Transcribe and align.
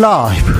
라이브. 0.00 0.50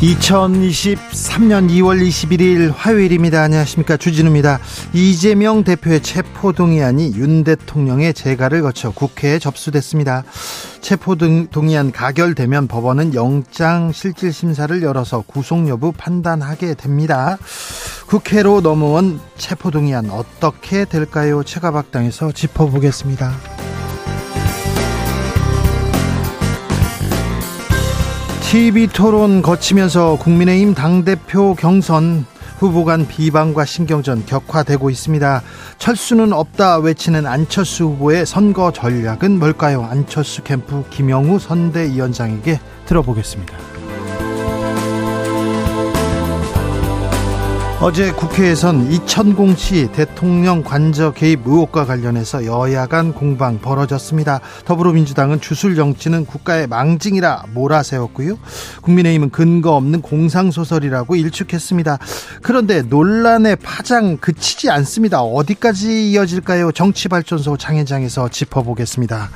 2023년 0.00 1.70
2월 1.70 2.04
21일 2.04 2.72
화요일입니다. 2.74 3.40
안녕하십니까. 3.40 3.96
주진우입니다. 3.96 4.58
이재명 4.94 5.62
대표의 5.62 6.02
체포동의안이 6.02 7.12
윤 7.14 7.44
대통령의 7.44 8.14
재가를 8.14 8.62
거쳐 8.62 8.90
국회에 8.90 9.38
접수됐습니다. 9.38 10.24
체포동의안 10.80 11.92
가결되면 11.92 12.66
법원은 12.66 13.14
영장 13.14 13.92
실질심사를 13.92 14.82
열어서 14.82 15.22
구속 15.24 15.68
여부 15.68 15.92
판단하게 15.92 16.74
됩니다. 16.74 17.38
국회로 18.06 18.60
넘어온 18.60 19.20
체포동의안 19.36 20.10
어떻게 20.10 20.84
될까요? 20.84 21.42
최가박당에서 21.42 22.30
짚어보겠습니다. 22.32 23.32
TV 28.48 28.86
토론 28.86 29.42
거치면서 29.42 30.18
국민의힘 30.18 30.74
당대표 30.74 31.54
경선 31.56 32.26
후보 32.58 32.84
간 32.84 33.06
비방과 33.06 33.64
신경전 33.64 34.24
격화되고 34.24 34.88
있습니다. 34.88 35.42
철수는 35.78 36.32
없다 36.32 36.78
외치는 36.78 37.26
안철수 37.26 37.84
후보의 37.86 38.24
선거 38.24 38.72
전략은 38.72 39.38
뭘까요? 39.38 39.82
안철수 39.82 40.42
캠프 40.42 40.84
김영우 40.90 41.38
선대위원장에게 41.40 42.60
들어보겠습니다. 42.86 43.75
어제 47.78 48.10
국회에선 48.10 48.90
이천공치 48.90 49.92
대통령 49.92 50.62
관저 50.62 51.12
개입 51.12 51.40
의혹과 51.44 51.84
관련해서 51.84 52.46
여야 52.46 52.86
간 52.86 53.12
공방 53.12 53.60
벌어졌습니다. 53.60 54.40
더불어민주당은 54.64 55.42
주술 55.42 55.76
정치는 55.76 56.24
국가의 56.24 56.68
망징이라 56.68 57.44
몰아세웠고요. 57.52 58.38
국민의힘은 58.80 59.28
근거 59.28 59.76
없는 59.76 60.00
공상소설이라고 60.00 61.16
일축했습니다. 61.16 61.98
그런데 62.40 62.80
논란의 62.80 63.56
파장 63.56 64.16
그치지 64.16 64.70
않습니다. 64.70 65.20
어디까지 65.20 66.10
이어질까요? 66.12 66.72
정치발전소 66.72 67.58
장현장에서 67.58 68.30
짚어보겠습니다. 68.30 69.28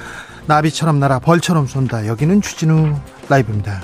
나비처럼 0.47 0.99
날아 0.99 1.19
벌처럼 1.19 1.67
쏜다. 1.67 2.07
여기는 2.07 2.41
추진우 2.41 2.97
라이브입니다. 3.29 3.83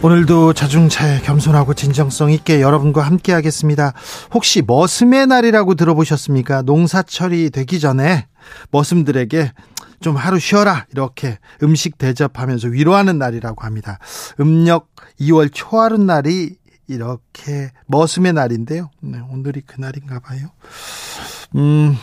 오늘도 0.00 0.52
자중차에 0.52 1.22
겸손하고 1.22 1.74
진정성 1.74 2.30
있게 2.30 2.60
여러분과 2.60 3.02
함께 3.02 3.32
하겠습니다. 3.32 3.92
혹시 4.32 4.62
머슴의 4.64 5.26
날이라고 5.26 5.74
들어보셨습니까? 5.74 6.62
농사철이 6.62 7.50
되기 7.50 7.80
전에 7.80 8.28
머슴들에게 8.70 9.52
좀 10.00 10.14
하루 10.14 10.38
쉬어라 10.38 10.86
이렇게 10.92 11.38
음식 11.64 11.98
대접하면서 11.98 12.68
위로하는 12.68 13.18
날이라고 13.18 13.64
합니다. 13.64 13.98
음력 14.38 14.88
2월 15.20 15.50
초하루 15.52 15.98
날이 15.98 16.54
이렇게 16.86 17.72
머슴의 17.88 18.34
날인데요. 18.34 18.90
네, 19.00 19.18
오늘이 19.30 19.62
그날인가 19.62 20.20
봐요. 20.20 20.50
음, 21.56 21.96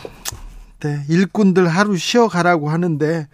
네, 0.86 1.02
일꾼들 1.08 1.66
하루 1.66 1.96
쉬어가라고 1.96 2.70
하는데 2.70 3.26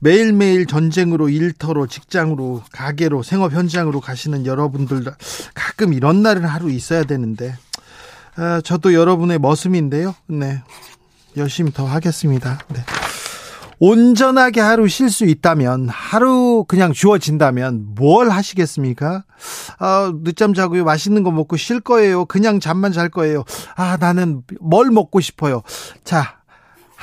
매일매일 0.00 0.64
전쟁으로 0.64 1.28
일터로 1.28 1.86
직장으로 1.86 2.62
가게로 2.72 3.22
생업 3.22 3.52
현장으로 3.52 4.00
가시는 4.00 4.46
여러분들 4.46 5.04
가끔 5.52 5.92
이런 5.92 6.22
날은 6.22 6.46
하루 6.46 6.70
있어야 6.70 7.04
되는데 7.04 7.54
아, 8.36 8.62
저도 8.64 8.94
여러분의 8.94 9.38
머슴인데요. 9.38 10.14
네, 10.28 10.62
열심히 11.36 11.74
더 11.74 11.84
하겠습니다. 11.84 12.58
네. 12.72 12.80
온전하게 13.80 14.62
하루 14.62 14.88
쉴 14.88 15.10
수 15.10 15.26
있다면 15.26 15.90
하루 15.90 16.64
그냥 16.66 16.94
주어진다면 16.94 17.88
뭘 17.96 18.30
하시겠습니까? 18.30 19.24
아, 19.78 20.10
늦잠 20.22 20.54
자고요. 20.54 20.84
맛있는 20.84 21.22
거 21.22 21.30
먹고 21.30 21.58
쉴 21.58 21.80
거예요. 21.80 22.24
그냥 22.24 22.60
잠만 22.60 22.92
잘 22.92 23.10
거예요. 23.10 23.44
아, 23.76 23.98
나는 24.00 24.40
뭘 24.58 24.90
먹고 24.90 25.20
싶어요. 25.20 25.60
자, 26.02 26.38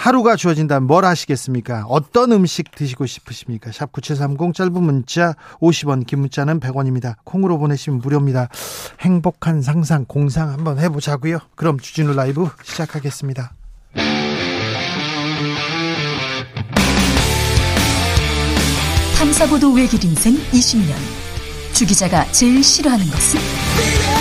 하루가 0.02 0.36
주어진다면 0.36 0.88
뭘 0.88 1.06
하시겠습니까? 1.06 1.86
어떤 1.88 2.32
음식 2.32 2.72
드시고 2.72 3.06
싶으십니까? 3.06 3.72
샵 3.72 3.92
9730 3.92 4.56
짧은 4.56 4.74
문자 4.82 5.36
50원 5.60 6.08
긴 6.08 6.22
문자는 6.22 6.60
100원입니다. 6.60 7.18
콩으로 7.24 7.60
보내시면 7.60 8.00
무료입니다. 8.00 8.50
행복한 9.00 9.62
상상 9.62 10.06
공상 10.06 10.50
한번 10.50 10.80
해보자고요. 10.80 11.38
그럼 11.54 11.80
주진우 11.80 12.16
라이브 12.16 12.50
시작하겠습니다. 12.64 13.54
탐사보도 19.20 19.72
외길 19.72 20.04
인생 20.04 20.34
20년 20.34 20.96
주 21.74 21.86
기자가 21.86 22.26
제일 22.32 22.64
싫어하는 22.64 23.06
것은? 23.06 24.21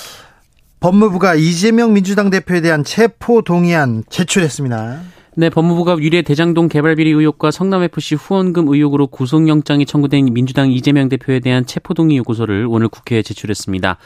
법무부가 0.81 1.35
이재명 1.35 1.93
민주당 1.93 2.31
대표에 2.31 2.59
대한 2.59 2.83
체포 2.83 3.43
동의안 3.43 4.03
제출했습니다. 4.09 5.01
네, 5.37 5.49
법무부가 5.51 5.93
위례 5.93 6.23
대장동 6.23 6.69
개발 6.69 6.95
비리 6.95 7.11
의혹과 7.11 7.51
성남FC 7.51 8.15
후원금 8.15 8.67
의혹으로 8.67 9.05
구속영장이 9.05 9.85
청구된 9.85 10.33
민주당 10.33 10.71
이재명 10.71 11.07
대표에 11.07 11.39
대한 11.39 11.67
체포동의 11.67 12.17
요구서를 12.17 12.65
오늘 12.67 12.89
국회에 12.89 13.21
제출했습니다. 13.21 13.97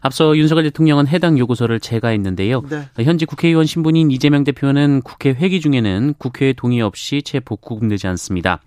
앞서 0.00 0.36
윤석열 0.36 0.64
대통령은 0.64 1.06
해당 1.06 1.38
요구서를 1.38 1.78
제거했는데요. 1.78 2.62
네. 2.68 3.04
현재 3.04 3.26
국회의원 3.26 3.64
신분인 3.64 4.10
이재명 4.10 4.42
대표는 4.42 5.02
국회 5.02 5.30
회기 5.30 5.60
중에는 5.60 6.14
국회 6.18 6.52
동의 6.52 6.80
없이 6.80 7.22
재복구되지 7.22 8.08
않습니다. 8.08 8.60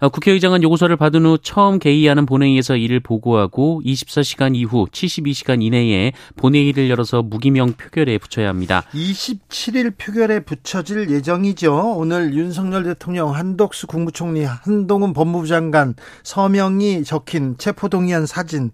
어, 0.00 0.08
국회의장은 0.08 0.62
요구서를 0.62 0.96
받은 0.96 1.26
후 1.26 1.36
처음 1.42 1.78
개의하는 1.78 2.24
본회의에서 2.24 2.76
이를 2.76 3.00
보고하고 3.00 3.82
24시간 3.84 4.56
이후 4.56 4.86
72시간 4.90 5.62
이내에 5.62 6.12
본회의를 6.36 6.88
열어서 6.88 7.22
무기명 7.22 7.74
표결에 7.74 8.16
붙여야 8.16 8.48
합니다. 8.48 8.82
27일 8.94 9.98
표결에 9.98 10.40
붙여질 10.40 11.10
예정이죠. 11.10 11.96
오늘 11.96 12.32
윤석열 12.32 12.84
대통령, 12.84 13.34
한덕수 13.34 13.86
국무총리, 13.88 14.44
한동훈 14.44 15.12
법무부 15.12 15.46
장관 15.46 15.94
서명이 16.22 17.04
적힌 17.04 17.56
체포동의안 17.58 18.24
사진. 18.24 18.70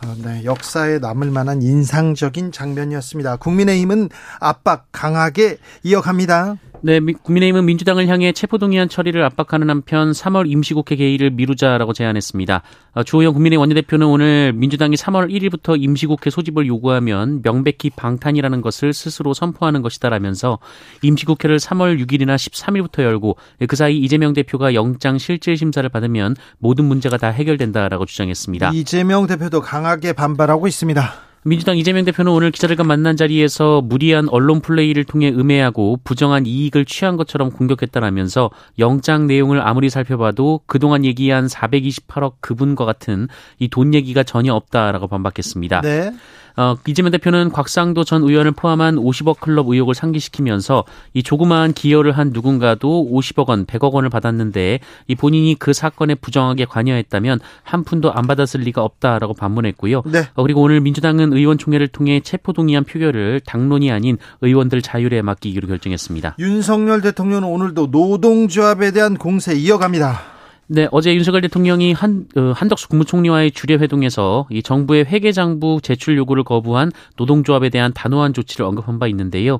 아, 0.00 0.14
네, 0.22 0.44
역사에 0.44 1.00
남을 1.00 1.32
만한 1.32 1.60
인상적인 1.60 2.52
장면이었습니다. 2.52 3.36
국민의힘은 3.36 4.10
압박 4.38 4.86
강하게 4.92 5.58
이어갑니다. 5.82 6.56
네, 6.84 6.98
국민의힘은 6.98 7.64
민주당을 7.64 8.08
향해 8.08 8.32
체포동의안 8.32 8.88
처리를 8.88 9.24
압박하는 9.24 9.70
한편 9.70 10.10
3월 10.10 10.50
임시국회 10.50 10.96
개의를 10.96 11.30
미루자라고 11.30 11.92
제안했습니다. 11.92 12.62
어, 12.94 13.02
주호영 13.04 13.34
국민의 13.34 13.56
원내대표는 13.56 14.04
오늘 14.04 14.52
민주당이 14.52 14.96
3월 14.96 15.30
1일부터 15.30 15.80
임시국회 15.80 16.30
소집을 16.30 16.66
요구하면 16.66 17.40
명백히 17.42 17.90
방탄이라는 17.90 18.60
것을 18.62 18.92
스스로 18.92 19.32
선포하는 19.32 19.80
것이다라면서 19.80 20.58
임시국회를 21.02 21.58
3월 21.58 22.04
6일이나 22.04 22.34
13일부터 22.34 23.04
열고 23.04 23.36
그 23.68 23.76
사이 23.76 23.98
이재명 23.98 24.32
대표가 24.32 24.74
영장 24.74 25.18
실질 25.18 25.56
심사를 25.56 25.88
받으면 25.88 26.34
모든 26.58 26.86
문제가 26.86 27.16
다 27.16 27.28
해결된다라고 27.28 28.06
주장했습니다. 28.06 28.72
이재명 28.74 29.28
대표도 29.28 29.60
강하게 29.60 30.14
반발하고 30.14 30.66
있습니다. 30.66 31.31
민주당 31.44 31.76
이재명 31.76 32.04
대표는 32.04 32.30
오늘 32.30 32.52
기자들과 32.52 32.84
만난 32.84 33.16
자리에서 33.16 33.80
무리한 33.80 34.28
언론 34.28 34.60
플레이를 34.60 35.02
통해 35.02 35.28
음해하고 35.28 35.98
부정한 36.04 36.46
이익을 36.46 36.84
취한 36.84 37.16
것처럼 37.16 37.50
공격했다라면서 37.50 38.50
영장 38.78 39.26
내용을 39.26 39.60
아무리 39.60 39.90
살펴봐도 39.90 40.60
그동안 40.66 41.04
얘기한 41.04 41.46
428억 41.48 42.34
그분과 42.40 42.84
같은 42.84 43.26
이 43.58 43.68
돈 43.68 43.92
얘기가 43.94 44.22
전혀 44.22 44.52
없다라고 44.54 45.08
반박했습니다. 45.08 45.80
네. 45.80 46.12
어, 46.56 46.76
이재명 46.86 47.10
대표는 47.12 47.50
곽상도 47.50 48.04
전 48.04 48.22
의원을 48.22 48.52
포함한 48.52 48.96
50억 48.96 49.40
클럽 49.40 49.68
의혹을 49.68 49.94
상기시키면서 49.94 50.84
이 51.14 51.22
조그마한 51.22 51.72
기여를 51.72 52.12
한 52.12 52.30
누군가도 52.32 53.08
50억 53.10 53.48
원, 53.48 53.66
100억 53.66 53.92
원을 53.92 54.10
받았는데 54.10 54.80
이 55.08 55.14
본인이 55.14 55.56
그 55.58 55.72
사건에 55.72 56.14
부정하게 56.14 56.64
관여했다면 56.66 57.40
한 57.62 57.84
푼도 57.84 58.12
안 58.12 58.26
받았을 58.26 58.60
리가 58.60 58.82
없다라고 58.82 59.34
반문했고요. 59.34 60.02
네. 60.06 60.28
어, 60.34 60.42
그리고 60.42 60.62
오늘 60.62 60.80
민주당은 60.80 61.32
의원총회를 61.32 61.88
통해 61.88 62.20
체포동의안 62.20 62.84
표결을 62.84 63.40
당론이 63.40 63.90
아닌 63.90 64.18
의원들 64.40 64.82
자율에 64.82 65.22
맡기기로 65.22 65.68
결정했습니다. 65.68 66.36
윤석열 66.38 67.00
대통령은 67.00 67.44
오늘도 67.44 67.88
노동조합에 67.90 68.90
대한 68.92 69.16
공세 69.16 69.54
이어갑니다. 69.54 70.32
네, 70.74 70.88
어제 70.90 71.14
윤석열 71.14 71.42
대통령이 71.42 71.92
한, 71.92 72.24
어, 72.34 72.54
한덕수 72.56 72.88
국무총리와의 72.88 73.50
주례 73.50 73.74
회동에서 73.74 74.46
이 74.48 74.62
정부의 74.62 75.04
회계장부 75.04 75.80
제출 75.82 76.16
요구를 76.16 76.44
거부한 76.44 76.90
노동조합에 77.18 77.68
대한 77.68 77.92
단호한 77.92 78.32
조치를 78.32 78.64
언급한 78.64 78.98
바 78.98 79.06
있는데요. 79.08 79.58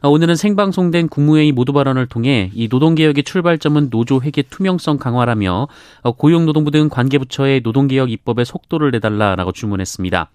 어, 0.00 0.08
오늘은 0.08 0.36
생방송된 0.36 1.08
국무회의 1.08 1.52
모두 1.52 1.74
발언을 1.74 2.06
통해 2.06 2.50
이 2.54 2.68
노동개혁의 2.68 3.24
출발점은 3.24 3.90
노조 3.90 4.22
회계 4.22 4.40
투명성 4.40 4.96
강화라며 4.96 5.68
어, 6.00 6.12
고용노동부 6.12 6.70
등 6.70 6.88
관계부처의 6.88 7.60
노동개혁 7.62 8.10
입법에 8.10 8.44
속도를 8.44 8.90
내달라라고 8.90 9.52
주문했습니다. 9.52 10.30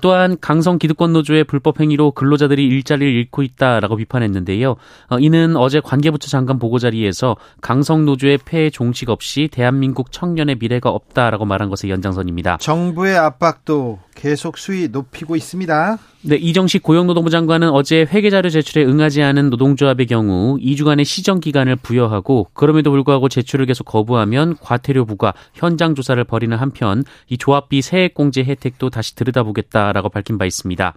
또한 0.00 0.36
강성 0.40 0.78
기득권 0.78 1.12
노조의 1.12 1.44
불법 1.44 1.80
행위로 1.80 2.12
근로자들이 2.12 2.66
일자리를 2.66 3.12
잃고 3.12 3.42
있다라고 3.42 3.96
비판했는데요. 3.96 4.76
어, 5.10 5.18
이는 5.18 5.56
어제 5.56 5.80
관계부처 5.80 6.28
장관 6.28 6.58
보고 6.58 6.78
자리에서 6.78 7.36
강성 7.60 8.04
노조의 8.04 8.38
폐해 8.44 8.70
종식 8.70 9.10
없이 9.10 9.48
대한민국 9.50 10.12
청년의 10.12 10.56
미래가 10.58 10.90
없다라고 10.90 11.44
말한 11.44 11.68
것의 11.68 11.90
연장선입니다. 11.90 12.58
정부의 12.58 13.16
압박도 13.16 13.98
계속 14.14 14.58
수위 14.58 14.88
높이고 14.88 15.36
있습니다. 15.36 15.98
네, 16.26 16.36
이정식 16.36 16.82
고용노동부 16.82 17.28
장관은 17.28 17.68
어제 17.68 18.06
회계자료 18.10 18.48
제출에 18.48 18.82
응하지 18.82 19.22
않은 19.22 19.50
노동조합의 19.50 20.06
경우 20.06 20.56
2주간의 20.56 21.04
시정 21.04 21.38
기간을 21.38 21.76
부여하고 21.76 22.48
그럼에도 22.54 22.90
불구하고 22.92 23.28
제출을 23.28 23.66
계속 23.66 23.84
거부하면 23.84 24.56
과태료 24.58 25.04
부과, 25.04 25.34
현장 25.52 25.94
조사를 25.94 26.24
벌이는 26.24 26.56
한편 26.56 27.04
이 27.28 27.36
조합비 27.36 27.82
세액공제 27.82 28.44
혜택도 28.44 28.88
다시 28.88 29.14
들여다보겠다라고 29.16 30.08
밝힌 30.08 30.38
바 30.38 30.46
있습니다. 30.46 30.94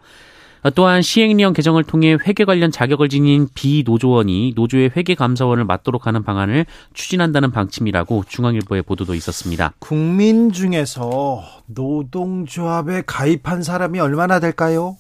또한 0.76 1.02
시행령 1.02 1.52
개정을 1.52 1.84
통해 1.84 2.18
회계 2.26 2.46
관련 2.46 2.72
자격을 2.72 3.10
지닌 3.10 3.50
비노조원이 3.54 4.54
노조의 4.56 4.92
회계 4.96 5.14
감사원을 5.14 5.66
맡도록 5.66 6.08
하는 6.08 6.24
방안을 6.24 6.66
추진한다는 6.94 7.52
방침이라고 7.52 8.24
중앙일보의 8.30 8.84
보도도 8.84 9.14
있었습니다. 9.14 9.74
국민 9.80 10.54
중에서 10.54 11.44
노동조합에 11.66 13.04
가입한 13.06 13.64
사람이 13.64 14.00
얼마나 14.00 14.40
될까요? 14.40 14.96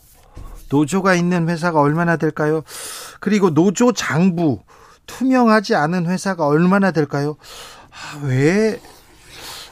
노조가 0.70 1.16
있는 1.16 1.50
회사가 1.50 1.80
얼마나 1.80 2.18
될까요? 2.18 2.64
그리고 3.20 3.54
노조 3.54 3.92
장부 3.94 4.60
투명하지 5.06 5.76
않은 5.76 6.06
회사가 6.06 6.46
얼마나 6.46 6.92
될까요? 6.92 7.38
아, 7.92 8.20
왜 8.24 8.80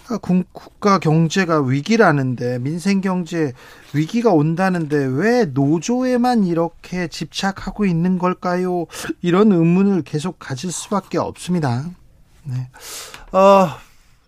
아, 0.07 0.17
국가 0.17 0.99
경제가 0.99 1.61
위기라는데 1.61 2.59
민생 2.59 3.01
경제 3.01 3.53
위기가 3.93 4.31
온다는데 4.31 4.97
왜 4.97 5.45
노조에만 5.45 6.45
이렇게 6.45 7.07
집착하고 7.07 7.85
있는 7.85 8.19
걸까요? 8.19 8.85
이런 9.21 9.51
의문을 9.51 10.03
계속 10.03 10.37
가질 10.37 10.71
수밖에 10.71 11.17
없습니다. 11.17 11.85
네. 12.43 12.69
어, 13.31 13.69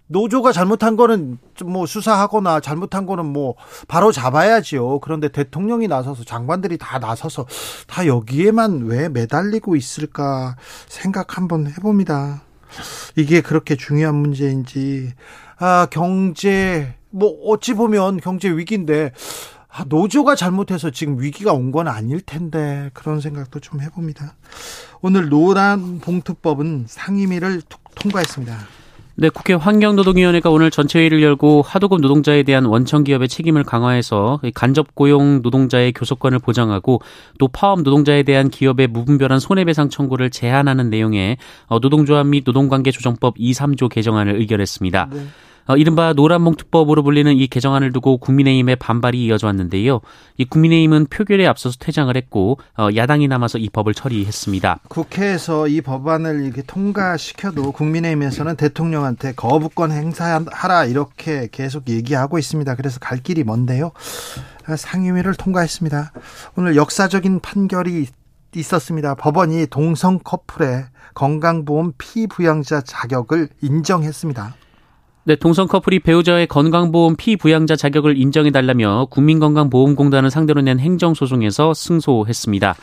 노조가 0.07 0.51
잘못한 0.53 0.95
거는 0.95 1.37
뭐 1.65 1.85
수사하거나 1.85 2.59
잘못한 2.61 3.05
거는 3.05 3.25
뭐 3.25 3.55
바로 3.87 4.11
잡아야지요. 4.11 4.99
그런데 4.99 5.29
대통령이 5.29 5.87
나서서 5.87 6.23
장관들이 6.23 6.77
다 6.77 6.99
나서서 6.99 7.45
다 7.87 8.07
여기에만 8.07 8.85
왜 8.85 9.09
매달리고 9.09 9.75
있을까 9.75 10.55
생각 10.87 11.37
한번 11.37 11.67
해봅니다. 11.67 12.43
이게 13.15 13.41
그렇게 13.41 13.75
중요한 13.75 14.15
문제인지 14.15 15.13
아 15.59 15.87
경제 15.89 16.95
뭐 17.09 17.29
어찌 17.45 17.73
보면 17.73 18.19
경제 18.19 18.49
위기인데 18.49 19.11
아, 19.69 19.83
노조가 19.87 20.35
잘못해서 20.35 20.89
지금 20.89 21.21
위기가 21.21 21.53
온 21.53 21.71
건 21.71 21.87
아닐 21.87 22.21
텐데 22.21 22.89
그런 22.93 23.19
생각도 23.19 23.59
좀 23.59 23.81
해봅니다. 23.81 24.35
오늘 25.01 25.29
노란 25.29 25.99
봉투법은 25.99 26.85
상임위를 26.87 27.61
통과했습니다. 27.95 28.57
네, 29.19 29.29
국회 29.29 29.55
환경노동위원회가 29.55 30.51
오늘 30.51 30.69
전체회의를 30.69 31.23
열고 31.23 31.63
하도급 31.65 32.01
노동자에 32.01 32.43
대한 32.43 32.65
원청 32.65 33.03
기업의 33.03 33.27
책임을 33.27 33.63
강화해서 33.63 34.39
간접 34.53 34.93
고용 34.93 35.41
노동자의 35.41 35.91
교섭권을 35.91 36.37
보장하고 36.37 37.01
또 37.39 37.47
파업 37.47 37.81
노동자에 37.81 38.21
대한 38.21 38.51
기업의 38.51 38.85
무분별한 38.85 39.39
손해배상 39.39 39.89
청구를 39.89 40.29
제한하는 40.29 40.91
내용의 40.91 41.37
어, 41.65 41.79
노동조합 41.79 42.27
및 42.27 42.43
노동관계 42.45 42.91
조정법 42.91 43.33
2, 43.39 43.53
3조 43.53 43.89
개정안을 43.89 44.35
의결했습니다. 44.35 45.09
네. 45.11 45.19
어, 45.67 45.75
이른바 45.75 46.13
노란봉투법으로 46.13 47.03
불리는 47.03 47.35
이 47.35 47.47
개정안을 47.47 47.91
두고 47.91 48.17
국민의힘의 48.17 48.77
반발이 48.77 49.23
이어져 49.25 49.47
왔는데요. 49.47 49.99
이 50.37 50.45
국민의힘은 50.45 51.07
표결에 51.07 51.45
앞서서 51.45 51.77
퇴장을 51.79 52.15
했고 52.15 52.57
어, 52.77 52.87
야당이 52.95 53.27
남아서 53.27 53.57
이 53.57 53.69
법을 53.69 53.93
처리했습니다. 53.93 54.79
국회에서 54.87 55.67
이 55.67 55.81
법안을 55.81 56.45
이렇게 56.45 56.61
통과시켜도 56.61 57.73
국민의힘에서는 57.73 58.55
대통령한테 58.55 59.33
거부권 59.33 59.91
행사하라 59.91 60.85
이렇게 60.85 61.49
계속 61.51 61.89
얘기하고 61.89 62.39
있습니다. 62.39 62.75
그래서 62.75 62.99
갈 62.99 63.17
길이 63.19 63.43
먼데요. 63.43 63.91
상임위를 64.75 65.35
통과했습니다. 65.35 66.11
오늘 66.55 66.75
역사적인 66.75 67.39
판결이 67.41 68.07
있었습니다. 68.55 69.15
법원이 69.15 69.67
동성 69.67 70.19
커플의 70.23 70.85
건강보험 71.13 71.93
피부양자 71.97 72.81
자격을 72.81 73.49
인정했습니다. 73.61 74.55
네, 75.27 75.35
동성 75.35 75.67
커플이 75.67 75.99
배우자의 75.99 76.47
건강보험 76.47 77.17
피부양자 77.17 77.75
자격을 77.75 78.17
인정해달라며 78.17 79.07
국민건강보험공단을 79.09 80.29
상대로 80.29 80.61
낸 80.61 80.79
행정소송에서 80.79 81.73
승소했습니다. 81.73 82.75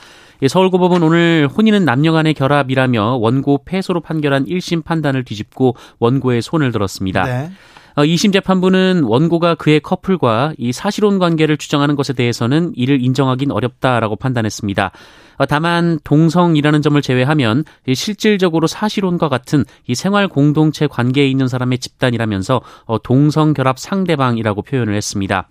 서울고법은 0.47 1.03
오늘 1.03 1.49
혼인은 1.49 1.87
남녀 1.87 2.13
간의 2.13 2.35
결합이라며 2.35 3.15
원고 3.15 3.63
패소로 3.65 4.03
판결한 4.03 4.45
1심 4.45 4.85
판단을 4.85 5.25
뒤집고 5.25 5.77
원고의 6.01 6.43
손을 6.43 6.71
들었습니다. 6.71 7.25
네. 7.25 7.51
2심 7.97 8.29
어, 8.29 8.33
재판부는 8.33 9.05
원고가 9.05 9.55
그의 9.55 9.81
커플과 9.81 10.53
이 10.59 10.71
사실혼 10.71 11.19
관계를 11.19 11.57
주장하는 11.57 11.97
것에 11.97 12.13
대해서는 12.13 12.73
이를 12.77 13.03
인정하긴 13.03 13.53
어렵다라고 13.53 14.17
판단했습니다. 14.17 14.91
어, 15.37 15.47
다만 15.47 15.99
동성이라는 16.05 16.83
점을 16.83 17.01
제외하면 17.01 17.65
실질적으로 17.95 18.67
사실혼과 18.67 19.29
같은 19.29 19.65
이 19.87 19.95
생활 19.95 20.29
공동체 20.29 20.87
관계에 20.87 21.27
있는 21.27 21.49
사람의 21.49 21.79
집단이라면서 21.79 22.61
어, 22.85 22.99
동성 23.03 23.55
결합 23.55 23.79
상대방이라고 23.79 24.63
표현을 24.63 24.95
했습니다. 24.95 25.49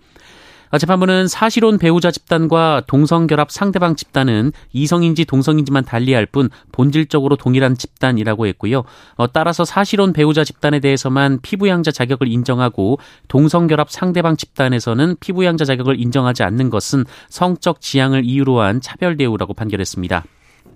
재판부는 0.78 1.28
사실혼 1.28 1.78
배우자 1.78 2.10
집단과 2.10 2.82
동성결합 2.86 3.50
상대방 3.50 3.96
집단은 3.96 4.52
이성인지 4.72 5.24
동성인지만 5.24 5.84
달리할 5.84 6.26
뿐 6.26 6.48
본질적으로 6.72 7.36
동일한 7.36 7.76
집단이라고 7.76 8.46
했고요. 8.46 8.84
어, 9.16 9.32
따라서 9.32 9.64
사실혼 9.64 10.12
배우자 10.12 10.44
집단에 10.44 10.80
대해서만 10.80 11.40
피부양자 11.42 11.90
자격을 11.90 12.28
인정하고 12.28 12.98
동성결합 13.28 13.90
상대방 13.90 14.36
집단에서는 14.36 15.16
피부양자 15.20 15.64
자격을 15.64 16.00
인정하지 16.00 16.42
않는 16.42 16.70
것은 16.70 17.04
성적 17.28 17.80
지향을 17.80 18.24
이유로 18.24 18.60
한 18.60 18.80
차별 18.80 19.16
대우라고 19.16 19.54
판결했습니다. 19.54 20.24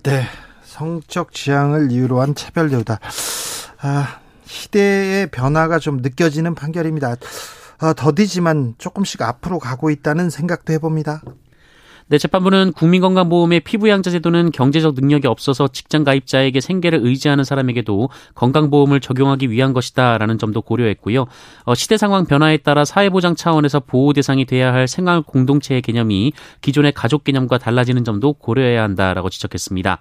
네. 0.03 0.23
성적 0.63 1.33
지향을 1.33 1.91
이유로 1.91 2.21
한 2.21 2.35
차별 2.35 2.69
대우다. 2.69 2.99
아, 3.81 4.19
시대의 4.45 5.27
변화가 5.31 5.79
좀 5.79 5.97
느껴지는 5.97 6.55
판결입니다. 6.55 7.15
어, 7.81 7.93
더디지만 7.93 8.75
조금씩 8.77 9.21
앞으로 9.21 9.59
가고 9.59 9.89
있다는 9.89 10.29
생각도 10.29 10.73
해봅니다. 10.73 11.21
네, 12.11 12.17
재판부는 12.17 12.73
국민건강보험의 12.73 13.59
피부양자 13.59 14.09
제도는 14.09 14.51
경제적 14.51 14.95
능력이 14.95 15.27
없어서 15.27 15.67
직장 15.67 16.03
가입자에게 16.03 16.59
생계를 16.59 17.01
의지하는 17.03 17.43
사람에게도 17.43 18.09
건강보험을 18.33 18.99
적용하기 18.99 19.51
위한 19.51 19.73
것이다라는 19.73 20.39
점도 20.39 20.63
고려했고요. 20.63 21.27
어, 21.65 21.75
시대 21.75 21.97
상황 21.97 22.25
변화에 22.25 22.57
따라 22.57 22.83
사회보장 22.83 23.35
차원에서 23.35 23.81
보호 23.81 24.13
대상이 24.13 24.45
돼야 24.45 24.73
할 24.73 24.87
생활 24.87 25.21
공동체의 25.21 25.83
개념이 25.83 26.33
기존의 26.61 26.93
가족 26.93 27.23
개념과 27.23 27.59
달라지는 27.59 28.03
점도 28.03 28.33
고려해야 28.33 28.81
한다라고 28.81 29.29
지적했습니다. 29.29 29.99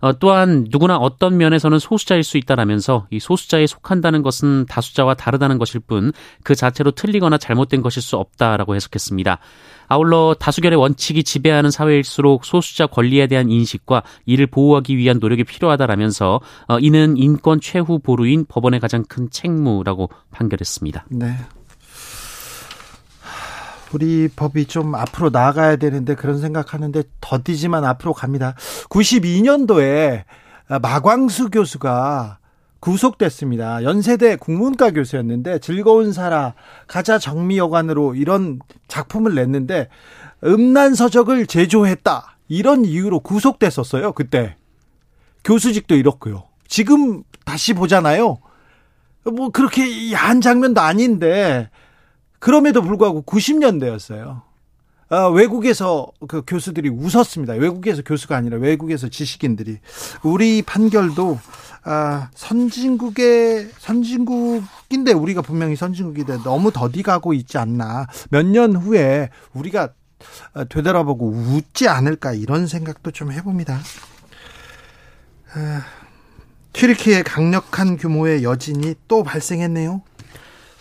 어, 0.00 0.18
또한 0.18 0.66
누구나 0.70 0.96
어떤 0.96 1.36
면에서는 1.36 1.78
소수자일 1.78 2.22
수 2.24 2.38
있다라면서 2.38 3.06
이 3.10 3.20
소수자에 3.20 3.66
속한다는 3.66 4.22
것은 4.22 4.66
다수자와 4.66 5.14
다르다는 5.14 5.58
것일 5.58 5.80
뿐 5.80 6.12
그 6.42 6.54
자체로 6.54 6.90
틀리거나 6.90 7.38
잘못된 7.38 7.82
것일 7.82 8.02
수 8.02 8.16
없다라고 8.16 8.74
해석했습니다. 8.74 9.38
아울러 9.88 10.34
다수결의 10.38 10.78
원칙이 10.78 11.24
지배하는 11.24 11.70
사회일수록 11.70 12.44
소수자 12.44 12.86
권리에 12.86 13.26
대한 13.26 13.50
인식과 13.50 14.02
이를 14.24 14.46
보호하기 14.46 14.96
위한 14.96 15.18
노력이 15.20 15.44
필요하다라면서 15.44 16.40
어, 16.68 16.78
이는 16.78 17.16
인권 17.16 17.60
최후 17.60 17.98
보루인 17.98 18.44
법원의 18.46 18.80
가장 18.80 19.04
큰 19.08 19.28
책무라고 19.30 20.10
판결했습니다. 20.30 21.06
네. 21.10 21.34
우리 23.92 24.28
법이 24.28 24.66
좀 24.66 24.94
앞으로 24.94 25.30
나아가야 25.30 25.76
되는데 25.76 26.14
그런 26.14 26.38
생각하는데 26.38 27.02
더디지만 27.20 27.84
앞으로 27.84 28.12
갑니다. 28.12 28.54
92년도에 28.88 30.24
마광수 30.80 31.50
교수가 31.50 32.38
구속됐습니다. 32.80 33.82
연세대 33.82 34.36
국문과 34.36 34.92
교수였는데 34.92 35.58
즐거운 35.58 36.12
살아 36.12 36.54
가자 36.86 37.18
정미여관으로 37.18 38.14
이런 38.14 38.58
작품을 38.88 39.34
냈는데 39.34 39.88
음란 40.44 40.94
서적을 40.94 41.46
제조했다. 41.46 42.36
이런 42.48 42.84
이유로 42.84 43.20
구속됐었어요. 43.20 44.12
그때. 44.12 44.56
교수직도 45.44 45.94
잃었고요. 45.94 46.44
지금 46.68 47.22
다시 47.44 47.74
보잖아요. 47.74 48.38
뭐 49.24 49.50
그렇게 49.50 50.12
야한 50.12 50.40
장면도 50.40 50.80
아닌데 50.80 51.68
그럼에도 52.40 52.82
불구하고 52.82 53.22
90년대였어요. 53.22 54.42
아, 55.12 55.26
외국에서 55.26 56.06
그 56.28 56.42
교수들이 56.46 56.88
웃었습니다. 56.88 57.54
외국에서 57.54 58.02
교수가 58.02 58.36
아니라 58.36 58.58
외국에서 58.58 59.08
지식인들이 59.08 59.78
우리 60.22 60.62
판결도 60.62 61.38
아, 61.82 62.30
선진국의 62.34 63.70
선진국인데 63.78 65.12
우리가 65.12 65.42
분명히 65.42 65.74
선진국인데 65.76 66.42
너무 66.44 66.70
더디가고 66.72 67.34
있지 67.34 67.58
않나. 67.58 68.06
몇 68.30 68.46
년 68.46 68.76
후에 68.76 69.30
우리가 69.52 69.90
되돌아보고 70.68 71.28
웃지 71.28 71.88
않을까 71.88 72.32
이런 72.34 72.66
생각도 72.66 73.10
좀 73.10 73.32
해봅니다. 73.32 73.78
아, 75.54 75.82
튀르키의 76.72 77.24
강력한 77.24 77.96
규모의 77.96 78.44
여진이 78.44 78.94
또 79.08 79.24
발생했네요. 79.24 80.02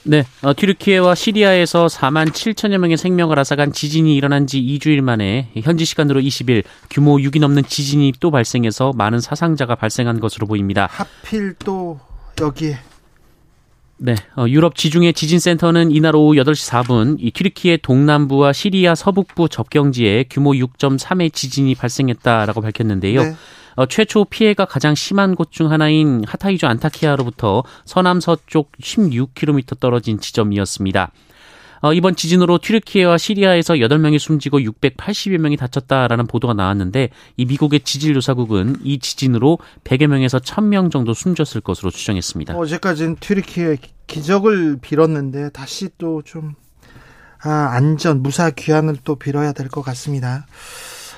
네, 0.04 0.26
어, 0.42 0.54
튀르키예와 0.56 1.14
시리아에서 1.14 1.88
4만 1.88 2.30
7천여 2.30 2.78
명의 2.78 2.98
생명을 2.98 3.38
앗아간 3.40 3.74
지진이 3.74 4.16
일어난 4.16 4.48
지 4.48 4.62
2주일 4.62 5.02
만에 5.02 5.50
현지 5.56 5.86
시간으로 5.86 6.22
20일 6.22 6.64
규모 6.90 7.18
6이 7.18 7.40
넘는 7.40 7.64
지진이 7.66 8.14
또 8.20 8.32
발생해서 8.32 8.94
많은 8.96 9.20
사상자가 9.20 9.76
발생한 9.76 10.20
것으로 10.20 10.48
보입니다. 10.48 10.88
하필 10.90 11.54
또 11.60 12.00
여기에 12.40 12.78
네, 14.02 14.16
어, 14.38 14.46
유럽 14.48 14.76
지중해 14.76 15.12
지진센터는 15.12 15.92
이날 15.92 16.16
오후 16.16 16.34
8시 16.36 16.72
4분 16.72 17.18
이 17.20 17.32
튀르키예 17.32 17.78
동남부와 17.78 18.54
시리아 18.54 18.96
서북부 18.96 19.50
접경지에 19.50 20.26
규모 20.30 20.52
6.3의 20.52 21.34
지진이 21.34 21.76
발생했다라고 21.76 22.62
밝혔는데요. 22.62 23.24
네. 23.24 23.36
어, 23.76 23.86
최초 23.86 24.26
피해가 24.26 24.66
가장 24.66 24.96
심한 24.96 25.36
곳 25.36 25.52
중 25.52 25.72
하나인 25.72 26.24
하타이주 26.26 26.66
안타키아로부터 26.68 27.64
서남 27.86 28.22
서쪽 28.22 28.72
16km 28.82 29.80
떨어진 29.80 30.20
지점이었습니다. 30.20 31.12
어, 31.82 31.94
이번 31.94 32.16
지진으로 32.16 32.58
튀르키예와 32.58 33.18
시리아에서 33.18 33.76
8명이 33.76 34.20
숨지고 34.20 34.60
680여 34.60 35.38
명이 35.38 35.58
다쳤다라는 35.58 36.28
보도가 36.28 36.54
나왔는데 36.54 37.10
이 37.38 37.46
미국의 37.46 37.82
지질조사국은 37.82 38.78
이 38.84 39.00
지진으로 39.00 39.60
100여 39.84 40.08
명에서 40.08 40.40
1000명 40.40 40.92
정도 40.92 41.14
숨졌을 41.14 41.62
것으로 41.62 41.90
추정했습니다. 41.92 42.56
어제까지는 42.58 43.18
튀르키예 43.20 43.78
기적을 44.08 44.80
빌었는데 44.82 45.50
다시 45.52 45.90
또좀 45.98 46.56
아, 47.42 47.70
안전 47.72 48.22
무사 48.22 48.50
귀환을 48.50 48.98
또 49.06 49.16
빌어야 49.16 49.54
될 49.54 49.70
것 49.70 49.82
같습니다. 49.84 50.46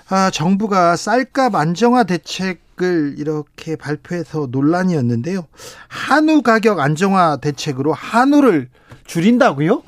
아, 0.10 0.30
정부가 0.30 0.96
쌀값 0.98 1.56
안정화 1.56 2.04
대책을 2.04 3.16
이렇게 3.18 3.76
발표해서 3.78 4.48
논란이었는데요. 4.52 5.48
한우 5.88 6.42
가격 6.42 6.80
안정화 6.80 7.38
대책으로 7.38 7.94
한우를 7.94 8.68
줄인다고요? 9.06 9.82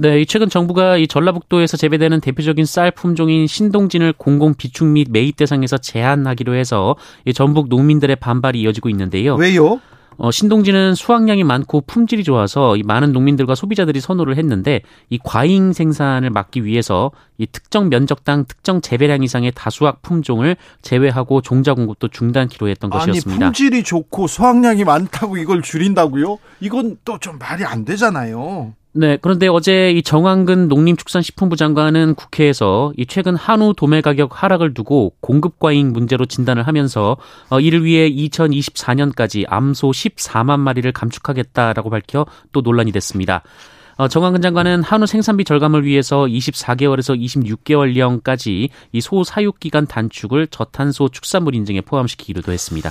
네, 0.00 0.24
최근 0.24 0.48
정부가 0.48 0.96
이 0.96 1.06
전라북도에서 1.06 1.76
재배되는 1.76 2.20
대표적인 2.22 2.64
쌀 2.64 2.90
품종인 2.90 3.46
신동진을 3.46 4.14
공공 4.16 4.54
비축 4.54 4.86
및 4.86 5.08
매입 5.10 5.36
대상에서 5.36 5.76
제한하기로 5.76 6.54
해서 6.54 6.96
이 7.26 7.34
전북 7.34 7.68
농민들의 7.68 8.16
반발이 8.16 8.62
이어지고 8.62 8.88
있는데요. 8.88 9.34
왜요? 9.34 9.78
어, 10.16 10.30
신동지는 10.30 10.94
수확량이 10.94 11.44
많고 11.44 11.82
품질이 11.82 12.24
좋아서 12.24 12.76
이 12.76 12.82
많은 12.82 13.12
농민들과 13.12 13.54
소비자들이 13.54 14.00
선호를 14.00 14.38
했는데 14.38 14.80
이 15.10 15.18
과잉 15.22 15.74
생산을 15.74 16.30
막기 16.30 16.64
위해서 16.64 17.10
이 17.36 17.46
특정 17.46 17.90
면적당 17.90 18.46
특정 18.46 18.80
재배량 18.80 19.22
이상의 19.22 19.52
다수확 19.54 20.00
품종을 20.00 20.56
제외하고 20.80 21.42
종자 21.42 21.74
공급도 21.74 22.08
중단키로 22.08 22.68
했던 22.68 22.88
것이었습니다. 22.90 23.32
아니, 23.32 23.52
품질이 23.52 23.82
좋고 23.82 24.26
수확량이 24.26 24.84
많다고 24.84 25.36
이걸 25.36 25.60
줄인다고요? 25.60 26.38
이건 26.60 26.96
또 27.04 27.18
좀 27.18 27.38
말이 27.38 27.64
안 27.64 27.84
되잖아요. 27.84 28.72
네, 28.92 29.16
그런데 29.20 29.46
어제 29.46 29.92
이 29.92 30.02
정황근 30.02 30.66
농림축산식품부 30.66 31.54
장관은 31.54 32.16
국회에서 32.16 32.92
이 32.96 33.06
최근 33.06 33.36
한우 33.36 33.72
도매 33.76 34.00
가격 34.00 34.42
하락을 34.42 34.74
두고 34.74 35.12
공급 35.20 35.60
과잉 35.60 35.92
문제로 35.92 36.26
진단을 36.26 36.66
하면서 36.66 37.16
어, 37.50 37.60
이를 37.60 37.84
위해 37.84 38.10
2024년까지 38.10 39.44
암소 39.48 39.90
14만 39.92 40.58
마리를 40.58 40.90
감축하겠다라고 40.90 41.88
밝혀 41.88 42.26
또 42.50 42.62
논란이 42.62 42.90
됐습니다. 42.90 43.42
어, 43.96 44.08
정황근 44.08 44.42
장관은 44.42 44.82
한우 44.82 45.06
생산비 45.06 45.44
절감을 45.44 45.84
위해서 45.84 46.24
24개월에서 46.24 47.16
26개월령까지 47.20 48.70
이 48.92 49.00
소 49.00 49.22
사육 49.22 49.60
기간 49.60 49.86
단축을 49.86 50.48
저탄소 50.48 51.10
축산물 51.10 51.54
인증에 51.54 51.82
포함시키기로도 51.82 52.50
했습니다. 52.50 52.90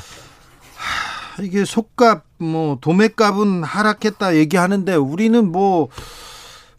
이게 1.44 1.66
속값 1.66 2.24
뭐 2.38 2.78
도매값은 2.82 3.64
하락했다 3.64 4.36
얘기하는데 4.36 4.96
우리는 4.96 5.52
뭐 5.52 5.90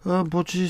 어, 0.05 0.25
뭐지 0.31 0.69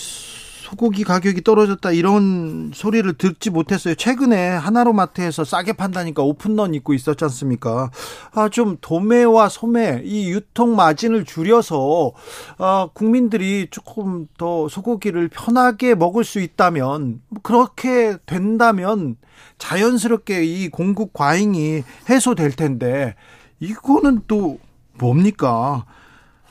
소고기 0.71 1.03
가격이 1.03 1.43
떨어졌다 1.43 1.91
이런 1.91 2.71
소리를 2.73 3.13
듣지 3.15 3.51
못했어요. 3.51 3.97
최근에 3.97 4.51
하나로마트에서 4.51 5.45
싸게 5.45 5.73
판다니까 5.73 6.23
오픈런 6.23 6.75
입고 6.75 6.95
있었지 6.95 7.25
않습니까? 7.25 7.91
아, 8.33 8.49
좀 8.49 8.77
도매와 8.81 9.49
소매 9.49 10.01
이 10.05 10.31
유통 10.31 10.77
마진을 10.77 11.25
줄여서 11.25 12.13
아, 12.59 12.89
국민들이 12.95 13.67
조금 13.71 14.29
더 14.39 14.69
소고기를 14.69 15.29
편하게 15.29 15.97
먹을 15.97 16.23
수 16.23 16.39
있다면 16.39 17.21
그렇게 17.43 18.17
된다면 18.27 19.17
자연스럽게 19.59 20.45
이 20.45 20.69
공급 20.69 21.13
과잉이 21.13 21.83
해소될 22.09 22.53
텐데 22.53 23.17
이거는 23.61 24.23
또 24.27 24.59
뭡니까? 24.99 25.85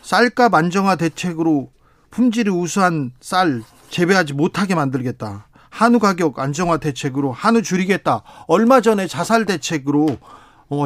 쌀값 0.01 0.53
안정화 0.53 0.95
대책으로 0.95 1.71
품질이 2.11 2.49
우수한 2.49 3.11
쌀 3.19 3.61
재배하지 3.89 4.33
못하게 4.33 4.75
만들겠다. 4.75 5.47
한우 5.69 5.99
가격 5.99 6.39
안정화 6.39 6.77
대책으로 6.77 7.31
한우 7.31 7.61
줄이겠다. 7.61 8.23
얼마 8.47 8.81
전에 8.81 9.07
자살 9.07 9.45
대책으로 9.45 10.17
어, 10.69 10.85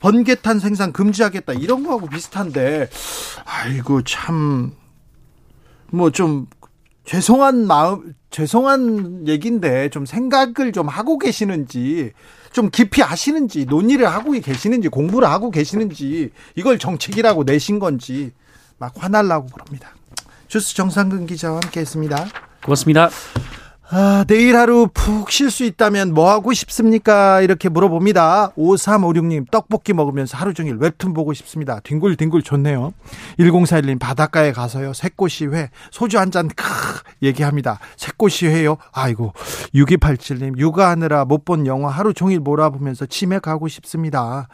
번개탄 0.00 0.60
생산 0.60 0.92
금지하겠다. 0.92 1.54
이런 1.54 1.82
거하고 1.82 2.06
비슷한데 2.08 2.88
아이고 3.44 4.02
참 4.02 4.72
뭐 5.92 6.10
좀 6.10 6.46
죄송한 7.04 7.66
마음 7.66 8.14
죄송한 8.30 9.28
얘기인데 9.28 9.90
좀 9.90 10.06
생각을 10.06 10.72
좀 10.72 10.88
하고 10.88 11.18
계시는지 11.18 12.12
좀 12.54 12.70
깊이 12.70 13.02
아시는지 13.02 13.64
논의를 13.64 14.06
하고 14.06 14.30
계시는지 14.30 14.88
공부를 14.88 15.28
하고 15.28 15.50
계시는지 15.50 16.30
이걸 16.54 16.78
정책이라고 16.78 17.42
내신 17.42 17.80
건지 17.80 18.30
막 18.78 18.94
화날라고 18.96 19.48
그럽니다. 19.48 19.90
주스 20.46 20.72
정상근 20.76 21.26
기자와 21.26 21.56
함께했습니다. 21.64 22.28
고맙습니다. 22.62 23.10
아, 23.90 24.24
내일 24.26 24.56
하루 24.56 24.88
푹 24.92 25.30
쉴 25.30 25.50
수 25.50 25.62
있다면 25.62 26.14
뭐 26.14 26.30
하고 26.30 26.52
싶습니까? 26.54 27.42
이렇게 27.42 27.68
물어봅니다. 27.68 28.52
5356님, 28.56 29.50
떡볶이 29.50 29.92
먹으면서 29.92 30.38
하루 30.38 30.54
종일 30.54 30.76
웹툰 30.76 31.12
보고 31.12 31.34
싶습니다. 31.34 31.80
뒹굴뒹굴 31.80 32.42
좋네요. 32.42 32.94
1041님, 33.38 34.00
바닷가에 34.00 34.52
가서요. 34.52 34.94
새꽃이 34.94 35.52
회, 35.52 35.68
소주 35.90 36.18
한 36.18 36.30
잔, 36.30 36.48
크, 36.48 36.64
얘기합니다. 37.22 37.78
새꽃이 37.96 38.50
회요? 38.52 38.78
아이고. 38.92 39.32
6287님, 39.74 40.58
육아하느라 40.58 41.24
못 41.26 41.44
본 41.44 41.66
영화 41.66 41.90
하루 41.90 42.14
종일 42.14 42.40
몰아보면서 42.40 43.04
치맥하고 43.04 43.68
싶습니다. 43.68 44.48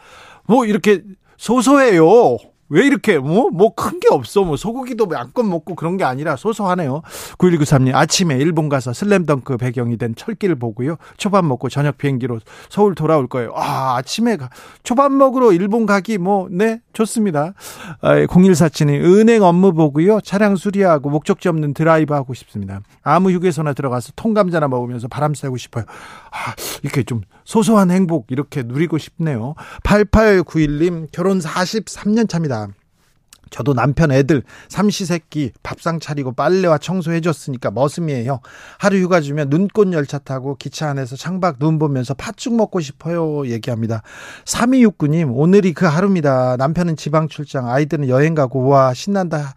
뭐, 0.45 0.65
이렇게 0.65 1.03
소소해요. 1.37 2.35
왜 2.71 2.85
이렇게 2.85 3.19
뭐 3.19 3.49
뭐 3.51 3.75
큰 3.75 3.99
게 3.99 4.07
없어 4.09 4.43
뭐 4.43 4.55
소고기도 4.57 5.07
양껏 5.13 5.45
먹고 5.45 5.75
그런 5.75 5.97
게 5.97 6.03
아니라 6.03 6.35
소소하네요. 6.35 7.01
9193님 7.37 7.93
아침에 7.93 8.37
일본 8.37 8.69
가서 8.69 8.93
슬램덩크 8.93 9.57
배경이 9.57 9.97
된 9.97 10.15
철길 10.15 10.55
보고요. 10.55 10.95
초밥 11.17 11.45
먹고 11.45 11.69
저녁 11.69 11.97
비행기로 11.97 12.39
서울 12.69 12.95
돌아올 12.95 13.27
거예요. 13.27 13.51
아 13.55 13.97
아침에 13.97 14.37
초밥 14.83 15.11
먹으러 15.11 15.51
일본 15.51 15.85
가기 15.85 16.17
뭐 16.17 16.47
네 16.49 16.79
좋습니다. 16.93 17.53
아, 18.01 18.15
0147님 18.25 19.03
은행 19.03 19.43
업무 19.43 19.73
보고요. 19.73 20.21
차량 20.21 20.55
수리하고 20.55 21.09
목적지 21.09 21.49
없는 21.49 21.73
드라이브 21.73 22.13
하고 22.13 22.33
싶습니다. 22.33 22.81
아무 23.03 23.31
휴게소나 23.31 23.73
들어가서 23.73 24.13
통감자나 24.15 24.67
먹으면서 24.67 25.07
바람 25.07 25.33
쐬고 25.33 25.57
싶어요. 25.57 25.83
아 26.31 26.53
이렇게 26.83 27.03
좀 27.03 27.21
소소한 27.51 27.91
행복 27.91 28.27
이렇게 28.29 28.63
누리고 28.63 28.97
싶네요. 28.97 29.55
8891님 29.83 31.09
결혼 31.11 31.39
43년 31.39 32.29
차입니다. 32.29 32.69
저도 33.49 33.73
남편 33.73 34.13
애들 34.13 34.43
삼시세끼 34.69 35.51
밥상 35.61 35.99
차리고 35.99 36.31
빨래와 36.31 36.77
청소해 36.77 37.19
줬으니까 37.19 37.69
머슴이에요. 37.71 38.39
하루 38.79 38.97
휴가 38.99 39.19
주면 39.19 39.49
눈꽃 39.49 39.91
열차 39.91 40.17
타고 40.17 40.55
기차 40.55 40.87
안에서 40.91 41.17
창밖 41.17 41.59
눈 41.59 41.77
보면서 41.77 42.13
팥죽 42.13 42.55
먹고 42.55 42.79
싶어요. 42.79 43.45
얘기합니다. 43.45 44.01
3269님, 44.45 45.33
오늘이 45.35 45.73
그 45.73 45.85
하루입니다. 45.85 46.55
남편은 46.55 46.95
지방 46.95 47.27
출장, 47.27 47.67
아이들은 47.67 48.07
여행 48.07 48.33
가고, 48.33 48.65
와, 48.69 48.93
신난다. 48.93 49.55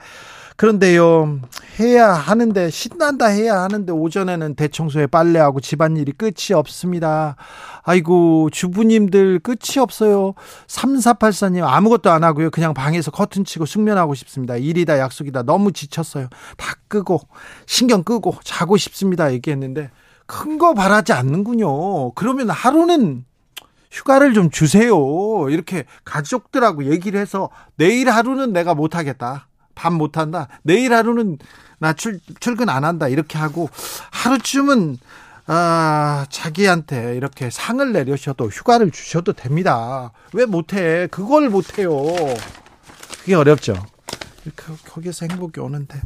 그런데요, 0.56 1.40
해야 1.80 2.12
하는데, 2.12 2.70
신난다 2.70 3.26
해야 3.26 3.60
하는데, 3.62 3.92
오전에는 3.92 4.54
대청소에 4.54 5.08
빨래하고 5.08 5.60
집안일이 5.60 6.12
끝이 6.12 6.54
없습니다. 6.54 7.34
아이고, 7.82 8.50
주부님들 8.50 9.40
끝이 9.40 9.80
없어요. 9.80 10.34
3484님, 10.68 11.64
아무것도 11.66 12.10
안 12.10 12.22
하고요. 12.22 12.50
그냥 12.50 12.72
방에서 12.72 13.10
커튼 13.10 13.44
치고 13.44 13.66
숙면하고 13.66 14.14
싶습니다. 14.14 14.56
일이다, 14.56 15.00
약속이다. 15.00 15.42
너무 15.42 15.72
지쳤어요. 15.72 16.28
다 16.56 16.74
끄고, 16.86 17.20
신경 17.66 18.04
끄고, 18.04 18.36
자고 18.44 18.76
싶습니다. 18.76 19.32
얘기했는데, 19.32 19.90
큰 20.26 20.58
거 20.58 20.72
바라지 20.72 21.12
않는군요. 21.12 22.12
그러면 22.12 22.48
하루는 22.48 23.24
휴가를 23.90 24.34
좀 24.34 24.50
주세요. 24.50 24.96
이렇게 25.50 25.84
가족들하고 26.04 26.86
얘기를 26.90 27.20
해서 27.20 27.50
내일 27.76 28.08
하루는 28.08 28.52
내가 28.52 28.74
못하겠다. 28.74 29.48
밥 29.74 29.92
못한다. 29.92 30.48
내일 30.62 30.92
하루는 30.94 31.38
나 31.78 31.92
출, 31.92 32.20
출근 32.40 32.68
안 32.68 32.84
한다. 32.84 33.08
이렇게 33.08 33.38
하고 33.38 33.68
하루쯤은 34.10 34.98
아, 35.46 36.26
자기한테 36.30 37.16
이렇게 37.16 37.50
상을 37.50 37.92
내려셔도 37.92 38.48
휴가를 38.48 38.90
주셔도 38.90 39.34
됩니다. 39.34 40.12
왜 40.32 40.46
못해? 40.46 41.06
그걸 41.10 41.50
못해요. 41.50 41.90
그게 43.20 43.34
어렵죠. 43.34 43.74
거기서 44.88 45.26
행복이 45.30 45.60
오는데. 45.60 46.00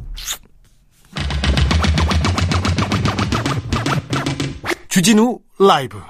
주진우 4.88 5.38
라이브. 5.58 6.00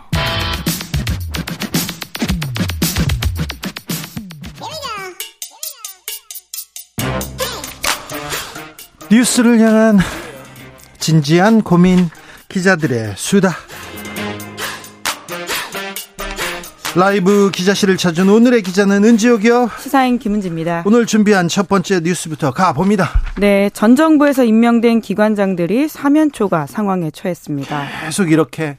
뉴스를 9.10 9.58
향한 9.60 9.98
진지한 10.98 11.62
고민 11.62 12.10
기자들의 12.48 13.14
수다. 13.16 13.52
라이브 16.94 17.50
기자실을 17.52 17.96
찾은 17.96 18.28
오늘의 18.28 18.62
기자는 18.62 19.04
은지옥이요. 19.04 19.70
시사인 19.78 20.18
김은지입니다. 20.18 20.82
오늘 20.86 21.06
준비한 21.06 21.48
첫 21.48 21.68
번째 21.68 22.00
뉴스부터 22.00 22.52
가봅니다. 22.52 23.08
네, 23.38 23.70
전 23.72 23.94
정부에서 23.94 24.44
임명된 24.44 25.00
기관장들이 25.00 25.88
사면 25.88 26.32
초과 26.32 26.66
상황에 26.66 27.10
처했습니다. 27.10 27.86
계속 28.04 28.32
이렇게 28.32 28.78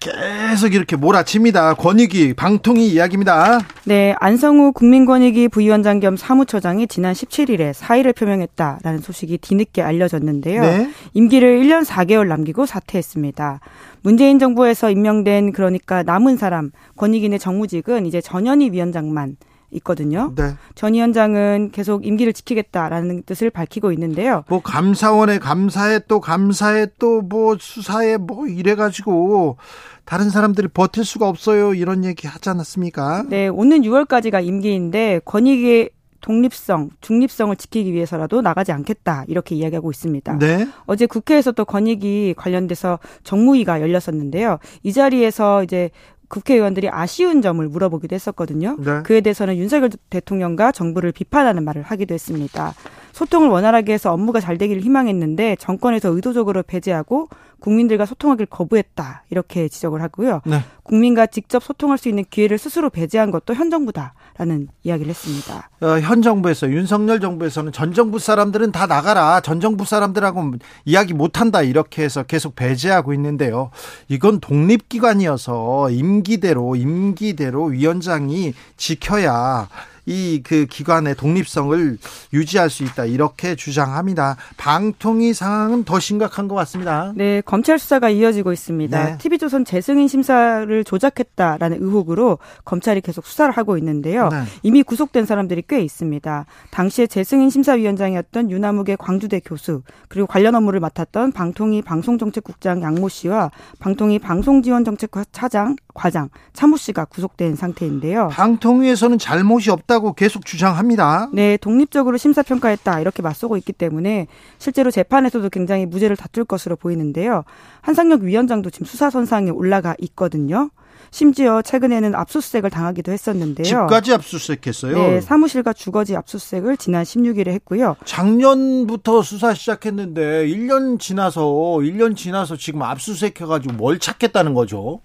계속 0.00 0.74
이렇게 0.74 0.94
몰아칩니다. 0.96 1.74
권익위 1.74 2.34
방통위 2.34 2.86
이야기입니다. 2.88 3.60
네, 3.84 4.14
안성우 4.20 4.72
국민권익위 4.72 5.48
부위원장 5.48 5.98
겸 5.98 6.16
사무처장이 6.16 6.86
지난 6.86 7.14
17일에 7.14 7.72
사의를 7.72 8.12
표명했다라는 8.12 9.00
소식이 9.00 9.38
뒤늦게 9.38 9.82
알려졌는데요. 9.82 10.62
네. 10.62 10.90
임기를 11.14 11.60
1년 11.60 11.84
4개월 11.84 12.28
남기고 12.28 12.66
사퇴했습니다. 12.66 13.60
문재인 14.02 14.38
정부에서 14.38 14.90
임명된 14.90 15.52
그러니까 15.52 16.04
남은 16.04 16.36
사람 16.36 16.70
권익위의 16.96 17.40
정무직은 17.40 18.06
이제 18.06 18.20
전현희 18.20 18.70
위원장만 18.70 19.36
있거든요. 19.72 20.32
네. 20.36 20.54
전 20.74 20.94
위원장은 20.94 21.70
계속 21.72 22.06
임기를 22.06 22.32
지키겠다라는 22.32 23.22
뜻을 23.24 23.50
밝히고 23.50 23.92
있는데요. 23.92 24.44
뭐 24.48 24.60
감사원에 24.60 25.38
감사해 25.38 26.00
또 26.08 26.20
감사해 26.20 26.86
또뭐 26.98 27.56
수사에 27.60 28.16
뭐 28.16 28.46
이래가지고 28.46 29.56
다른 30.04 30.30
사람들이 30.30 30.68
버틸 30.68 31.04
수가 31.04 31.28
없어요 31.28 31.74
이런 31.74 32.04
얘기 32.04 32.26
하지 32.26 32.48
않았습니까? 32.48 33.24
네, 33.28 33.48
오는 33.48 33.82
6월까지가 33.82 34.44
임기인데 34.44 35.20
권익위 35.24 35.90
독립성, 36.20 36.90
중립성을 37.00 37.54
지키기 37.56 37.92
위해서라도 37.92 38.40
나가지 38.40 38.72
않겠다 38.72 39.24
이렇게 39.28 39.54
이야기하고 39.54 39.90
있습니다. 39.90 40.38
네. 40.38 40.68
어제 40.86 41.06
국회에서 41.06 41.52
또 41.52 41.64
권익위 41.64 42.34
관련돼서 42.36 42.98
정무위가 43.22 43.80
열렸었는데요. 43.80 44.58
이 44.82 44.92
자리에서 44.92 45.62
이제 45.62 45.90
국회의원들이 46.28 46.88
아쉬운 46.90 47.42
점을 47.42 47.66
물어보기도 47.66 48.14
했었거든요. 48.14 48.76
네. 48.78 49.02
그에 49.02 49.20
대해서는 49.20 49.56
윤석열 49.56 49.90
대통령과 50.10 50.72
정부를 50.72 51.12
비판하는 51.12 51.64
말을 51.64 51.82
하기도 51.82 52.14
했습니다. 52.14 52.74
소통을 53.18 53.48
원활하게 53.48 53.94
해서 53.94 54.12
업무가 54.12 54.38
잘 54.38 54.58
되기를 54.58 54.80
희망했는데 54.80 55.56
정권에서 55.56 56.10
의도적으로 56.10 56.62
배제하고 56.62 57.28
국민들과 57.58 58.06
소통하기를 58.06 58.46
거부했다 58.46 59.24
이렇게 59.30 59.68
지적을 59.68 60.00
하고요. 60.00 60.40
네. 60.46 60.62
국민과 60.84 61.26
직접 61.26 61.62
소통할 61.64 61.98
수 61.98 62.08
있는 62.08 62.24
기회를 62.30 62.58
스스로 62.58 62.88
배제한 62.88 63.32
것도 63.32 63.54
현 63.54 63.70
정부다라는 63.70 64.68
이야기를 64.84 65.10
했습니다. 65.10 65.68
어, 65.80 65.98
현 65.98 66.22
정부에서 66.22 66.70
윤석열 66.70 67.18
정부에서는 67.18 67.72
전 67.72 67.92
정부 67.92 68.20
사람들은 68.20 68.70
다 68.70 68.86
나가라 68.86 69.40
전 69.40 69.58
정부 69.58 69.84
사람들하고 69.84 70.52
이야기 70.84 71.12
못한다 71.12 71.62
이렇게 71.62 72.04
해서 72.04 72.22
계속 72.22 72.54
배제하고 72.54 73.12
있는데요. 73.14 73.70
이건 74.06 74.38
독립기관이어서 74.38 75.90
임기대로 75.90 76.76
임기대로 76.76 77.64
위원장이 77.64 78.54
지켜야 78.76 79.68
이 80.08 80.38
그 80.48 80.66
기관의 80.66 81.14
독립성을 81.16 81.98
유지할 82.32 82.70
수 82.70 82.82
있다 82.82 83.04
이렇게 83.04 83.54
주장합니다. 83.54 84.36
방통위 84.56 85.34
상황은 85.34 85.84
더 85.84 86.00
심각한 86.00 86.48
것 86.48 86.54
같습니다. 86.54 87.12
네, 87.14 87.42
검찰 87.44 87.78
수사가 87.78 88.08
이어지고 88.08 88.52
있습니다. 88.52 89.04
네. 89.04 89.18
TV조선 89.18 89.64
재승인 89.64 90.08
심사를 90.08 90.84
조작했다라는 90.84 91.82
의혹으로 91.82 92.38
검찰이 92.64 93.02
계속 93.02 93.26
수사를 93.26 93.52
하고 93.52 93.76
있는데요. 93.78 94.28
네. 94.30 94.44
이미 94.62 94.82
구속된 94.82 95.26
사람들이 95.26 95.64
꽤 95.68 95.80
있습니다. 95.82 96.46
당시에 96.70 97.06
재승인 97.06 97.50
심사위원장이었던 97.50 98.50
유나무의 98.50 98.96
광주대 98.98 99.40
교수 99.40 99.82
그리고 100.08 100.26
관련 100.26 100.54
업무를 100.54 100.80
맡았던 100.80 101.32
방통위 101.32 101.82
방송정책국장 101.82 102.82
양모 102.82 103.08
씨와 103.08 103.50
방통위 103.80 104.18
방송지원정책 104.18 105.10
차장 105.32 105.76
과장 105.94 106.30
차모 106.52 106.76
씨가 106.76 107.06
구속된 107.06 107.56
상태인데요. 107.56 108.28
방통위에서는 108.28 109.18
잘못이 109.18 109.70
없다 109.70 109.97
고 110.00 110.12
계속 110.12 110.44
주장합니다. 110.44 111.30
네, 111.32 111.56
독립적으로 111.56 112.16
심사평가했다 112.16 113.00
이렇게 113.00 113.22
맞서고 113.22 113.56
있기 113.56 113.72
때문에 113.72 114.26
실제로 114.58 114.90
재판에서도 114.90 115.48
굉장히 115.50 115.86
무죄를 115.86 116.16
다툴 116.16 116.44
것으로 116.44 116.76
보이는데요. 116.76 117.44
한상혁 117.80 118.22
위원장도 118.22 118.70
지금 118.70 118.86
수사 118.86 119.10
선상에 119.10 119.50
올라가 119.50 119.94
있거든요. 119.98 120.70
심지어 121.10 121.62
최근에는 121.62 122.14
압수수색을 122.14 122.70
당하기도 122.70 123.12
했었는데요. 123.12 123.64
집까지 123.64 124.12
압수수색했어요. 124.14 124.96
네, 124.96 125.20
사무실과 125.20 125.72
주거지 125.72 126.16
압수수색을 126.16 126.76
지난 126.76 127.04
16일에 127.04 127.48
했고요. 127.48 127.96
작년부터 128.04 129.22
수사 129.22 129.54
시작했는데 129.54 130.46
1년 130.46 131.00
지나서 131.00 131.42
1년 131.42 132.16
지나서 132.16 132.56
지금 132.56 132.82
압수수색해가지고 132.82 133.74
뭘 133.74 133.98
찾겠다는 133.98 134.54
거죠? 134.54 135.00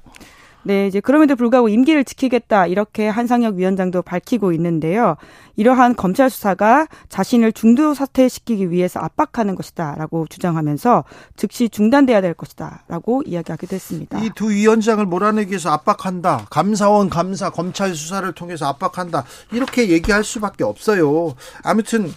네, 0.65 0.87
이제 0.87 0.99
그럼에도 0.99 1.35
불구하고 1.35 1.67
임기를 1.69 2.05
지키겠다 2.05 2.67
이렇게 2.67 3.07
한상혁 3.07 3.55
위원장도 3.55 4.01
밝히고 4.01 4.53
있는데요. 4.53 5.17
이러한 5.55 5.95
검찰 5.95 6.29
수사가 6.29 6.87
자신을 7.09 7.51
중도 7.51 7.93
사퇴시키기 7.93 8.71
위해서 8.71 8.99
압박하는 8.99 9.55
것이다라고 9.55 10.25
주장하면서 10.27 11.03
즉시 11.35 11.69
중단돼야 11.69 12.21
될 12.21 12.33
것이다라고 12.33 13.23
이야기하기도 13.25 13.75
했습니다. 13.75 14.19
이 14.19 14.29
두 14.35 14.49
위원장을 14.49 15.05
몰아내기 15.05 15.51
위해서 15.51 15.69
압박한다. 15.71 16.47
감사원 16.49 17.09
감사 17.09 17.49
검찰 17.49 17.93
수사를 17.93 18.31
통해서 18.33 18.65
압박한다. 18.67 19.25
이렇게 19.51 19.89
얘기할 19.89 20.23
수밖에 20.23 20.63
없어요. 20.63 21.35
아무튼 21.63 22.11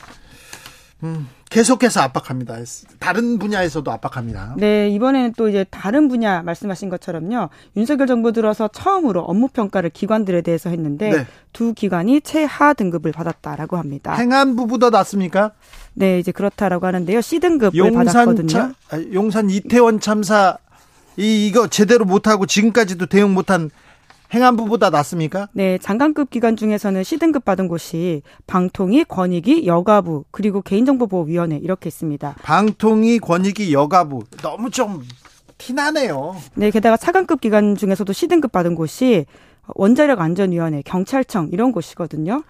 음, 1.02 1.28
계속해서 1.50 2.00
압박합니다. 2.00 2.56
다른 2.98 3.38
분야에서도 3.38 3.90
압박합니다. 3.90 4.54
네, 4.59 4.88
이번에는 4.90 5.35
또 5.37 5.48
이제 5.48 5.64
다른 5.70 6.09
분야 6.09 6.42
말씀하신 6.42 6.88
것처럼요. 6.88 7.50
윤석열 7.76 8.06
정부 8.06 8.32
들어서 8.32 8.68
처음으로 8.68 9.20
업무 9.22 9.48
평가를 9.48 9.90
기관들에 9.90 10.42
대해서 10.42 10.70
했는데 10.70 11.11
네. 11.11 11.26
두 11.52 11.72
기관이 11.72 12.20
최하 12.20 12.74
등급을 12.74 13.12
받았다라고 13.12 13.76
합니다. 13.76 14.14
행안부보다 14.14 14.90
낫습니까? 14.90 15.52
네, 15.94 16.18
이제 16.18 16.32
그렇다라고 16.32 16.87
하는데요. 16.87 17.20
C 17.20 17.38
등급을 17.40 17.78
용산 17.78 18.04
받았거든요. 18.06 18.48
차, 18.48 18.74
아, 18.90 19.00
용산 19.12 19.48
이태원 19.48 20.00
참사 20.00 20.59
이 21.16 21.46
이거 21.46 21.68
제대로 21.68 22.04
못하고 22.04 22.44
지금까지도 22.44 23.06
대응 23.06 23.32
못한 23.32 23.70
행안부보다 24.32 24.90
낫습니까? 24.90 25.48
네, 25.52 25.78
장관급 25.78 26.30
기관 26.30 26.56
중에서는 26.56 27.02
C등급 27.02 27.44
받은 27.44 27.68
곳이 27.68 28.22
방통위, 28.46 29.04
권익위, 29.04 29.66
여가부, 29.66 30.24
그리고 30.30 30.62
개인정보보호위원회 30.62 31.56
이렇게 31.56 31.88
있습니다. 31.88 32.36
방통위, 32.42 33.18
권익위, 33.18 33.72
여가부 33.72 34.24
너무 34.42 34.70
좀 34.70 35.02
티나네요. 35.58 36.36
네, 36.54 36.70
게다가 36.70 36.96
차관급 36.96 37.40
기관 37.40 37.76
중에서도 37.76 38.12
C등급 38.12 38.52
받은 38.52 38.74
곳이 38.74 39.26
원자력 39.74 40.20
안전위원회, 40.20 40.82
경찰청 40.82 41.48
이런 41.52 41.72
곳이거든요. 41.72 42.42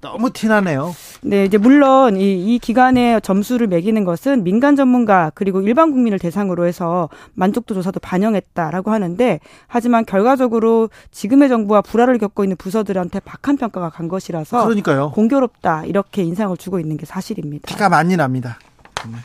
너무 0.00 0.30
티나네요. 0.32 0.94
네, 1.22 1.44
이제 1.44 1.58
물론 1.58 2.16
이, 2.16 2.54
이 2.54 2.58
기간에 2.58 3.20
점수를 3.20 3.66
매기는 3.66 4.02
것은 4.04 4.44
민간 4.44 4.74
전문가 4.74 5.30
그리고 5.34 5.60
일반 5.60 5.90
국민을 5.90 6.18
대상으로 6.18 6.66
해서 6.66 7.10
만족도 7.34 7.74
조사도 7.74 8.00
반영했다라고 8.00 8.90
하는데 8.90 9.40
하지만 9.66 10.06
결과적으로 10.06 10.88
지금의 11.10 11.50
정부와 11.50 11.82
불화를 11.82 12.18
겪고 12.18 12.44
있는 12.44 12.56
부서들한테 12.56 13.20
박한 13.20 13.58
평가가 13.58 13.90
간 13.90 14.08
것이라서 14.08 14.64
그러니까요. 14.64 15.10
공교롭다 15.10 15.84
이렇게 15.84 16.22
인상을 16.22 16.56
주고 16.56 16.80
있는 16.80 16.96
게 16.96 17.04
사실입니다. 17.04 17.68
티가 17.68 17.90
많이 17.90 18.16
납니다. 18.16 18.58
네. 19.06 19.16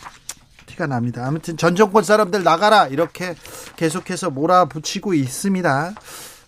티가 0.66 0.88
납니다. 0.88 1.26
아무튼 1.26 1.56
전 1.56 1.76
정권 1.76 2.04
사람들 2.04 2.44
나가라 2.44 2.88
이렇게 2.88 3.36
계속해서 3.78 4.30
몰아붙이고 4.30 5.14
있습니다. 5.14 5.94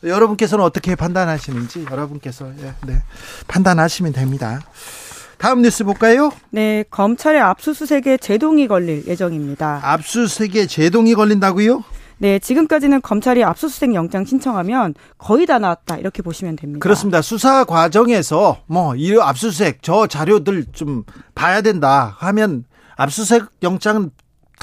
여러분께서는 0.04 0.64
어떻게 0.64 0.96
판단하시는지 0.96 1.86
여러분께서 1.90 2.48
예, 2.62 2.74
네, 2.86 3.02
판단하시면 3.48 4.14
됩니다. 4.14 4.62
다음 5.38 5.62
뉴스 5.62 5.84
볼까요? 5.84 6.32
네, 6.50 6.84
검찰의 6.90 7.40
압수수색에 7.42 8.18
제동이 8.20 8.68
걸릴 8.68 9.06
예정입니다. 9.08 9.82
압수수색에 9.84 10.66
제동이 10.68 11.14
걸린다고요? 11.14 11.84
네, 12.20 12.40
지금까지는 12.40 13.02
검찰이 13.02 13.44
압수수색 13.44 13.94
영장 13.94 14.26
신청하면 14.26 14.96
거의 15.20 15.46
다 15.46 15.60
나왔다 15.60 15.98
이렇게 15.98 16.24
보시면 16.24 16.56
됩니다. 16.56 16.80
그렇습니다. 16.82 17.22
수사 17.22 17.64
과정에서 17.64 18.58
뭐 18.66 18.96
이 18.96 19.16
압수수색 19.22 19.84
저 19.84 20.08
자료들 20.08 20.66
좀 20.74 21.04
봐야 21.36 21.62
된다 21.62 22.16
하면 22.18 22.64
압수수색 22.96 23.44
영장은 23.62 24.10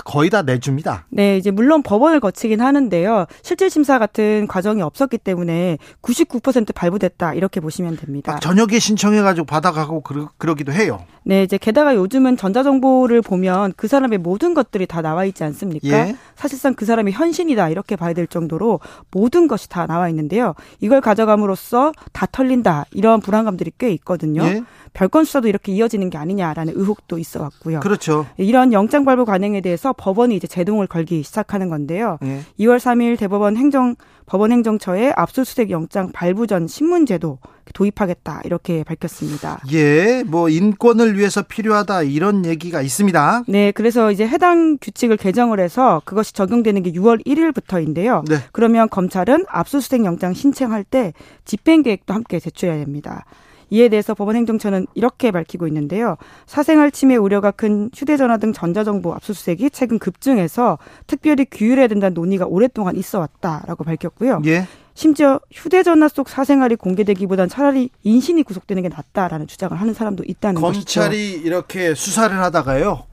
거의 0.03 0.29
다 0.31 0.43
내줍니다. 0.43 1.07
네, 1.11 1.37
이제 1.37 1.51
물론 1.51 1.83
법원을 1.83 2.21
거치긴 2.21 2.61
하는데요. 2.61 3.27
실질 3.43 3.71
심사 3.71 3.99
같은 3.99 4.47
과정이 4.49 4.83
없었기 4.83 5.19
때문에 5.19 5.79
99% 6.03 6.75
발부됐다 6.75 7.35
이렇게 7.35 7.61
보시면 7.61 7.97
됩니다. 7.97 8.39
저녁에 8.41 8.79
신청해가지고 8.79 9.47
받아가고 9.47 10.01
그러, 10.01 10.31
그러기도 10.37 10.73
해요. 10.73 11.05
네, 11.25 11.43
이제 11.43 11.57
게다가 11.59 11.95
요즘은 11.95 12.37
전자정보를 12.37 13.23
보면 13.23 13.73
그 13.77 13.89
사람의 13.89 14.19
모든 14.19 14.53
것들이 14.55 14.87
다 14.87 15.01
나와 15.01 15.25
있지 15.25 15.45
않습니까? 15.45 15.89
예. 15.89 16.17
사실상 16.35 16.75
그 16.75 16.85
사람이 16.85 17.13
현신이다 17.13 17.71
이렇게 17.71 17.97
봐야 17.97 18.13
될 18.13 18.27
정도로 18.27 18.81
모든 19.11 19.49
것이 19.49 19.69
다 19.69 19.87
나와 19.87 20.09
있는데요. 20.09 20.55
이걸 20.81 21.01
가져감으로써 21.01 21.93
다 22.13 22.27
털린다 22.31 22.87
이런 22.91 23.21
불안감들이 23.21 23.73
꽤 23.79 23.91
있거든요. 23.93 24.45
예. 24.45 24.63
별건 24.93 25.25
수사도 25.25 25.49
이렇게 25.49 25.73
이어지는 25.73 26.09
게 26.09 26.19
아니냐라는 26.19 26.75
의혹도 26.77 27.19
있어 27.19 27.43
왔고요. 27.43 27.81
그렇죠. 27.81 28.27
이런 28.37 28.73
영장 28.73 29.05
발부 29.05 29.25
관행에 29.25 29.61
대해서 29.61 29.84
법원이 29.93 30.37
이제 30.37 30.47
제동을 30.47 30.87
걸기 30.87 31.23
시작하는 31.23 31.69
건데요. 31.69 32.19
예. 32.25 32.41
2월 32.59 32.79
3일 32.79 33.19
대법원 33.19 33.57
행정 33.57 33.97
법원 34.27 34.53
행정처에 34.53 35.13
압수수색 35.17 35.71
영장 35.71 36.11
발부 36.13 36.47
전 36.47 36.67
신문 36.67 37.05
제도 37.05 37.39
도입하겠다 37.75 38.43
이렇게 38.45 38.85
밝혔습니다. 38.85 39.61
예, 39.73 40.23
뭐 40.27 40.49
인권을 40.49 41.19
위해서 41.19 41.43
필요하다 41.43 42.03
이런 42.03 42.45
얘기가 42.47 42.81
있습니다. 42.83 43.45
네, 43.49 43.73
그래서 43.73 44.11
이제 44.11 44.27
해당 44.27 44.79
규칙을 44.81 45.17
개정을 45.17 45.61
해서 45.61 46.01
그것이 46.05 46.33
적용되는 46.33 46.83
게 46.83 46.93
6월 46.93 47.25
1일부터인데요. 47.27 48.27
네. 48.29 48.37
그러면 48.53 48.89
검찰은 48.89 49.45
압수수색 49.49 50.05
영장 50.05 50.33
신청할 50.35 50.85
때 50.85 51.13
집행 51.45 51.83
계획도 51.83 52.15
함께 52.15 52.39
제출해야 52.39 52.79
됩니다. 52.79 53.25
이에 53.71 53.89
대해서 53.89 54.15
법원 54.15 54.37
행정처는 54.37 54.87
이렇게 54.95 55.31
밝히고 55.31 55.67
있는데요. 55.69 56.17
사생활 56.47 56.91
침해 56.91 57.17
우려가 57.17 57.51
큰 57.51 57.91
휴대전화 57.95 58.37
등 58.37 58.53
전자정보 58.53 59.15
압수수색이 59.15 59.71
최근 59.71 59.99
급증해서 59.99 60.79
특별히 61.07 61.45
규율해야 61.51 61.89
된다는 61.89 62.15
논의가 62.15 62.47
오랫동안 62.47 62.97
있어 62.97 63.19
왔다라고 63.21 63.85
밝혔고요. 63.85 64.43
예. 64.47 64.67
심지어 64.95 65.41
휴대전화 65.53 66.09
속 66.09 66.29
사생활이 66.29 66.77
공개되기보단 66.77 67.49
차라리 67.49 67.91
인신이 68.05 68.45
구속되는 68.45 68.83
게 68.85 68.89
낫다라는 68.89 69.49
주장을 69.49 69.79
하는 69.79 69.93
사람도 69.93 70.23
있다는 70.25 70.61
검찰이 70.61 70.85
것이죠. 70.85 71.01
검찰이 71.01 71.33
이렇게 71.33 71.95
수사를 71.95 72.37
하다가요. 72.39 73.05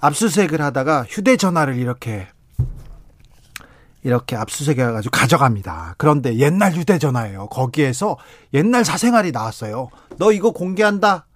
압수수색을 0.00 0.60
하다가 0.60 1.04
휴대전화를 1.08 1.76
이렇게 1.76 2.26
이렇게 4.04 4.36
압수수색해가지고 4.36 5.10
가져갑니다. 5.10 5.94
그런데 5.98 6.36
옛날 6.36 6.72
휴대전화예요. 6.72 7.46
거기에서 7.48 8.16
옛날 8.52 8.84
사생활이 8.84 9.30
나왔어요. 9.32 9.90
너 10.18 10.32
이거 10.32 10.50
공개한다? 10.50 11.26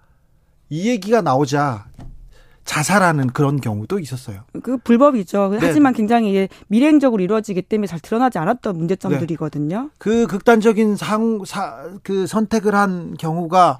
이 0.69 0.89
얘기가 0.89 1.21
나오자 1.21 1.85
자살하는 2.65 3.27
그런 3.27 3.61
경우도 3.61 3.99
있었어요. 3.99 4.41
그 4.61 4.77
불법이죠. 4.77 5.51
네. 5.51 5.57
하지만 5.61 5.93
굉장히 5.93 6.49
미래적으로 6.67 7.23
이루어지기 7.23 7.61
때문에 7.61 7.87
잘 7.87 8.01
드러나지 8.01 8.37
않았던 8.37 8.77
문제점들이거든요. 8.77 9.83
네. 9.83 9.89
그 9.97 10.27
극단적인 10.27 10.97
상, 10.97 11.45
사, 11.45 11.87
그 12.03 12.27
선택을 12.27 12.75
한 12.75 13.15
경우가 13.15 13.79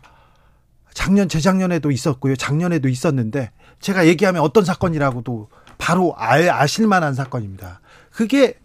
작년, 0.94 1.28
재작년에도 1.28 1.92
있었고요. 1.92 2.38
작년에도 2.38 2.88
있었는데 2.88 3.52
제가 3.82 4.08
얘기하면 4.08 4.42
어떤 4.42 4.64
사건이라고도 4.64 5.50
바로 5.78 6.16
알, 6.16 6.50
아실 6.50 6.88
만한 6.88 7.14
사건입니다. 7.14 7.82
그게 8.10 8.58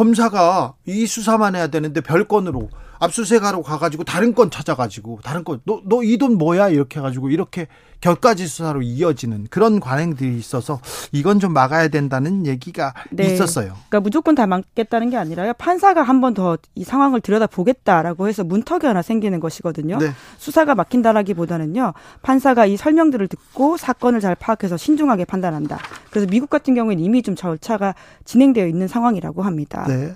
검사가 0.00 0.76
이 0.86 1.06
수사만 1.06 1.54
해야 1.54 1.66
되는데 1.66 2.00
별건으로 2.00 2.70
압수수색하러 3.00 3.62
가가지고 3.62 4.04
다른 4.04 4.34
건 4.34 4.50
찾아가지고 4.50 5.20
다른 5.24 5.42
건 5.44 5.60
너 5.66 5.80
너 5.84 6.02
이 6.04 6.16
돈 6.18 6.38
뭐야 6.38 6.68
이렇게 6.68 7.00
해가지고 7.00 7.30
이렇게 7.30 7.66
결까지 8.00 8.46
수사로 8.46 8.80
이어지는 8.80 9.46
그런 9.50 9.78
관행들이 9.78 10.38
있어서 10.38 10.80
이건 11.12 11.38
좀 11.38 11.52
막아야 11.52 11.88
된다는 11.88 12.46
얘기가 12.46 12.94
네. 13.10 13.26
있었어요. 13.26 13.74
그러니까 13.88 14.00
무조건 14.00 14.34
다 14.34 14.46
막겠다는 14.46 15.10
게 15.10 15.16
아니라요. 15.18 15.52
판사가 15.58 16.02
한 16.02 16.20
번 16.20 16.32
더 16.34 16.56
이 16.74 16.84
상황을 16.84 17.20
들여다 17.20 17.46
보겠다라고 17.48 18.28
해서 18.28 18.42
문턱이 18.44 18.86
하나 18.86 19.02
생기는 19.02 19.38
것이거든요. 19.40 19.98
네. 19.98 20.12
수사가 20.38 20.74
막힌다라기보다는요. 20.74 21.92
판사가 22.22 22.64
이 22.66 22.76
설명들을 22.76 23.28
듣고 23.28 23.76
사건을 23.76 24.20
잘 24.20 24.34
파악해서 24.34 24.76
신중하게 24.78 25.24
판단한다. 25.26 25.78
그래서 26.10 26.26
미국 26.30 26.48
같은 26.48 26.74
경우에는 26.74 27.02
이미 27.02 27.22
좀 27.22 27.34
절차가 27.36 27.94
진행되어 28.24 28.66
있는 28.66 28.88
상황이라고 28.88 29.42
합니다. 29.42 29.84
네. 29.88 30.14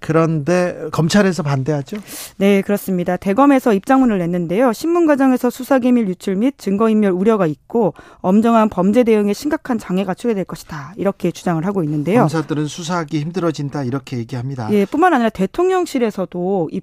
그런데 0.00 0.88
검찰에서 0.92 1.42
반대하죠? 1.42 1.98
네, 2.38 2.62
그렇습니다. 2.62 3.16
대검에서 3.16 3.74
입장문을 3.74 4.18
냈는데요. 4.18 4.72
신문 4.72 5.06
과정에서 5.06 5.50
수사 5.50 5.78
기밀 5.78 6.08
유출 6.08 6.36
및 6.36 6.54
증거 6.58 6.88
인멸 6.88 7.12
우려가 7.12 7.46
있고 7.46 7.94
엄정한 8.20 8.68
범죄 8.70 9.04
대응에 9.04 9.32
심각한 9.32 9.78
장애가 9.78 10.14
초래될 10.14 10.44
것이다. 10.44 10.94
이렇게 10.96 11.30
주장을 11.30 11.64
하고 11.64 11.84
있는데요. 11.84 12.20
검사들은 12.20 12.66
수사하기 12.66 13.20
힘들어진다 13.20 13.84
이렇게 13.84 14.18
얘기합니다. 14.18 14.72
예, 14.72 14.86
뿐만 14.86 15.12
아니라 15.14 15.28
대통령실에서도 15.30 16.70
이 16.72 16.80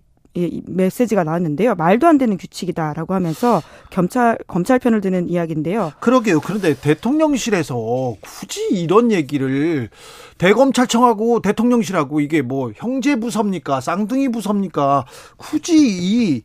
메시지가 0.66 1.24
나왔는데요. 1.24 1.76
말도 1.76 2.08
안 2.08 2.18
되는 2.18 2.38
규칙이다라고 2.38 3.14
하면서 3.14 3.62
검찰 3.92 4.38
검찰 4.48 4.80
편을 4.80 5.02
드는 5.02 5.30
이야기인데요. 5.30 5.94
그러게요. 6.00 6.42
그런데 6.42 6.76
대통령실에서 6.76 8.16
굳이 8.22 8.68
이런 8.72 9.12
얘기를 9.12 9.90
대검찰청하고 10.38 11.42
대통령실하고 11.42 12.22
이게 12.22 12.42
뭐 12.42 12.72
형제 12.76 13.16
부서입니까? 13.16 13.82
쌍둥이 13.82 14.30
부서입니까? 14.30 15.06
굳이 15.38 15.76
이 15.78 16.44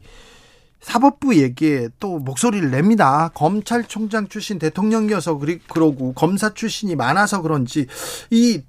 사법부 0.80 1.36
얘기에 1.36 1.90
또 2.00 2.18
목소리를 2.18 2.70
냅니다. 2.70 3.30
검찰총장 3.34 4.28
출신 4.28 4.58
대통령이어서 4.58 5.38
그러고 5.68 6.12
검사 6.12 6.52
출신이 6.52 6.96
많아서 6.96 7.40
그런지 7.40 7.86
이 8.30 8.62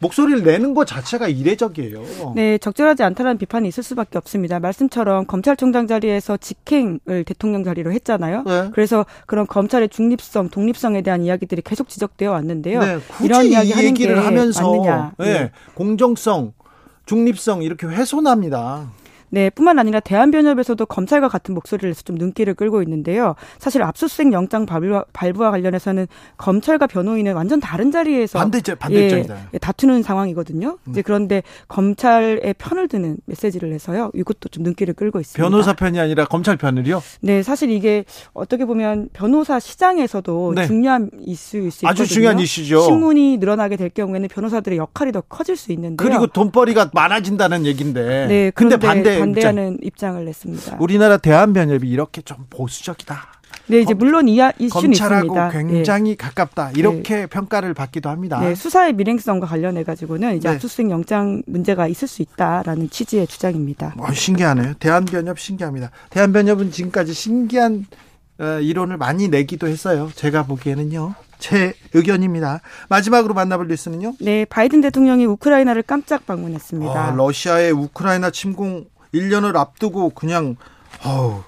목소리를 0.00 0.42
내는 0.42 0.74
것 0.74 0.86
자체가 0.86 1.28
이례적이에요. 1.28 2.32
네, 2.34 2.58
적절하지 2.58 3.02
않다는 3.02 3.36
비판이 3.38 3.68
있을 3.68 3.82
수밖에 3.82 4.16
없습니다. 4.18 4.58
말씀처럼 4.58 5.26
검찰총장 5.26 5.86
자리에서 5.86 6.38
직행을 6.38 7.24
대통령 7.26 7.62
자리로 7.64 7.92
했잖아요. 7.92 8.44
네. 8.44 8.70
그래서 8.72 9.04
그런 9.26 9.46
검찰의 9.46 9.90
중립성, 9.90 10.48
독립성에 10.48 11.02
대한 11.02 11.22
이야기들이 11.22 11.60
계속 11.62 11.88
지적되어 11.88 12.32
왔는데요. 12.32 12.80
네, 12.80 12.98
이런 13.22 13.44
이야기 13.46 13.72
하는 13.72 13.94
게 13.94 14.12
하면서 14.12 14.70
맞느냐. 14.72 15.12
네, 15.18 15.32
네. 15.32 15.50
공정성, 15.74 16.54
중립성 17.04 17.62
이렇게 17.62 17.86
훼손합니다. 17.86 18.90
네, 19.30 19.48
뿐만 19.50 19.78
아니라 19.78 20.00
대한변협에서도 20.00 20.84
검찰과 20.86 21.28
같은 21.28 21.54
목소리를 21.54 21.88
내서 21.90 22.02
좀 22.02 22.16
눈길을 22.16 22.54
끌고 22.54 22.82
있는데요. 22.82 23.34
사실 23.58 23.82
압수수색 23.82 24.32
영장 24.32 24.66
발부와, 24.66 25.04
발부와 25.12 25.52
관련해서는 25.52 26.08
검찰과 26.36 26.88
변호인은 26.88 27.34
완전 27.34 27.60
다른 27.60 27.90
자리에서 27.90 28.38
반대죠, 28.38 28.76
반대입니다. 28.76 29.48
예, 29.54 29.58
다투는 29.58 30.02
상황이거든요. 30.02 30.78
음. 30.82 30.90
이제 30.90 31.02
그런데 31.02 31.42
검찰의 31.68 32.54
편을 32.58 32.88
드는 32.88 33.18
메시지를 33.26 33.70
내서요. 33.70 34.10
이것도 34.14 34.48
좀 34.50 34.64
눈길을 34.64 34.94
끌고 34.94 35.20
있습니다. 35.20 35.42
변호사 35.42 35.74
편이 35.74 35.98
아니라 36.00 36.24
검찰 36.24 36.56
편을요? 36.56 37.02
네, 37.20 37.42
사실 37.42 37.70
이게 37.70 38.04
어떻게 38.32 38.64
보면 38.64 39.10
변호사 39.12 39.60
시장에서도 39.60 40.54
네. 40.56 40.66
중요한 40.66 41.10
이슈일 41.20 41.70
수 41.70 41.84
있거든요. 41.84 41.90
아주 41.90 42.06
중요한 42.12 42.40
이슈죠. 42.40 42.80
신문이 42.80 43.38
늘어나게 43.38 43.76
될 43.76 43.90
경우에는 43.90 44.28
변호사들의 44.28 44.76
역할이 44.76 45.12
더 45.12 45.20
커질 45.20 45.56
수 45.56 45.72
있는데요. 45.72 45.96
그리고 45.96 46.26
돈벌이가 46.26 46.90
많아진다는 46.92 47.64
얘기인데. 47.66 48.26
네, 48.26 48.50
근데 48.50 48.76
반대 48.76 49.19
반대하는 49.20 49.74
입장. 49.82 49.86
입장 49.86 50.16
을 50.16 50.24
냈습니다. 50.24 50.76
우리나라 50.80 51.16
대한변협이 51.16 51.88
이렇게 51.88 52.22
좀 52.22 52.46
보수적이다. 52.50 53.40
네, 53.66 53.80
이제 53.80 53.94
물론 53.94 54.28
이 54.28 54.34
이슈는 54.34 54.68
검찰하고 54.68 55.26
있습니다. 55.26 55.50
굉장히 55.50 56.10
네. 56.10 56.16
가깝다 56.16 56.72
이렇게 56.72 57.16
네. 57.16 57.26
평가를 57.26 57.72
받기도 57.74 58.08
합니다. 58.08 58.40
네, 58.40 58.54
수사의 58.54 58.94
밀행성과 58.94 59.46
관련해 59.46 59.84
가지고는 59.84 60.36
이제 60.36 60.48
네. 60.48 60.54
압수수색 60.54 60.90
영장 60.90 61.42
문제가 61.46 61.86
있을 61.86 62.08
수 62.08 62.22
있다라는 62.22 62.90
취지의 62.90 63.26
주장입니다. 63.28 63.94
어, 63.98 64.12
신기하네요. 64.12 64.74
대한변협 64.74 65.38
신기합니다. 65.38 65.90
대한변협은 66.10 66.72
지금까지 66.72 67.12
신기한 67.12 67.86
어, 68.40 68.58
이론을 68.60 68.96
많이 68.96 69.28
내기도 69.28 69.68
했어요. 69.68 70.10
제가 70.14 70.44
보기에는요. 70.44 71.14
제 71.38 71.74
의견입니다. 71.94 72.60
마지막으로 72.88 73.34
만나볼 73.34 73.68
뉴스는요? 73.68 74.14
네, 74.20 74.44
바이든 74.44 74.80
대통령이 74.80 75.26
우크라이나를 75.26 75.82
깜짝 75.82 76.26
방문했습니다. 76.26 76.92
아, 76.92 77.10
러시아의 77.12 77.72
우크라이나 77.72 78.30
침공 78.30 78.86
1년을 79.14 79.56
앞두고 79.56 80.10
그냥 80.10 80.56
어우, 81.04 81.42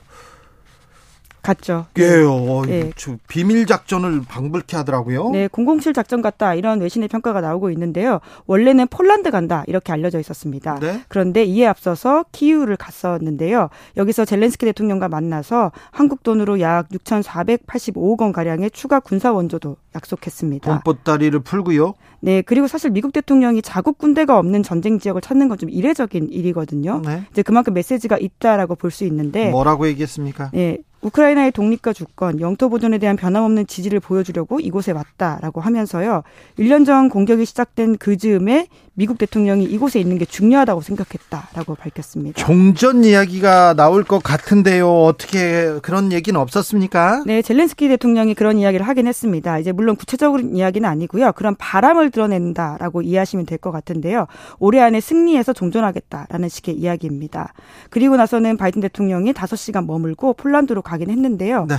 갔죠. 1.42 1.86
예, 1.98 2.22
어, 2.22 2.62
네. 2.66 2.90
비밀 3.28 3.66
작전을 3.66 4.22
방불케 4.28 4.76
하더라고요. 4.76 5.30
네, 5.30 5.48
007 5.48 5.92
작전 5.94 6.22
같다 6.22 6.54
이런 6.54 6.80
외신의 6.80 7.08
평가가 7.08 7.40
나오고 7.40 7.70
있는데요. 7.70 8.20
원래는 8.46 8.86
폴란드 8.88 9.30
간다 9.30 9.64
이렇게 9.66 9.92
알려져 9.92 10.20
있었습니다. 10.20 10.78
네? 10.80 11.02
그런데 11.08 11.44
이에 11.44 11.66
앞서서 11.66 12.24
키우를 12.32 12.76
갔었는데요. 12.76 13.68
여기서 13.96 14.24
젤렌스키 14.24 14.66
대통령과 14.66 15.08
만나서 15.08 15.72
한국 15.90 16.22
돈으로 16.22 16.60
약 16.60 16.88
6,485억 16.90 18.20
원 18.22 18.32
가량의 18.32 18.70
추가 18.70 19.00
군사 19.00 19.32
원조도 19.32 19.76
약속했습니다. 19.94 20.70
돈보따리를 20.70 21.38
풀고요. 21.40 21.94
네, 22.20 22.42
그리고 22.42 22.68
사실 22.68 22.90
미국 22.90 23.12
대통령이 23.12 23.62
자국 23.62 23.98
군대가 23.98 24.38
없는 24.38 24.62
전쟁 24.62 24.98
지역을 24.98 25.20
찾는 25.22 25.48
건 25.48 25.52
좀 25.62 25.68
이례적인 25.70 26.30
일이거든요. 26.30 27.02
네. 27.04 27.22
이제 27.30 27.42
그만큼 27.42 27.74
메시지가 27.74 28.16
있다라고 28.18 28.74
볼 28.74 28.90
수 28.90 29.04
있는데 29.04 29.50
뭐라고 29.50 29.86
얘기했습니까? 29.86 30.50
네, 30.52 30.78
우크라이나의 31.02 31.52
독립과 31.52 31.92
주권, 31.92 32.40
영토 32.40 32.68
보존에 32.68 32.98
대한 32.98 33.16
변함없는 33.16 33.66
지지를 33.66 34.00
보여주려고 34.00 34.60
이곳에 34.60 34.92
왔다라고 34.92 35.60
하면서요. 35.60 36.22
1년 36.58 36.86
전 36.86 37.08
공격이 37.08 37.44
시작된 37.44 37.98
그 37.98 38.16
즈음에 38.16 38.68
미국 38.94 39.16
대통령이 39.16 39.64
이곳에 39.64 39.98
있는 40.00 40.18
게 40.18 40.26
중요하다고 40.26 40.82
생각했다라고 40.82 41.76
밝혔습니다. 41.76 42.44
종전 42.44 43.04
이야기가 43.04 43.72
나올 43.72 44.04
것 44.04 44.22
같은데요. 44.22 45.04
어떻게 45.04 45.78
그런 45.80 46.12
얘기는 46.12 46.38
없었습니까? 46.38 47.22
네, 47.26 47.40
젤렌스키 47.40 47.88
대통령이 47.88 48.34
그런 48.34 48.58
이야기를 48.58 48.86
하긴 48.86 49.06
했습니다. 49.06 49.58
이제 49.58 49.72
물론 49.72 49.96
구체적인 49.96 50.54
이야기는 50.56 50.86
아니고요. 50.86 51.32
그런 51.32 51.56
바람을 51.56 52.10
드러낸다라고 52.10 53.00
이해하시면 53.02 53.46
될 53.46 53.62
것 53.62 53.70
같은데요. 53.70 54.26
올해 54.58 54.80
안에 54.80 55.00
승리해서 55.00 55.52
종전하겠다라는 55.52 56.48
식의 56.48 56.74
이야기입니다. 56.74 57.52
그리고 57.90 58.16
나서는 58.16 58.56
바이든 58.56 58.80
대통령이 58.80 59.32
5시간 59.32 59.86
머물고 59.86 60.34
폴란드로 60.34 60.82
가긴 60.82 61.10
했는데요. 61.10 61.66
네. 61.68 61.76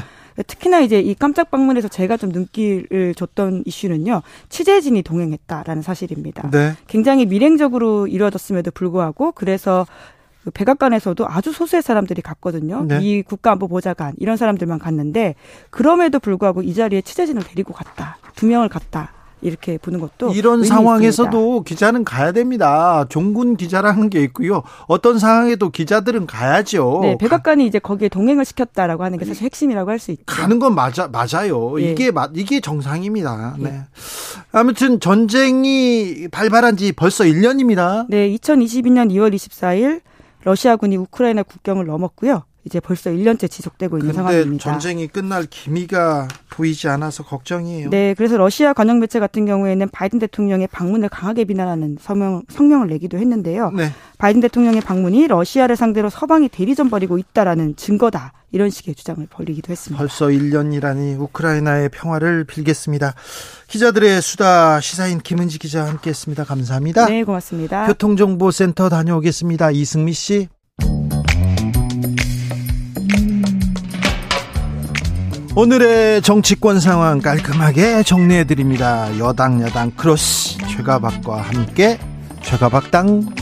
특히나 0.48 0.80
이제 0.80 1.00
이 1.00 1.14
깜짝 1.14 1.52
방문에서 1.52 1.88
제가 1.88 2.18
좀 2.18 2.30
눈길을 2.30 3.14
줬던 3.16 3.64
이슈는요. 3.66 4.22
취재진이 4.50 5.04
동행했다라는 5.04 5.82
사실입니다. 5.84 6.50
네. 6.50 6.74
굉장히 6.88 7.26
밀행적으로 7.26 8.08
이루어졌음에도 8.08 8.72
불구하고 8.72 9.32
그래서 9.34 9.86
그 10.44 10.52
백악관에서도 10.52 11.26
아주 11.28 11.54
소수의 11.54 11.82
사람들이 11.82 12.22
갔거든요. 12.22 12.84
네. 12.88 13.00
이 13.02 13.22
국가안보보좌관 13.22 14.16
이런 14.18 14.36
사람들만 14.36 14.80
갔는데 14.80 15.36
그럼에도 15.70 16.20
불구하고 16.20 16.64
이 16.64 16.74
자리에 16.74 17.02
취재진을 17.02 17.44
데리고 17.44 17.74
갔다. 17.74 18.18
두 18.36 18.46
명을 18.48 18.70
갔다. 18.70 19.14
이렇게 19.44 19.78
보는 19.78 20.00
것도 20.00 20.32
이런 20.32 20.64
상황에서도 20.64 21.30
있습니다. 21.30 21.64
기자는 21.68 22.04
가야 22.04 22.32
됩니다. 22.32 23.06
종군 23.10 23.58
기자라는 23.58 24.10
게 24.10 24.22
있고요. 24.24 24.64
어떤 24.88 25.20
상황에도 25.20 25.70
기자들은 25.70 26.26
가야죠. 26.28 27.00
네, 27.02 27.18
백악관이 27.18 27.68
이제 27.68 27.80
거기에 27.80 28.10
동행을 28.10 28.46
시켰다라고 28.46 29.04
하는 29.04 29.18
게 29.18 29.26
사실 29.26 29.44
핵심이라고 29.44 29.90
할 29.90 30.00
수 30.00 30.12
있죠. 30.12 30.24
가는 30.26 30.60
건 30.60 30.76
맞아 30.76 31.08
맞아요. 31.08 31.76
네. 31.78 31.92
이게 31.92 32.12
이게 32.36 32.60
정상입니다. 32.60 33.56
네. 33.58 33.70
네. 33.70 33.82
아무튼 34.52 35.00
전쟁이 35.00 36.28
발발한 36.30 36.78
지 36.78 36.92
벌써 36.92 37.24
1년입니다. 37.24 38.06
네, 38.10 38.30
2022년 38.32 39.12
2월 39.12 39.34
24일 39.34 40.02
러시아군이 40.44 40.98
우크라이나 40.98 41.44
국경을 41.44 41.86
넘었고요. 41.86 42.44
이제 42.66 42.80
벌써 42.80 43.10
1년째 43.10 43.50
지속되고 43.50 43.98
있는 43.98 44.14
상황입니다. 44.14 44.64
전쟁이 44.64 45.08
끝날 45.08 45.46
기미가 45.50 46.28
보이지 46.50 46.88
않아서 46.88 47.24
걱정이에요. 47.24 47.90
네, 47.90 48.14
그래서 48.14 48.38
러시아 48.38 48.74
관영 48.74 49.00
매체 49.00 49.20
같은 49.20 49.46
경우에는 49.46 49.90
바이든 49.90 50.20
대통령의 50.20 50.68
방문을 50.68 51.10
강하게 51.10 51.44
비난하는 51.46 51.98
성명, 52.00 52.44
성명을 52.50 52.88
내기도 52.88 53.18
했는데요. 53.18 53.72
네. 53.72 53.92
바이든 54.18 54.42
대통령의 54.42 54.82
방문이 54.82 55.28
러시아를 55.28 55.76
상대로 55.76 56.10
서방이 56.10 56.48
대리전 56.48 56.90
벌이고 56.90 57.18
있다라는 57.18 57.76
증거다. 57.76 58.32
이런 58.52 58.70
식의 58.70 58.96
주장을 58.96 59.26
벌이기도 59.30 59.72
했습니다. 59.72 59.98
벌써 59.98 60.28
1년이라니 60.28 61.20
우크라이나의 61.20 61.90
평화를 61.90 62.46
빌겠습니다. 62.46 63.16
기자들의 63.68 64.22
수다 64.22 64.80
시사인 64.80 65.20
김은지 65.20 65.58
기자 65.58 65.86
함께했습니다. 65.88 66.44
감사합니다. 66.44 67.08
네, 67.08 67.24
고맙습니다. 67.24 67.88
교통정보센터 67.88 68.90
다녀오겠습니다. 68.90 69.72
이승미 69.72 70.14
씨. 70.14 70.48
오늘의 75.56 76.22
정치권 76.24 76.80
상황 76.80 77.20
깔끔하게 77.20 78.04
정리해 78.04 78.44
드립니다. 78.44 79.08
여당 79.20 79.62
야당 79.62 79.92
크로스 79.92 80.58
최가박과 80.68 81.42
함께 81.42 82.00
최가박당 82.42 83.34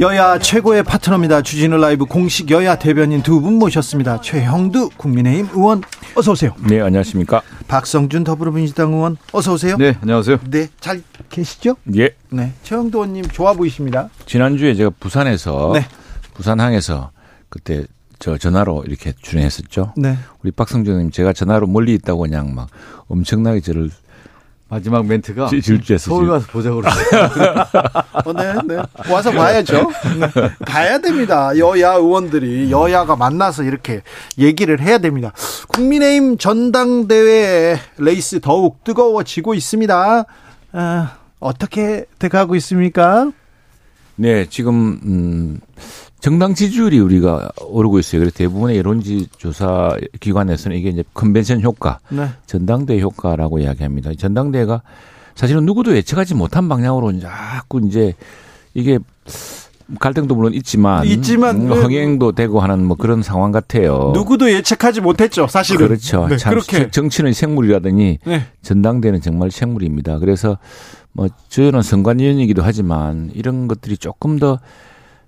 여야 0.00 0.40
최고의 0.40 0.82
파트너입니다. 0.82 1.42
주진우 1.42 1.76
라이브 1.76 2.04
공식 2.04 2.50
여야 2.50 2.74
대변인 2.76 3.22
두 3.22 3.40
분 3.40 3.60
모셨습니다. 3.60 4.20
최형두 4.20 4.90
국민의힘 4.96 5.50
의원 5.54 5.82
어서 6.16 6.32
오세요. 6.32 6.50
네, 6.68 6.80
안녕하십니까? 6.80 7.42
박성준 7.68 8.24
더불어민주당 8.24 8.92
의원 8.92 9.16
어서 9.32 9.52
오세요. 9.52 9.76
네, 9.76 9.96
안녕하세요. 10.02 10.38
네, 10.50 10.66
잘 10.80 11.00
계시죠? 11.30 11.76
예. 11.96 12.10
네, 12.30 12.52
최형두 12.64 12.98
의원님 12.98 13.28
좋아 13.28 13.52
보이십니다. 13.52 14.08
지난주에 14.26 14.74
제가 14.74 14.90
부산에서 14.98 15.70
네. 15.74 15.86
부산항에서 16.34 17.12
그때 17.54 17.84
저 18.18 18.36
전화로 18.36 18.82
이렇게 18.86 19.12
출연했었죠. 19.22 19.94
네. 19.96 20.18
우리 20.42 20.50
박성준님 20.50 21.12
제가 21.12 21.32
전화로 21.32 21.68
멀리 21.68 21.94
있다고 21.94 22.22
그냥 22.22 22.52
막 22.52 22.68
엄청나게 23.06 23.60
저를 23.60 23.90
마지막 24.68 25.06
멘트가 25.06 25.50
서울 25.98 26.26
가서 26.26 26.48
보자고 26.48 26.82
어, 28.24 28.32
네, 28.32 28.54
네. 28.66 28.82
와서 29.08 29.30
봐야죠. 29.30 29.88
네. 30.18 30.50
가야 30.66 30.98
됩니다. 30.98 31.56
여야 31.56 31.92
의원들이 31.92 32.72
여야가 32.72 33.14
만나서 33.14 33.62
이렇게 33.62 34.02
얘기를 34.36 34.80
해야 34.80 34.98
됩니다. 34.98 35.32
국민의힘 35.68 36.38
전당대회 36.38 37.78
레이스 37.98 38.40
더욱 38.40 38.82
뜨거워지고 38.82 39.54
있습니다. 39.54 40.24
아, 40.72 41.16
어떻게 41.38 42.06
돼가고 42.18 42.56
있습니까? 42.56 43.30
네, 44.16 44.46
지금 44.48 45.00
음 45.04 45.60
정당 46.24 46.54
지지율이 46.54 47.00
우리가 47.00 47.50
오르고 47.66 47.98
있어요. 47.98 48.22
그래서 48.22 48.34
대부분의 48.34 48.78
여론지 48.78 49.28
조사 49.36 49.94
기관에서는 50.20 50.74
이게 50.74 50.88
이제 50.88 51.04
컨벤션 51.12 51.60
효과, 51.60 51.98
네. 52.08 52.30
전당대 52.46 52.98
효과라고 52.98 53.58
이야기합니다. 53.58 54.14
전당대가 54.14 54.80
사실은 55.34 55.66
누구도 55.66 55.94
예측하지 55.94 56.34
못한 56.34 56.66
방향으로 56.66 57.20
자꾸 57.20 57.82
이제 57.86 58.14
이게 58.72 58.98
갈등도 60.00 60.34
물론 60.34 60.54
있지만, 60.54 61.04
있지만 61.04 61.60
음, 61.60 61.70
흥행도 61.70 62.32
되고 62.32 62.58
하는 62.58 62.86
뭐 62.86 62.96
그런 62.96 63.22
상황 63.22 63.52
같아요. 63.52 64.12
누구도 64.14 64.50
예측하지 64.50 65.02
못했죠, 65.02 65.46
사실은. 65.46 65.88
그렇죠. 65.88 66.26
네, 66.26 66.38
참 66.38 66.54
그렇게. 66.54 66.90
정치는 66.90 67.34
생물이라더니 67.34 68.20
네. 68.24 68.46
전당대는 68.62 69.20
정말 69.20 69.50
생물입니다. 69.50 70.20
그래서 70.20 70.56
뭐 71.12 71.28
저는 71.50 71.82
선관위원이기도 71.82 72.62
하지만 72.62 73.30
이런 73.34 73.68
것들이 73.68 73.98
조금 73.98 74.38
더 74.38 74.58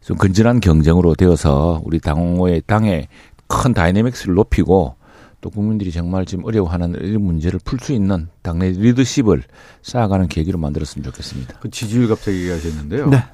좀 0.07 0.17
건전한 0.17 0.61
경쟁으로 0.61 1.17
되어서 1.17 1.83
우리 1.85 1.99
당의 1.99 2.63
당의 2.65 3.09
큰 3.49 3.75
다이내믹스를 3.75 4.37
높이고 4.37 4.95
또 5.41 5.51
국민들이 5.51 5.91
정말 5.91 6.25
지금 6.25 6.45
어려워하는 6.45 6.95
이런 7.01 7.23
문제를 7.23 7.59
풀 7.65 7.81
수 7.81 7.93
있는 7.93 8.29
당내 8.43 8.71
리더십을 8.71 9.43
쌓아가는 9.83 10.29
계기로 10.29 10.59
만들었으면 10.59 11.03
좋겠습니다. 11.07 11.59
그 11.59 11.71
지지율 11.71 12.07
갑자기 12.07 12.39
얘기하셨는데요. 12.43 13.09
네. 13.09 13.25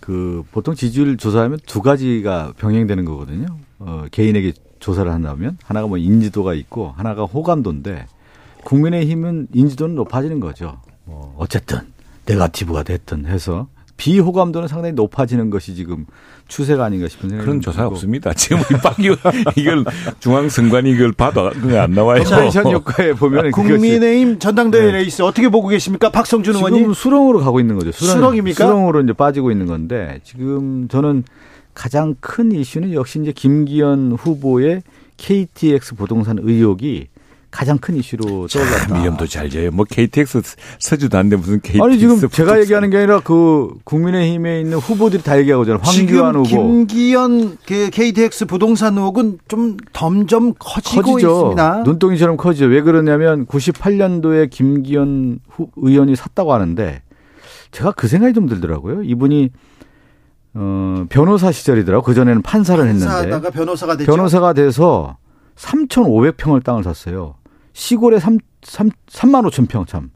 그 0.00 0.42
보통 0.52 0.74
지지율 0.74 1.18
조사하면 1.18 1.58
두 1.66 1.82
가지가 1.82 2.54
병행되는 2.56 3.04
거거든요. 3.04 3.46
어, 3.78 4.06
개인에게 4.10 4.54
조사를 4.80 5.12
한다면 5.12 5.58
하나가 5.64 5.86
뭐 5.86 5.98
인지도가 5.98 6.54
있고 6.54 6.94
하나가 6.96 7.24
호감도인데 7.24 8.06
국민의힘은 8.64 9.48
인지도는 9.52 9.94
높아지는 9.96 10.40
거죠. 10.40 10.80
뭐 11.04 11.34
어쨌든 11.36 11.80
네가티브가 12.24 12.84
됐든 12.84 13.26
해서 13.26 13.68
비호감도는 13.96 14.68
상당히 14.68 14.92
높아지는 14.92 15.50
것이 15.50 15.74
지금 15.74 16.06
추세가 16.48 16.84
아닌가 16.84 17.08
싶은 17.08 17.28
생각이 17.30 17.44
그런 17.46 17.60
조사 17.60 17.86
없습니다. 17.86 18.32
지금 18.34 18.58
빡이 18.82 19.10
이걸 19.56 19.84
중앙선관위 20.20 20.90
이걸 20.90 21.12
봐도 21.12 21.50
안 21.50 21.92
나와요. 21.92 22.22
컨벤션 22.22 22.70
효과에 22.70 23.14
보면 23.14 23.50
국민의힘 23.50 24.38
전당대회 24.38 24.86
네. 24.86 24.92
레이스 24.92 25.22
어떻게 25.22 25.48
보고 25.48 25.68
계십니까? 25.68 26.10
박성준 26.10 26.56
의원님. 26.56 26.80
지금 26.80 26.94
수렁으로 26.94 27.40
가고 27.40 27.58
있는 27.58 27.76
거죠. 27.76 27.90
수렁, 27.92 28.36
입니까 28.36 28.66
수렁으로 28.66 29.00
이제 29.02 29.12
빠지고 29.12 29.50
있는 29.50 29.66
건데 29.66 30.20
지금 30.24 30.88
저는 30.88 31.24
가장 31.74 32.14
큰 32.20 32.52
이슈는 32.52 32.92
역시 32.92 33.20
이제 33.20 33.32
김기현 33.32 34.12
후보의 34.18 34.82
KTX 35.16 35.94
부동산 35.94 36.38
의혹이 36.40 37.08
가장 37.56 37.78
큰 37.78 37.96
이슈로 37.96 38.48
떠올랐다. 38.48 38.98
미염도 38.98 39.26
잘 39.26 39.48
져요. 39.48 39.70
뭐 39.70 39.86
KTX 39.88 40.42
서지도 40.78 41.16
않는데 41.16 41.36
무슨 41.36 41.58
KTX. 41.62 41.82
아니 41.82 41.98
지금. 41.98 42.28
제가 42.28 42.60
얘기하는 42.60 42.90
게 42.90 42.98
아니라 42.98 43.20
그 43.20 43.70
국민의힘에 43.84 44.60
있는 44.60 44.76
후보들이 44.76 45.22
다 45.22 45.38
얘기하고 45.38 45.62
있잖아요. 45.62 45.80
황교안 45.82 46.34
후보. 46.36 46.48
김기현 46.48 47.56
그 47.66 47.88
KTX 47.88 48.44
부동산 48.44 48.98
의혹은 48.98 49.38
좀 49.48 49.78
점점 49.94 50.52
커지고 50.58 51.12
커지죠. 51.12 51.28
있습니다. 51.30 51.82
눈덩이처럼 51.84 52.36
커지죠. 52.36 52.66
왜 52.66 52.82
그러냐면 52.82 53.46
98년도에 53.46 54.50
김기현 54.50 55.38
후, 55.48 55.68
의원이 55.76 56.14
샀다고 56.14 56.52
하는데 56.52 57.00
제가 57.70 57.92
그 57.92 58.06
생각이 58.06 58.34
좀 58.34 58.48
들더라고요. 58.48 59.02
이분이 59.02 59.48
어, 60.52 61.06
변호사 61.08 61.50
시절이더라고. 61.52 62.04
그 62.04 62.12
전에는 62.12 62.42
판사를 62.42 62.86
했는데. 62.86 63.50
변호사가 63.50 63.96
됐죠. 63.96 64.12
변호사가 64.12 64.52
돼서 64.52 65.16
3,500평을 65.56 66.62
땅을 66.62 66.84
샀어요. 66.84 67.36
시골에 67.80 68.18
3, 68.18 68.38
3, 68.62 68.88
3만 69.10 69.46
5천 69.50 69.68
평 69.68 69.84
참. 69.84 70.10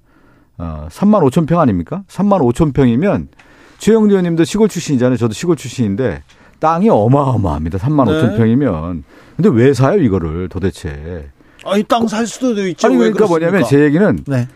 어, 0.56 0.88
3만 0.90 1.22
5천 1.30 1.46
평 1.46 1.60
아닙니까? 1.60 2.04
3만 2.08 2.40
5천 2.40 2.72
평이면 2.72 3.28
최영주 3.76 4.12
의원님도 4.14 4.44
시골 4.44 4.68
출신이잖아요. 4.70 5.18
저도 5.18 5.34
시골 5.34 5.56
출신인데 5.56 6.22
땅이 6.58 6.88
어마어마합니다. 6.88 7.76
3만 7.76 8.06
네. 8.06 8.12
5천 8.12 8.38
평이면. 8.38 9.04
근데 9.36 9.48
왜 9.50 9.74
사요 9.74 9.98
이거를 10.00 10.48
도대체? 10.48 11.28
아니 11.66 11.82
땅 11.82 12.08
살 12.08 12.26
수도 12.26 12.66
있죠. 12.68 12.86
아니 12.86 12.96
그러니까 12.96 13.26
뭐냐면 13.26 13.64
제 13.64 13.78
얘기는 13.80 14.18
네. 14.26 14.48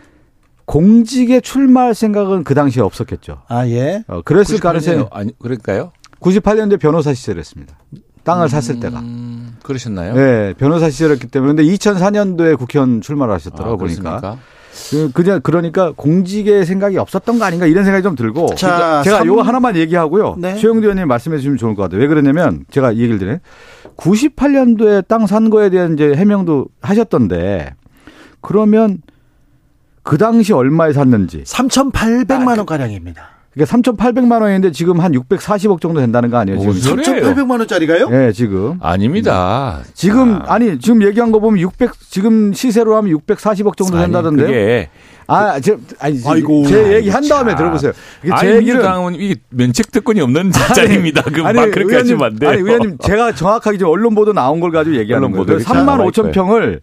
공직에 0.65 1.41
출마할 1.41 1.93
생각은 1.93 2.43
그 2.43 2.55
당시에 2.55 2.81
없었겠죠. 2.81 3.43
아 3.47 3.67
예. 3.67 4.03
어, 4.07 4.23
그랬을 4.23 4.59
가능성이 4.59 5.05
아니 5.11 5.37
그럴까요? 5.37 5.91
98년도에 6.21 6.79
변호사 6.79 7.13
시절이었습니다. 7.13 7.77
땅을 8.25 8.47
음, 8.47 8.49
샀을 8.49 8.79
때가. 8.81 9.01
그러셨나요? 9.63 10.13
네, 10.13 10.53
변호사 10.57 10.89
시절이었기 10.89 11.27
때문에. 11.27 11.53
근데 11.53 11.63
2004년도에 11.63 12.57
국회의원 12.57 13.01
출마를 13.01 13.33
하셨더라고 13.35 13.73
아, 13.73 13.77
보니까. 13.77 14.37
그, 14.89 15.09
그냥 15.13 15.39
그러니까 15.41 15.93
공직의 15.95 16.65
생각이 16.65 16.97
없었던 16.97 17.39
거 17.39 17.45
아닌가 17.45 17.65
이런 17.65 17.85
생각이 17.85 18.03
좀 18.03 18.15
들고. 18.15 18.55
자, 18.55 19.01
제가 19.03 19.19
3... 19.19 19.27
요거 19.27 19.41
하나만 19.41 19.77
얘기하고요. 19.77 20.35
네. 20.37 20.55
최영두 20.55 20.81
의원님 20.81 21.07
말씀해 21.07 21.37
주시면 21.37 21.57
좋을 21.57 21.75
것 21.75 21.83
같아요. 21.83 22.01
왜 22.01 22.07
그러냐면 22.07 22.65
제가 22.69 22.91
이 22.91 22.99
얘기를 22.99 23.17
드려요. 23.17 23.37
98년도에 23.95 25.07
땅 25.07 25.25
산 25.25 25.49
거에 25.49 25.69
대한 25.69 25.93
이제 25.93 26.13
해명도 26.13 26.67
하셨던데 26.81 27.73
그러면 28.41 29.01
그 30.03 30.17
당시 30.17 30.53
얼마에 30.53 30.93
샀는지 30.93 31.43
3,800만 31.43 32.57
원 32.57 32.65
가량입니다. 32.65 33.29
그러니까 33.55 33.77
3,800만 33.77 34.41
원인데 34.41 34.71
지금 34.71 34.99
한 34.99 35.13
640억 35.13 35.79
정도 35.79 36.01
된다는 36.01 36.29
거 36.29 36.37
아니에요? 36.37 36.59
지금 36.59 36.73
3,800만 36.97 37.51
원짜리가요? 37.59 38.09
네, 38.09 38.31
지금. 38.33 38.77
아닙니다. 38.81 39.79
지금 39.93 40.41
아. 40.45 40.59
니 40.59 40.77
지금 40.79 41.01
얘기한 41.03 41.31
거 41.31 41.39
보면 41.39 41.59
600 41.61 41.91
지금 42.09 42.53
시세로 42.53 42.97
하면 42.97 43.17
640억 43.17 43.77
정도 43.77 43.97
된다던데 43.97 44.83
요. 44.83 44.87
아, 45.27 45.59
제, 45.59 45.75
아니, 45.99 46.19
아이고. 46.25 46.65
제 46.67 46.93
얘기 46.95 47.09
한 47.09 47.27
다음에 47.27 47.51
자. 47.51 47.57
들어보세요. 47.57 47.91
제 48.39 48.55
얘기는 48.57 48.81
당은 48.81 49.15
이게 49.15 49.35
면책 49.49 49.91
특권이 49.91 50.21
없는 50.21 50.51
자입니다. 50.51 51.21
그막 51.23 51.71
그렇게 51.71 51.95
하시면 51.95 52.23
안 52.23 52.35
돼요. 52.35 52.51
아니, 52.51 52.61
의원님 52.61 52.97
제가 52.99 53.33
정확하게 53.33 53.77
지금 53.77 53.91
언론 53.91 54.13
보도 54.15 54.33
나온 54.33 54.59
걸 54.59 54.71
가지고 54.71 54.95
얘기하는 54.97 55.31
거예요. 55.31 55.45
3만 55.59 56.11
5천 56.11 56.31
평을 56.31 56.79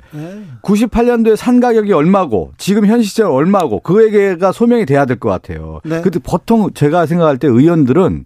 98년도에 0.62 1.36
산 1.36 1.60
가격이 1.60 1.92
얼마고 1.92 2.52
지금 2.58 2.86
현 2.86 3.02
시점 3.02 3.30
얼마고 3.32 3.80
그에게가 3.80 4.52
소명이 4.52 4.86
돼야 4.86 5.04
될 5.04 5.18
것 5.18 5.28
같아요. 5.28 5.80
네. 5.84 6.00
근데 6.00 6.18
보통 6.18 6.72
제가 6.74 7.06
생각할 7.06 7.38
때 7.38 7.46
의원들은 7.46 8.24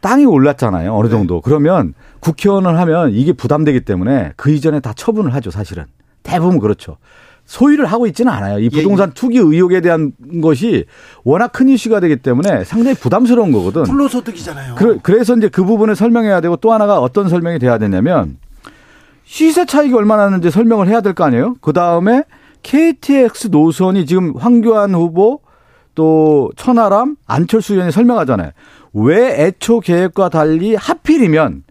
땅이 0.00 0.24
올랐잖아요. 0.26 0.94
어느 0.94 1.06
네. 1.06 1.10
정도. 1.12 1.34
네. 1.36 1.40
그러면 1.44 1.94
국회의원을 2.20 2.78
하면 2.78 3.12
이게 3.12 3.32
부담되기 3.32 3.82
때문에 3.82 4.32
그 4.36 4.50
이전에 4.50 4.80
다 4.80 4.92
처분을 4.96 5.32
하죠, 5.34 5.50
사실은. 5.50 5.84
대부분 6.22 6.58
그렇죠. 6.58 6.96
소유를 7.46 7.86
하고 7.86 8.06
있지는 8.06 8.32
않아요. 8.32 8.58
이 8.58 8.64
예, 8.64 8.68
부동산 8.68 9.10
예. 9.10 9.14
투기 9.14 9.38
의혹에 9.38 9.80
대한 9.80 10.12
것이 10.42 10.86
워낙 11.24 11.48
큰 11.52 11.68
이슈가 11.68 12.00
되기 12.00 12.16
때문에 12.16 12.64
상당히 12.64 12.96
부담스러운 12.96 13.52
거거든. 13.52 13.82
불로소득이잖아요. 13.84 14.74
그, 14.76 14.98
래 15.12 15.22
서 15.24 15.36
이제 15.36 15.48
그 15.48 15.64
부분을 15.64 15.94
설명해야 15.96 16.40
되고 16.40 16.56
또 16.56 16.72
하나가 16.72 16.98
어떤 17.00 17.28
설명이 17.28 17.58
돼야 17.58 17.76
되냐면 17.78 18.38
시세 19.24 19.64
차익이 19.66 19.94
얼마나 19.94 20.24
나는지 20.24 20.50
설명을 20.50 20.88
해야 20.88 21.00
될 21.00 21.14
거 21.14 21.24
아니에요. 21.24 21.56
그 21.60 21.72
다음에 21.72 22.24
KTX 22.62 23.48
노선이 23.48 24.06
지금 24.06 24.34
황교안 24.36 24.94
후보 24.94 25.40
또 25.94 26.50
천하람 26.56 27.16
안철수 27.26 27.74
의원이 27.74 27.92
설명하잖아요. 27.92 28.50
왜 28.94 29.44
애초 29.44 29.80
계획과 29.80 30.28
달리 30.30 30.74
하필이면 30.74 31.62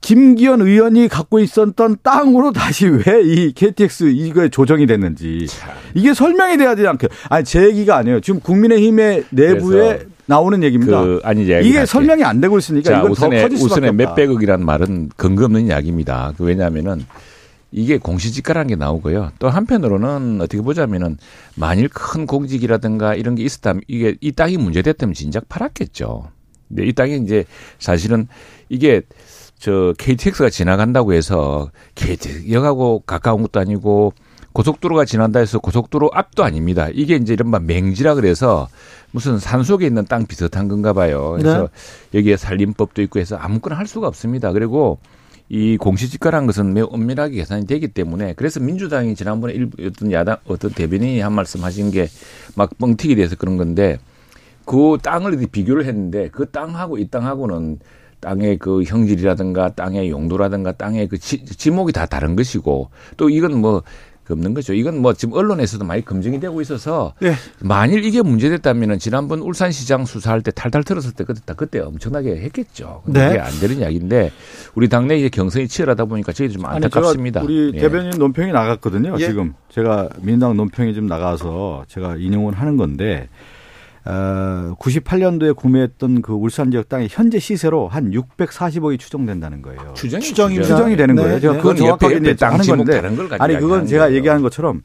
김기현 0.00 0.62
의원이 0.62 1.08
갖고 1.08 1.40
있었던 1.40 1.96
땅으로 2.02 2.52
다시 2.52 2.86
왜 2.86 3.22
이 3.22 3.52
KTX 3.52 4.04
이거에 4.10 4.48
조정이 4.48 4.86
됐는지 4.86 5.46
이게 5.94 6.14
설명이 6.14 6.56
돼야 6.56 6.74
되지 6.74 6.88
않게 6.88 7.08
아니 7.28 7.44
제 7.44 7.64
얘기가 7.64 7.96
아니에요. 7.96 8.20
지금 8.20 8.40
국민의힘의 8.40 9.24
내부에 9.30 10.00
나오는 10.26 10.62
얘기입니다. 10.62 11.02
그, 11.02 11.20
아니 11.24 11.44
이제 11.44 11.60
이게 11.62 11.84
설명이 11.84 12.24
안 12.24 12.40
되고 12.40 12.56
있으니까 12.58 12.90
자, 12.90 12.98
이건 13.00 13.10
우선에, 13.10 13.36
더 13.36 13.42
커질 13.42 13.58
수밖에 13.58 13.72
우선에 13.88 13.92
몇백억이라는 13.92 14.64
말은 14.64 15.10
근거 15.16 15.44
없는 15.44 15.66
이야기입니다. 15.66 16.32
그 16.36 16.44
왜냐하면은 16.44 17.04
이게 17.72 17.98
공시지가라는 17.98 18.68
게 18.68 18.76
나오고요. 18.76 19.32
또 19.38 19.48
한편으로는 19.48 20.40
어떻게 20.40 20.62
보자면은 20.62 21.18
만일 21.56 21.88
큰 21.88 22.26
공직이라든가 22.26 23.14
이런 23.14 23.34
게 23.34 23.42
있었다면 23.44 23.82
이게 23.86 24.16
이 24.20 24.32
땅이 24.32 24.56
문제됐다면 24.56 25.14
진작 25.14 25.48
팔았겠죠. 25.48 26.28
근데 26.68 26.86
이 26.86 26.92
땅이 26.92 27.18
이제 27.18 27.44
사실은 27.78 28.26
이게 28.68 29.02
저 29.60 29.94
KTX가 29.98 30.50
지나간다고 30.50 31.12
해서 31.12 31.70
KTX역하고 31.94 33.04
가까운 33.06 33.42
것도 33.42 33.60
아니고 33.60 34.14
고속도로가 34.52 35.04
지난다 35.04 35.38
해서 35.38 35.60
고속도로 35.60 36.10
앞도 36.12 36.42
아닙니다. 36.42 36.88
이게 36.92 37.14
이제 37.14 37.34
이른바 37.34 37.60
맹지라 37.60 38.14
그래서 38.16 38.68
무슨 39.12 39.38
산 39.38 39.62
속에 39.62 39.86
있는 39.86 40.04
땅 40.06 40.26
비슷한 40.26 40.66
건가 40.66 40.92
봐요. 40.92 41.36
그래서 41.38 41.68
네. 42.12 42.18
여기에 42.18 42.36
산림법도 42.36 43.02
있고 43.02 43.20
해서 43.20 43.36
아무거나 43.36 43.76
할 43.76 43.86
수가 43.86 44.08
없습니다. 44.08 44.50
그리고 44.50 44.98
이 45.48 45.76
공시지가라는 45.76 46.46
것은 46.46 46.72
매우 46.72 46.88
엄밀하게 46.90 47.36
계산이 47.36 47.66
되기 47.66 47.88
때문에 47.88 48.34
그래서 48.34 48.60
민주당이 48.60 49.14
지난번에 49.14 49.52
일, 49.52 49.70
어떤 49.86 50.10
야당 50.10 50.36
어떤 50.46 50.72
대변인이 50.72 51.20
한 51.20 51.32
말씀 51.32 51.62
하신 51.62 51.90
게 51.90 52.08
막 52.54 52.76
뻥튀기 52.78 53.16
돼서 53.16 53.36
그런 53.36 53.56
건데 53.56 53.98
그 54.64 54.98
땅을 55.02 55.36
비교를 55.50 55.84
했는데 55.84 56.28
그 56.28 56.50
땅하고 56.50 56.98
이 56.98 57.08
땅하고는 57.08 57.78
땅의 58.20 58.58
그 58.58 58.82
형질이라든가 58.82 59.70
땅의 59.70 60.10
용도라든가 60.10 60.72
땅의 60.72 61.08
그 61.08 61.18
지, 61.18 61.44
지목이 61.44 61.92
다 61.92 62.06
다른 62.06 62.36
것이고 62.36 62.90
또 63.16 63.30
이건 63.30 63.60
뭐 63.60 63.82
없는 64.32 64.54
거죠. 64.54 64.74
이건 64.74 64.98
뭐 64.98 65.12
지금 65.12 65.34
언론에서도 65.34 65.84
많이 65.84 66.04
검증이 66.04 66.40
되고 66.40 66.60
있어서 66.60 67.14
네. 67.20 67.32
만일 67.60 68.04
이게 68.04 68.22
문제됐다면은 68.22 68.98
지난번 68.98 69.40
울산시장 69.40 70.04
수사할 70.04 70.42
때 70.42 70.50
탈탈 70.50 70.84
털었을 70.84 71.12
때 71.12 71.24
그때 71.24 71.40
그때 71.54 71.80
엄청나게 71.80 72.36
했겠죠. 72.36 73.02
근데 73.04 73.20
네. 73.20 73.30
이게 73.30 73.38
안 73.40 73.50
되는 73.60 73.78
이야기인데 73.78 74.30
우리 74.74 74.88
당내 74.88 75.18
이제 75.18 75.28
경선이 75.28 75.68
치열하다 75.68 76.04
보니까 76.06 76.32
저희 76.32 76.50
좀 76.50 76.64
안타깝습니다. 76.66 77.40
아니, 77.40 77.46
우리 77.46 77.72
예. 77.74 77.80
대변인 77.80 78.18
논평이 78.18 78.52
나갔거든요. 78.52 79.16
예. 79.18 79.26
지금 79.26 79.54
제가 79.68 80.08
민주당 80.20 80.56
논평이 80.56 80.94
좀 80.94 81.06
나가서 81.06 81.84
제가 81.88 82.16
인용을 82.16 82.54
하는 82.54 82.76
건데 82.76 83.28
어, 84.10 84.74
98년도에 84.78 85.54
구매했던 85.54 86.22
그 86.22 86.32
울산 86.32 86.70
지역 86.70 86.88
땅이 86.88 87.06
현재 87.08 87.38
시세로 87.38 87.86
한 87.86 88.10
640억이 88.10 88.98
추정된다는 88.98 89.62
거예요. 89.62 89.94
추정이 89.94 90.22
추정이, 90.22 90.56
추정이 90.56 90.96
되는 90.96 91.14
네. 91.14 91.22
거예요. 91.22 91.40
제가 91.40 91.52
네. 91.54 91.58
그건 91.60 91.76
정확하게 91.76 92.16
옆에, 92.16 92.30
옆에 92.30 92.44
하는 92.44 92.66
건데 92.66 93.02
아니 93.38 93.56
그건 93.56 93.86
제가 93.86 94.12
얘기하는 94.12 94.42
것처럼 94.42 94.82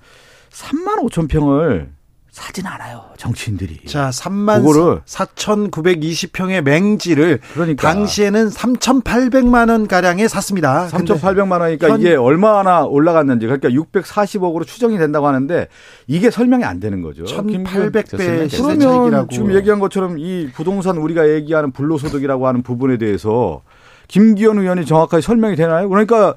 3만 0.51 1.09
5천 1.09 1.27
평을 1.27 1.89
사진 2.35 2.67
않아요. 2.67 3.01
정치인들이. 3.15 3.85
자, 3.85 4.09
3만 4.09 4.57
그거를 4.57 4.99
4,920평의 5.05 6.63
맹지를 6.63 7.39
그러니까. 7.53 7.89
당시에는 7.89 8.49
3,800만 8.49 9.69
원 9.69 9.87
가량에 9.87 10.27
샀습니다. 10.27 10.89
3,800만 10.89 11.61
원이니까 11.61 11.91
현... 11.91 12.01
이게 12.01 12.13
얼마나 12.13 12.83
올라갔는지 12.83 13.45
그러니까 13.45 13.69
640억으로 13.69 14.67
추정이 14.67 14.97
된다고 14.97 15.27
하는데 15.27 15.69
이게 16.07 16.29
설명이 16.29 16.65
안 16.65 16.81
되는 16.81 17.01
거죠. 17.01 17.23
1,800배 17.23 18.51
그러면 18.51 19.29
지금 19.29 19.55
얘기한 19.55 19.79
것처럼 19.79 20.19
이 20.19 20.49
부동산 20.53 20.97
우리가 20.97 21.29
얘기하는 21.29 21.71
불로소득이라고 21.71 22.47
하는 22.47 22.63
부분에 22.63 22.97
대해서 22.97 23.61
김기현 24.09 24.59
의원이 24.59 24.85
정확하게 24.85 25.21
설명이 25.21 25.55
되나요? 25.55 25.87
그러니까 25.87 26.35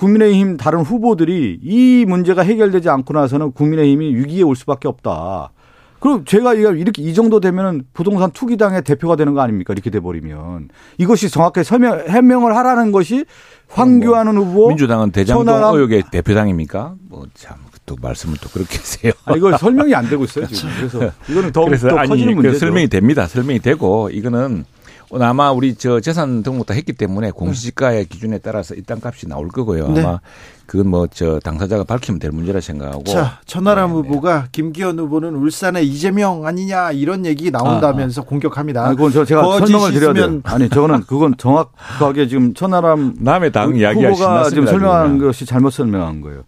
국민의힘 0.00 0.56
다른 0.56 0.80
후보들이 0.80 1.60
이 1.62 2.04
문제가 2.08 2.40
해결되지 2.42 2.88
않고 2.88 3.12
나서는 3.12 3.52
국민의힘이 3.52 4.14
위기에 4.14 4.42
올 4.42 4.56
수밖에 4.56 4.88
없다. 4.88 5.50
그럼 5.98 6.24
제가 6.24 6.54
이렇게 6.54 7.02
이 7.02 7.12
정도 7.12 7.40
되면은 7.40 7.82
부동산 7.92 8.30
투기당의 8.30 8.82
대표가 8.84 9.16
되는 9.16 9.34
거 9.34 9.42
아닙니까? 9.42 9.74
이렇게 9.74 9.90
돼 9.90 10.00
버리면 10.00 10.70
이것이 10.96 11.28
정확하게 11.28 11.64
설명 11.64 12.00
해명을 12.08 12.56
하라는 12.56 12.90
것이 12.90 13.26
황교안 13.68 14.34
뭐 14.34 14.44
후보 14.44 14.68
민주당은 14.68 15.10
대장동 15.10 15.74
의혹의 15.74 16.04
대표당입니까? 16.10 16.94
뭐 17.10 17.26
참 17.34 17.70
또 17.90 17.96
말씀을 18.00 18.36
또 18.40 18.48
그렇게 18.50 18.78
하세요. 18.78 19.12
아 19.24 19.34
이거 19.36 19.56
설명이 19.58 19.92
안 19.96 20.08
되고 20.08 20.22
있어요 20.22 20.46
지금. 20.46 20.70
그래서 20.76 21.10
이거는 21.28 21.50
더, 21.50 21.64
그래서 21.64 21.88
더 21.88 21.96
커지는 21.96 22.22
아니, 22.28 22.34
문제죠. 22.34 22.58
설명이 22.58 22.86
됩니다. 22.86 23.26
설명이 23.26 23.58
되고 23.58 24.08
이거는 24.10 24.64
아마 25.12 25.50
우리 25.50 25.74
저 25.74 26.00
재산 26.00 26.42
등록도 26.42 26.74
했기 26.74 26.92
때문에 26.92 27.30
공시지가의 27.32 28.06
기준에 28.06 28.38
따라서 28.38 28.74
이 28.74 28.82
땅값이 28.82 29.28
나올 29.28 29.48
거고요. 29.48 29.88
네. 29.88 30.02
아마 30.02 30.20
그건 30.66 30.88
뭐 30.88 31.06
저 31.12 31.40
당사자가 31.40 31.84
밝히면 31.84 32.20
될 32.20 32.30
문제라 32.30 32.60
생각하고. 32.60 33.04
자, 33.04 33.40
천하람 33.44 33.90
네, 33.90 33.96
네. 33.96 34.08
후보가 34.08 34.46
김기현 34.52 34.98
후보는 34.98 35.34
울산의 35.34 35.86
이재명 35.86 36.46
아니냐 36.46 36.92
이런 36.92 37.26
얘기 37.26 37.50
나온다면서 37.50 38.20
아, 38.20 38.24
아. 38.24 38.28
공격합니다. 38.28 38.86
아, 38.86 38.90
그건 38.90 39.10
저 39.12 39.24
제가 39.24 39.42
설명을 39.58 39.92
드려야 39.92 40.12
돼요. 40.12 40.40
아니, 40.44 40.68
저거는 40.68 41.02
그건 41.02 41.34
정확하게 41.36 42.28
지금 42.28 42.54
천하람 42.54 43.16
남의 43.18 43.50
당 43.52 43.74
이야기 43.74 44.04
후보가 44.04 44.48
지금 44.48 44.66
설명한 44.66 45.18
것이 45.18 45.44
잘못 45.44 45.70
설명한 45.70 46.20
거예요. 46.20 46.44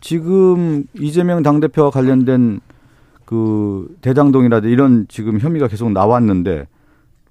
지금 0.00 0.84
이재명 0.94 1.42
당대표와 1.42 1.90
관련된 1.90 2.60
그 3.24 3.88
대장동이라든지 4.00 4.72
이런 4.72 5.06
지금 5.08 5.38
혐의가 5.38 5.68
계속 5.68 5.90
나왔는데 5.92 6.66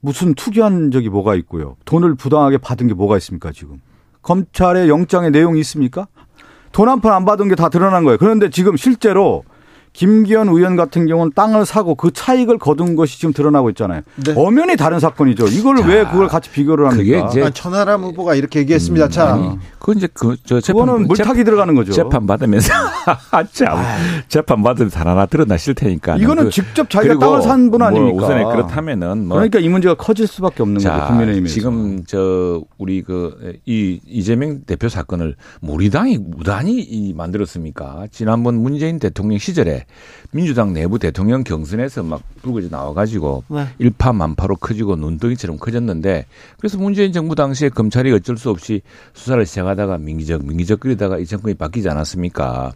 무슨 0.06 0.36
투기한 0.36 0.92
적이 0.92 1.10
뭐가 1.10 1.34
있고요. 1.36 1.76
돈을 1.86 2.14
부당하게 2.16 2.60
받은 2.60 2.88
게 2.88 2.94
뭐가 2.94 3.18
있습니까, 3.18 3.52
지금. 3.52 3.82
검찰의 4.22 4.88
영장에 4.88 5.32
내용이 5.32 5.60
있습니까? 5.62 6.08
돈 6.72 6.88
한 6.90 7.02
푼 7.02 7.12
안 7.12 7.26
받은 7.26 7.48
게 7.50 7.56
다 7.56 7.70
드러난 7.70 8.04
거예요. 8.04 8.18
그런데 8.20 8.50
지금 8.52 8.78
실제로 8.78 9.44
김기현 9.96 10.50
의원 10.50 10.76
같은 10.76 11.06
경우는 11.08 11.32
땅을 11.36 11.66
사고 11.66 11.96
그 11.96 12.12
차익을 12.12 12.58
거둔 12.58 12.96
것이 12.98 13.18
지금 13.18 13.34
드러나고 13.34 13.70
있잖아요. 13.70 14.02
네. 14.26 14.34
엄연히 14.36 14.76
다른 14.76 15.00
사건이죠. 15.00 15.48
이걸 15.48 15.78
자, 15.78 15.88
왜 15.88 16.04
그걸 16.04 16.28
같이 16.28 16.50
비교를 16.50 16.88
합니까? 16.88 17.28
그게 17.28 17.42
이제 17.42 17.50
천하람 17.54 18.04
후보가 18.04 18.36
이렇게 18.36 18.60
얘기했습니다. 18.60 19.06
음, 19.06 19.10
자, 19.10 19.34
아니, 19.34 19.58
그건 19.80 19.98
이제 19.98 20.08
그저 20.14 20.60
재판 20.60 20.86
물타기 21.04 21.16
재판, 21.16 21.44
들어가는 21.46 21.76
거죠. 21.76 21.94
재판 21.94 22.28
받으면서 22.28 22.74
참 23.54 23.78
재판 24.28 24.64
받으면 24.64 24.92
하나 24.94 25.26
드러나실 25.26 25.76
테니까. 25.76 26.18
이거는 26.18 26.46
그, 26.46 26.50
직접 26.50 26.90
자기가 26.90 27.18
땅을 27.18 27.42
산 27.42 27.72
분 27.72 27.82
아닙니까? 27.82 28.16
뭐 28.20 28.26
우선에 28.26 28.44
그렇다면은 28.44 29.28
뭐 29.28 29.36
그러니까 29.38 29.60
이 29.60 29.70
문제가 29.70 29.96
커질 29.96 30.28
수밖에 30.28 30.62
없는 30.62 30.80
자, 30.80 30.94
거죠. 30.94 31.08
국민의힘에서. 31.08 31.54
지금 31.54 32.04
저 32.06 32.62
우리 32.78 33.02
그 33.02 33.56
이 33.66 34.00
이재명 34.06 34.62
대표 34.66 34.90
사건을 34.90 35.36
우리 35.62 35.90
당이 35.90 36.18
무단히 36.20 37.14
만들었습니까? 37.16 38.08
지난번 38.12 38.56
문재인 38.62 39.00
대통령 39.00 39.38
시절에 39.40 39.85
민주당 40.32 40.74
내부 40.74 41.00
대통령 41.00 41.44
경선에서 41.44 42.04
막 42.04 42.22
불거지 42.42 42.70
나와가지고 42.70 43.44
네. 43.50 43.68
일파만파로 43.80 44.58
커지고 44.58 44.96
눈덩이처럼 44.96 45.58
커졌는데 45.58 46.26
그래서 46.58 46.78
문재인 46.78 47.12
정부 47.12 47.36
당시에 47.36 47.70
검찰이 47.70 48.12
어쩔 48.12 48.38
수 48.38 48.50
없이 48.50 48.82
수사를 49.14 49.46
시작하다가 49.46 49.98
민기적 49.98 50.46
민기적 50.46 50.80
거리다가 50.80 51.20
이 51.20 51.26
정권이 51.26 51.56
바뀌지 51.56 51.90
않았습니까? 51.90 52.74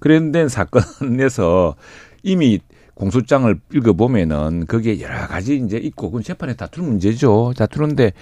그런데 0.00 0.48
사건에서 0.48 1.74
이미 2.22 2.60
공소장을 2.94 3.60
읽어보면은 3.74 4.66
거기에 4.66 5.00
여러 5.00 5.26
가지 5.26 5.56
이제 5.56 5.76
있고 5.78 6.10
그건 6.10 6.22
재판에 6.22 6.54
다툴 6.54 6.84
문제죠. 6.84 7.54
다투는데 7.56 8.12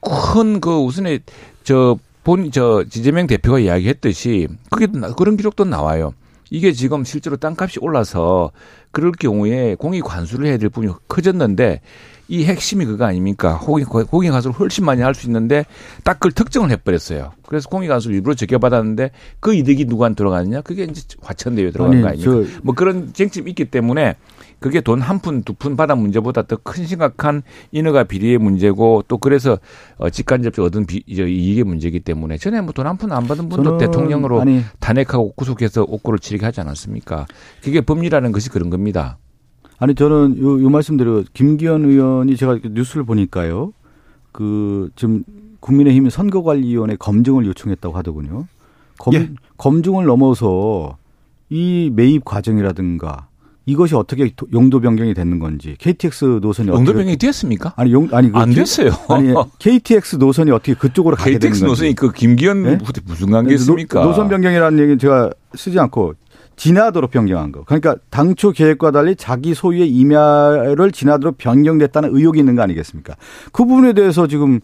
큰 0.00 0.60
그 0.60 0.76
우선에 0.76 1.20
저 1.62 1.98
본, 2.24 2.50
저, 2.50 2.84
지재명 2.88 3.26
대표가 3.26 3.58
이야기했듯이, 3.58 4.48
그게, 4.70 4.86
그런 5.16 5.36
기록도 5.36 5.64
나와요. 5.64 6.14
이게 6.54 6.70
지금 6.70 7.02
실제로 7.02 7.36
땅값이 7.36 7.80
올라서 7.80 8.52
그럴 8.92 9.10
경우에 9.10 9.74
공익 9.74 10.04
관수를 10.04 10.46
해야 10.46 10.56
될 10.56 10.68
부분이 10.68 10.92
커졌는데 11.08 11.80
이 12.28 12.44
핵심이 12.44 12.84
그거 12.84 13.04
아닙니까? 13.06 13.58
공익, 13.58 13.88
공익 13.88 14.30
관수를 14.30 14.54
훨씬 14.56 14.84
많이 14.84 15.02
할 15.02 15.14
수 15.14 15.26
있는데 15.26 15.64
딱 16.04 16.14
그걸 16.14 16.30
특정을 16.30 16.70
해버렸어요. 16.70 17.32
그래서 17.44 17.68
공익 17.68 17.88
관수를 17.88 18.14
일부러 18.14 18.36
적혀받았는데 18.36 19.10
그 19.40 19.52
이득이 19.52 19.86
누구한테 19.86 20.14
들어가느냐? 20.18 20.60
그게 20.60 20.84
이제 20.84 21.02
화천대유에 21.22 21.72
들어가는 21.72 22.00
거 22.02 22.08
아닙니까? 22.08 22.30
뭐 22.62 22.72
그런 22.76 23.12
쟁점이 23.12 23.50
있기 23.50 23.64
때문에 23.64 24.14
그게 24.64 24.80
돈 24.80 25.02
한 25.02 25.18
푼, 25.20 25.42
두 25.42 25.52
푼 25.52 25.76
받아 25.76 25.94
문제보다 25.94 26.40
더 26.44 26.56
큰 26.56 26.86
심각한 26.86 27.42
인허가 27.70 28.04
비리의 28.04 28.38
문제고 28.38 29.04
또 29.08 29.18
그래서 29.18 29.58
어, 29.98 30.08
직간접적 30.08 30.64
얻은 30.64 30.86
비, 30.86 31.02
이익의 31.06 31.64
문제이기 31.64 32.00
때문에 32.00 32.38
전에 32.38 32.62
뭐 32.62 32.72
돈 32.72 32.86
한 32.86 32.96
푼 32.96 33.12
안 33.12 33.26
받은 33.26 33.50
분도 33.50 33.76
대통령으로 33.76 34.40
아니. 34.40 34.62
탄핵하고 34.80 35.32
구속해서 35.32 35.82
옥고를 35.86 36.18
치르게 36.18 36.46
하지 36.46 36.62
않았습니까? 36.62 37.26
그게 37.62 37.82
법리라는 37.82 38.32
것이 38.32 38.48
그런 38.48 38.70
겁니다. 38.70 39.18
아니 39.78 39.94
저는 39.94 40.38
요, 40.40 40.62
요 40.62 40.70
말씀대로 40.70 41.24
김기현 41.34 41.84
의원이 41.84 42.34
제가 42.38 42.60
뉴스를 42.64 43.04
보니까요. 43.04 43.74
그 44.32 44.88
지금 44.96 45.24
국민의힘이 45.60 46.08
선거관리위원회 46.08 46.96
검증을 46.96 47.44
요청했다고 47.44 47.94
하더군요. 47.98 48.46
검, 48.96 49.12
예. 49.12 49.28
검증을 49.58 50.06
넘어서 50.06 50.96
이 51.50 51.90
매입 51.94 52.24
과정이라든가 52.24 53.28
이것이 53.66 53.94
어떻게 53.94 54.30
용도 54.52 54.80
변경이 54.80 55.14
되는 55.14 55.38
건지 55.38 55.76
KTX 55.78 56.40
노선이 56.42 56.68
용도 56.68 56.92
변경이 56.92 57.16
됐습니까? 57.16 57.72
아니 57.76 57.92
용 57.92 58.08
아니 58.12 58.30
안 58.34 58.50
됐어요. 58.50 58.90
아니 59.08 59.32
KTX 59.58 60.16
노선이 60.16 60.50
어떻게 60.50 60.74
그쪽으로 60.74 61.16
가게 61.16 61.38
되는 61.38 61.40
건지. 61.40 61.60
KTX 61.60 61.64
노선이 61.64 61.94
그 61.94 62.12
김기현 62.12 62.62
네? 62.62 62.78
무슨 63.04 63.30
관계 63.30 63.54
있습니까? 63.54 64.02
노, 64.02 64.08
노선 64.08 64.28
변경이라는 64.28 64.78
얘기는 64.78 64.98
제가 64.98 65.30
쓰지 65.54 65.78
않고 65.78 66.14
지나도록 66.56 67.10
변경한 67.10 67.52
거. 67.52 67.64
그러니까 67.64 67.96
당초 68.10 68.52
계획과 68.52 68.90
달리 68.90 69.16
자기 69.16 69.54
소유의 69.54 69.88
임야를 69.88 70.92
지나도록 70.92 71.38
변경됐다는 71.38 72.14
의혹이 72.14 72.38
있는 72.38 72.54
거 72.54 72.62
아니겠습니까? 72.62 73.14
그 73.52 73.64
부분에 73.64 73.92
대해서 73.92 74.26
지금 74.26 74.60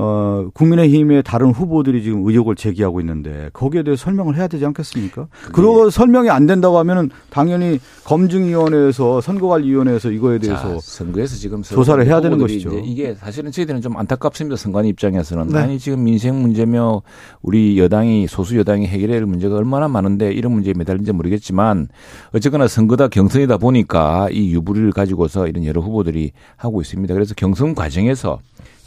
어, 0.00 0.48
국민의힘의 0.54 1.24
다른 1.24 1.50
후보들이 1.50 2.04
지금 2.04 2.24
의혹을 2.24 2.54
제기하고 2.54 3.00
있는데 3.00 3.50
거기에 3.52 3.82
대해 3.82 3.96
설명을 3.96 4.36
해야 4.36 4.46
되지 4.46 4.64
않겠습니까? 4.66 5.26
그리고 5.52 5.90
설명이 5.90 6.30
안 6.30 6.46
된다고 6.46 6.78
하면은 6.78 7.10
당연히 7.30 7.80
검증위원회에서 8.04 9.20
선거관리위원회에서 9.20 10.12
이거에 10.12 10.38
대해서 10.38 10.74
자, 10.74 10.78
선거에서 10.80 11.34
지금 11.36 11.62
조사를 11.62 12.06
해야 12.06 12.20
되는 12.20 12.38
것이죠. 12.38 12.70
이게 12.84 13.14
사실은 13.14 13.50
저희들은 13.50 13.80
좀 13.80 13.96
안타깝습니다. 13.96 14.54
선관 14.56 14.84
입장에서는 14.86 15.48
네. 15.48 15.58
아니 15.58 15.78
지금 15.80 16.04
민생 16.04 16.40
문제며 16.40 17.02
우리 17.42 17.76
여당이 17.78 18.28
소수 18.28 18.56
여당이 18.56 18.86
해결해야 18.86 19.18
할 19.18 19.26
문제가 19.26 19.56
얼마나 19.56 19.88
많은데 19.88 20.32
이런 20.32 20.52
문제에 20.52 20.74
매달린지 20.74 21.10
모르겠지만 21.10 21.88
어쨌거나 22.32 22.68
선거다 22.68 23.08
경선이다 23.08 23.58
보니까 23.58 24.28
이 24.30 24.52
유불리를 24.54 24.92
가지고서 24.92 25.48
이런 25.48 25.64
여러 25.64 25.80
후보들이 25.80 26.30
하고 26.56 26.80
있습니다. 26.80 27.12
그래서 27.14 27.34
경선 27.36 27.74
과정에서 27.74 28.38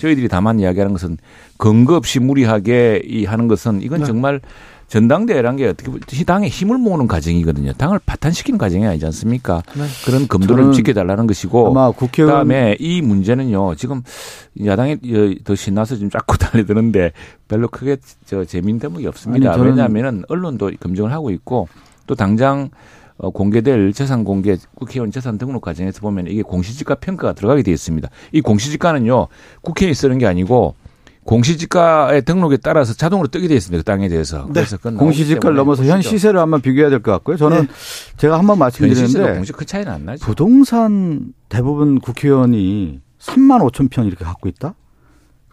저희들이 0.02 0.28
다만 0.28 0.60
이야기하는 0.60 0.94
것은 0.94 1.18
근거 1.58 1.96
없이 1.96 2.20
무리하게 2.20 3.04
이 3.06 3.26
하는 3.26 3.48
것은 3.48 3.82
이건 3.84 4.00
네. 4.00 4.06
정말 4.06 4.42
전당대회란 4.88 5.56
게 5.56 5.68
어떻게 5.68 5.86
보면 5.86 6.02
당에 6.26 6.50
힘을 6.50 6.78
모으는 6.78 7.08
과정이거든요. 7.08 7.72
당을 7.74 8.00
파탄시키는 8.06 8.58
과정이 8.58 8.86
아니지 8.86 9.06
않습니까? 9.06 9.62
네. 9.76 9.84
그런 10.06 10.28
검도를 10.28 10.74
지켜달라는 10.74 11.28
것이고 11.28 11.70
아마 11.70 11.92
국회의원 11.92 12.34
그다음에 12.34 12.76
이 12.80 13.02
문제는요. 13.02 13.76
지금 13.76 14.02
야당이 14.66 14.98
더 15.46 15.56
신나서 15.56 15.96
지금 15.96 16.10
자꾸 16.10 16.36
달려드는데 16.40 17.14
별로 17.48 17.70
크게 17.70 17.98
저 18.26 18.44
재미있는 18.44 18.80
대목이 18.82 19.08
없습니다. 19.08 19.56
왜냐하면은 19.56 20.24
언론도 20.28 20.72
검증을 20.80 21.14
하고 21.14 21.30
있고 21.30 21.70
또 22.08 22.16
당장 22.16 22.70
어, 23.22 23.30
공개될 23.30 23.94
재산 23.94 24.24
공개 24.24 24.58
국회의원 24.76 25.12
재산 25.12 25.38
등록 25.38 25.62
과정에서 25.62 26.00
보면 26.02 26.26
이게 26.28 26.42
공시지가 26.42 26.96
평가가 26.96 27.34
들어가게 27.34 27.62
되어 27.62 27.74
있습니다. 27.74 28.10
이 28.32 28.42
공시지가는요 28.42 29.28
국회에 29.62 29.94
쓰는 29.94 30.18
게 30.18 30.26
아니고 30.26 30.74
공시지가의 31.24 32.24
등록에 32.24 32.58
따라서 32.58 32.94
자동으로 32.96 33.28
뜨게 33.28 33.48
되어 33.48 33.56
있습니다. 33.58 33.80
그 33.82 33.86
땅에 33.86 34.10
대해서. 34.10 34.46
네. 34.48 34.54
그래서 34.66 34.78
공시지가를 34.78 35.56
넘어서 35.56 35.84
현 35.86 36.02
시세를 36.02 36.40
한번 36.40 36.62
비교해야 36.62 36.90
될 36.90 37.00
것 37.04 37.12
같고요. 37.12 37.38
저는 37.38 37.68
네. 37.68 37.68
제가 38.18 38.40
한번 38.40 38.58
말씀드리는데 38.58 39.36
공시 39.36 39.54
그 39.54 39.64
차이는 39.66 39.92
안 39.92 40.06
나죠. 40.06 40.26
부동산 40.26 41.34
대부분 41.48 42.00
국회의원이 42.00 43.02
3만 43.20 43.62
5천 43.72 43.92
평 43.92 44.08
이렇게 44.08 44.26
갖고 44.26 44.50
있다? 44.50 44.74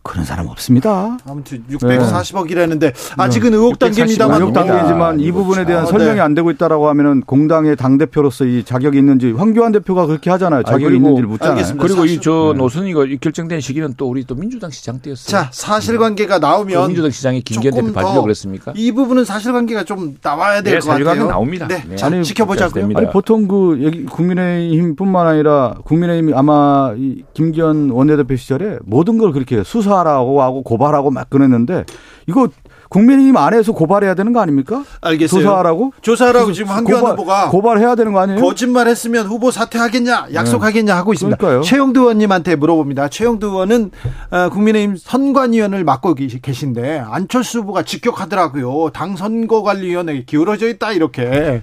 그런 0.02 0.24
사람 0.24 0.46
없습니다. 0.48 1.18
아무튼 1.26 1.64
640억이라는데 1.70 2.92
아직은 3.16 3.52
의혹 3.54 3.78
단계입니다만 3.78 4.40
의혹 4.40 4.54
단계지만 4.54 5.20
이 5.20 5.30
부분에 5.32 5.64
대한 5.64 5.82
아, 5.84 5.86
설명이 5.86 6.14
네. 6.14 6.20
안 6.20 6.34
되고 6.34 6.50
있다라고 6.50 6.88
하면은 6.88 7.20
공당의 7.22 7.76
당 7.76 7.98
대표로서 7.98 8.44
이 8.44 8.64
자격이 8.64 8.96
있는지 8.98 9.32
황교안 9.32 9.72
대표가 9.72 10.06
그렇게 10.06 10.30
하잖아요. 10.30 10.62
자격이 10.62 10.96
있는지를 10.96 11.28
묻잖아요. 11.28 11.52
알겠습니다. 11.56 11.82
그리고 11.86 12.04
이 12.04 12.18
저 12.20 12.52
노선이가 12.56 13.04
결정된 13.20 13.60
시기는 13.60 13.94
또 13.96 14.08
우리 14.08 14.24
또 14.24 14.34
민주당 14.34 14.70
시장 14.70 14.98
때였어요. 15.00 15.28
자 15.30 15.48
사실관계가 15.52 16.38
나오면 16.40 16.88
민주당 16.88 17.10
시장이 17.10 17.42
김기현 17.42 17.74
대표 17.74 17.92
받으려고 17.92 18.22
그랬습니까? 18.22 18.72
이 18.74 18.90
부분은 18.92 19.24
사실관계가 19.24 19.84
좀 19.84 20.16
나와야 20.22 20.62
될것 20.62 20.98
네, 20.98 21.04
같아요. 21.04 21.28
나옵니다. 21.28 21.68
네, 21.68 21.84
네. 21.88 21.96
자, 21.96 22.06
아니, 22.06 22.24
지켜보자고요. 22.24 22.88
아니 22.94 23.10
보통 23.10 23.46
그 23.46 23.80
여기 23.84 24.04
국민의힘뿐만 24.04 25.26
아니라 25.26 25.74
국민의힘이 25.84 26.32
아마 26.34 26.92
이 26.96 27.22
김기현 27.34 27.90
원내대표 27.90 28.36
시절에 28.36 28.78
모든 28.84 29.18
걸 29.18 29.32
그렇게 29.32 29.62
수사 29.64 29.87
하라고 29.94 30.42
하고 30.42 30.62
고발하고 30.62 31.10
막 31.10 31.30
그랬는데 31.30 31.84
이거 32.26 32.48
국민의힘 32.90 33.36
안에서 33.36 33.72
고발해야 33.72 34.14
되는 34.14 34.32
거 34.32 34.40
아닙니까? 34.40 34.82
알겠어요. 35.02 35.42
조사하라고? 35.42 35.92
조사하라고 36.00 36.52
지금 36.52 36.70
한교안 36.70 37.00
고발, 37.00 37.12
후보가 37.12 37.48
고발해야 37.50 37.94
되는 37.96 38.14
거 38.14 38.20
아니에요? 38.20 38.40
거짓말했으면 38.40 39.26
후보 39.26 39.50
사퇴하겠냐, 39.50 40.28
약속하겠냐 40.32 40.96
하고 40.96 41.12
있습니다. 41.12 41.36
그러니까요. 41.36 41.62
최영두 41.64 42.00
의원님한테 42.00 42.56
물어봅니다. 42.56 43.08
최영두 43.08 43.48
의원은 43.48 43.90
어, 44.30 44.48
국민의힘 44.50 44.96
선관위원을 44.96 45.84
맡고 45.84 46.14
계신데 46.14 47.04
안철수 47.06 47.58
후보가 47.58 47.82
직격하더라고요. 47.82 48.90
당 48.94 49.16
선거관리위원회에 49.16 50.24
기울어져 50.24 50.68
있다 50.68 50.92
이렇게. 50.92 51.60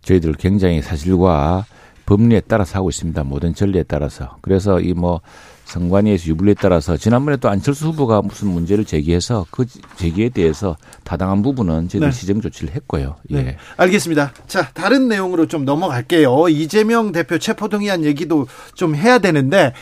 저희들 0.00 0.32
굉장히 0.38 0.80
사실과 0.80 1.66
법리에 2.06 2.40
따라서 2.48 2.78
하고 2.78 2.88
있습니다. 2.88 3.22
모든 3.24 3.54
전례에 3.54 3.84
따라서. 3.84 4.36
그래서 4.40 4.80
이뭐 4.80 5.20
선관위에서 5.64 6.26
유불리에 6.28 6.54
따라서 6.60 6.96
지난번에 6.96 7.36
또 7.38 7.48
안철수 7.48 7.88
후보가 7.88 8.22
무슨 8.22 8.48
문제를 8.48 8.84
제기해서 8.84 9.46
그 9.50 9.64
제기에 9.96 10.28
대해서 10.28 10.76
타당한 11.04 11.42
부분은 11.42 11.88
저희들 11.88 12.08
네. 12.08 12.12
시정 12.12 12.40
조치를 12.40 12.74
했고요. 12.74 13.16
예. 13.30 13.42
네. 13.42 13.56
알겠습니다. 13.76 14.32
자, 14.46 14.68
다른 14.74 15.08
내용으로 15.08 15.46
좀 15.46 15.64
넘어갈게요. 15.64 16.48
이재명 16.48 17.12
대표 17.12 17.38
체포동의안 17.38 18.04
얘기도 18.04 18.46
좀 18.74 18.94
해야 18.94 19.18
되는데 19.18 19.72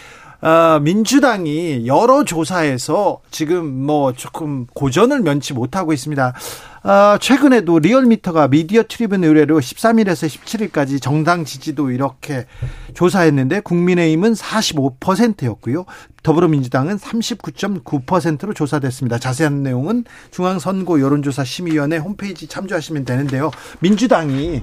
어, 0.42 0.80
민주당이 0.80 1.86
여러 1.86 2.24
조사에서 2.24 3.20
지금 3.30 3.66
뭐 3.84 4.12
조금 4.12 4.66
고전을 4.72 5.20
면치 5.20 5.52
못하고 5.52 5.92
있습니다. 5.92 6.34
어, 6.82 7.18
최근에도 7.20 7.78
리얼미터가 7.78 8.48
미디어 8.48 8.82
트리뷴 8.88 9.22
의뢰로 9.22 9.60
13일에서 9.60 10.26
17일까지 10.26 11.00
정당 11.02 11.44
지지도 11.44 11.90
이렇게 11.90 12.46
조사했는데 12.94 13.60
국민의힘은 13.60 14.32
45%였고요. 14.32 15.84
더불어민주당은 16.22 16.96
39.9%로 16.96 18.54
조사됐습니다. 18.54 19.18
자세한 19.18 19.62
내용은 19.62 20.04
중앙선거 20.30 21.00
여론조사 21.00 21.44
심의위원회 21.44 21.98
홈페이지 21.98 22.46
참조하시면 22.46 23.04
되는데요. 23.04 23.50
민주당이 23.80 24.62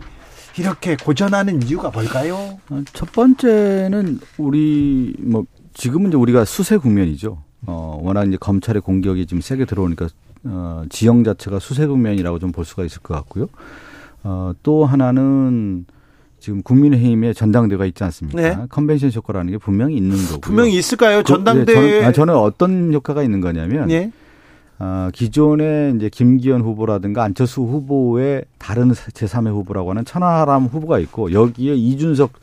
이렇게 0.57 0.97
고전하는 0.97 1.61
이유가 1.61 1.91
뭘까요? 1.91 2.59
첫 2.93 3.11
번째는 3.11 4.19
우리 4.39 5.13
뭐 5.19 5.45
지금은 5.77 6.09
이제 6.09 6.17
우리가 6.17 6.43
수세 6.43 6.77
국면이죠. 6.77 7.37
어, 7.67 7.99
워낙 8.03 8.27
이제 8.27 8.37
검찰의 8.39 8.81
공격이 8.81 9.25
지금 9.27 9.41
세게 9.41 9.65
들어오니까 9.65 10.07
어, 10.45 10.83
지형 10.89 11.23
자체가 11.23 11.59
수세 11.59 11.85
국면이라고 11.85 12.39
좀 12.39 12.51
볼 12.51 12.65
수가 12.65 12.83
있을 12.83 13.01
것 13.01 13.13
같고요. 13.13 13.47
어, 14.23 14.53
또 14.63 14.85
하나는 14.85 15.85
지금 16.39 16.61
국민의힘에 16.63 17.33
전당대가 17.33 17.85
있지 17.85 18.03
않습니까? 18.03 18.41
네. 18.41 18.57
컨벤션 18.69 19.11
효과라는 19.13 19.51
게 19.51 19.57
분명히 19.57 19.95
있는 19.97 20.17
거고 20.27 20.41
분명히 20.41 20.75
있을까요? 20.77 21.23
전당대 21.23 21.73
그, 21.73 21.79
네, 21.79 21.89
저는, 21.91 22.05
아, 22.05 22.11
저는 22.11 22.35
어떤 22.35 22.93
효과가 22.93 23.23
있는 23.23 23.41
거냐면 23.41 23.87
네. 23.87 24.11
어, 24.79 25.09
기존에 25.13 25.93
이제 25.95 26.09
김기현 26.09 26.61
후보라든가 26.61 27.23
안철수 27.23 27.61
후보의 27.61 28.45
다른 28.59 28.91
제3의 28.91 29.51
후보라고 29.51 29.89
하는 29.91 30.05
천하람 30.05 30.65
후보가 30.65 30.99
있고 30.99 31.31
여기에 31.31 31.75
이준석 31.75 32.33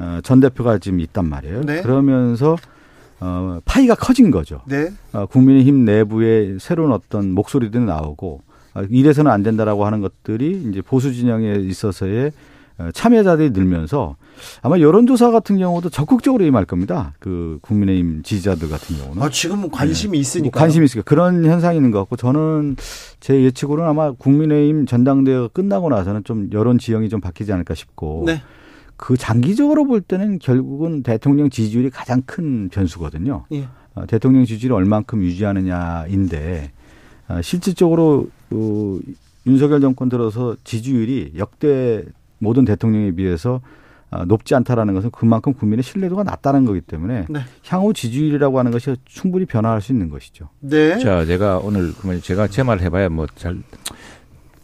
어, 0.00 0.20
전 0.22 0.40
대표가 0.40 0.78
지금 0.78 1.00
있단 1.00 1.26
말이에요. 1.28 1.60
네. 1.62 1.82
그러면서 1.82 2.56
어, 3.20 3.60
파이가 3.66 3.96
커진 3.96 4.30
거죠. 4.30 4.62
네. 4.66 4.90
어, 5.12 5.26
국민의힘 5.26 5.84
내부에 5.84 6.56
새로운 6.58 6.92
어떤 6.92 7.32
목소리들이 7.32 7.84
나오고 7.84 8.40
어, 8.74 8.82
이래서는 8.88 9.30
안 9.30 9.42
된다라고 9.42 9.84
하는 9.84 10.00
것들이 10.00 10.68
이제 10.70 10.80
보수 10.80 11.12
진영에 11.12 11.56
있어서의 11.56 12.32
어, 12.78 12.88
참여자들이 12.94 13.50
늘면서 13.50 14.16
아마 14.62 14.78
여론조사 14.78 15.30
같은 15.32 15.58
경우도 15.58 15.90
적극적으로 15.90 16.46
임할 16.46 16.64
겁니다. 16.64 17.12
그 17.18 17.58
국민의힘 17.60 18.22
지지자들 18.22 18.70
같은 18.70 18.96
경우는. 18.96 19.22
아, 19.22 19.28
지금은 19.28 19.70
관심이 19.70 20.12
네. 20.16 20.20
있으니까. 20.20 20.56
뭐 20.56 20.62
관심이 20.62 20.86
있으니까. 20.86 21.06
그런 21.06 21.44
현상이 21.44 21.76
있는 21.76 21.90
것 21.90 21.98
같고 21.98 22.16
저는 22.16 22.76
제 23.20 23.42
예측으로는 23.42 23.90
아마 23.90 24.12
국민의힘 24.12 24.86
전당대회가 24.86 25.48
끝나고 25.48 25.90
나서는 25.90 26.24
좀 26.24 26.48
여론 26.52 26.78
지형이 26.78 27.10
좀 27.10 27.20
바뀌지 27.20 27.52
않을까 27.52 27.74
싶고. 27.74 28.22
네. 28.26 28.40
그 29.00 29.16
장기적으로 29.16 29.86
볼 29.86 30.02
때는 30.02 30.38
결국은 30.38 31.02
대통령 31.02 31.48
지지율이 31.48 31.88
가장 31.88 32.20
큰 32.26 32.68
변수거든요. 32.68 33.46
예. 33.50 33.66
어, 33.94 34.04
대통령 34.06 34.44
지지율을 34.44 34.76
얼만큼 34.76 35.22
유지하느냐인데 35.22 36.70
어, 37.28 37.40
실질적으로 37.40 38.28
어, 38.50 38.98
윤석열 39.46 39.80
정권 39.80 40.10
들어서 40.10 40.54
지지율이 40.64 41.32
역대 41.38 42.04
모든 42.40 42.66
대통령에 42.66 43.12
비해서 43.12 43.62
어, 44.10 44.26
높지 44.26 44.54
않다라는 44.54 44.92
것은 44.92 45.10
그만큼 45.12 45.54
국민의 45.54 45.82
신뢰도가 45.82 46.22
낮다는 46.24 46.66
거기 46.66 46.82
때문에 46.82 47.24
네. 47.30 47.40
향후 47.68 47.94
지지율이라고 47.94 48.58
하는 48.58 48.70
것이 48.70 48.94
충분히 49.06 49.46
변화할 49.46 49.80
수 49.80 49.92
있는 49.92 50.10
것이죠. 50.10 50.50
네. 50.60 50.98
자, 50.98 51.24
제가 51.24 51.60
오늘 51.60 51.94
그러면 51.94 52.20
제가 52.20 52.48
제말 52.48 52.80
해봐야 52.80 53.08
뭐 53.08 53.26
잘 53.34 53.56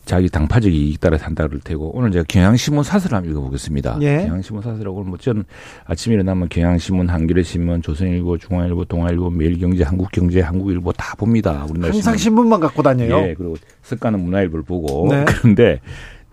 자기 0.07 0.29
당파적 0.29 0.73
이익 0.73 1.01
따라 1.01 1.19
산다 1.19 1.47
그럴 1.49 1.61
테고 1.61 1.91
오늘 1.95 2.13
제가 2.13 2.25
경향신문 2.29 2.85
사설을 2.85 3.17
한번 3.17 3.33
읽어보겠습니다. 3.33 3.99
예. 4.03 4.19
경향신문 4.27 4.63
사설하고 4.63 5.03
뭐 5.03 5.19
저는 5.19 5.45
아침에 5.85 6.15
일어나면 6.15 6.49
경향신문, 6.49 7.09
한겨레신문, 7.09 7.83
조선일보, 7.83 8.39
중앙일보, 8.39 8.85
동아일보, 8.85 9.31
매일경제, 9.31 9.83
한국경제, 9.83 10.41
한국일보 10.41 10.93
다 10.93 11.17
봅니다. 11.17 11.67
우리나라 11.69 11.93
항상 11.93 12.17
신문. 12.17 12.49
만 12.49 12.61
갖고 12.61 12.85
다녀요. 12.85 13.19
예. 13.19 13.35
그리고 13.35 13.57
습관은 13.83 14.21
문화일보를 14.21 14.65
보고 14.65 15.09
네. 15.11 15.25
그런데 15.43 15.81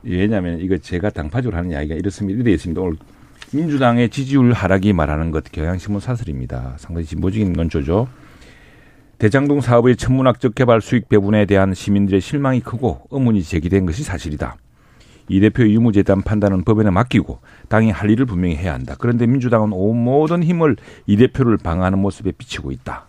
왜냐하면 0.03 0.59
이거 0.59 0.78
제가 0.78 1.09
당파적으로 1.09 1.57
하는 1.57 1.71
이야기가 1.71 1.95
이렇습니다. 1.95 2.39
이래 2.39 2.51
있습니다. 2.51 2.80
오늘 2.80 2.97
민주당의 3.51 4.09
지지율 4.09 4.53
하락이 4.53 4.93
말하는 4.93 5.32
것 5.32 5.51
경향신문 5.51 5.99
사설입니다. 5.99 6.76
상당히 6.78 7.07
진보적인 7.07 7.53
건조죠. 7.53 8.07
대장동 9.24 9.61
사업의 9.61 9.95
천문학적 9.95 10.53
개발 10.53 10.82
수익 10.82 11.07
배분에 11.07 11.45
대한 11.45 11.74
시민들의 11.74 12.19
실망이 12.19 12.59
크고 12.59 13.07
의문이 13.09 13.41
제기된 13.41 13.86
것이 13.86 14.03
사실이다. 14.03 14.57
이 15.30 15.39
대표의 15.39 15.74
유무재단 15.74 16.24
판단은 16.24 16.65
법원에 16.65 16.89
맡기고 16.89 17.39
당이 17.69 17.89
할 17.89 18.09
일을 18.09 18.26
분명히 18.26 18.57
해야 18.57 18.74
한다. 18.74 18.95
그런데 18.99 19.26
민주당은 19.26 19.71
온 19.71 20.03
모든 20.03 20.43
힘을 20.43 20.76
이 21.07 21.15
대표를 21.15 21.55
방어하는 21.55 21.99
모습에 21.99 22.34
비치고 22.34 22.71
있다. 22.71 23.05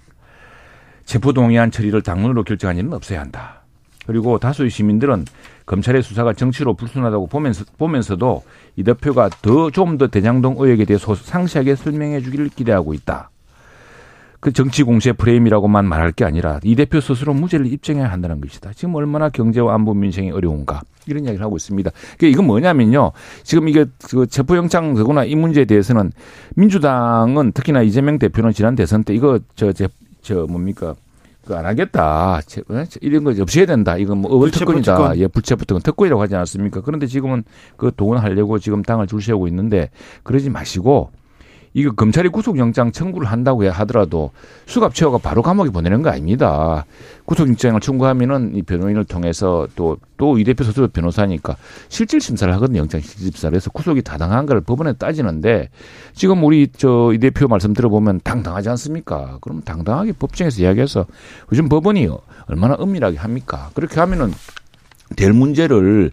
체포동의안 1.05 1.73
처리를 1.73 2.03
당론으로 2.03 2.45
결정한 2.45 2.77
일은 2.77 2.93
없어야 2.93 3.21
한다. 3.21 3.65
그리고 4.07 4.39
다수의 4.39 4.71
시민들은 4.71 5.25
검찰의 5.67 6.05
수사가 6.05 6.33
정치로 6.35 6.75
불순하다고 6.75 7.27
보면서, 7.27 7.65
보면서도 7.77 8.45
이 8.77 8.85
대표가 8.85 9.31
더 9.43 9.69
좀 9.73 9.99
더 9.99 10.07
대장동 10.07 10.59
의혹에 10.61 10.85
대해 10.85 10.97
서 10.97 11.17
상세하게 11.17 11.75
설명해 11.75 12.21
주기를 12.21 12.51
기대하고 12.51 12.95
있다. 12.95 13.31
그 14.45 14.53
정치 14.53 14.83
공세 14.83 15.15
프레임이라고만 15.15 15.87
말할 15.87 16.13
게 16.13 16.27
아니라 16.27 16.61
이 16.65 16.77
대표 16.77 17.01
스스로 17.01 17.33
무죄를 17.33 17.65
입증해야 17.65 18.13
한다는 18.13 18.43
것이다. 18.43 18.73
지금 18.75 18.95
얼마나 18.95 19.31
경제와 19.31 19.75
안보 19.75 19.95
민생이 19.95 20.33
어려운가 20.33 20.83
이런 21.07 21.25
이야기를 21.25 21.43
하고 21.43 21.57
있습니다. 21.57 21.91
그러니까 22.19 22.27
이건 22.27 22.47
뭐냐면요. 22.49 23.13
지금 23.43 23.71
이게 23.71 23.87
그 24.11 24.27
체포영장 24.27 24.97
되거나 24.97 25.25
이 25.25 25.35
문제에 25.35 25.65
대해서는 25.65 26.13
민주당은 26.57 27.53
특히나 27.53 27.81
이재명 27.81 28.19
대표는 28.19 28.53
지난 28.53 28.75
대선 28.75 29.03
때 29.03 29.15
이거 29.15 29.41
저 29.57 29.73
저 29.73 29.89
저 30.21 30.47
뭡니까 30.47 30.95
그안 31.47 31.65
하겠다. 31.65 32.37
어? 32.37 32.85
이런 33.01 33.25
거 33.25 33.35
없애야 33.41 33.65
된다. 33.65 33.97
이건 33.97 34.19
뭐 34.19 34.31
의원 34.31 34.51
특권이다. 34.51 35.17
예, 35.17 35.27
불체포 35.27 35.65
특권 35.65 35.81
특권이라고 35.81 36.21
하지 36.21 36.35
않았습니까? 36.35 36.83
그런데 36.83 37.07
지금은 37.07 37.45
그 37.79 37.93
동원하려고 37.97 38.59
지금 38.59 38.83
당을 38.83 39.07
줄 39.07 39.23
세우고 39.23 39.49
있는데 39.49 39.89
그러지 40.23 40.51
마시고 40.51 41.11
이거 41.77 41.91
검찰이 41.91 42.29
구속영장 42.29 42.93
청구를 42.93 43.27
한다고 43.27 43.69
하더라도 43.69 44.31
수갑 44.67 44.95
채워가 44.95 45.19
바로 45.19 45.43
감옥에 45.43 45.71
보내는 45.71 46.03
거 46.03 46.11
아닙니다. 46.11 46.87
구속영장을 47.25 47.81
청구하면은 47.81 48.55
이 48.55 48.63
변호인을 48.63 49.05
통해서 49.05 49.67
또 49.77 49.97
또 50.17 50.39
이 50.39 50.45
대표 50.45 50.63
스스로 50.63 50.87
변호사니까 50.87 51.57
실질 51.89 52.21
심사를 52.21 52.53
하거든요. 52.55 52.79
영장 52.79 53.01
실질 53.01 53.25
심사를 53.33 53.55
해서 53.57 53.69
구속이 53.71 54.03
타당한 54.03 54.47
걸 54.47 54.61
법원에 54.61 54.93
따지는데 54.93 55.71
지금 56.15 56.45
우리 56.45 56.69
저 56.69 57.11
이 57.13 57.19
대표 57.19 57.49
말씀 57.49 57.75
들어보면 57.75 58.21
당당하지 58.23 58.69
않습니까? 58.71 59.39
그럼 59.41 59.61
당당하게 59.63 60.13
법정에서 60.13 60.63
이야기해서 60.63 61.07
요즘 61.51 61.69
법원이 61.69 62.09
얼마나 62.47 62.77
은밀하게 62.81 63.19
합니까? 63.19 63.71
그렇게 63.75 63.99
하면은 63.99 64.33
될 65.17 65.33
문제를 65.33 66.13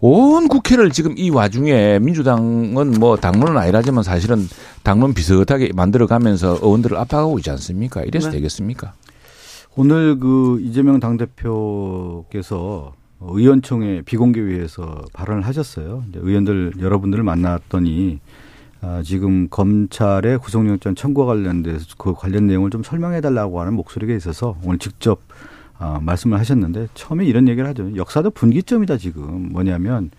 온 0.00 0.46
국회를 0.48 0.90
지금 0.90 1.14
이 1.18 1.30
와중에 1.30 1.98
민주당은 1.98 2.92
뭐 3.00 3.16
당론은 3.16 3.56
아니라지만 3.56 4.04
사실은 4.04 4.46
당론 4.82 5.12
비슷하게 5.12 5.70
만들어가면서 5.74 6.58
의원들을 6.62 6.96
압박하고 6.96 7.38
있지 7.38 7.50
않습니까? 7.50 8.02
이래서 8.02 8.30
네. 8.30 8.36
되겠습니까? 8.36 8.94
오늘 9.76 10.18
그 10.18 10.60
이재명 10.60 11.00
당대표께서 11.00 12.94
의원총회 13.20 14.02
비공개위에서 14.02 15.04
발언을 15.12 15.44
하셨어요. 15.46 16.04
의원들 16.14 16.74
여러분들을 16.80 17.24
만났더니 17.24 18.20
아, 18.80 19.02
지금 19.04 19.48
검찰의 19.48 20.38
구속영장 20.38 20.94
청구와 20.94 21.26
관련돼서 21.26 21.86
그 21.98 22.14
관련 22.14 22.46
내용을 22.46 22.70
좀 22.70 22.84
설명해 22.84 23.20
달라고 23.20 23.60
하는 23.60 23.74
목소리가 23.74 24.14
있어서 24.14 24.56
오늘 24.62 24.78
직접 24.78 25.20
어, 25.78 25.98
말씀을 26.02 26.38
하셨는데 26.38 26.88
처음에 26.94 27.24
이런 27.24 27.48
얘기를 27.48 27.68
하죠. 27.68 27.94
역사도 27.96 28.30
분기점이다 28.30 28.98
지금 28.98 29.50
뭐냐면 29.52 30.10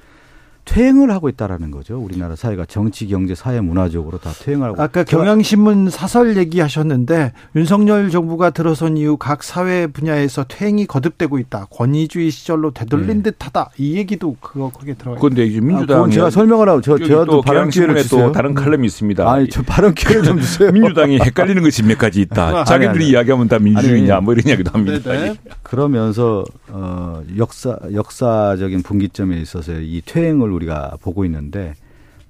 퇴행을 0.70 1.10
하고 1.10 1.30
있다라는 1.30 1.72
거죠. 1.72 1.98
우리나라 1.98 2.36
사회가 2.36 2.66
정치, 2.66 3.08
경제, 3.08 3.34
사회, 3.34 3.60
문화적으로 3.60 4.20
다 4.20 4.30
퇴행하고. 4.40 4.80
아까 4.80 5.04
경향신문 5.04 5.90
사설 5.90 6.38
얘기하셨는데 6.38 7.34
윤석열 7.56 8.12
정부가 8.12 8.52
들어선 8.52 8.96
이후 8.96 9.18
각 9.18 9.42
사회 9.44 9.88
분야에서 9.88 10.46
퇴행이 10.48 10.86
거듭되고 10.86 11.40
있다. 11.40 11.66
권위주의 11.72 12.30
시절로 12.30 12.70
되돌린 12.70 13.24
네. 13.24 13.32
듯하다. 13.32 13.72
이 13.80 13.98
얘기도 13.98 14.38
그거 14.40 14.70
거기에 14.70 14.94
들어가. 14.94 15.20
그런데 15.20 15.46
이제 15.46 15.60
민주당 15.60 16.04
아, 16.04 16.10
제가 16.10 16.30
설명을 16.30 16.70
하고 16.70 16.82
저 16.82 17.00
제가 17.00 17.26
또 17.26 17.42
발언 17.42 17.70
기회를 17.72 18.08
또 18.08 18.32
다른 18.32 18.54
칼럼이 18.54 18.86
있습니다. 18.86 19.28
아니 19.28 19.50
저 19.50 19.64
발언 19.64 19.96
기회를 19.96 20.22
좀 20.22 20.40
주세요. 20.40 20.72
민주당이 20.72 21.20
헷갈리는 21.20 21.64
것이 21.64 21.82
몇 21.82 21.98
가지 21.98 22.22
있다. 22.22 22.60
아, 22.60 22.64
자기들이 22.64 22.90
아니, 22.90 22.98
아니. 23.06 23.10
이야기하면 23.10 23.48
다 23.48 23.58
민주주의냐 23.58 24.18
아니, 24.18 24.24
뭐 24.24 24.36
이런 24.36 24.48
이야기도 24.48 24.70
합니다. 24.72 25.12
네네. 25.12 25.36
그러면서 25.64 26.46
어 26.68 27.24
역사 27.38 27.76
역사적인 27.92 28.84
분기점에 28.84 29.40
있어서 29.42 29.74
이 29.74 30.04
퇴행을 30.06 30.59
우리가 30.60 30.98
보고 31.02 31.26
있는. 31.26 31.40
있는데 31.40 31.74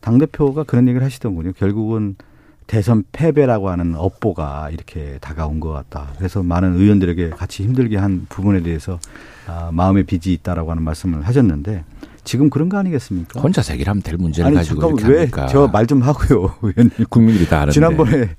당 0.01 0.17
대표가 0.17 0.63
그런 0.63 0.87
얘기를 0.87 1.03
하시더군요. 1.05 1.53
결국은 1.53 2.15
대선 2.67 3.03
패배라고 3.11 3.69
하는 3.69 3.95
업보가 3.95 4.69
이렇게 4.69 5.17
다가온 5.19 5.59
것 5.59 5.69
같다. 5.71 6.11
그래서 6.17 6.43
많은 6.43 6.75
의원들에게 6.75 7.31
같이 7.31 7.63
힘들게 7.63 7.97
한 7.97 8.27
부분에 8.29 8.61
대해서 8.61 8.99
아, 9.47 9.71
마음의 9.73 10.03
빚이 10.03 10.31
있다라고 10.33 10.69
하는 10.69 10.83
말씀을 10.83 11.25
하셨는데 11.25 11.83
지금 12.23 12.49
그런 12.51 12.69
거 12.69 12.77
아니겠습니까? 12.77 13.41
혼자 13.41 13.61
해결하면 13.63 14.03
될 14.03 14.17
문제를 14.17 14.47
아니, 14.47 14.55
가지고 14.57 14.95
잠깐 14.97 15.09
왜저 15.09 15.67
말 15.67 15.87
좀 15.87 16.01
하고요, 16.03 16.53
의원님. 16.61 16.91
국민들이 17.09 17.47
다 17.47 17.57
아는데. 17.57 17.71
지난번에 17.73 18.29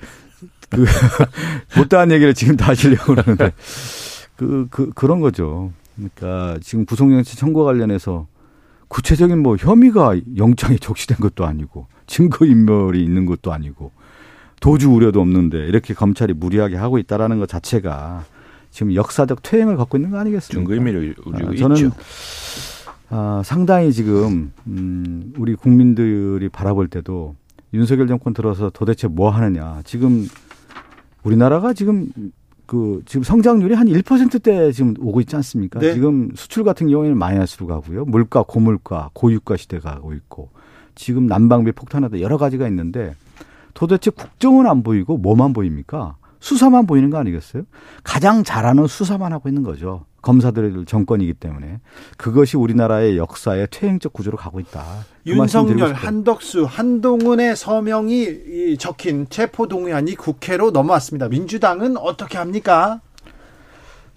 그 0.69 0.85
못다한 1.77 2.13
얘기를 2.13 2.33
지금 2.35 2.57
다 2.57 2.69
하시려고 2.69 3.15
그러는데 3.15 3.51
그, 4.37 4.69
그 4.71 4.91
그런 4.95 5.19
거죠. 5.21 5.73
그러니까 5.97 6.59
지금 6.63 6.85
구속영장 6.85 7.25
청구 7.37 7.65
관련해서 7.65 8.27
구체적인 8.91 9.39
뭐 9.39 9.57
혐의가 9.57 10.17
영장에 10.37 10.77
적시된 10.77 11.19
것도 11.19 11.47
아니고 11.47 11.87
증거 12.07 12.45
인멸이 12.45 13.03
있는 13.03 13.25
것도 13.25 13.53
아니고 13.53 13.93
도주 14.61 14.91
우려도 14.91 15.21
없는데 15.21 15.69
이렇게 15.69 15.95
검찰이 15.95 16.35
무리하게 16.35 16.77
하고 16.77 16.99
있다라는 16.99 17.39
것 17.39 17.49
자체가 17.49 18.25
지금 18.71 18.95
역사적 18.95 19.43
퇴행을 19.43 19.77
갖고 19.77 19.97
있는 19.97 20.11
거 20.11 20.19
아니겠습니까? 20.19 20.69
증거 20.69 20.75
인멸이 20.75 21.15
아, 21.33 21.55
저는 21.57 21.77
있죠. 21.77 21.93
아, 23.11 23.43
상당히 23.45 23.93
지금 23.93 24.53
음, 24.67 25.35
우리 25.39 25.55
국민들이 25.55 26.49
바라볼 26.49 26.89
때도 26.89 27.37
윤석열 27.73 28.09
정권 28.09 28.35
들어서 28.35 28.71
도대체 28.71 29.07
뭐 29.07 29.31
하느냐. 29.31 29.83
지금 29.85 30.29
우리나라가 31.23 31.73
지금 31.73 32.09
그 32.71 33.03
지금 33.05 33.25
성장률이 33.25 33.75
한 33.75 33.89
1%대 33.89 34.71
지금 34.71 34.95
오고 35.01 35.21
있지 35.23 35.35
않습니까? 35.35 35.81
네. 35.81 35.93
지금 35.93 36.31
수출 36.37 36.63
같은 36.63 36.89
경우에는 36.89 37.19
마이너스로 37.19 37.67
가고요. 37.67 38.05
물가, 38.05 38.45
고물가, 38.45 39.11
고유가 39.13 39.57
시대가 39.57 39.95
가고 39.95 40.13
있고 40.15 40.51
지금 40.95 41.27
난방비 41.27 41.73
폭탄하다 41.73 42.21
여러 42.21 42.39
가지가 42.39 42.69
있는데 42.69 43.17
도대체 43.75 44.13
국정은 44.13 44.69
안 44.69 44.85
보이고 44.85 45.19
뭐만 45.19 45.53
보입니까? 45.53 46.15
수사만 46.39 46.87
보이는 46.87 47.11
거 47.11 47.19
아니겠어요? 47.19 47.65
가장 48.05 48.45
잘하는 48.45 48.87
수사만 48.87 49.33
하고 49.33 49.49
있는 49.49 49.65
거죠. 49.65 50.05
검사들 50.23 50.85
정권이기 50.87 51.35
때문에 51.35 51.81
그것이 52.17 52.57
우리나라의 52.57 53.17
역사의 53.17 53.69
퇴행적 53.71 54.13
구조로 54.13 54.37
가고 54.37 54.61
있다. 54.61 54.85
그 55.25 55.31
윤석열, 55.31 55.93
한덕수, 55.95 56.65
한동훈의 56.69 57.57
서명이 57.57 58.77
적힌 58.79 59.27
체포 59.29 59.67
동의안이 59.69 60.15
국회로 60.17 60.71
넘어왔습니다. 60.71 61.29
민주당은 61.29 61.97
어떻게 61.97 62.39
합니까? 62.39 63.01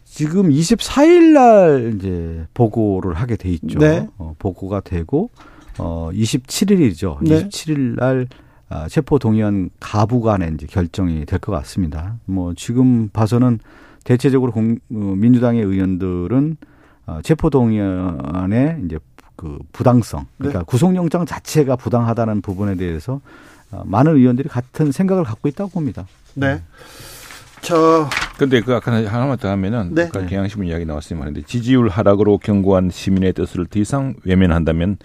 지금 0.05 0.49
24일 0.49 1.33
날 1.33 1.93
이제 1.95 2.45
보고를 2.53 3.13
하게 3.15 3.35
돼 3.35 3.49
있죠. 3.49 3.79
네. 3.79 4.07
어, 4.17 4.35
보고가 4.37 4.81
되고 4.81 5.31
어 5.79 6.09
27일이죠. 6.13 7.17
네. 7.23 7.47
27일 7.47 7.95
날 7.99 8.27
아, 8.69 8.87
체포 8.87 9.19
동의안 9.19 9.69
가부 9.79 10.21
간에 10.21 10.49
이제 10.53 10.65
결정이 10.67 11.25
될 11.25 11.39
것 11.39 11.51
같습니다. 11.51 12.17
뭐 12.25 12.53
지금 12.55 13.09
봐서는 13.09 13.59
대체적으로 14.03 14.51
공, 14.51 14.77
어, 14.91 14.95
민주당의 14.95 15.63
의원들은 15.63 16.57
어, 17.05 17.19
체포 17.23 17.49
동의안에 17.49 18.81
이제 18.85 18.97
그 19.35 19.59
부당성, 19.71 20.25
그러니까 20.37 20.59
네. 20.59 20.65
구속영장 20.67 21.25
자체가 21.25 21.75
부당하다는 21.75 22.41
부분에 22.41 22.75
대해서 22.75 23.19
어, 23.71 23.83
많은 23.85 24.15
의원들이 24.15 24.47
같은 24.49 24.91
생각을 24.91 25.23
갖고 25.23 25.47
있다고 25.49 25.71
봅니다. 25.71 26.05
네. 26.35 26.61
저 27.61 28.09
근데 28.37 28.61
그 28.61 28.73
아까 28.75 28.91
하나만 28.91 29.37
더 29.37 29.49
하면은 29.49 29.95
네. 29.95 30.03
아까 30.03 30.25
경향신문 30.25 30.67
이야기 30.67 30.85
나왔으니 30.85 31.17
말인데 31.17 31.43
지지율 31.43 31.87
하락으로 31.87 32.37
경고한 32.37 32.89
시민의 32.91 33.33
뜻을 33.33 33.65
더 33.67 33.79
이상 33.79 34.15
외면한다면 34.25 34.97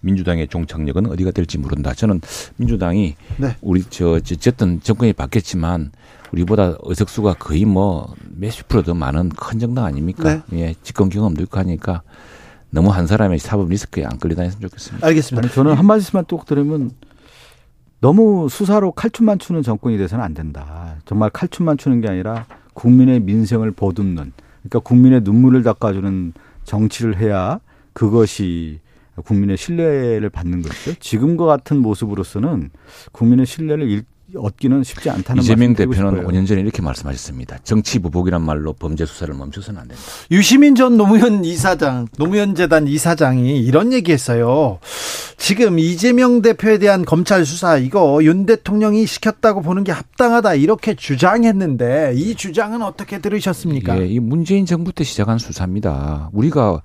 민주당의 0.00 0.48
종착역은 0.48 1.06
어디가 1.06 1.30
될지 1.30 1.58
모른다. 1.58 1.94
저는 1.94 2.20
민주당이 2.56 3.16
네. 3.38 3.56
우리 3.62 3.82
저 3.88 4.10
어쨌든 4.10 4.80
정권이 4.82 5.14
바뀌었지만 5.14 5.92
우리보다 6.32 6.76
의석수가 6.82 7.34
거의 7.34 7.64
뭐 7.64 8.14
몇십 8.36 8.68
프로 8.68 8.82
더 8.82 8.94
많은 8.94 9.28
큰 9.30 9.58
정당 9.58 9.84
아닙니까? 9.84 10.42
네. 10.48 10.60
예, 10.60 10.74
집권 10.82 11.08
경험도 11.08 11.42
있고 11.42 11.58
하니까 11.58 12.02
너무 12.70 12.90
한 12.90 13.06
사람의 13.06 13.38
사법 13.38 13.68
리스크에 13.68 14.04
안 14.04 14.18
끌려다녔으면 14.18 14.62
좋겠습니다. 14.62 15.06
알겠습니다. 15.06 15.46
아니, 15.46 15.54
저는 15.54 15.74
한 15.74 15.86
말씀만 15.86 16.24
또 16.26 16.40
들으면 16.44 16.90
너무 18.00 18.48
수사로 18.48 18.92
칼춤만 18.92 19.38
추는 19.38 19.62
정권이 19.62 19.98
돼서는 19.98 20.24
안 20.24 20.34
된다. 20.34 20.96
정말 21.04 21.30
칼춤만 21.30 21.76
추는 21.76 22.00
게 22.00 22.08
아니라 22.08 22.46
국민의 22.74 23.20
민생을 23.20 23.70
보듬는 23.72 24.32
그러니까 24.62 24.78
국민의 24.80 25.20
눈물을 25.22 25.62
닦아주는 25.62 26.32
정치를 26.64 27.18
해야 27.18 27.60
그것이 27.92 28.80
국민의 29.24 29.58
신뢰를 29.58 30.30
받는 30.30 30.62
것이죠. 30.62 30.98
지금과 30.98 31.44
같은 31.44 31.78
모습으로서는 31.78 32.70
국민의 33.12 33.44
신뢰를 33.44 34.04
얻기는 34.36 34.82
쉽지 34.84 35.10
않다는 35.10 35.42
이재명 35.42 35.74
대표는 35.74 35.96
싶어요. 35.96 36.28
5년 36.28 36.46
전에 36.46 36.60
이렇게 36.60 36.82
말씀하셨습니다. 36.82 37.58
정치 37.64 37.98
보복이란 37.98 38.42
말로 38.42 38.72
범죄 38.72 39.04
수사를 39.06 39.32
멈춰서는 39.34 39.80
안 39.80 39.88
된다. 39.88 40.02
유시민 40.30 40.74
전 40.74 40.96
노무현 40.96 41.44
이사장, 41.44 42.08
노무현 42.18 42.54
재단 42.54 42.86
이사장이 42.86 43.60
이런 43.60 43.92
얘기했어요. 43.92 44.78
지금 45.36 45.78
이재명 45.78 46.42
대표에 46.42 46.78
대한 46.78 47.04
검찰 47.04 47.44
수사 47.44 47.76
이거 47.76 48.20
윤 48.22 48.46
대통령이 48.46 49.06
시켰다고 49.06 49.62
보는 49.62 49.84
게 49.84 49.92
합당하다 49.92 50.54
이렇게 50.54 50.94
주장했는데 50.94 52.12
이 52.14 52.34
주장은 52.34 52.82
어떻게 52.82 53.18
들으셨습니까? 53.18 54.00
예, 54.00 54.06
이 54.06 54.20
문재인 54.20 54.66
정부 54.66 54.92
때 54.92 55.04
시작한 55.04 55.38
수사입니다. 55.38 56.30
우리가 56.32 56.82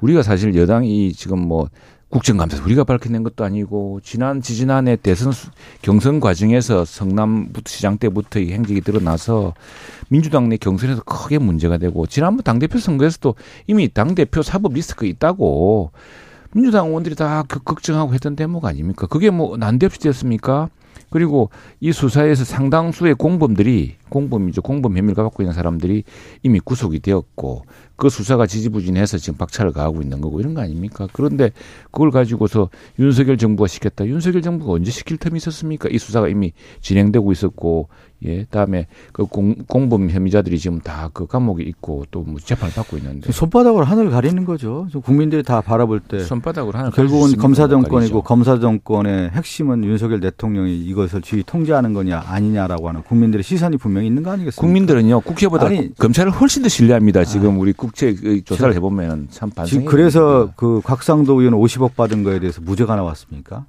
우리가 0.00 0.22
사실 0.22 0.54
여당이 0.54 1.12
지금 1.14 1.40
뭐 1.40 1.68
국정감사 2.14 2.62
우리가 2.62 2.84
밝혀낸 2.84 3.24
것도 3.24 3.44
아니고 3.44 3.98
지난 4.04 4.40
지지난해 4.40 4.94
대선 4.94 5.32
경선 5.82 6.20
과정에서 6.20 6.84
성남부터 6.84 7.68
시장 7.68 7.98
때부터 7.98 8.38
이 8.38 8.52
행적이 8.52 8.82
드러나서 8.82 9.52
민주당 10.10 10.48
내 10.48 10.56
경선에서 10.56 11.02
크게 11.02 11.38
문제가 11.38 11.76
되고 11.76 12.06
지난번 12.06 12.44
당대표 12.44 12.78
선거에서도 12.78 13.34
이미 13.66 13.92
당대표 13.92 14.42
사법 14.42 14.74
리스크가 14.74 15.06
있다고 15.06 15.90
민주당 16.52 16.86
의원들이 16.86 17.16
다 17.16 17.42
걱정하고 17.42 18.14
했던 18.14 18.36
대목 18.36 18.64
아닙니까? 18.64 19.08
그게 19.08 19.30
뭐 19.30 19.56
난데없이 19.56 19.98
됐습니까? 19.98 20.68
그리고 21.10 21.50
이 21.80 21.90
수사에서 21.90 22.44
상당수의 22.44 23.16
공범들이 23.16 23.96
공범이죠. 24.18 24.62
공범 24.62 24.96
혐의를 24.96 25.14
갖고 25.14 25.42
있는 25.42 25.52
사람들이 25.52 26.04
이미 26.44 26.60
구속이 26.60 27.00
되었고 27.00 27.64
그 27.96 28.08
수사가 28.08 28.46
지지부진해서 28.46 29.18
지금 29.18 29.36
박차를 29.36 29.72
가하고 29.72 30.02
있는 30.02 30.20
거고 30.20 30.40
이런 30.40 30.54
거 30.54 30.60
아닙니까? 30.62 31.06
그런데 31.12 31.50
그걸 31.90 32.10
가지고서 32.10 32.70
윤석열 32.98 33.36
정부가 33.36 33.66
시켰다. 33.68 34.06
윤석열 34.06 34.42
정부가 34.42 34.72
언제 34.72 34.90
시킬 34.90 35.16
틈이 35.16 35.36
있었습니까? 35.36 35.88
이 35.90 35.98
수사가 35.98 36.28
이미 36.28 36.52
진행되고 36.80 37.30
있었고 37.32 37.88
예, 38.26 38.44
다음에 38.44 38.86
그 39.12 39.26
공, 39.26 39.54
공범 39.66 40.08
혐의자들이 40.08 40.58
지금 40.58 40.80
다 40.80 41.10
그 41.12 41.26
감옥에 41.26 41.62
있고 41.64 42.04
또 42.10 42.24
뭐 42.24 42.40
재판을 42.40 42.72
받고 42.74 42.96
있는데 42.96 43.30
손바닥으로 43.30 43.84
하늘을 43.84 44.10
가리는 44.10 44.44
거죠. 44.46 44.88
국민들이 45.04 45.42
다 45.42 45.60
바라볼 45.60 46.00
때 46.00 46.20
손바닥으로 46.20 46.78
하늘 46.78 46.90
결국은 46.92 47.36
검사 47.36 47.68
정권이고 47.68 48.22
검사 48.22 48.58
정권의 48.58 49.30
핵심은 49.30 49.84
윤석열 49.84 50.20
대통령이 50.20 50.80
이것을 50.86 51.20
지휘 51.20 51.42
통제하는 51.44 51.92
거냐 51.92 52.22
아니냐라고 52.26 52.88
하는 52.88 53.02
국민들의 53.02 53.42
시선이 53.44 53.76
분명히 53.76 54.03
있는 54.06 54.22
거 54.22 54.30
아니겠습니까? 54.32 54.60
국민들은요 54.60 55.20
국회보다 55.20 55.66
아니, 55.66 55.94
검찰을 55.94 56.32
훨씬 56.32 56.62
더 56.62 56.68
신뢰합니다. 56.68 57.24
지금 57.24 57.54
아, 57.54 57.58
우리 57.58 57.72
국제 57.72 58.14
조사를 58.44 58.74
해보면 58.74 59.28
참 59.30 59.50
반성이 59.50 59.84
그래서 59.84 60.50
그 60.56 60.80
곽상도 60.84 61.40
의원 61.40 61.54
50억 61.54 61.94
받은 61.96 62.22
거에 62.24 62.38
대해서 62.38 62.60
무죄가 62.60 62.96
나왔습니까? 62.96 63.64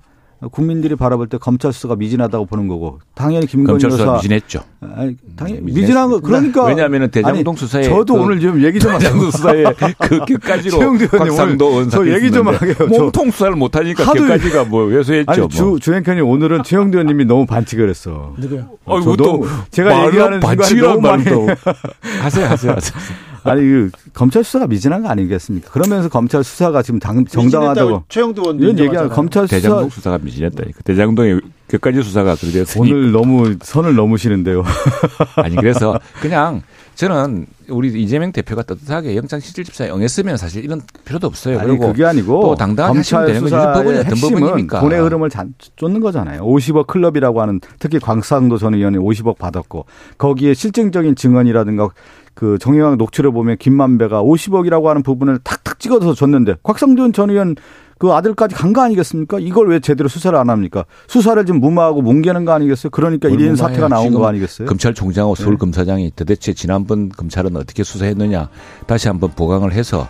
국민들이 0.52 0.96
바라볼 0.96 1.28
때 1.28 1.38
검찰 1.38 1.72
수사가 1.74 1.96
미진하다고 1.96 2.46
보는 2.46 2.68
거고 2.68 3.00
당연히 3.14 3.48
김건희 3.48 3.82
검찰 3.82 3.92
수사 3.92 4.14
미진했죠. 4.16 4.60
아니, 4.82 5.16
당연히 5.36 5.62
미진한 5.62 6.10
거 6.10 6.20
그러니까 6.20 6.66
왜냐하면 6.66 7.10
대장동 7.10 7.56
수사에 7.56 7.84
저도 7.84 8.14
그 8.16 8.22
오늘 8.22 8.40
좀 8.40 8.64
얘기 8.64 8.80
좀 8.80 8.92
대장동 8.94 9.32
수사에 9.32 9.64
그 10.00 10.20
끝까지로 10.26 10.80
곽상도 11.10 11.66
의원 11.66 12.08
얘기 12.08 12.32
좀 12.32 12.48
하게요. 12.50 12.88
몸통 12.88 13.32
수사를 13.32 13.56
못 13.56 13.76
하니까 13.76 14.12
끝까지가 14.12 14.66
뭐 14.66 14.84
왜소했죠. 14.86 15.32
아니, 15.32 15.48
주 15.50 15.64
뭐. 15.64 15.80
주행편이 15.80 16.22
오늘은 16.22 16.64
최영두 16.64 16.98
의원님이 16.98 17.26
너무 17.26 17.46
반칙을 17.46 17.90
했어. 17.90 18.34
누구요? 18.38 18.70
어, 18.86 19.00
이것도 19.00 19.46
제가 19.72 20.08
얘기하는 20.08 20.40
너무 20.40 21.02
많이 21.02 21.24
하세요 22.22 22.46
하세요 22.48 22.72
하세요. 22.74 23.26
아니 23.46 23.62
그 23.62 23.92
검찰 24.14 24.44
수사가 24.44 24.68
미진한 24.68 25.04
거 25.04 25.10
아니겠습니까? 25.10 25.70
그러면서 25.70 26.10
검찰 26.10 26.44
수사가 26.44 26.82
지금 26.82 27.00
당, 27.00 27.24
정당하다고 27.26 28.06
최영두 28.10 28.42
의원 28.42 28.60
이런 28.60 28.80
얘기하 28.80 29.08
검찰 29.08 29.48
수사 29.48 29.58
대장동 29.58 29.90
수사가 29.90 30.18
미진했다니까. 30.26 30.82
대장동의 30.84 31.42
끝까지 31.68 32.04
수사가 32.04 32.36
그렇게 32.36 32.60
됐으니 32.60 32.92
오늘 32.92 33.12
너무 33.12 33.56
선을 33.62 33.96
넘으시는데요. 33.96 34.64
아니 35.38 35.56
그래서 35.56 36.00
그냥 36.22 36.62
저는 36.96 37.46
우리 37.70 37.90
이재명 38.02 38.32
대표가 38.32 38.64
떳떳하게 38.64 39.16
영장 39.16 39.40
실질집사에 39.40 39.90
응했으면 39.90 40.38
사실 40.38 40.64
이런 40.64 40.82
필요도 41.04 41.28
없어요. 41.28 41.60
아니, 41.60 41.68
그리고 41.68 41.88
그게 41.88 42.06
아니고 42.06 42.42
또 42.42 42.56
당당하게 42.56 43.00
하시면 43.00 43.26
되는 43.26 43.42
거지. 43.42 43.56
법원이 43.56 43.98
어떤 43.98 44.20
법원입니까? 44.20 44.80
돈의 44.80 45.02
흐름을 45.02 45.30
쫓는 45.76 46.00
거잖아요. 46.00 46.42
50억 46.42 46.88
클럽이라고 46.88 47.42
하는 47.42 47.60
특히 47.80 48.00
광상도 48.00 48.58
전 48.58 48.76
의원이 48.76 48.98
50억 48.98 49.38
받았고 49.38 49.86
거기에 50.18 50.54
실증적인 50.54 51.16
증언이라든가 51.16 51.90
그 52.34 52.58
정영학 52.60 52.98
녹취를 52.98 53.32
보면 53.32 53.58
김만배가 53.58 54.22
50억이라고 54.22 54.86
하는 54.86 55.04
부분을 55.04 55.40
탁탁 55.44 55.80
찍어서 55.80 56.14
줬는데 56.14 56.56
곽상돈 56.64 57.14
전 57.14 57.30
의원 57.30 57.56
그 57.98 58.12
아들까지 58.12 58.56
간 58.56 58.74
거 58.74 58.82
아니겠습니까? 58.82 59.40
이걸 59.40 59.70
왜 59.70 59.80
제대로 59.80 60.10
수사를 60.10 60.38
안 60.38 60.50
합니까? 60.50 60.84
수사를 61.08 61.44
지금 61.46 61.62
무마하고 61.62 62.02
뭉개는 62.02 62.44
거 62.46 62.52
아니겠어요? 62.52 62.90
그러니까 62.90 63.30
이런 63.30 63.56
사태가 63.56 63.88
나온 63.88 64.12
거 64.14 64.28
아니겠어요? 64.28 64.68
검찰총장하고 64.68 65.36
서울검사장이 65.36 66.12
도대체 66.16 66.54
지난번 66.54 67.10
검찰은 67.10 67.56
어떻게 67.56 67.84
수사했느냐 67.84 68.50
다시 68.86 69.08
한번 69.08 69.32
보강을 69.32 69.72
해서 69.72 70.08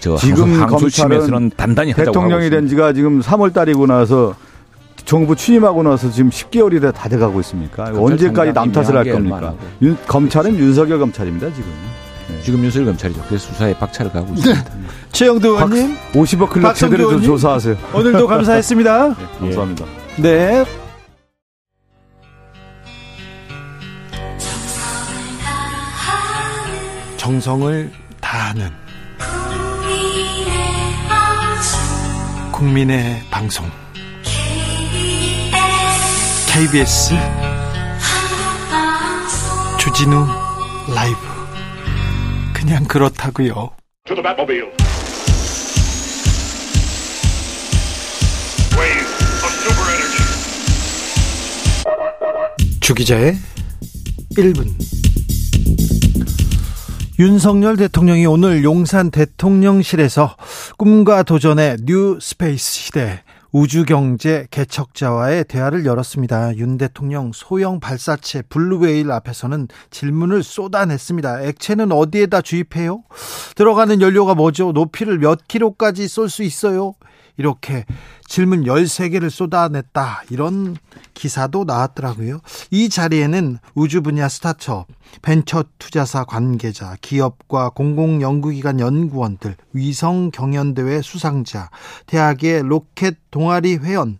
저 0.00 0.16
지금 0.16 0.66
검찰은 0.66 1.50
단단히 1.56 1.92
대통령이 1.94 2.50
된 2.50 2.68
지가 2.68 2.92
지금 2.92 3.20
3월 3.20 3.52
달이고 3.54 3.86
나서 3.86 4.34
정부 5.04 5.34
취임하고 5.34 5.82
나서 5.82 6.10
지금 6.10 6.30
10개월이 6.30 6.92
다 6.94 7.08
돼가고 7.08 7.40
있습니까? 7.40 7.84
언제까지 7.96 8.52
남 8.52 8.70
탓을 8.70 8.96
할 8.96 9.04
겁니까? 9.10 9.54
윤, 9.80 9.96
검찰은 10.06 10.54
윤석열 10.56 10.98
검찰입니다 10.98 11.48
지금. 11.54 11.64
네. 12.28 12.40
지금 12.42 12.62
윤석열 12.62 12.86
검찰이죠. 12.88 13.20
그래서 13.26 13.50
수사에 13.52 13.74
박차를 13.78 14.12
가고 14.12 14.32
있습니다. 14.34 14.64
네. 15.12 15.18
최영도 15.18 15.48
의원님, 15.50 15.96
50억 16.12 16.50
클럽 16.50 16.74
제대로 16.74 17.10
좀 17.10 17.22
조사하세요. 17.22 17.76
오늘도 17.94 18.26
감사했습니다. 18.26 19.08
네, 19.14 19.14
감사합니다. 19.38 19.84
네. 20.18 20.64
정성을 27.18 27.92
다하는 28.20 28.70
국민의 32.50 33.22
방송 33.30 33.64
KBS 36.52 37.14
주진우 39.78 40.26
라이브 40.94 41.18
그냥 42.52 42.84
그렇다고요. 42.84 43.70
주기자의 52.82 53.36
1분 54.32 54.66
윤석열 57.20 57.76
대통령이 57.76 58.26
오늘 58.26 58.64
용산 58.64 59.12
대통령실에서 59.12 60.36
꿈과 60.78 61.22
도전의 61.22 61.76
new 61.84 62.18
space 62.20 62.72
시대 62.72 63.22
우주경제 63.52 64.48
개척자와의 64.50 65.44
대화를 65.44 65.86
열었습니다. 65.86 66.56
윤 66.56 66.76
대통령 66.76 67.30
소형 67.32 67.78
발사체 67.78 68.42
블루웨일 68.42 69.12
앞에서는 69.12 69.68
질문을 69.90 70.42
쏟아냈습니다. 70.42 71.42
액체는 71.42 71.92
어디에다 71.92 72.40
주입해요? 72.40 73.04
들어가는 73.54 74.00
연료가 74.00 74.34
뭐죠? 74.34 74.72
높이를 74.72 75.18
몇 75.18 75.46
킬로까지 75.46 76.08
쏠 76.08 76.28
수 76.28 76.42
있어요? 76.42 76.94
이렇게 77.36 77.84
질문 78.26 78.64
13개를 78.64 79.30
쏟아냈다. 79.30 80.24
이런 80.30 80.76
기사도 81.14 81.64
나왔더라고요. 81.64 82.40
이 82.70 82.88
자리에는 82.88 83.58
우주 83.74 84.02
분야 84.02 84.28
스타트업, 84.28 84.86
벤처 85.22 85.64
투자사 85.78 86.24
관계자, 86.24 86.96
기업과 87.00 87.70
공공연구기관 87.70 88.80
연구원들, 88.80 89.56
위성 89.72 90.30
경연대회 90.30 91.02
수상자, 91.02 91.70
대학의 92.06 92.62
로켓 92.62 93.16
동아리 93.30 93.76
회원, 93.76 94.18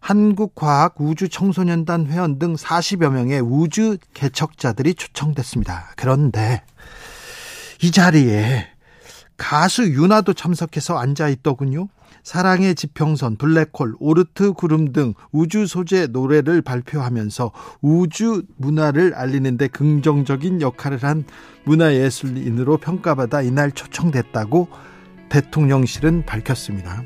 한국과학우주청소년단 0.00 2.08
회원 2.08 2.38
등 2.38 2.56
40여 2.56 3.10
명의 3.10 3.40
우주 3.40 3.96
개척자들이 4.12 4.94
초청됐습니다. 4.94 5.92
그런데 5.96 6.62
이 7.82 7.90
자리에 7.90 8.68
가수 9.38 9.84
윤아도 9.84 10.34
참석해서 10.34 10.98
앉아 10.98 11.28
있더군요. 11.28 11.88
사랑의 12.24 12.74
지평선, 12.74 13.36
블랙홀, 13.36 13.96
오르트 14.00 14.54
구름 14.54 14.92
등 14.92 15.12
우주 15.30 15.66
소재 15.66 16.06
노래를 16.06 16.62
발표하면서 16.62 17.52
우주 17.82 18.42
문화를 18.56 19.14
알리는데 19.14 19.68
긍정적인 19.68 20.62
역할을 20.62 21.02
한 21.02 21.24
문화예술인으로 21.64 22.78
평가받아 22.78 23.42
이날 23.42 23.72
초청됐다고 23.72 24.68
대통령실은 25.28 26.24
밝혔습니다. 26.24 27.04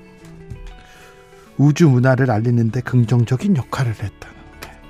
우주 1.57 1.89
문화를 1.89 2.31
알리는데 2.31 2.81
긍정적인 2.83 3.57
역할을 3.57 3.91
했다는데. 3.91 4.81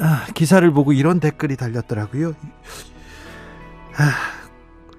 아, 0.00 0.24
기사를 0.34 0.68
보고 0.70 0.94
이런 0.94 1.20
댓글이 1.20 1.56
달렸더라고요. 1.56 2.34
아, 3.98 4.39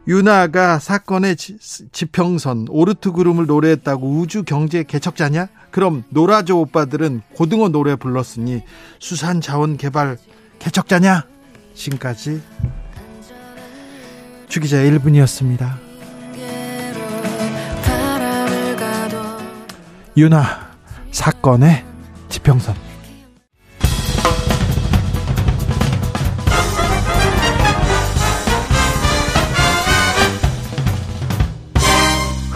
유나가 0.08 0.80
사건의 0.80 1.36
지평선 1.36 2.68
오르트 2.70 3.12
그룹을 3.12 3.46
노래했다고 3.46 4.20
우주 4.20 4.44
경제 4.44 4.84
개척자냐? 4.84 5.48
그럼 5.70 6.04
노라조 6.10 6.60
오빠들은 6.62 7.22
고등어 7.36 7.70
노래 7.70 7.96
불렀으니 7.96 8.64
수산 9.00 9.42
자원 9.42 9.78
개발 9.78 10.18
개척자냐? 10.60 11.26
지금까지 11.76 12.42
주기자 14.48 14.78
1분이었습니다. 14.78 15.78
유나 20.18 20.72
사건의 21.12 21.86
지평선 22.28 22.91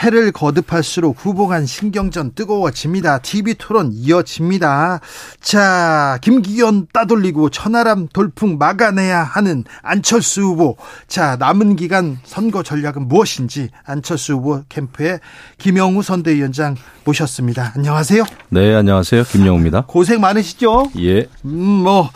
해를 0.00 0.32
거듭할수록 0.32 1.16
후보 1.18 1.46
간 1.46 1.66
신경전 1.66 2.32
뜨거워집니다. 2.34 3.18
TV 3.18 3.54
토론 3.58 3.90
이어집니다. 3.92 5.00
자, 5.40 6.18
김기현 6.22 6.86
따돌리고 6.92 7.50
천하람 7.50 8.08
돌풍 8.08 8.56
막아내야 8.58 9.22
하는 9.22 9.64
안철수 9.82 10.42
후보. 10.42 10.76
자, 11.06 11.36
남은 11.36 11.76
기간 11.76 12.18
선거 12.24 12.62
전략은 12.62 13.08
무엇인지 13.08 13.68
안철수 13.84 14.34
후보 14.34 14.62
캠프에 14.68 15.20
김영우 15.58 16.02
선대위원장 16.02 16.76
모셨습니다. 17.04 17.72
안녕하세요. 17.76 18.24
네, 18.48 18.74
안녕하세요. 18.74 19.24
김영우입니다. 19.24 19.84
고생 19.86 20.20
많으시죠? 20.20 20.90
예. 20.98 21.28
음, 21.44 21.50
뭐. 21.50 22.10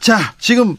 자, 0.00 0.18
지금 0.38 0.76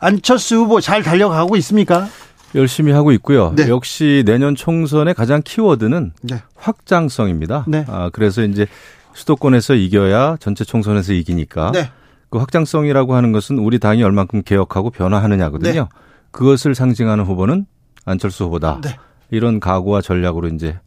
안철수 0.00 0.56
후보 0.56 0.80
잘 0.80 1.02
달려가고 1.02 1.56
있습니까? 1.56 2.08
열심히 2.54 2.92
하고 2.92 3.12
있고요. 3.12 3.52
네. 3.56 3.68
역시 3.68 4.22
내년 4.26 4.54
총선의 4.54 5.14
가장 5.14 5.42
키워드는 5.42 6.12
네. 6.22 6.42
확장성입니다. 6.54 7.64
네. 7.68 7.84
아, 7.88 8.10
그래서 8.12 8.42
이제 8.42 8.66
수도권에서 9.14 9.74
이겨야 9.74 10.36
전체 10.40 10.64
총선에서 10.64 11.12
이기니까 11.12 11.72
네. 11.72 11.90
그 12.30 12.38
확장성이라고 12.38 13.14
하는 13.14 13.32
것은 13.32 13.58
우리 13.58 13.78
당이 13.78 14.02
얼만큼 14.02 14.42
개혁하고 14.42 14.90
변화하느냐거든요. 14.90 15.82
네. 15.82 15.88
그것을 16.30 16.74
상징하는 16.74 17.24
후보는 17.24 17.66
안철수 18.04 18.44
후보다. 18.44 18.80
네. 18.82 18.96
이런 19.30 19.60
각오와 19.60 20.00
전략으로 20.00 20.48
이제 20.48 20.78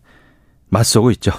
맞서고 0.70 1.12
있죠. 1.12 1.32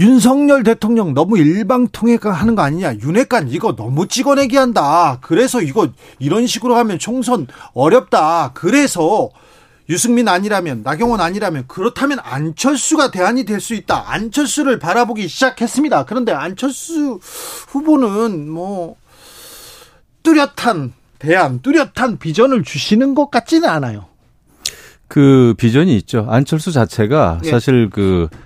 윤석열 0.00 0.64
대통령 0.64 1.14
너무 1.14 1.38
일방통행하는 1.38 2.54
거 2.56 2.62
아니냐. 2.62 2.96
윤핵관 2.96 3.48
이거 3.50 3.76
너무 3.76 4.08
찍어내기 4.08 4.56
한다. 4.56 5.18
그래서 5.20 5.60
이거 5.62 5.88
이런 6.18 6.46
식으로 6.46 6.74
하면 6.76 6.98
총선 6.98 7.46
어렵다. 7.74 8.50
그래서 8.54 9.30
유승민 9.88 10.28
아니라면 10.28 10.82
나경원 10.82 11.20
아니라면 11.20 11.64
그렇다면 11.68 12.18
안철수가 12.22 13.10
대안이 13.10 13.44
될 13.44 13.60
수 13.60 13.74
있다. 13.74 14.04
안철수를 14.10 14.78
바라보기 14.78 15.28
시작했습니다. 15.28 16.06
그런데 16.06 16.32
안철수 16.32 17.20
후보는 17.68 18.50
뭐 18.50 18.96
뚜렷한 20.22 20.92
대안, 21.20 21.60
뚜렷한 21.60 22.18
비전을 22.18 22.64
주시는 22.64 23.14
것 23.14 23.30
같지는 23.30 23.68
않아요. 23.68 24.06
그 25.06 25.54
비전이 25.58 25.94
있죠. 25.98 26.26
안철수 26.28 26.72
자체가 26.72 27.40
예. 27.44 27.50
사실 27.50 27.90
그 27.90 28.28
어, 28.32 28.38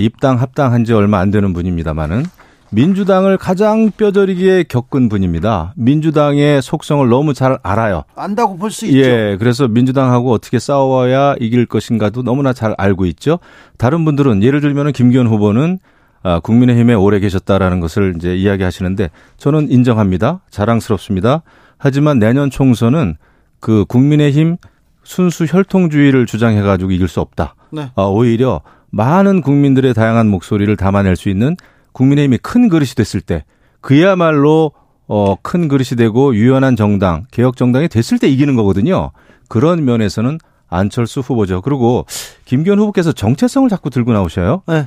입당 0.00 0.40
합당한 0.40 0.84
지 0.84 0.92
얼마 0.92 1.18
안 1.18 1.30
되는 1.30 1.52
분입니다만은 1.52 2.24
민주당을 2.70 3.38
가장 3.38 3.90
뼈저리게 3.90 4.64
겪은 4.64 5.08
분입니다. 5.08 5.72
민주당의 5.76 6.60
속성을 6.60 7.08
너무 7.08 7.32
잘 7.32 7.58
알아요. 7.62 8.04
안다고 8.14 8.58
볼 8.58 8.70
수 8.70 8.84
있죠. 8.86 8.98
예, 8.98 9.36
그래서 9.38 9.66
민주당하고 9.68 10.32
어떻게 10.32 10.58
싸워야 10.58 11.34
이길 11.40 11.64
것인가도 11.64 12.22
너무나 12.22 12.52
잘 12.52 12.74
알고 12.76 13.06
있죠. 13.06 13.38
다른 13.78 14.04
분들은 14.04 14.42
예를 14.42 14.60
들면 14.60 14.92
김기현 14.92 15.26
후보는 15.28 15.78
아, 16.22 16.40
국민의힘에 16.40 16.92
오래 16.94 17.20
계셨다라는 17.20 17.80
것을 17.80 18.14
이제 18.16 18.36
이야기하시는데 18.36 19.08
저는 19.38 19.70
인정합니다. 19.70 20.40
자랑스럽습니다. 20.50 21.42
하지만 21.78 22.18
내년 22.18 22.50
총선은 22.50 23.16
그 23.60 23.84
국민의힘 23.86 24.56
순수 25.04 25.46
혈통주의를 25.46 26.26
주장해가지고 26.26 26.90
이길 26.90 27.08
수 27.08 27.20
없다. 27.20 27.54
네. 27.70 27.90
아, 27.94 28.02
오히려 28.02 28.60
많은 28.90 29.42
국민들의 29.42 29.94
다양한 29.94 30.28
목소리를 30.28 30.74
담아낼 30.76 31.16
수 31.16 31.28
있는 31.28 31.56
국민의힘이 31.92 32.38
큰 32.38 32.68
그릇이 32.68 32.90
됐을 32.90 33.20
때 33.20 33.44
그야말로 33.80 34.72
어, 35.06 35.36
큰 35.40 35.68
그릇이 35.68 35.96
되고 35.96 36.34
유연한 36.34 36.76
정당, 36.76 37.24
개혁 37.30 37.56
정당이 37.56 37.88
됐을 37.88 38.18
때 38.18 38.28
이기는 38.28 38.54
거거든요. 38.56 39.10
그런 39.48 39.84
면에서는 39.84 40.38
안철수 40.68 41.20
후보죠. 41.20 41.62
그리고 41.62 42.04
김기현 42.44 42.78
후보께서 42.78 43.12
정체성을 43.12 43.68
자꾸 43.70 43.88
들고 43.88 44.12
나오셔요. 44.12 44.62
네. 44.66 44.86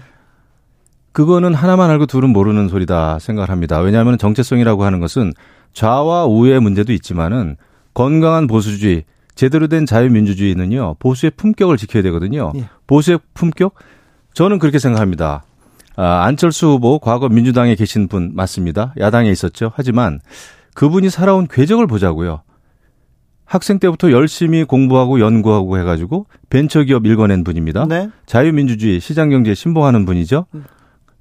그거는 1.11 1.53
하나만 1.53 1.89
알고 1.89 2.05
둘은 2.05 2.29
모르는 2.29 2.69
소리다 2.69 3.19
생각을 3.19 3.49
합니다. 3.49 3.79
왜냐하면 3.79 4.17
정체성이라고 4.17 4.85
하는 4.85 4.99
것은 4.99 5.33
좌와 5.73 6.25
우의 6.25 6.59
문제도 6.61 6.93
있지만은 6.93 7.57
건강한 7.93 8.47
보수주의, 8.47 9.03
제대로 9.35 9.67
된 9.67 9.85
자유민주주의는요, 9.85 10.95
보수의 10.99 11.31
품격을 11.35 11.77
지켜야 11.77 12.03
되거든요. 12.03 12.53
예. 12.55 12.69
보수의 12.87 13.19
품격? 13.33 13.73
저는 14.33 14.59
그렇게 14.59 14.79
생각합니다. 14.79 15.43
아, 15.95 16.23
안철수 16.23 16.67
후보 16.67 16.99
과거 16.99 17.29
민주당에 17.29 17.75
계신 17.75 18.07
분 18.07 18.31
맞습니다. 18.33 18.93
야당에 18.99 19.29
있었죠. 19.29 19.71
하지만 19.75 20.19
그분이 20.73 21.09
살아온 21.09 21.47
궤적을 21.47 21.87
보자고요. 21.87 22.41
학생 23.45 23.79
때부터 23.79 24.11
열심히 24.11 24.63
공부하고 24.63 25.19
연구하고 25.19 25.77
해가지고 25.77 26.25
벤처기업 26.49 27.05
일궈낸 27.05 27.43
분입니다. 27.43 27.85
네. 27.85 28.09
자유민주주의, 28.25 29.01
시장경제에 29.01 29.55
신봉하는 29.55 30.05
분이죠. 30.05 30.45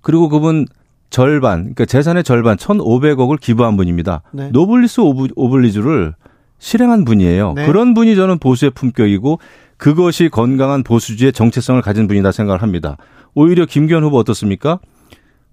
그리고 0.01 0.29
그분 0.29 0.67
절반, 1.11 1.61
그러니까 1.63 1.87
재산의 1.87 2.23
절반 2.23 2.57
1,500억을 2.57 3.41
기부한 3.41 3.77
분입니다. 3.77 4.23
네. 4.31 4.51
노블리스 4.53 5.01
오브, 5.01 5.29
오블리주를 5.35 6.15
실행한 6.61 7.05
분이에요. 7.05 7.55
네. 7.55 7.67
그런 7.67 7.95
분이 7.95 8.15
저는 8.15 8.39
보수의 8.39 8.71
품격이고 8.71 9.41
그것이 9.81 10.29
건강한 10.29 10.83
보수주의 10.83 11.33
정체성을 11.33 11.81
가진 11.81 12.07
분이다 12.07 12.33
생각을 12.33 12.61
합니다. 12.61 12.99
오히려 13.35 13.65
김기현 13.65 14.05
후보 14.05 14.19
어떻습니까? 14.19 14.79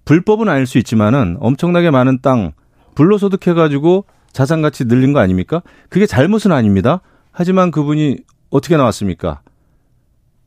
불법은 0.04 0.50
아닐 0.50 0.66
수 0.66 0.76
있지만은 0.76 1.38
엄청나게 1.40 1.90
많은 1.90 2.20
땅 2.20 2.52
불로소득해 2.94 3.54
가지고 3.54 4.04
자산 4.30 4.60
가치 4.60 4.84
늘린 4.84 5.14
거 5.14 5.20
아닙니까? 5.20 5.62
그게 5.88 6.04
잘못은 6.04 6.52
아닙니다. 6.52 7.00
하지만 7.32 7.70
그분이 7.70 8.18
어떻게 8.50 8.76
나왔습니까? 8.76 9.40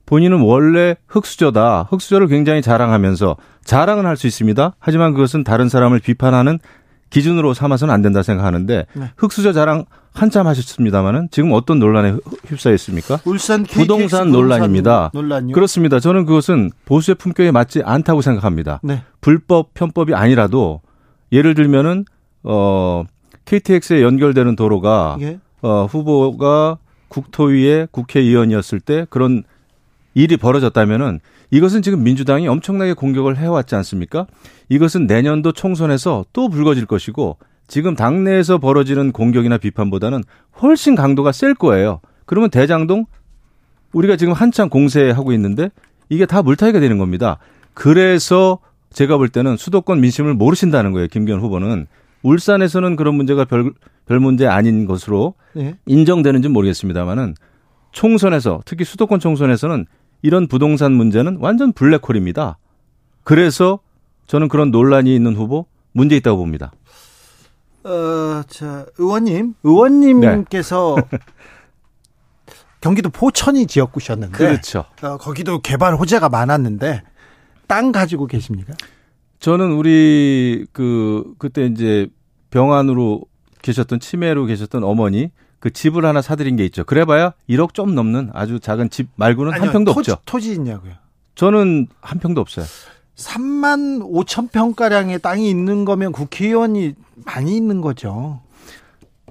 본인은 0.06 0.42
원래 0.42 0.96
흑수저다. 1.08 1.88
흑수저를 1.90 2.28
굉장히 2.28 2.62
자랑하면서 2.62 3.38
자랑은 3.64 4.06
할 4.06 4.16
수 4.16 4.28
있습니다. 4.28 4.76
하지만 4.78 5.14
그것은 5.14 5.44
다른 5.44 5.70
사람을 5.70 6.00
비판하는 6.00 6.60
기준으로 7.12 7.54
삼아서는 7.54 7.94
안 7.94 8.02
된다 8.02 8.24
생각하는데 8.24 8.86
네. 8.94 9.12
흑수저 9.18 9.54
자랑 9.54 9.86
한참 10.14 10.48
하셨습니다마는 10.48 11.28
지금 11.30 11.52
어떤 11.52 11.78
논란에 11.78 12.16
휩싸여 12.48 12.74
있습니까? 12.76 13.20
울산 13.26 13.64
부동산 13.64 14.32
논란입니다. 14.32 15.12
논란요? 15.14 15.54
그렇습니다. 15.54 16.00
저는 16.00 16.26
그것은 16.26 16.72
보수의 16.86 17.16
품격에 17.16 17.52
맞지 17.52 17.84
않다고 17.84 18.22
생각합니다. 18.22 18.80
네. 18.82 19.04
불법 19.22 19.74
편법이 19.74 20.16
아니라도 20.16 20.82
예를 21.32 21.54
들면은 21.54 22.06
어 22.44 23.04
KTX에 23.46 24.02
연결되는 24.02 24.56
도로가 24.56 25.18
예. 25.22 25.40
어 25.62 25.86
후보가 25.86 26.78
국토위의 27.10 27.90
국회의원이었을 27.92 28.80
때 28.80 29.06
그런 29.10 29.44
일이 30.14 30.38
벌어졌다면은 30.38 31.20
이것은 31.52 31.82
지금 31.82 32.04
민주당이 32.04 32.48
엄청나게 32.48 32.94
공격을 32.94 33.38
해왔지 33.38 33.76
않습니까? 33.76 34.26
이것은 34.70 35.06
내년도 35.06 35.52
총선에서 35.52 36.26
또 36.34 36.50
불거질 36.50 36.86
것이고 36.86 37.38
지금 37.68 37.96
당내에서 37.96 38.58
벌어지는 38.58 39.12
공격이나 39.12 39.58
비판보다는 39.58 40.24
훨씬 40.62 40.96
강도가 40.96 41.32
셀 41.32 41.54
거예요. 41.54 42.00
그러면 42.26 42.50
대장동 42.50 43.06
우리가 43.92 44.16
지금 44.16 44.34
한창 44.34 44.70
공세하고 44.70 45.34
있는데 45.34 45.70
이게 46.10 46.26
다 46.26 46.42
물타기가 46.42 46.80
되는 46.80 46.98
겁니다. 46.98 47.38
그래서 47.74 48.60
제가 48.92 49.18
볼 49.18 49.30
때는 49.30 49.58
수도권 49.58 50.02
민심을 50.02 50.34
모르신다는 50.34 50.92
거예요. 50.92 51.08
김기현 51.08 51.40
후보는 51.40 51.88
울산에서는 52.24 52.96
그런 52.96 53.16
문제가 53.16 53.46
별, 53.46 53.72
별 54.06 54.20
문제 54.20 54.48
아닌 54.48 54.86
것으로 54.86 55.34
네. 55.54 55.76
인정되는지 55.86 56.50
모르겠습니다만은 56.50 57.36
총선에서 57.92 58.62
특히 58.66 58.86
수도권 58.86 59.20
총선에서는 59.20 59.86
이런 60.22 60.48
부동산 60.48 60.92
문제는 60.94 61.38
완전 61.40 61.74
블랙홀입니다. 61.74 62.58
그래서 63.24 63.80
저는 64.28 64.48
그런 64.48 64.72
논란이 64.72 65.14
있는 65.14 65.36
후보 65.36 65.66
문제 65.92 66.16
있다고 66.16 66.38
봅니다. 66.38 66.72
어, 67.84 68.44
자, 68.48 68.86
의원님, 68.98 69.56
의원님께서 69.64 70.96
네. 71.12 71.18
경기도 72.82 73.10
포천이 73.10 73.68
지역구셨는데 73.68 74.38
그렇죠. 74.38 74.86
어, 75.02 75.18
거기도 75.18 75.62
개발 75.62 75.96
호재가 75.96 76.30
많았는데 76.30 77.04
땅 77.68 77.92
가지고 77.92 78.28
계십니까? 78.28 78.74
저는 79.40 79.72
우리 79.72 80.66
그 80.72 81.34
그때 81.38 81.66
이제 81.66 82.08
병안으로 82.50 83.24
계셨던 83.62 84.00
치매로 84.00 84.46
계셨던 84.46 84.84
어머니 84.84 85.32
그 85.62 85.72
집을 85.72 86.04
하나 86.06 86.22
사드린 86.22 86.56
게 86.58 86.66
있죠. 86.66 86.84
그래봐야 86.84 87.34
1억 87.48 87.76
좀 87.76 87.94
넘는 87.94 88.32
아주 88.34 88.60
작은 88.60 88.90
집 88.90 89.10
말고는 89.16 89.54
아니요, 89.54 89.66
한 89.66 89.72
평도 89.72 89.94
토지, 89.94 90.12
없죠. 90.12 90.22
토지 90.26 90.54
있냐고요? 90.54 90.94
저는 91.36 91.88
한 92.02 92.20
평도 92.20 92.42
없어요. 92.42 92.66
3만 93.16 94.02
5천 94.02 94.52
평가량의 94.52 95.20
땅이 95.20 95.48
있는 95.48 95.86
거면 95.86 96.14
국회의원이 96.14 96.96
많이 97.26 97.56
있는 97.56 97.80
거죠. 97.80 98.42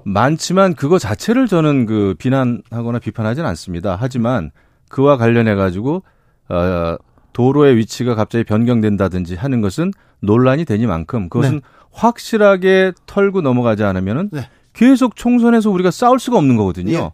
많지만 0.05 0.73
그거 0.73 0.97
자체를 0.97 1.47
저는 1.47 1.85
그 1.85 2.15
비난하거나 2.17 2.99
비판하지는 2.99 3.47
않습니다. 3.49 3.97
하지만 3.99 4.51
그와 4.87 5.17
관련해 5.17 5.55
가지고 5.55 6.01
어 6.47 6.95
도로의 7.33 7.75
위치가 7.75 8.15
갑자기 8.15 8.45
변경된다든지 8.45 9.35
하는 9.35 9.59
것은 9.59 9.91
논란이 10.21 10.63
되니만큼 10.63 11.27
그것은 11.27 11.55
네. 11.55 11.61
확실하게 11.91 12.93
털고 13.05 13.41
넘어가지 13.41 13.83
않으면은 13.83 14.29
네. 14.31 14.49
계속 14.73 15.15
총선에서 15.15 15.69
우리가 15.69 15.91
싸울 15.91 16.19
수가 16.19 16.37
없는 16.37 16.55
거거든요. 16.57 16.97
예. 16.97 17.11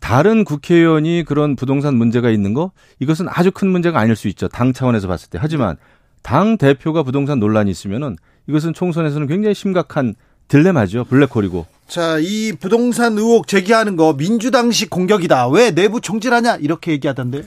다른 0.00 0.44
국회의원이 0.44 1.24
그런 1.26 1.56
부동산 1.56 1.94
문제가 1.94 2.30
있는 2.30 2.52
거 2.52 2.72
이것은 3.00 3.26
아주 3.28 3.50
큰 3.50 3.68
문제가 3.68 3.98
아닐 3.98 4.16
수 4.16 4.28
있죠. 4.28 4.48
당 4.48 4.72
차원에서 4.72 5.08
봤을 5.08 5.30
때. 5.30 5.38
하지만 5.40 5.76
당 6.22 6.58
대표가 6.58 7.02
부동산 7.02 7.40
논란이 7.40 7.70
있으면은 7.70 8.16
이것은 8.46 8.74
총선에서는 8.74 9.26
굉장히 9.26 9.54
심각한 9.54 10.14
딜레마죠. 10.48 11.04
블랙홀이고. 11.04 11.66
자, 11.86 12.18
이 12.18 12.52
부동산 12.52 13.16
의혹 13.16 13.46
제기하는 13.46 13.96
거 13.96 14.12
민주당식 14.12 14.90
공격이다. 14.90 15.48
왜 15.48 15.70
내부 15.70 16.00
총질하냐? 16.00 16.56
이렇게 16.56 16.92
얘기하던데. 16.92 17.44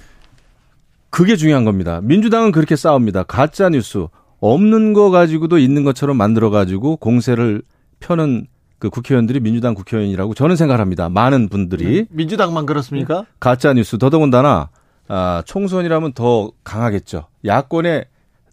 그게 1.10 1.36
중요한 1.36 1.64
겁니다. 1.64 2.02
민주당은 2.04 2.52
그렇게 2.52 2.76
싸웁니다. 2.76 3.24
가짜 3.24 3.70
뉴스 3.70 4.08
없는 4.40 4.94
거 4.94 5.10
가지고도 5.10 5.58
있는 5.58 5.84
것처럼 5.84 6.18
만들어 6.18 6.50
가지고 6.50 6.98
공세를 6.98 7.62
펴는 8.00 8.48
그 8.80 8.90
국회의원들이 8.90 9.40
민주당 9.40 9.74
국회의원이라고 9.74 10.34
저는 10.34 10.56
생각합니다. 10.56 11.10
많은 11.10 11.50
분들이 11.50 11.86
네. 11.86 12.06
민주당만 12.10 12.66
그렇습니까? 12.66 13.22
네. 13.22 13.26
가짜 13.40 13.74
뉴스 13.74 13.98
더더군다나 13.98 14.70
아, 15.08 15.42
총선이라면 15.46 16.14
더 16.14 16.52
강하겠죠. 16.64 17.28
야권의 17.46 18.06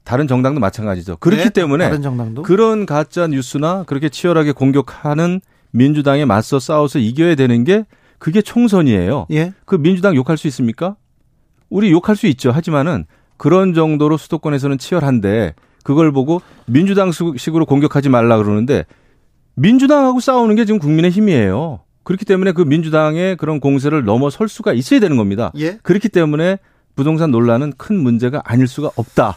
다른 0.04 0.26
정당도 0.28 0.60
마찬가지죠. 0.60 1.16
그렇기 1.16 1.44
네, 1.44 1.50
때문에 1.50 1.90
그런 2.42 2.86
가짜 2.86 3.26
뉴스나 3.26 3.84
그렇게 3.84 4.08
치열하게 4.08 4.52
공격하는 4.52 5.40
민주당에 5.70 6.24
맞서 6.24 6.60
싸워서 6.60 6.98
이겨야 6.98 7.34
되는 7.34 7.64
게 7.64 7.84
그게 8.18 8.40
총선이에요. 8.40 9.26
예. 9.32 9.52
그 9.64 9.76
민주당 9.76 10.14
욕할 10.14 10.36
수 10.36 10.46
있습니까? 10.46 10.96
우리 11.68 11.90
욕할 11.90 12.16
수 12.16 12.26
있죠. 12.28 12.50
하지만은 12.52 13.06
그런 13.36 13.74
정도로 13.74 14.16
수도권에서는 14.16 14.78
치열한데 14.78 15.54
그걸 15.82 16.12
보고 16.12 16.40
민주당 16.66 17.10
식으로 17.12 17.66
공격하지 17.66 18.08
말라 18.08 18.36
그러는데 18.36 18.84
민주당하고 19.54 20.20
싸우는 20.20 20.56
게 20.56 20.64
지금 20.64 20.78
국민의 20.78 21.10
힘이에요. 21.10 21.80
그렇기 22.02 22.24
때문에 22.24 22.52
그 22.52 22.62
민주당의 22.62 23.36
그런 23.36 23.60
공세를 23.60 24.04
넘어설 24.04 24.48
수가 24.48 24.72
있어야 24.72 25.00
되는 25.00 25.16
겁니다. 25.16 25.52
예? 25.56 25.78
그렇기 25.82 26.08
때문에 26.08 26.58
부동산 26.96 27.30
논란은 27.30 27.72
큰 27.76 27.96
문제가 27.98 28.42
아닐 28.44 28.66
수가 28.66 28.90
없다. 28.96 29.36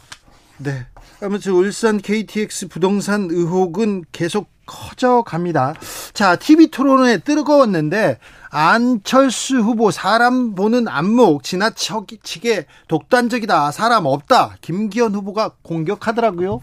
네. 0.57 0.85
아무튼 1.21 1.53
울산 1.53 1.97
KTX 1.97 2.67
부동산 2.67 3.29
의혹은 3.31 4.03
계속 4.11 4.49
커져갑니다. 4.65 5.75
자, 6.13 6.35
TV 6.35 6.67
토론회 6.67 7.19
뜨거웠는데 7.19 8.19
안철수 8.49 9.57
후보 9.59 9.91
사람 9.91 10.53
보는 10.53 10.87
안목 10.87 11.43
지나치게 11.43 12.65
독단적이다. 12.87 13.71
사람 13.71 14.05
없다. 14.05 14.57
김기현 14.61 15.15
후보가 15.15 15.53
공격하더라고요. 15.61 16.61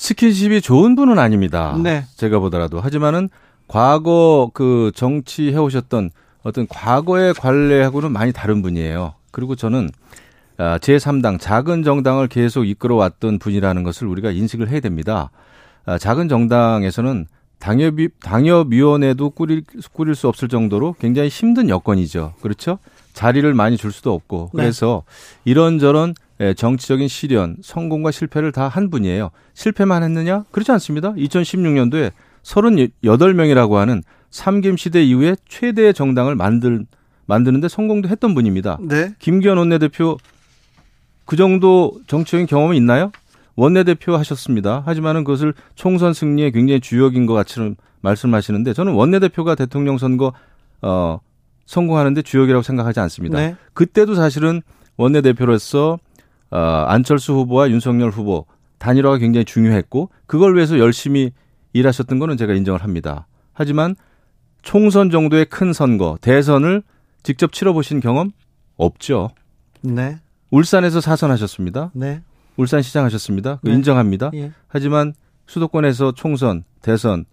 스킨십이 0.00 0.62
좋은 0.62 0.96
분은 0.96 1.18
아닙니다. 1.18 1.76
네. 1.78 2.06
제가 2.16 2.38
보더라도. 2.38 2.80
하지만은 2.80 3.28
과거 3.68 4.50
그 4.54 4.90
정치 4.94 5.52
해 5.52 5.58
오셨던 5.58 6.10
어떤 6.42 6.66
과거의 6.66 7.34
관례하고는 7.34 8.10
많이 8.10 8.32
다른 8.32 8.62
분이에요. 8.62 9.12
그리고 9.30 9.56
저는 9.56 9.90
아, 10.56 10.78
제3당 10.78 11.38
작은 11.38 11.82
정당을 11.82 12.28
계속 12.28 12.64
이끌어왔던 12.64 13.38
분이라는 13.38 13.82
것을 13.82 14.06
우리가 14.06 14.30
인식을 14.30 14.70
해야 14.70 14.80
됩니다. 14.80 15.30
아, 15.84 15.98
작은 15.98 16.30
정당에서는 16.30 17.26
당협위, 17.58 18.08
당협위원회도 18.22 19.30
꾸릴, 19.30 19.64
꾸릴 19.92 20.14
수 20.14 20.28
없을 20.28 20.48
정도로 20.48 20.94
굉장히 20.98 21.28
힘든 21.28 21.68
여건이죠. 21.68 22.32
그렇죠? 22.40 22.78
자리를 23.12 23.52
많이 23.52 23.76
줄 23.76 23.92
수도 23.92 24.14
없고. 24.14 24.50
네. 24.54 24.62
그래서 24.62 25.02
네. 25.44 25.50
이런저런 25.50 26.10
예, 26.10 26.29
정치적인 26.56 27.08
시련, 27.08 27.56
성공과 27.62 28.10
실패를 28.10 28.52
다 28.52 28.68
한 28.68 28.88
분이에요. 28.90 29.30
실패만 29.54 30.02
했느냐? 30.02 30.44
그렇지 30.50 30.70
않습니다. 30.72 31.12
2016년도에 31.12 32.12
38명이라고 32.42 33.74
하는 33.74 34.02
삼김 34.30 34.76
시대 34.76 35.02
이후에 35.02 35.36
최대의 35.48 35.92
정당을 35.92 36.36
만들 36.36 36.86
만드는데 37.26 37.68
성공도 37.68 38.08
했던 38.08 38.34
분입니다. 38.34 38.78
네. 38.80 39.12
김기현 39.18 39.56
원내대표 39.58 40.16
그 41.26 41.36
정도 41.36 41.92
정치적인 42.06 42.46
경험이 42.46 42.76
있나요? 42.76 43.12
원내대표 43.56 44.16
하셨습니다. 44.16 44.82
하지만은 44.86 45.22
그것을 45.24 45.52
총선 45.74 46.12
승리에 46.12 46.50
굉장히 46.50 46.80
주역인 46.80 47.26
것 47.26 47.34
같이는 47.34 47.76
말씀하시는데 48.00 48.72
저는 48.72 48.92
원내대표가 48.94 49.54
대통령 49.54 49.98
선거 49.98 50.32
어 50.82 51.20
성공하는데 51.66 52.22
주역이라고 52.22 52.62
생각하지 52.62 52.98
않습니다. 53.00 53.38
네. 53.38 53.56
그때도 53.74 54.14
사실은 54.14 54.62
원내대표로서 54.96 55.98
어 56.50 56.58
안철수 56.88 57.32
후보와 57.34 57.70
윤석열 57.70 58.10
후보 58.10 58.46
단일화가 58.78 59.18
굉장히 59.18 59.44
중요했고 59.44 60.10
그걸 60.26 60.56
위해서 60.56 60.78
열심히 60.78 61.32
일하셨던 61.72 62.18
거는 62.18 62.36
제가 62.36 62.54
인정을 62.54 62.82
합니다. 62.82 63.26
하지만 63.52 63.94
총선 64.62 65.10
정도의 65.10 65.46
큰 65.46 65.72
선거, 65.72 66.18
대선을 66.20 66.82
직접 67.22 67.52
치러보신 67.52 68.00
경험 68.00 68.32
없죠. 68.76 69.30
네. 69.82 70.18
울산에서 70.50 71.00
사선하셨습니다. 71.00 71.92
네. 71.94 72.22
울산시장 72.56 73.04
하셨습니다. 73.04 73.60
네. 73.62 73.72
인정합니다. 73.72 74.30
예. 74.34 74.52
하지만 74.68 75.14
수도권에서 75.46 76.12
총선, 76.12 76.64
대선 76.82 77.24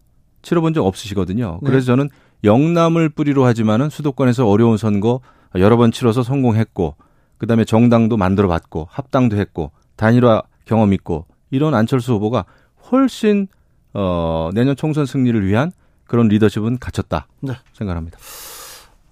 치러본 0.41 0.73
적 0.73 0.85
없으시거든요. 0.85 1.59
네. 1.61 1.69
그래서 1.69 1.85
저는 1.87 2.09
영남을 2.43 3.09
뿌리로 3.09 3.45
하지만은 3.45 3.89
수도권에서 3.89 4.47
어려운 4.47 4.77
선거 4.77 5.21
여러 5.55 5.77
번 5.77 5.91
치러서 5.91 6.23
성공했고 6.23 6.95
그다음에 7.37 7.65
정당도 7.65 8.17
만들어 8.17 8.47
봤고 8.47 8.87
합당도 8.91 9.37
했고 9.37 9.71
단일화 9.95 10.41
경험 10.65 10.93
있고 10.93 11.25
이런 11.51 11.73
안철수 11.75 12.13
후보가 12.13 12.45
훨씬 12.91 13.47
어 13.93 14.49
내년 14.53 14.75
총선 14.75 15.05
승리를 15.05 15.45
위한 15.45 15.71
그런 16.05 16.27
리더십은 16.27 16.79
갖췄다 16.79 17.27
네. 17.41 17.53
생각합니다. 17.73 18.17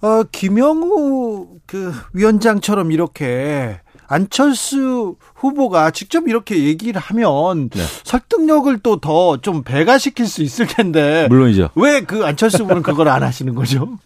어 0.01 0.23
김영우 0.31 1.47
그 1.65 1.93
위원장처럼 2.13 2.91
이렇게 2.91 3.79
안철수 4.07 5.15
후보가 5.35 5.91
직접 5.91 6.27
이렇게 6.27 6.63
얘기를 6.65 7.01
하면 7.01 7.69
네. 7.69 7.81
설득력을 8.03 8.77
또 8.79 8.97
더 8.99 9.37
좀 9.41 9.63
배가시킬 9.63 10.27
수 10.27 10.43
있을 10.43 10.67
텐데. 10.67 11.27
물론이죠. 11.29 11.69
왜 11.75 12.01
그 12.01 12.23
안철수 12.25 12.63
후보는 12.63 12.83
그걸 12.83 13.07
안 13.07 13.23
하시는 13.23 13.55
거죠? 13.55 13.97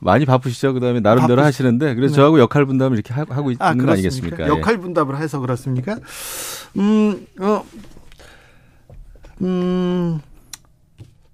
많이 0.00 0.24
바쁘시죠. 0.26 0.74
그다음에 0.74 1.00
나름대로 1.00 1.36
바쁘시... 1.36 1.44
하시는데 1.44 1.94
그래서 1.94 2.12
네. 2.12 2.16
저하고 2.16 2.38
역할 2.38 2.64
분담을 2.66 2.96
이렇게 2.96 3.12
하고 3.14 3.50
있는 3.50 3.56
아, 3.60 3.74
거 3.74 3.92
아니겠습니까? 3.92 4.44
예. 4.44 4.48
역할 4.48 4.78
분담을 4.78 5.18
해서 5.18 5.40
그렇습니까? 5.40 5.98
음, 6.76 7.26
어, 7.40 7.64
음, 9.42 10.20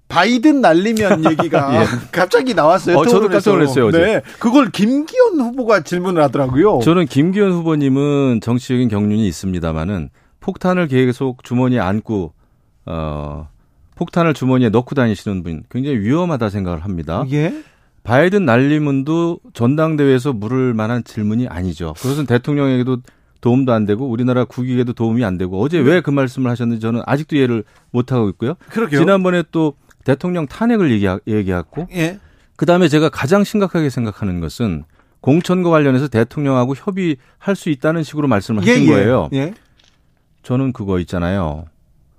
바이든 0.07 0.61
날리면 0.61 1.25
얘기가 1.31 1.81
예. 1.81 1.85
갑자기 2.11 2.53
나왔어요. 2.53 2.97
어, 2.97 3.05
저도 3.05 3.29
깜짝 3.29 3.51
놀랐어요. 3.51 3.87
어제. 3.87 3.99
네. 3.99 4.21
그걸 4.39 4.69
김기현 4.71 5.39
후보가 5.39 5.81
질문을 5.81 6.21
하더라고요. 6.23 6.79
저는 6.79 7.05
김기현 7.05 7.51
후보님은 7.51 8.41
정치적인 8.41 8.89
경륜이 8.89 9.27
있습니다만은 9.27 10.09
폭탄을 10.39 10.87
계속 10.87 11.43
주머니에 11.43 11.79
안고 11.79 12.33
어 12.85 13.49
폭탄을 13.95 14.33
주머니에 14.33 14.69
넣고 14.69 14.93
다니시는 14.93 15.43
분 15.43 15.63
굉장히 15.71 15.97
위험하다 15.99 16.49
생각을 16.49 16.83
합니다. 16.83 17.25
예? 17.31 17.63
바이든 18.05 18.45
날리문도 18.45 19.39
전당대회에서 19.53 20.31
물을 20.33 20.73
만한 20.73 21.03
질문이 21.03 21.47
아니죠. 21.47 21.93
그것은 21.97 22.25
대통령에게도 22.27 22.97
도움도 23.41 23.73
안 23.73 23.85
되고 23.85 24.07
우리나라 24.07 24.45
국익에도 24.45 24.93
도움이 24.93 25.25
안 25.25 25.37
되고 25.37 25.61
어제 25.61 25.79
왜 25.79 26.01
그 26.01 26.11
말씀을 26.11 26.49
하셨는지 26.49 26.81
저는 26.81 27.01
아직도 27.05 27.35
이해를 27.35 27.63
못 27.91 28.11
하고 28.11 28.29
있고요. 28.29 28.55
그러게요. 28.69 28.99
지난번에 28.99 29.43
또 29.51 29.73
대통령 30.03 30.45
탄핵을 30.47 30.91
얘기하, 30.91 31.19
얘기했고 31.27 31.87
예. 31.93 32.19
그다음에 32.55 32.87
제가 32.87 33.09
가장 33.09 33.43
심각하게 33.43 33.89
생각하는 33.89 34.39
것은 34.39 34.83
공천과 35.21 35.71
관련해서 35.71 36.07
대통령하고 36.07 36.75
협의할 36.75 37.55
수 37.55 37.69
있다는 37.69 38.03
식으로 38.03 38.27
말씀을 38.27 38.65
예, 38.67 38.71
하신 38.71 38.85
예, 38.85 38.91
거예요. 38.91 39.29
예. 39.33 39.53
저는 40.43 40.73
그거 40.73 40.99
있잖아요. 40.99 41.65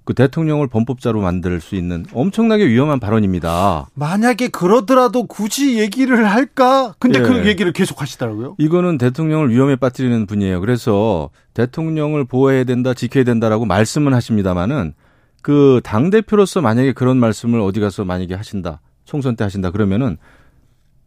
그 0.07 0.15
대통령을 0.15 0.69
범법자로 0.69 1.21
만들 1.21 1.61
수 1.61 1.75
있는 1.75 2.07
엄청나게 2.15 2.67
위험한 2.69 3.01
발언입니다. 3.01 3.89
만약에 3.95 4.49
그러더라도 4.49 5.27
굳이 5.27 5.79
얘기를 5.79 6.25
할까? 6.25 6.95
근데 6.99 7.19
예. 7.19 7.23
그 7.23 7.47
얘기를 7.47 7.73
계속 7.73 8.01
하시더라고요. 8.01 8.55
이거는 8.59 8.97
대통령을 8.97 9.51
위험에 9.51 9.77
빠뜨리는 9.77 10.25
분이에요. 10.27 10.61
그래서 10.61 11.29
대통령을 11.55 12.25
보호해야 12.25 12.65
된다, 12.65 12.95
지켜야 12.95 13.25
된다라고 13.25 13.67
말씀은 13.67 14.15
하십니다만은 14.15 14.95
그 15.43 15.81
당 15.85 16.11
대표로서 16.11 16.61
만약에 16.61 16.93
그런 16.93 17.19
말씀을 17.19 17.61
어디 17.61 17.81
가서 17.81 18.05
만약에 18.05 18.35
하신다. 18.35 18.81
총선 19.05 19.37
때 19.37 19.45
하신다. 19.45 19.71
그러면은 19.71 20.17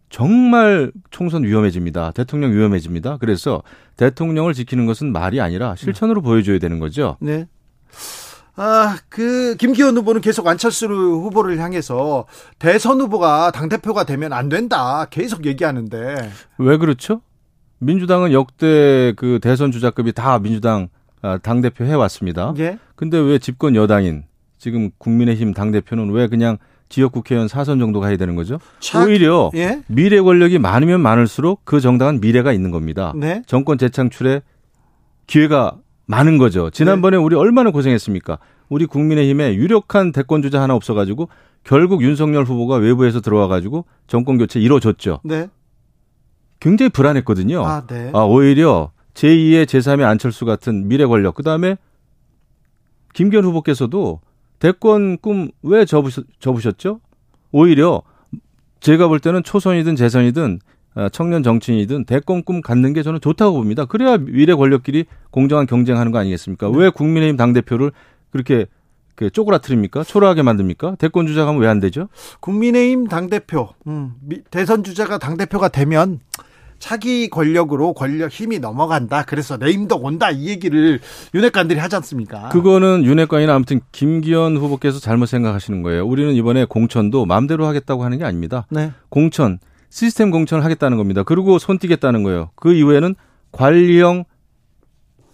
정말 0.10 0.92
총선 1.10 1.44
위험해집니다. 1.44 2.12
대통령 2.12 2.54
위험해집니다. 2.54 3.18
그래서 3.18 3.64
대통령을 3.98 4.54
지키는 4.54 4.86
것은 4.86 5.12
말이 5.12 5.40
아니라 5.42 5.76
실천으로 5.76 6.22
네. 6.22 6.26
보여줘야 6.26 6.60
되는 6.60 6.80
거죠. 6.80 7.18
네. 7.20 7.48
아, 8.62 8.98
그, 9.08 9.56
김기현 9.56 9.96
후보는 9.96 10.20
계속 10.20 10.46
안철수 10.46 10.86
후보를 10.86 11.60
향해서 11.60 12.26
대선 12.60 13.00
후보가 13.00 13.52
당 13.52 13.70
대표가 13.70 14.04
되면 14.04 14.34
안 14.34 14.50
된다. 14.50 15.06
계속 15.10 15.46
얘기하는데. 15.46 16.30
왜 16.58 16.78
그렇죠? 16.78 17.22
민주당은 17.78 18.34
역대 18.34 19.14
그 19.16 19.40
대선 19.42 19.72
주자급이 19.72 20.12
다 20.12 20.40
민주당 20.40 20.90
아, 21.22 21.38
당대표 21.38 21.86
해 21.86 21.94
왔습니다. 21.94 22.54
예. 22.58 22.78
근데 22.98 23.18
왜 23.18 23.40
집권 23.40 23.76
여당인 23.76 24.26
지금 24.58 24.90
국민의힘 24.98 25.54
당 25.54 25.72
대표는 25.72 26.12
왜 26.12 26.28
그냥 26.28 26.58
지역 26.90 27.14
국회의원 27.14 27.48
사선 27.48 27.80
정도 27.80 28.02
가야 28.02 28.18
되는 28.18 28.36
거죠? 28.36 28.60
차... 28.82 29.06
오히려 29.06 29.52
예? 29.56 29.82
미래 29.88 30.20
권력이 30.20 30.60
많으면 30.60 31.00
많을수록 31.00 31.62
그 31.64 31.80
정당은 31.80 32.20
미래가 32.20 32.52
있는 32.52 32.72
겁니다. 32.72 33.14
네? 33.16 33.42
정권 33.48 33.78
재창출에 33.78 34.42
기회가 35.28 35.78
많은 36.10 36.40
거죠. 36.40 36.72
지난번에 36.72 37.18
네. 37.18 37.24
우리 37.24 37.36
얼마나 37.36 37.70
고생했습니까? 37.70 38.40
우리 38.68 38.88
국민의힘에 38.88 39.54
유력한 39.54 40.12
대권 40.12 40.42
주자 40.42 40.60
하나 40.60 40.74
없어가지고 40.74 41.30
결국 41.64 42.02
윤석열 42.02 42.46
후보가 42.46 42.78
외부에서 42.78 43.22
들어와가지고 43.22 43.86
정권 44.08 44.40
교체 44.40 44.60
이루어졌죠. 44.60 45.20
네. 45.24 45.50
굉장히 46.60 46.90
불안했거든요. 46.90 47.64
아, 47.64 47.86
네. 47.86 48.10
아, 48.16 48.22
오히려 48.24 48.92
제2의 49.14 49.66
제3의 49.66 50.04
안철수 50.04 50.46
같은 50.46 50.88
미래 50.88 51.06
권력, 51.06 51.36
그 51.36 51.44
다음에 51.44 51.78
김기현 53.14 53.46
후보께서도 53.46 54.20
대권 54.58 55.20
꿈 55.20 55.52
왜 55.62 55.86
접으셨, 55.86 56.26
접으셨죠? 56.40 57.02
오히려 57.52 58.02
제가 58.80 59.08
볼 59.08 59.20
때는 59.20 59.44
초선이든 59.44 59.96
재선이든 59.96 60.56
어, 60.56 60.60
청년 61.12 61.44
정치인이든 61.44 62.06
대권 62.06 62.44
꿈 62.44 62.62
갖는 62.62 62.94
게 62.94 63.04
저는 63.04 63.22
좋다고 63.22 63.58
봅니다. 63.58 63.86
그래야 63.86 64.18
미래 64.18 64.54
권력끼리 64.54 65.06
공정한 65.32 65.66
경쟁하는 65.66 66.12
거 66.12 66.18
아니겠습니까? 66.20 66.68
네. 66.70 66.78
왜 66.78 66.90
국민의힘 66.90 67.38
당대표를 67.38 67.92
그렇게 68.32 68.66
그 69.16 69.30
쪼그라뜨립니까? 69.30 70.04
초라하게 70.04 70.44
만듭니까? 70.44 70.96
대권 70.98 71.28
주자가 71.28 71.52
왜 71.52 71.68
안 71.68 71.80
되죠? 71.80 72.08
국민의힘 72.40 73.08
당대표, 73.08 73.70
음, 73.88 74.14
대선 74.50 74.84
주자가 74.84 75.18
당대표가 75.18 75.68
되면 75.68 76.20
차기 76.80 77.30
권력으로 77.30 77.94
권력 77.94 78.32
힘이 78.32 78.60
넘어간다. 78.60 79.24
그래서 79.28 79.58
내임덕 79.58 80.06
온다. 80.06 80.32
이 80.32 80.48
얘기를 80.48 81.02
윤핵관들이 81.36 81.78
하지 81.78 81.98
않습니까? 81.98 82.48
그거는 82.50 83.04
윤핵관이나 83.04 83.54
아무튼 83.54 83.82
김기현 83.92 84.56
후보께서 84.56 85.00
잘못 85.00 85.26
생각하시는 85.26 85.82
거예요. 85.82 86.06
우리는 86.08 86.34
이번에 86.34 86.64
공천도 86.64 87.26
마음대로 87.26 87.66
하겠다고 87.66 88.06
하는 88.06 88.18
게 88.18 88.24
아닙니다. 88.24 88.66
네. 88.70 88.94
공천, 89.10 89.60
시스템 89.90 90.32
공천을 90.32 90.64
하겠다는 90.64 90.98
겁니다. 90.98 91.24
그리고 91.24 91.60
손 91.60 91.80
띄겠다는 91.80 92.24
거예요. 92.24 92.52
그 92.56 92.74
이후에는 92.74 93.16
관리형 93.52 94.26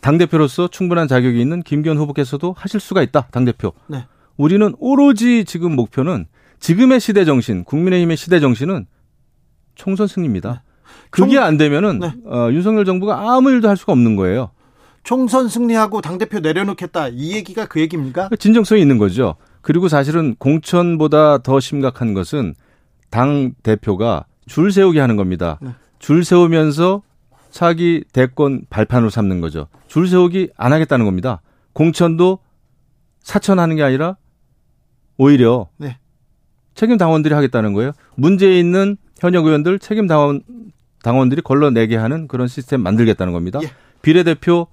당대표로서 0.01 0.67
충분한 0.67 1.07
자격이 1.07 1.39
있는 1.39 1.61
김기현 1.63 1.97
후보께서도 1.97 2.53
하실 2.57 2.79
수가 2.79 3.01
있다. 3.01 3.27
당대표. 3.31 3.73
네. 3.87 4.05
우리는 4.37 4.73
오로지 4.79 5.45
지금 5.45 5.75
목표는 5.75 6.25
지금의 6.59 6.99
시대 6.99 7.25
정신, 7.25 7.63
국민의힘의 7.63 8.15
시대 8.15 8.39
정신은 8.39 8.85
총선 9.75 10.07
승리입니다. 10.07 10.51
네. 10.51 10.59
그게 11.09 11.37
안 11.37 11.57
되면은 11.57 11.99
네. 11.99 12.13
어, 12.25 12.49
윤석열 12.51 12.85
정부가 12.85 13.33
아무 13.35 13.51
일도 13.51 13.67
할 13.67 13.77
수가 13.77 13.93
없는 13.93 14.15
거예요. 14.15 14.51
총선 15.03 15.47
승리하고 15.47 16.01
당 16.01 16.17
대표 16.17 16.39
내려놓겠다 16.39 17.09
이 17.09 17.33
얘기가 17.33 17.67
그 17.67 17.79
얘기입니까? 17.79 18.29
진정성이 18.39 18.81
있는 18.81 18.97
거죠. 18.97 19.35
그리고 19.61 19.87
사실은 19.87 20.35
공천보다 20.35 21.39
더 21.39 21.59
심각한 21.59 22.13
것은 22.13 22.55
당 23.09 23.53
대표가 23.63 24.25
줄 24.45 24.71
세우게 24.71 24.99
하는 24.99 25.15
겁니다. 25.15 25.57
네. 25.61 25.71
줄 25.99 26.23
세우면서 26.23 27.01
차기 27.51 28.03
대권 28.13 28.65
발판으로 28.69 29.09
삼는 29.09 29.41
거죠. 29.41 29.67
줄 29.87 30.07
세우기 30.07 30.49
안 30.57 30.73
하겠다는 30.73 31.05
겁니다. 31.05 31.41
공천도 31.73 32.39
사천하는 33.21 33.75
게 33.75 33.83
아니라 33.83 34.17
오히려 35.17 35.69
네. 35.77 35.97
책임 36.73 36.97
당원들이 36.97 37.33
하겠다는 37.33 37.73
거예요. 37.73 37.91
문제 38.15 38.59
있는 38.59 38.97
현역 39.19 39.45
의원들 39.45 39.79
책임 39.79 40.07
당원 40.07 40.41
당원들이 41.03 41.41
걸러내게 41.41 41.95
하는 41.95 42.27
그런 42.27 42.47
시스템 42.47 42.81
만들겠다는 42.81 43.31
겁니다. 43.31 43.59
예. 43.63 43.69
비례대표 44.01 44.67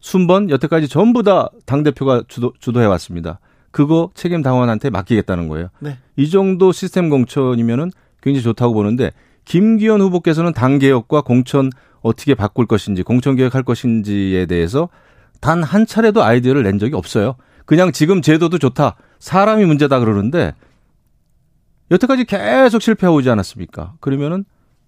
순번 0.00 0.50
여태까지 0.50 0.88
전부 0.88 1.22
다 1.22 1.48
당 1.64 1.82
대표가 1.82 2.22
주도, 2.28 2.52
주도해 2.58 2.86
왔습니다. 2.86 3.38
그거 3.70 4.10
책임 4.14 4.42
당원한테 4.42 4.90
맡기겠다는 4.90 5.48
거예요. 5.48 5.68
네. 5.80 5.98
이 6.16 6.28
정도 6.30 6.72
시스템 6.72 7.08
공천이면은 7.10 7.90
굉장히 8.26 8.42
좋다고 8.42 8.74
보는데 8.74 9.12
김기현 9.44 10.00
후보께서는 10.00 10.52
당 10.52 10.80
개혁과 10.80 11.20
공천 11.20 11.70
어떻게 12.00 12.34
바꿀 12.34 12.66
것인지 12.66 13.04
공천 13.04 13.36
개혁할 13.36 13.62
것인지에 13.62 14.46
대해서 14.46 14.88
단 15.40 15.62
한 15.62 15.86
차례도 15.86 16.24
아이디어를 16.24 16.64
낸 16.64 16.78
적이 16.80 16.96
없어요. 16.96 17.36
그냥 17.66 17.92
지금 17.92 18.22
제도도 18.22 18.58
좋다. 18.58 18.96
사람이 19.20 19.64
문제다 19.64 20.00
그러는데 20.00 20.54
여태까지 21.92 22.24
계속 22.24 22.82
실패하고 22.82 23.18
오지 23.18 23.30
않았습니까? 23.30 23.94
그러면은 24.00 24.44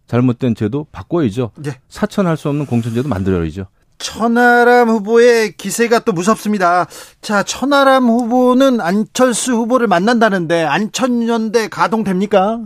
잘못된 0.09 0.57
제도 0.57 0.87
바꿔야죠. 0.91 1.53
네. 1.59 1.79
사천할 1.89 2.37
수 2.37 2.49
없는 2.49 2.67
공천제도 2.67 3.09
만들어야죠. 3.09 3.67
천하람 3.99 4.89
후보의 4.89 5.53
기세가 5.57 6.01
또 6.01 6.13
무섭습니다. 6.13 6.87
자, 7.21 7.43
천하람 7.43 8.05
후보는 8.05 8.81
안철수 8.81 9.53
후보를 9.53 9.87
만난다는데 9.87 10.65
안천연대 10.65 11.69
가동됩니까? 11.69 12.61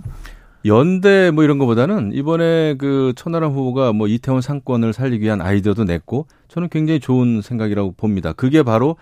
연대 0.65 1.31
뭐 1.31 1.45
이런 1.45 1.59
거보다는 1.59 2.13
이번에 2.13 2.75
그 2.79 3.13
천하람 3.17 3.53
후보가 3.53 3.93
뭐 3.93 4.07
이태원 4.07 4.41
상권을 4.41 4.93
살리기 4.93 5.25
위한 5.25 5.41
아이디어도 5.41 5.85
냈고 5.85 6.27
저는 6.49 6.69
굉장히 6.69 7.01
좋은 7.01 7.43
생각이라고 7.43 7.93
봅니다. 7.93 8.33
그게 8.33 8.63
바로 8.63 8.97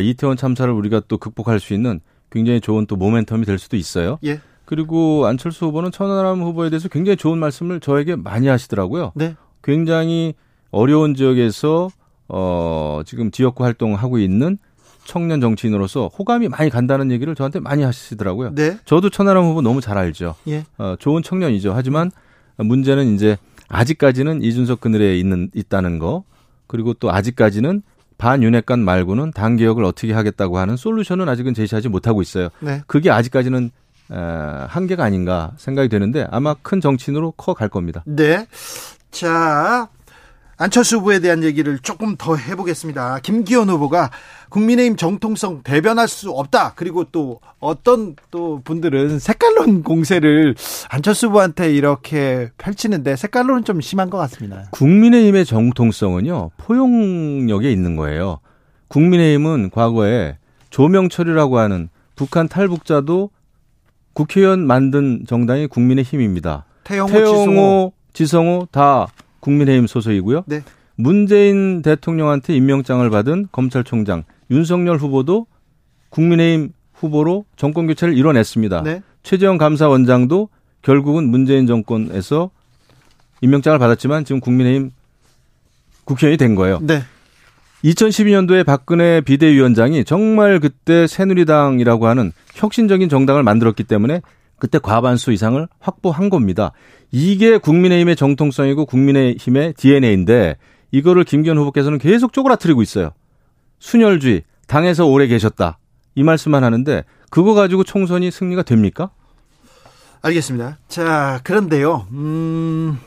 이태원 0.00 0.36
참사를 0.36 0.72
우리가 0.72 1.02
또 1.08 1.18
극복할 1.18 1.60
수 1.60 1.74
있는 1.74 2.00
굉장히 2.30 2.60
좋은 2.60 2.86
또 2.86 2.96
모멘텀이 2.96 3.46
될 3.46 3.58
수도 3.58 3.76
있어요. 3.76 4.18
예. 4.24 4.40
그리고 4.64 5.26
안철수 5.26 5.66
후보는 5.66 5.92
천하람 5.92 6.42
후보에 6.42 6.70
대해서 6.70 6.88
굉장히 6.88 7.16
좋은 7.16 7.38
말씀을 7.38 7.80
저에게 7.80 8.16
많이 8.16 8.48
하시더라고요. 8.48 9.12
네. 9.14 9.36
굉장히 9.62 10.34
어려운 10.70 11.14
지역에서 11.14 11.88
어 12.28 13.00
지금 13.06 13.30
지역구 13.30 13.64
활동하고 13.64 14.18
있는 14.18 14.58
청년 15.06 15.40
정치인으로서 15.40 16.08
호감이 16.08 16.48
많이 16.48 16.68
간다는 16.68 17.10
얘기를 17.10 17.34
저한테 17.34 17.60
많이 17.60 17.82
하시더라고요. 17.82 18.54
네. 18.54 18.78
저도 18.84 19.08
천하람 19.10 19.44
후보 19.44 19.62
너무 19.62 19.80
잘 19.80 19.96
알죠. 19.96 20.34
예. 20.48 20.64
어, 20.78 20.96
좋은 20.98 21.22
청년이죠. 21.22 21.72
하지만 21.74 22.10
문제는 22.56 23.14
이제 23.14 23.38
아직까지는 23.68 24.42
이준석 24.42 24.80
그늘에 24.80 25.16
있는 25.18 25.50
있다는 25.54 25.98
거 25.98 26.24
그리고 26.66 26.92
또 26.94 27.10
아직까지는 27.12 27.82
반윤핵관 28.18 28.80
말고는 28.80 29.32
당 29.32 29.56
개혁을 29.56 29.84
어떻게 29.84 30.12
하겠다고 30.12 30.58
하는 30.58 30.76
솔루션은 30.76 31.28
아직은 31.28 31.54
제시하지 31.54 31.88
못하고 31.88 32.22
있어요. 32.22 32.48
네. 32.60 32.82
그게 32.86 33.10
아직까지는 33.10 33.70
어, 34.08 34.66
한계가 34.68 35.04
아닌가 35.04 35.52
생각이 35.56 35.88
되는데 35.88 36.26
아마 36.30 36.54
큰 36.62 36.80
정치인으로 36.80 37.32
커 37.32 37.54
갈 37.54 37.68
겁니다. 37.68 38.02
네. 38.06 38.46
자, 39.10 39.88
안철수 40.58 40.96
후보에 40.96 41.20
대한 41.20 41.42
얘기를 41.42 41.78
조금 41.78 42.16
더 42.16 42.34
해보겠습니다. 42.34 43.20
김기현 43.22 43.68
후보가 43.68 44.10
국민의힘 44.48 44.96
정통성 44.96 45.62
대변할 45.62 46.08
수 46.08 46.30
없다. 46.30 46.72
그리고 46.76 47.04
또 47.04 47.40
어떤 47.58 48.16
또 48.30 48.62
분들은 48.64 49.18
색깔론 49.18 49.82
공세를 49.82 50.54
안철수 50.88 51.26
후보한테 51.26 51.74
이렇게 51.74 52.48
펼치는데 52.56 53.16
색깔론은 53.16 53.64
좀 53.64 53.82
심한 53.82 54.08
것 54.08 54.16
같습니다. 54.18 54.68
국민의힘의 54.70 55.44
정통성은요 55.44 56.52
포용력에 56.56 57.70
있는 57.70 57.96
거예요. 57.96 58.40
국민의힘은 58.88 59.70
과거에 59.70 60.38
조명철이라고 60.70 61.58
하는 61.58 61.90
북한 62.14 62.48
탈북자도 62.48 63.30
국회의원 64.14 64.66
만든 64.66 65.24
정당이 65.26 65.66
국민의힘입니다. 65.66 66.64
태영호, 66.84 67.12
태영호 67.12 67.34
지성호. 67.34 67.92
지성호 68.14 68.68
다 68.70 69.08
국민의힘 69.46 69.86
소속이고요. 69.86 70.42
네. 70.46 70.62
문재인 70.96 71.82
대통령한테 71.82 72.56
임명장을 72.56 73.08
받은 73.08 73.48
검찰총장 73.52 74.24
윤석열 74.50 74.96
후보도 74.96 75.46
국민의힘 76.10 76.72
후보로 76.94 77.44
정권 77.56 77.86
교체를 77.86 78.16
이뤄냈습니다. 78.16 78.82
네. 78.82 79.02
최재형 79.22 79.58
감사원장도 79.58 80.48
결국은 80.82 81.28
문재인 81.28 81.66
정권에서 81.66 82.50
임명장을 83.40 83.78
받았지만 83.78 84.24
지금 84.24 84.40
국민의힘 84.40 84.90
국회의원이 86.04 86.38
된 86.38 86.54
거예요. 86.54 86.80
네. 86.82 87.02
2012년도에 87.84 88.64
박근혜 88.64 89.20
비대위원장이 89.20 90.04
정말 90.04 90.58
그때 90.58 91.06
새누리당이라고 91.06 92.06
하는 92.08 92.32
혁신적인 92.54 93.08
정당을 93.08 93.44
만들었기 93.44 93.84
때문에 93.84 94.22
그때 94.58 94.78
과반수 94.78 95.32
이상을 95.32 95.66
확보한 95.78 96.30
겁니다. 96.30 96.72
이게 97.12 97.58
국민의힘의 97.58 98.16
정통성이고 98.16 98.86
국민의힘의 98.86 99.74
DNA인데 99.74 100.56
이거를 100.90 101.24
김기현 101.24 101.58
후보께서는 101.58 101.98
계속 101.98 102.32
쪼그라뜨리고 102.32 102.82
있어요. 102.82 103.10
순혈주의, 103.78 104.42
당에서 104.66 105.06
오래 105.06 105.26
계셨다. 105.26 105.78
이 106.14 106.22
말씀만 106.22 106.64
하는데 106.64 107.04
그거 107.30 107.54
가지고 107.54 107.84
총선이 107.84 108.30
승리가 108.30 108.62
됩니까? 108.62 109.10
알겠습니다. 110.22 110.78
자, 110.88 111.40
그런데요. 111.44 112.06
음. 112.12 112.98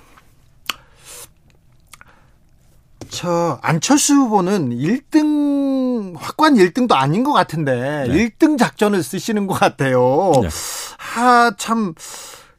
저 3.09 3.59
안철수 3.61 4.13
후보는 4.13 4.69
1등 4.69 6.13
확관 6.17 6.55
1등도 6.55 6.93
아닌 6.93 7.23
것 7.23 7.33
같은데 7.33 8.05
네. 8.07 8.29
1등 8.29 8.57
작전을 8.57 9.03
쓰시는 9.03 9.47
것 9.47 9.55
같아요. 9.55 10.31
네. 10.41 10.49
하참 10.97 11.93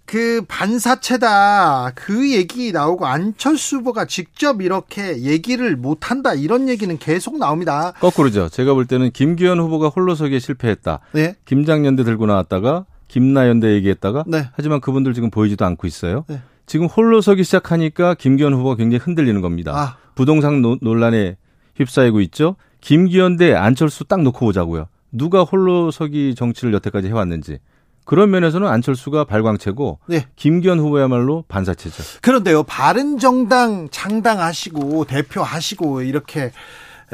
그 0.05 0.43
반사체다 0.49 1.93
그 1.95 2.33
얘기 2.33 2.73
나오고 2.73 3.07
안철수 3.07 3.77
후보가 3.77 4.07
직접 4.07 4.61
이렇게 4.61 5.23
얘기를 5.23 5.77
못한다 5.77 6.35
이런 6.35 6.69
얘기는 6.69 6.99
계속 6.99 7.39
나옵니다. 7.39 7.93
거꾸로죠. 8.01 8.49
제가 8.49 8.75
볼 8.75 8.87
때는 8.87 9.13
김기현 9.13 9.61
후보가 9.61 9.89
홀로서기에 9.89 10.41
실패했다. 10.41 10.99
네. 11.13 11.37
김장연대 11.45 12.03
들고 12.03 12.27
나왔다가 12.27 12.87
김나연대 13.07 13.73
얘기했다가 13.75 14.25
네. 14.27 14.49
하지만 14.53 14.81
그분들 14.81 15.15
지금 15.15 15.31
보이지도 15.31 15.65
않고 15.65 15.87
있어요. 15.87 16.25
네. 16.29 16.41
지금 16.67 16.87
홀로서기 16.87 17.45
시작하니까 17.45 18.15
김기현 18.15 18.53
후보가 18.55 18.77
굉장히 18.77 19.03
흔들리는 19.03 19.41
겁니다. 19.41 19.73
아. 19.77 20.10
부동산 20.21 20.61
노, 20.61 20.77
논란에 20.83 21.39
휩싸이고 21.77 22.21
있죠. 22.21 22.57
김기현 22.83 23.39
대 23.39 23.55
안철수 23.55 24.05
딱 24.05 24.21
놓고 24.21 24.45
보자고요. 24.45 24.85
누가 25.11 25.45
홀로서기 25.45 26.35
정치를 26.35 26.75
여태까지 26.75 27.09
해왔는지. 27.09 27.59
그런 28.05 28.31
면에서는 28.31 28.69
안철수가 28.69 29.25
발광체고 29.25 30.01
네. 30.09 30.27
김기현 30.37 30.79
후보야말로 30.79 31.47
반사체죠. 31.49 32.03
그런데요. 32.21 32.65
바른정당 32.65 33.89
창당하시고 33.91 35.07
대표하시고 35.07 36.03
이렇게 36.03 36.53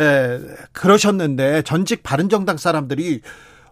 에, 0.01 0.41
그러셨는데 0.73 1.63
전직 1.63 2.03
바른정당 2.03 2.57
사람들이 2.57 3.21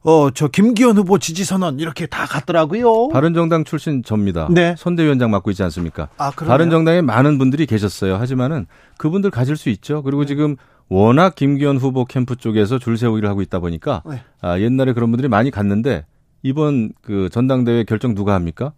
어, 0.04 0.30
저 0.30 0.48
김기현 0.48 0.98
후보 0.98 1.18
지지 1.18 1.44
선언 1.44 1.80
이렇게 1.80 2.06
다 2.06 2.26
갔더라고요. 2.26 3.08
바른정당 3.08 3.64
출신 3.64 4.02
접니다. 4.02 4.46
네. 4.50 4.74
선대위원장 4.76 5.30
맡고 5.30 5.50
있지 5.50 5.62
않습니까? 5.62 6.08
아, 6.18 6.30
바른정당에 6.30 7.00
많은 7.00 7.38
분들이 7.38 7.64
계셨어요. 7.64 8.16
하지만은 8.16 8.66
그분들 8.98 9.30
가질 9.30 9.56
수 9.56 9.70
있죠. 9.70 10.02
그리고 10.02 10.22
네. 10.22 10.26
지금 10.26 10.56
워낙 10.88 11.34
김기현 11.34 11.78
후보 11.78 12.04
캠프 12.04 12.36
쪽에서 12.36 12.78
줄 12.78 12.98
세우기를 12.98 13.26
하고 13.28 13.40
있다 13.40 13.60
보니까 13.60 14.02
네. 14.06 14.22
아, 14.42 14.60
옛날에 14.60 14.92
그런 14.92 15.10
분들이 15.10 15.28
많이 15.28 15.50
갔는데 15.50 16.04
이번 16.42 16.92
그 17.00 17.30
전당대회 17.30 17.84
결정 17.84 18.14
누가 18.14 18.34
합니까? 18.34 18.72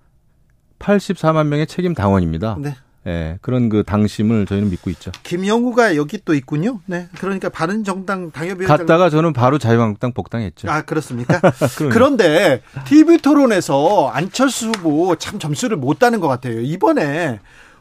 84만 0.79 1.49
명의 1.49 1.67
책임 1.67 1.93
당원입니다. 1.95 2.57
네. 2.61 2.77
예, 3.07 3.39
그런 3.41 3.69
그 3.69 3.85
당심을 3.85 4.47
저희는 4.47 4.71
믿고 4.71 4.91
있죠. 4.91 5.13
김영우가 5.23 5.97
여기 5.97 6.19
또 6.25 6.35
있군요. 6.35 6.81
네. 6.87 7.09
그러니까 7.19 7.49
바른 7.49 7.85
정당 7.85 8.33
당협위원장 8.33 8.79
갔다가 8.79 9.11
저는 9.11 9.33
바로 9.33 9.59
자유한국당 9.59 10.13
복당했죠. 10.13 10.69
아, 10.69 10.83
그렇습니까? 10.83 11.41
그런데 11.93 12.63
TV 12.87 13.19
토론에서 13.19 14.09
안철수 14.09 14.71
후보 14.71 15.15
참 15.17 15.39
점수를 15.39 15.77
못 15.77 15.99
따는 16.01 16.19
것 16.21 16.27
같아요. 16.27 16.61
이번에 16.61 17.39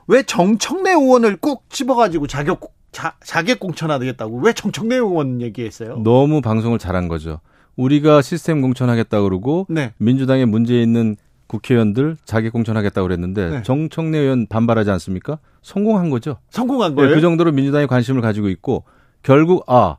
왜 0.07 0.23
정청래 0.23 0.91
의원을 0.91 1.37
꼭 1.37 1.65
집어 1.69 1.95
가지고 1.95 2.27
자격 2.27 2.61
자, 2.91 3.15
자객 3.23 3.59
공천하겠다고 3.59 4.39
왜 4.41 4.53
정청래 4.53 4.95
의원 4.95 5.41
얘기했어요? 5.41 5.97
너무 6.03 6.41
방송을 6.41 6.77
잘한 6.77 7.07
거죠. 7.07 7.41
우리가 7.75 8.21
시스템 8.21 8.61
공천하겠다 8.61 9.21
그러고 9.21 9.65
네. 9.69 9.91
민주당에 9.97 10.45
문제 10.45 10.81
있는 10.81 11.17
국회의원들 11.47 12.17
자기 12.25 12.49
공천하겠다고 12.49 13.07
그랬는데 13.07 13.49
네. 13.49 13.63
정청래 13.63 14.17
의원 14.17 14.47
반발하지 14.47 14.89
않습니까? 14.91 15.39
성공한 15.61 16.09
거죠. 16.09 16.37
성공한 16.49 16.95
거예요. 16.95 17.09
네, 17.09 17.15
그 17.15 17.21
정도로 17.21 17.51
민주당이 17.51 17.87
관심을 17.87 18.21
가지고 18.21 18.49
있고 18.49 18.83
결국 19.23 19.63
아 19.67 19.97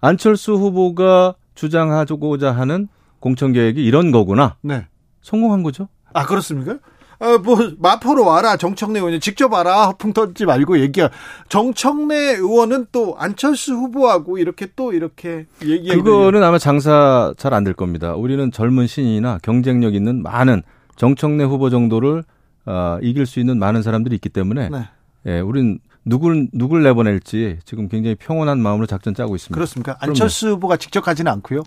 안철수 0.00 0.54
후보가 0.54 1.34
주장하고자 1.54 2.52
하는 2.52 2.88
공천 3.20 3.52
계획이 3.52 3.84
이런 3.84 4.10
거구나. 4.12 4.56
네. 4.62 4.86
성공한 5.22 5.62
거죠. 5.62 5.88
아 6.12 6.26
그렇습니까? 6.26 6.78
어, 7.18 7.38
뭐 7.38 7.56
마포로 7.78 8.24
와라 8.26 8.56
정청래 8.56 8.98
의원이 8.98 9.20
직접 9.20 9.52
와라 9.52 9.86
허풍 9.86 10.12
던지 10.12 10.44
말고 10.44 10.78
얘기야. 10.80 11.08
정청래 11.48 12.14
의원은 12.36 12.86
또 12.92 13.14
안철수 13.18 13.74
후보하고 13.74 14.38
이렇게 14.38 14.66
또 14.76 14.92
이렇게 14.92 15.46
얘기. 15.62 15.88
그거는 15.88 16.42
아마 16.42 16.58
장사 16.58 17.32
잘 17.38 17.54
안 17.54 17.64
될 17.64 17.72
겁니다. 17.74 18.14
우리는 18.14 18.52
젊은 18.52 18.86
신인이나 18.86 19.38
경쟁력 19.42 19.94
있는 19.94 20.22
많은 20.22 20.62
정청래 20.96 21.44
후보 21.44 21.70
정도를 21.70 22.22
어, 22.66 22.98
이길 23.02 23.26
수 23.26 23.40
있는 23.40 23.58
많은 23.58 23.82
사람들이 23.82 24.14
있기 24.16 24.28
때문에 24.28 24.68
네. 24.68 24.88
예, 25.26 25.40
우린 25.40 25.78
누굴 26.04 26.48
누굴 26.52 26.82
내보낼지 26.82 27.58
지금 27.64 27.88
굉장히 27.88 28.14
평온한 28.14 28.60
마음으로 28.60 28.86
작전 28.86 29.14
짜고 29.14 29.34
있습니다. 29.36 29.54
그렇습니까? 29.54 29.96
안철수 30.00 30.46
그럼요. 30.46 30.56
후보가 30.56 30.76
직접 30.76 31.00
가지는 31.00 31.32
않고요. 31.32 31.62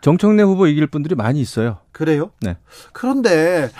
정청래 0.00 0.42
후보 0.44 0.66
이길 0.66 0.86
분들이 0.86 1.14
많이 1.14 1.40
있어요. 1.40 1.78
그래요? 1.92 2.30
네. 2.40 2.56
그런데 2.92 3.70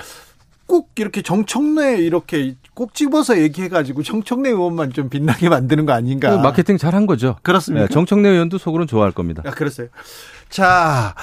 꼭 0.69 0.91
이렇게 0.97 1.23
정청래 1.23 1.97
이렇게 1.97 2.55
꼭 2.75 2.95
집어서 2.95 3.41
얘기해가지고 3.41 4.03
정청래 4.03 4.51
의원만 4.51 4.93
좀 4.93 5.09
빛나게 5.09 5.49
만드는 5.51 5.87
거 5.87 5.93
아닌가? 5.95 6.31
그 6.31 6.37
마케팅 6.37 6.77
잘한 6.77 7.07
거죠. 7.07 7.37
그렇습니다. 7.43 7.87
네, 7.87 7.93
정청래 7.93 8.29
의원도 8.29 8.59
속으로는 8.59 8.87
좋아할 8.87 9.11
겁니다. 9.11 9.43
아, 9.47 9.51
그랬어요. 9.51 9.89
자, 10.51 11.15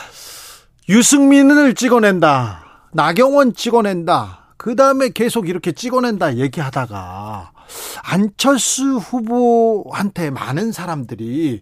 유승민을 0.90 1.76
찍어낸다. 1.76 2.66
나경원 2.92 3.54
찍어낸다. 3.54 4.40
그 4.58 4.76
다음에 4.76 5.10
계속 5.10 5.48
이렇게 5.48 5.72
찍어낸다 5.72 6.38
얘기하다가 6.38 7.52
안철수 8.04 8.98
후보한테 8.98 10.30
많은 10.30 10.72
사람들이 10.72 11.62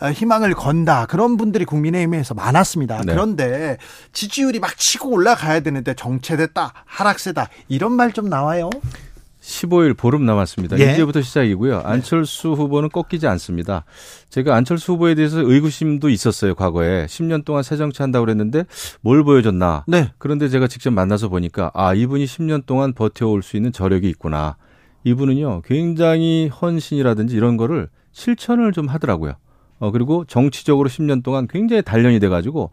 어, 0.00 0.06
희망을 0.10 0.54
건다. 0.54 1.06
그런 1.06 1.36
분들이 1.36 1.64
국민의힘에서 1.64 2.34
많았습니다. 2.34 3.02
네. 3.04 3.12
그런데 3.12 3.76
지지율이 4.12 4.60
막 4.60 4.76
치고 4.76 5.10
올라가야 5.10 5.60
되는데 5.60 5.94
정체됐다. 5.94 6.72
하락세다. 6.86 7.48
이런 7.68 7.92
말 7.92 8.14
좀 8.14 8.28
나와요. 8.28 8.70
15일 9.42 9.96
보름 9.96 10.24
남았습니다. 10.24 10.78
예. 10.78 10.92
이제부터 10.92 11.20
시작이고요. 11.20 11.80
안철수 11.84 12.52
후보는 12.52 12.88
꺾이지 12.90 13.26
않습니다. 13.26 13.84
제가 14.30 14.54
안철수 14.54 14.92
후보에 14.92 15.14
대해서 15.16 15.40
의구심도 15.40 16.08
있었어요, 16.10 16.54
과거에. 16.54 17.06
10년 17.06 17.44
동안 17.44 17.62
새 17.64 17.76
정치 17.76 18.00
한다고 18.02 18.24
그랬는데 18.24 18.64
뭘 19.00 19.24
보여줬나. 19.24 19.84
네. 19.88 20.12
그런데 20.18 20.48
제가 20.48 20.68
직접 20.68 20.92
만나서 20.92 21.28
보니까 21.28 21.70
아, 21.74 21.92
이분이 21.92 22.24
10년 22.24 22.64
동안 22.66 22.94
버텨올 22.94 23.42
수 23.42 23.56
있는 23.56 23.72
저력이 23.72 24.08
있구나. 24.10 24.56
이분은요, 25.04 25.62
굉장히 25.64 26.48
헌신이라든지 26.48 27.36
이런 27.36 27.56
거를 27.56 27.88
실천을 28.12 28.72
좀 28.72 28.88
하더라고요. 28.88 29.34
어, 29.78 29.90
그리고 29.90 30.24
정치적으로 30.24 30.88
10년 30.88 31.22
동안 31.22 31.46
굉장히 31.48 31.82
단련이 31.82 32.20
돼가지고 32.20 32.70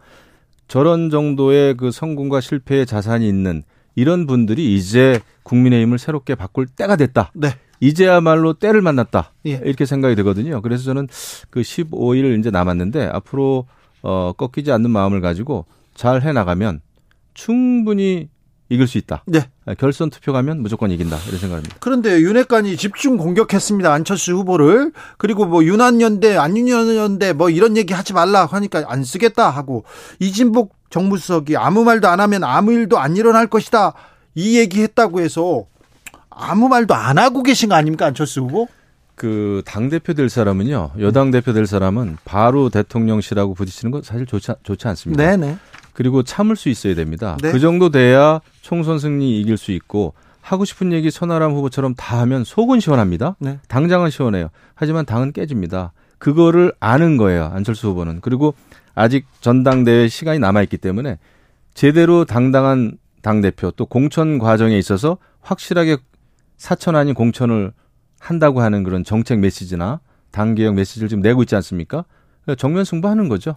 저런 0.68 1.10
정도의 1.10 1.76
그 1.76 1.92
성공과 1.92 2.40
실패의 2.40 2.86
자산이 2.86 3.28
있는 3.28 3.64
이런 3.96 4.26
분들이 4.26 4.76
이제 4.76 5.20
국민의힘을 5.44 6.00
새롭게 6.00 6.36
바꿀 6.36 6.66
때가 6.68 6.96
됐다. 6.96 7.32
네. 7.36 7.50
이제야말로 7.82 8.54
때를 8.54 8.82
만났다. 8.82 9.34
예. 9.48 9.54
이렇게 9.66 9.86
생각이 9.86 10.16
되거든요. 10.16 10.62
그래서 10.62 10.84
저는 10.84 11.08
그 11.50 11.62
15일 11.62 12.40
이제 12.40 12.52
남았는데 12.52 13.08
앞으로 13.12 13.66
어 14.04 14.34
꺾이지 14.38 14.72
않는 14.72 14.90
마음을 14.92 15.20
가지고 15.20 15.66
잘 15.96 16.22
해 16.22 16.32
나가면 16.32 16.80
충분히 17.34 18.30
이길 18.70 18.88
수 18.88 18.98
있다. 18.98 19.24
네. 19.28 19.40
아, 19.72 19.76
결선 19.76 20.10
투표 20.10 20.34
가면 20.34 20.62
무조건 20.62 20.92
이긴다. 20.92 21.18
이런 21.28 21.40
생각입니다. 21.40 21.78
그런데 21.80 22.20
윤핵관이 22.20 22.76
집중 22.76 23.18
공격했습니다. 23.18 23.92
안철수 23.92 24.34
후보를. 24.34 24.92
그리고 25.18 25.46
뭐 25.46 25.64
윤한연대, 25.64 26.36
안윤연대 26.36 27.34
뭐 27.34 27.50
이런 27.50 27.78
얘기 27.78 27.94
하지 27.94 28.14
말라 28.14 28.46
하니까 28.46 28.84
안 28.88 29.04
쓰겠다 29.04 29.50
하고 29.50 29.86
이진복 30.20 30.76
정무수석이 30.90 31.56
아무 31.56 31.86
말도 31.86 32.08
안 32.10 32.20
하면 32.20 32.44
아무 32.44 32.74
일도 32.74 33.00
안 33.00 33.16
일어날 33.16 33.48
것이다. 33.48 33.94
이 34.36 34.58
얘기 34.60 34.82
했다고 34.82 35.22
해서 35.22 35.66
아무 36.30 36.68
말도 36.68 36.94
안 36.94 37.18
하고 37.18 37.42
계신 37.44 37.70
거 37.70 37.76
아닙니까? 37.76 38.06
안철수 38.08 38.42
후보? 38.42 38.68
그 39.16 39.62
당 39.66 39.90
대표 39.90 40.14
될 40.14 40.30
사람은요. 40.30 40.92
여당 41.00 41.32
대표 41.32 41.54
될 41.54 41.68
사람은 41.68 42.18
바로 42.26 42.70
대통령실하고 42.70 43.54
부딪히는 43.54 43.92
건 43.92 44.02
사실 44.02 44.26
좋지, 44.26 44.52
좋지 44.64 44.88
않습니다. 44.88 45.24
네네. 45.24 45.58
그리고 45.94 46.24
참을 46.24 46.56
수 46.56 46.70
있어야 46.70 46.96
됩니다. 46.96 47.38
네. 47.42 47.52
그 47.52 47.60
정도 47.60 47.90
돼야 47.90 48.42
총선 48.62 49.00
승리 49.00 49.40
이길 49.40 49.58
수 49.58 49.72
있고 49.72 50.14
하고 50.42 50.66
싶은 50.66 50.92
얘기 50.92 51.12
천하람 51.12 51.54
후보처럼 51.54 51.96
다 51.96 52.20
하면 52.22 52.44
속은 52.44 52.80
시원합니다. 52.80 53.36
네. 53.40 53.60
당장은 53.68 54.10
시원해요. 54.10 54.50
하지만 54.74 55.06
당은 55.06 55.32
깨집니다. 55.34 55.94
그거를 56.18 56.74
아는 56.80 57.18
거예요. 57.18 57.46
안철수 57.54 57.88
후보는. 57.90 58.22
그리고 58.22 58.54
아직 58.96 59.26
전당대회 59.42 60.08
시간이 60.08 60.40
남아있기 60.40 60.78
때문에 60.78 61.18
제대로 61.74 62.26
당당한 62.26 62.98
당대표 63.22 63.72
또 63.72 63.86
공천 63.86 64.40
과정에 64.40 64.78
있어서 64.78 65.18
확실하게 65.42 65.98
사천 66.58 66.96
아닌 66.96 67.14
공천을 67.14 67.72
한다고 68.20 68.62
하는 68.62 68.84
그런 68.84 69.04
정책 69.04 69.40
메시지나 69.40 70.00
당개혁 70.32 70.76
메시지를 70.76 71.10
지금 71.10 71.22
내고 71.22 71.44
있지 71.44 71.56
않습니까? 71.56 72.06
정면 72.56 72.86
승부하는 72.86 73.30
거죠. 73.30 73.56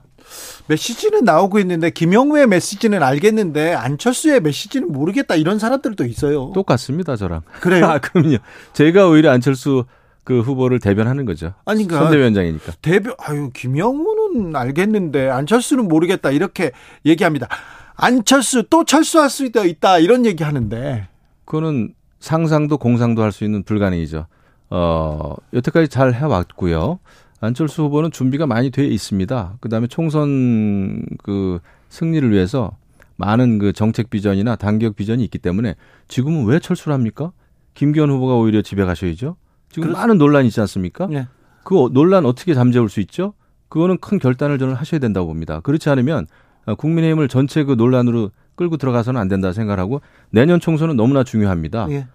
메시지는 0.68 1.24
나오고 1.24 1.58
있는데 1.60 1.90
김영우의 1.90 2.46
메시지는 2.46 3.02
알겠는데 3.02 3.74
안철수의 3.74 4.40
메시지는 4.40 4.92
모르겠다 4.92 5.34
이런 5.36 5.58
사람들도 5.58 6.04
있어요. 6.06 6.52
똑같습니다, 6.54 7.16
저랑. 7.16 7.42
그래요? 7.60 7.86
아, 7.90 7.98
그럼요. 7.98 8.38
제가 8.72 9.08
오히려 9.08 9.30
안철수 9.30 9.84
그 10.24 10.40
후보를 10.40 10.78
대변하는 10.80 11.26
거죠. 11.26 11.52
아니, 11.66 11.84
그러니까 11.86 12.04
선대위원장이니까. 12.06 12.72
대변, 12.80 13.14
아유, 13.18 13.50
김영우는 13.52 14.56
알겠는데 14.56 15.28
안철수는 15.28 15.86
모르겠다 15.86 16.30
이렇게 16.30 16.72
얘기합니다. 17.04 17.46
안철수 17.96 18.64
또 18.70 18.84
철수할 18.84 19.28
수 19.30 19.44
있다, 19.44 19.64
있다 19.64 19.98
이런 19.98 20.24
얘기 20.24 20.42
하는데. 20.42 21.08
그거는 21.44 21.94
상상도 22.20 22.78
공상도 22.78 23.22
할 23.22 23.32
수 23.32 23.44
있는 23.44 23.62
불가능이죠. 23.64 24.26
어, 24.70 25.34
여태까지 25.52 25.88
잘 25.88 26.14
해왔고요. 26.14 26.98
안철수 27.44 27.82
후보는 27.84 28.10
준비가 28.10 28.46
많이 28.46 28.70
돼 28.70 28.86
있습니다. 28.86 29.56
그 29.60 29.68
다음에 29.68 29.86
총선 29.86 31.04
그 31.22 31.60
승리를 31.88 32.30
위해서 32.30 32.76
많은 33.16 33.58
그 33.58 33.72
정책 33.72 34.10
비전이나 34.10 34.56
단격 34.56 34.96
비전이 34.96 35.22
있기 35.24 35.38
때문에 35.38 35.74
지금은 36.08 36.46
왜 36.46 36.58
철수를 36.58 36.92
합니까? 36.94 37.32
김기현 37.74 38.10
후보가 38.10 38.34
오히려 38.34 38.62
집에 38.62 38.84
가셔야죠. 38.84 39.36
지금 39.68 39.88
그렇... 39.88 39.98
많은 39.98 40.18
논란이 40.18 40.48
있지 40.48 40.60
않습니까? 40.60 41.06
네. 41.06 41.26
그 41.64 41.88
논란 41.92 42.26
어떻게 42.26 42.54
잠재울 42.54 42.88
수 42.88 43.00
있죠? 43.00 43.34
그거는 43.68 43.98
큰 43.98 44.18
결단을 44.18 44.58
저는 44.58 44.74
하셔야 44.74 45.00
된다고 45.00 45.26
봅니다. 45.26 45.60
그렇지 45.60 45.88
않으면 45.90 46.26
국민의힘을 46.78 47.28
전체 47.28 47.64
그 47.64 47.72
논란으로 47.72 48.30
끌고 48.54 48.76
들어가서는 48.76 49.20
안 49.20 49.28
된다 49.28 49.52
생각하고 49.52 50.00
내년 50.30 50.60
총선은 50.60 50.96
너무나 50.96 51.24
중요합니다. 51.24 51.86
네. 51.86 52.06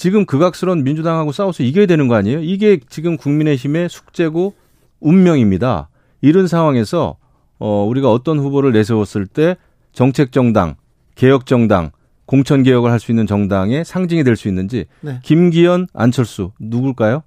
지금 0.00 0.24
극악스러운 0.24 0.82
민주당하고 0.82 1.30
싸워서 1.30 1.62
이겨야 1.62 1.84
되는 1.84 2.08
거 2.08 2.14
아니에요? 2.14 2.40
이게 2.40 2.80
지금 2.88 3.18
국민의힘의 3.18 3.90
숙제고 3.90 4.54
운명입니다. 4.98 5.90
이런 6.22 6.46
상황에서 6.46 7.18
어 7.58 7.84
우리가 7.84 8.10
어떤 8.10 8.38
후보를 8.38 8.72
내세웠을 8.72 9.26
때 9.26 9.58
정책 9.92 10.32
정당, 10.32 10.76
개혁 11.16 11.44
정당, 11.44 11.90
공천 12.24 12.62
개혁을 12.62 12.90
할 12.90 12.98
수 12.98 13.12
있는 13.12 13.26
정당의 13.26 13.84
상징이 13.84 14.24
될 14.24 14.36
수 14.36 14.48
있는지 14.48 14.86
네. 15.02 15.20
김기현, 15.22 15.88
안철수 15.92 16.52
누굴까요? 16.58 17.22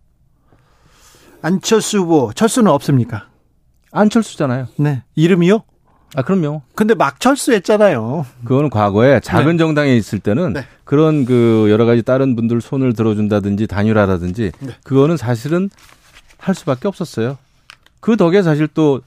안철수 1.44 2.00
후보 2.00 2.32
철수는 2.34 2.72
없습니까? 2.72 3.28
안철수잖아요. 3.92 4.66
네. 4.78 5.04
이름이요? 5.14 5.62
아, 6.16 6.22
그럼요. 6.22 6.62
근데 6.76 6.94
막 6.94 7.20
철수했잖아요. 7.20 8.26
그거는 8.46 8.70
과거에 8.70 9.20
작은 9.20 9.54
네. 9.54 9.58
정당에 9.58 9.96
있을 9.96 10.20
때는 10.20 10.54
네. 10.54 10.66
그런 10.84 11.26
그 11.26 11.68
여러 11.70 11.86
가지 11.86 12.04
다른 12.04 12.36
분들 12.36 12.62
손을 12.62 12.94
들어준다든지 12.94 13.68
단일화라든지 13.68 14.52
네. 14.60 14.72
그거는 14.84 15.18
사실은 15.18 15.70
할 16.38 16.54
수밖에 16.56 16.88
없었어요. 16.88 17.38
그 18.00 18.18
덕에 18.18 18.44
사실 18.44 18.68
또 18.68 19.02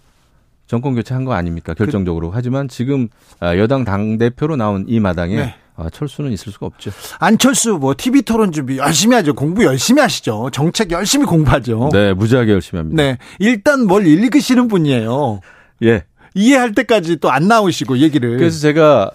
정권 0.66 0.95
교체한 0.95 1.24
거 1.24 1.33
아닙니까? 1.33 1.74
결정적으로. 1.74 2.31
그... 2.31 2.37
하지만 2.37 2.69
지금 2.69 3.09
아, 3.39 3.57
여당 3.57 3.85
당 3.85 4.19
대표로 4.19 4.57
나온 4.57 4.85
이 4.89 4.99
마당에 4.99 5.37
네. 5.37 5.55
아, 5.77 5.91
철수는 5.91 6.33
있을 6.33 6.53
수가 6.53 6.66
없죠. 6.66 6.91
안철수 7.19 7.74
뭐 7.74 7.95
TV 7.97 8.23
토론 8.23 8.51
준비 8.51 8.78
열심히 8.78 9.15
하죠. 9.16 9.35
공부 9.35 9.65
열심히 9.65 10.01
하시죠. 10.01 10.51
정책 10.53 10.91
열심히 10.91 11.27
공부하죠. 11.27 11.91
네, 11.93 12.15
무지하게 12.15 12.53
열심히 12.53 12.78
합니다. 12.78 13.03
네, 13.03 13.19
일단 13.39 13.87
뭘 13.87 14.07
읽으시는 14.07 14.69
분이에요. 14.69 15.41
예. 15.83 16.05
이해할 16.36 16.72
때까지 16.74 17.16
또 17.16 17.30
안 17.30 17.48
나오시고 17.48 17.98
얘기를. 17.98 18.36
그래서 18.36 18.60
제가 18.60 19.10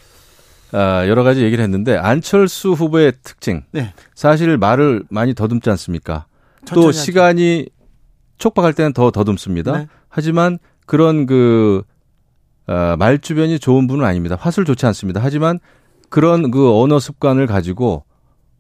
아, 0.74 1.08
여러 1.08 1.24
가지 1.24 1.44
얘기를 1.44 1.64
했는데 1.64 1.96
안철수 1.96 2.72
후보의 2.72 3.14
특징. 3.24 3.64
네. 3.72 3.94
사실 4.16 4.58
말을 4.58 5.04
많이 5.10 5.34
더듬지 5.34 5.70
않습니까? 5.70 6.26
또 6.74 6.92
시간이 6.92 7.68
촉박할 8.38 8.74
때는 8.74 8.94
더 8.94 9.12
더듬습니다. 9.12 9.78
네. 9.78 9.88
하지만 10.10 10.60
그런 10.86 11.26
그 11.26 11.84
어, 12.68 12.96
말 12.98 13.20
주변이 13.20 13.60
좋은 13.60 13.88
분은 13.88 14.06
아닙니다. 14.06 14.38
화술 14.40 14.66
좋지 14.66 14.86
않습니다. 14.88 15.20
하지만 15.24 15.60
그런 16.10 16.52
그 16.52 16.72
언어 16.80 17.00
습관을 17.00 17.48
가지고 17.48 18.04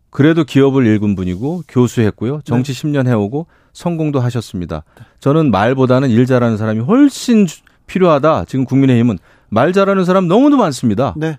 그래도 0.10 0.44
기업을 0.44 0.86
읽은 0.88 1.16
분이고 1.16 1.64
교수했고요. 1.68 2.42
정치 2.44 2.74
네. 2.74 2.82
10년 2.82 3.08
해오고 3.08 3.48
성공도 3.74 4.20
하셨습니다. 4.20 4.84
저는 5.20 5.52
말보다는 5.52 6.10
일 6.10 6.26
잘하는 6.26 6.58
사람이 6.58 6.82
훨씬 6.82 7.48
필요하다. 7.92 8.46
지금 8.48 8.64
국민의힘은 8.66 9.18
말 9.50 9.74
잘하는 9.74 10.06
사람 10.06 10.28
너무도 10.28 10.56
많습니다. 10.56 11.14
네. 11.18 11.38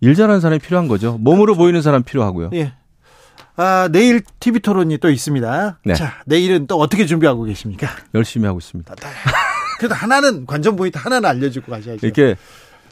일 0.00 0.14
잘하는 0.14 0.40
사람이 0.40 0.58
필요한 0.58 0.88
거죠. 0.88 1.18
몸으로 1.20 1.52
그렇죠. 1.52 1.58
보이는 1.58 1.82
사람 1.82 2.02
필요하고요. 2.02 2.50
예. 2.54 2.72
아, 3.56 3.88
내일 3.92 4.22
TV 4.40 4.60
토론이 4.60 4.98
또 4.98 5.10
있습니다. 5.10 5.78
네. 5.84 5.94
자, 5.94 6.14
내일은 6.26 6.66
또 6.66 6.78
어떻게 6.78 7.06
준비하고 7.06 7.44
계십니까? 7.44 7.88
열심히 8.14 8.46
하고 8.46 8.58
있습니다. 8.58 8.94
네. 8.94 9.08
그래도 9.78 9.94
하나는 9.94 10.46
관전 10.46 10.76
포인트 10.76 10.98
하나는 10.98 11.28
알려주고 11.28 11.70
가셔야죠. 11.70 12.06
이렇게 12.06 12.36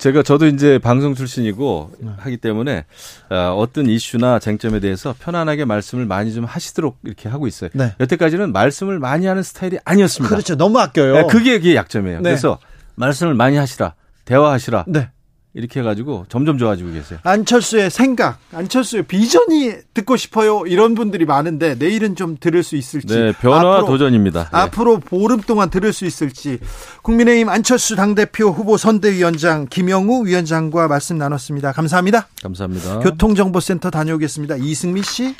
제가 0.02 0.24
저도 0.24 0.48
이제 0.48 0.80
방송 0.80 1.14
출신이고 1.14 1.92
네. 2.00 2.10
하기 2.18 2.38
때문에 2.38 2.86
어, 3.30 3.54
어떤 3.56 3.86
이슈나 3.86 4.40
쟁점에 4.40 4.80
대해서 4.80 5.14
편안하게 5.16 5.64
말씀을 5.64 6.06
많이 6.06 6.34
좀 6.34 6.44
하시도록 6.44 6.98
이렇게 7.04 7.28
하고 7.28 7.46
있어요. 7.46 7.70
네. 7.72 7.94
여태까지는 8.00 8.50
말씀을 8.52 8.98
많이 8.98 9.26
하는 9.26 9.44
스타일이 9.44 9.78
아니었습니다. 9.84 10.34
그렇죠. 10.34 10.56
너무 10.56 10.80
아껴요. 10.80 11.14
네, 11.14 11.26
그게 11.28 11.58
그게 11.58 11.76
약점이에요. 11.76 12.18
네. 12.18 12.30
그래서 12.30 12.58
말씀을 12.96 13.34
많이 13.34 13.56
하시라. 13.56 13.94
대화하시라. 14.24 14.86
네. 14.88 15.08
이렇게 15.54 15.80
해가지고 15.80 16.26
점점 16.28 16.56
좋아지고 16.56 16.92
계세요. 16.92 17.18
안철수의 17.22 17.90
생각, 17.90 18.38
안철수의 18.52 19.02
비전이 19.02 19.72
듣고 19.92 20.16
싶어요. 20.16 20.64
이런 20.66 20.94
분들이 20.94 21.26
많은데 21.26 21.74
내일은 21.74 22.16
좀 22.16 22.38
들을 22.40 22.62
수 22.62 22.76
있을지. 22.76 23.06
네, 23.08 23.32
변화 23.32 23.76
앞으로, 23.76 23.86
도전입니다. 23.86 24.44
네. 24.44 24.48
앞으로 24.50 24.98
보름 24.98 25.40
동안 25.42 25.68
들을 25.68 25.92
수 25.92 26.06
있을지. 26.06 26.58
국민의힘 27.02 27.50
안철수 27.50 27.96
당대표 27.96 28.48
후보 28.48 28.78
선대위원장 28.78 29.66
김영우 29.68 30.26
위원장과 30.26 30.88
말씀 30.88 31.18
나눴습니다. 31.18 31.72
감사합니다. 31.72 32.28
감사합니다. 32.42 33.00
교통정보센터 33.00 33.90
다녀오겠습니다. 33.90 34.56
이승미 34.56 35.02
씨. 35.02 35.34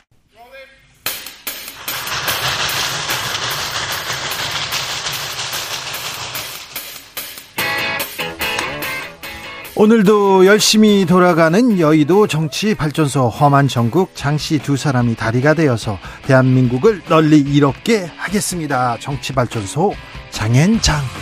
오늘도 9.75 10.45
열심히 10.45 11.07
돌아가는 11.07 11.79
여의도 11.79 12.27
정치 12.27 12.75
발전소 12.75 13.29
험한 13.29 13.69
전국 13.69 14.15
장씨 14.15 14.59
두 14.59 14.77
사람이 14.77 15.15
다리가 15.17 15.55
되어서 15.55 15.99
대한민국을 16.27 17.01
널리 17.09 17.39
이롭게 17.41 18.05
하겠습니다. 18.17 18.99
정치 19.01 19.33
발전소 19.33 19.95
장현장. 20.31 21.22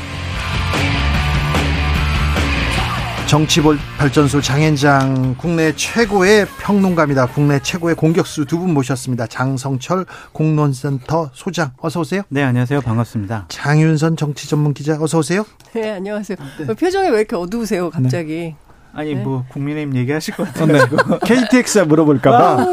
정치발전소 3.30 4.40
장현장 4.40 5.36
국내 5.38 5.72
최고의 5.76 6.46
평론가입니다. 6.58 7.26
국내 7.26 7.60
최고의 7.60 7.94
공격수 7.94 8.44
두 8.44 8.58
분 8.58 8.74
모셨습니다. 8.74 9.28
장성철 9.28 10.04
공론센터 10.32 11.30
소장 11.32 11.70
어서 11.80 12.00
오세요. 12.00 12.22
네 12.28 12.42
안녕하세요 12.42 12.80
반갑습니다. 12.80 13.46
장윤선 13.48 14.16
정치 14.16 14.48
전문 14.48 14.74
기자 14.74 14.98
어서 15.00 15.18
오세요. 15.18 15.44
네 15.72 15.90
안녕하세요. 15.92 16.36
네. 16.66 16.74
표정이 16.74 17.10
왜 17.10 17.18
이렇게 17.18 17.36
어두우세요 17.36 17.90
갑자기? 17.90 18.32
네. 18.34 18.56
아니 18.92 19.14
네. 19.14 19.22
뭐 19.22 19.44
국민의힘 19.52 19.94
얘기하실 19.96 20.34
것 20.34 20.52
같아요. 20.52 20.66
네. 20.66 20.80
KTX 21.24 21.78
물어볼까봐. 21.86 22.66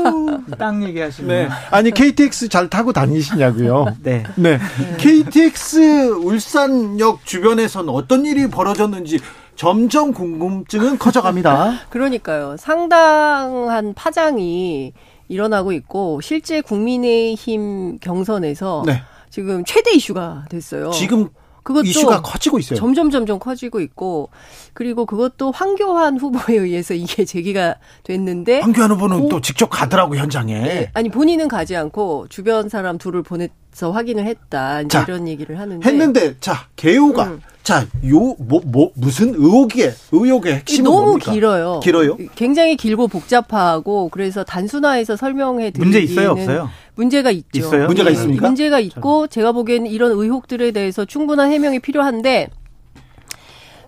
땅 0.57 0.83
얘기하시는. 0.83 1.27
네. 1.29 1.49
아니 1.69 1.91
KTX 1.91 2.49
잘 2.49 2.67
타고 2.67 2.91
다니시냐고요. 2.91 3.95
네. 4.01 4.23
네. 4.35 4.57
KTX 4.97 5.77
울산역 6.23 7.23
주변에서는 7.25 7.89
어떤 7.89 8.25
일이 8.25 8.47
벌어졌는지 8.49 9.19
점점 9.57 10.13
궁금증은 10.13 10.97
커져갑니다. 10.99 11.87
그러니까요. 11.89 12.55
상당한 12.57 13.93
파장이 13.93 14.93
일어나고 15.27 15.73
있고 15.73 16.21
실제 16.21 16.61
국민의힘 16.61 17.97
경선에서 17.99 18.83
네. 18.85 19.01
지금 19.29 19.65
최대 19.65 19.91
이슈가 19.91 20.45
됐어요. 20.49 20.91
지금 20.91 21.27
그것도 21.67 21.85
이슈가 21.85 22.21
커지고 22.21 22.59
있어요. 22.59 22.79
점점 22.79 23.09
점점 23.09 23.39
커지고 23.39 23.81
있고 23.81 24.29
그리고 24.71 25.05
그것도 25.05 25.51
황교안 25.51 26.17
후보에 26.17 26.55
의해서 26.55 26.93
이게 26.95 27.25
제기가 27.25 27.75
됐는데 28.03 28.61
황교안 28.61 28.91
후보는 28.91 29.19
고, 29.23 29.27
또 29.27 29.41
직접 29.41 29.69
가더라고 29.69 30.15
현장에. 30.15 30.61
네, 30.61 30.91
아니 30.93 31.09
본인은 31.09 31.49
가지 31.49 31.75
않고 31.75 32.27
주변 32.29 32.69
사람 32.69 32.97
둘을 32.97 33.21
보내서 33.21 33.91
확인을 33.91 34.25
했다. 34.27 34.87
자, 34.87 35.03
이런 35.03 35.27
얘기를 35.27 35.59
하는데 35.59 35.85
했는데 35.85 36.35
자 36.39 36.67
개요가 36.77 37.25
음. 37.25 37.41
자, 37.63 37.85
요, 38.07 38.33
뭐, 38.39 38.61
뭐, 38.63 38.91
무슨 38.95 39.35
의혹의, 39.35 39.93
의혹의 40.13 40.55
핵심은 40.55 40.89
너무 40.89 41.05
뭡니까? 41.07 41.33
길어요. 41.33 41.81
길어요? 41.83 42.15
굉장히 42.35 42.77
길고 42.77 43.09
복잡하고, 43.09 44.07
그래서 44.07 44.45
단순화해서 44.45 45.17
설명해 45.17 45.71
드리기는 45.71 45.85
문제 45.85 45.99
있어요, 45.99 46.31
없어요? 46.31 46.69
문제가 46.97 47.31
있죠. 47.31 47.59
있어요? 47.59 47.85
문제가 47.87 48.09
네. 48.09 48.15
있습니까? 48.15 48.47
문제가 48.47 48.79
있고, 48.79 49.27
제가 49.27 49.53
보기에는 49.53 49.89
이런 49.89 50.11
의혹들에 50.11 50.71
대해서 50.71 51.05
충분한 51.05 51.51
해명이 51.51 51.79
필요한데, 51.79 52.49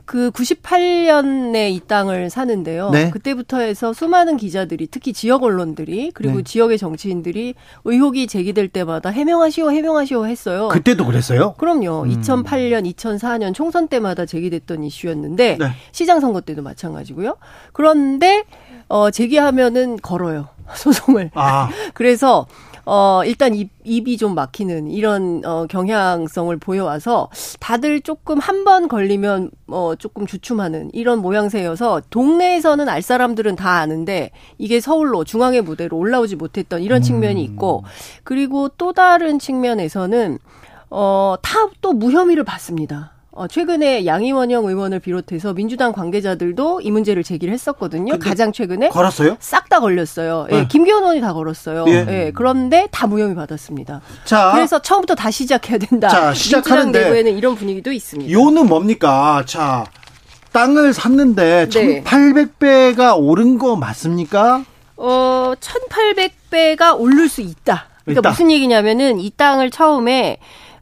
그 0.10 0.32
98년에 0.32 1.70
이 1.70 1.80
땅을 1.86 2.32
사는데요. 2.32 2.90
네. 2.90 3.12
그때부터 3.12 3.60
해서 3.60 3.94
수많은 3.94 4.38
기자들이 4.38 4.88
특히 4.90 5.14
지역 5.14 5.44
언론들이 5.44 6.10
그리고 6.16 6.38
네. 6.38 6.44
지역의 6.44 6.80
정치인들이 6.80 7.54
의혹이 7.86 8.26
제기될 8.26 8.70
때마다 8.70 9.12
해명하시오 9.12 9.70
해명하시오 9.70 10.26
했어요. 10.26 10.70
그때도 10.70 11.06
그랬어요? 11.06 11.54
그럼요. 11.60 12.06
음. 12.06 12.10
2008년, 12.10 12.92
2004년 12.92 13.54
총선 13.54 13.88
때마다 13.88 14.26
제기됐던 14.26 14.84
이슈였는데 14.84 15.58
네. 15.60 15.72
시장 15.92 16.20
선거 16.20 16.42
때도 16.42 16.64
마찬가지고요. 16.64 17.38
그런데 17.72 18.46
어 18.88 19.12
제기하면은 19.12 19.98
걸어요. 19.98 20.48
소송을. 20.74 21.30
아. 21.36 21.70
그래서 21.94 22.48
어, 22.92 23.22
일단 23.24 23.54
입, 23.54 23.70
입이 23.84 24.18
좀 24.18 24.34
막히는 24.34 24.90
이런 24.90 25.44
어, 25.46 25.68
경향성을 25.68 26.58
보여와서 26.58 27.30
다들 27.60 28.02
조금 28.02 28.40
한 28.40 28.64
번 28.64 28.88
걸리면 28.88 29.52
어, 29.68 29.94
조금 29.98 30.26
주춤하는 30.26 30.90
이런 30.94 31.20
모양새여서 31.20 32.02
동네에서는 32.10 32.90
알 32.90 33.02
사람들은 33.02 33.56
다 33.56 33.74
아는데 33.78 34.32
이게 34.58 34.80
서울로 34.82 35.24
중앙의 35.24 35.62
무대로 35.62 35.98
올라오지 35.98 36.36
못했던 36.36 36.82
이런 36.82 37.02
측면이 37.02 37.44
있고 37.44 37.84
음. 37.86 37.90
그리고 38.24 38.70
또 38.70 38.92
다른 38.92 39.38
측면에서는 39.40 40.40
어, 40.90 41.36
다또 41.44 41.94
무혐의를 41.94 42.44
받습니다. 42.44 43.14
어, 43.40 43.48
최근에 43.48 44.06
양이원영 44.06 44.66
의원을 44.66 45.00
비롯해서 45.00 45.54
민주당 45.54 45.94
관계자들도 45.94 46.82
이 46.82 46.92
문제를 46.92 47.24
제기를 47.24 47.54
했었거든요. 47.54 48.20
가장 48.20 48.52
최근에 48.52 48.90
걸었어요? 48.90 49.38
싹 49.40 49.70
다 49.70 49.80
걸렸어요. 49.80 50.48
예, 50.52 50.56
네. 50.58 50.68
김기현 50.68 51.04
의원이 51.04 51.22
다 51.22 51.32
걸었어요. 51.32 51.86
예. 51.88 52.06
예. 52.10 52.32
그런데 52.36 52.90
다 52.92 53.08
무혐의 53.08 53.36
받았습니다. 53.36 54.02
자, 54.26 54.52
그래서 54.56 54.82
처음부터 54.82 55.16
다 55.16 55.32
시작해야 55.32 55.78
된다. 55.78 56.10
자, 56.10 56.34
시작하는데 56.34 57.00
내부에는 57.02 57.38
이런 57.38 57.56
분위기도 57.56 57.94
있습니다. 57.94 58.30
요는 58.30 58.66
뭡니까? 58.68 59.44
자, 59.46 59.86
땅을 60.52 60.94
샀는데 60.94 61.70
네. 61.70 62.04
1,800배가 62.04 63.16
오른 63.18 63.58
거 63.58 63.78
맞습니까? 63.78 64.66
어, 64.98 65.54
1,800배가 65.62 67.00
오를 67.00 67.30
수 67.30 67.40
있다. 67.40 67.86
그러니까 68.04 68.20
있다. 68.20 68.30
무슨 68.32 68.52
얘기냐면은 68.52 69.20
이 69.20 69.30
땅을 69.30 69.70
처음에 69.70 70.40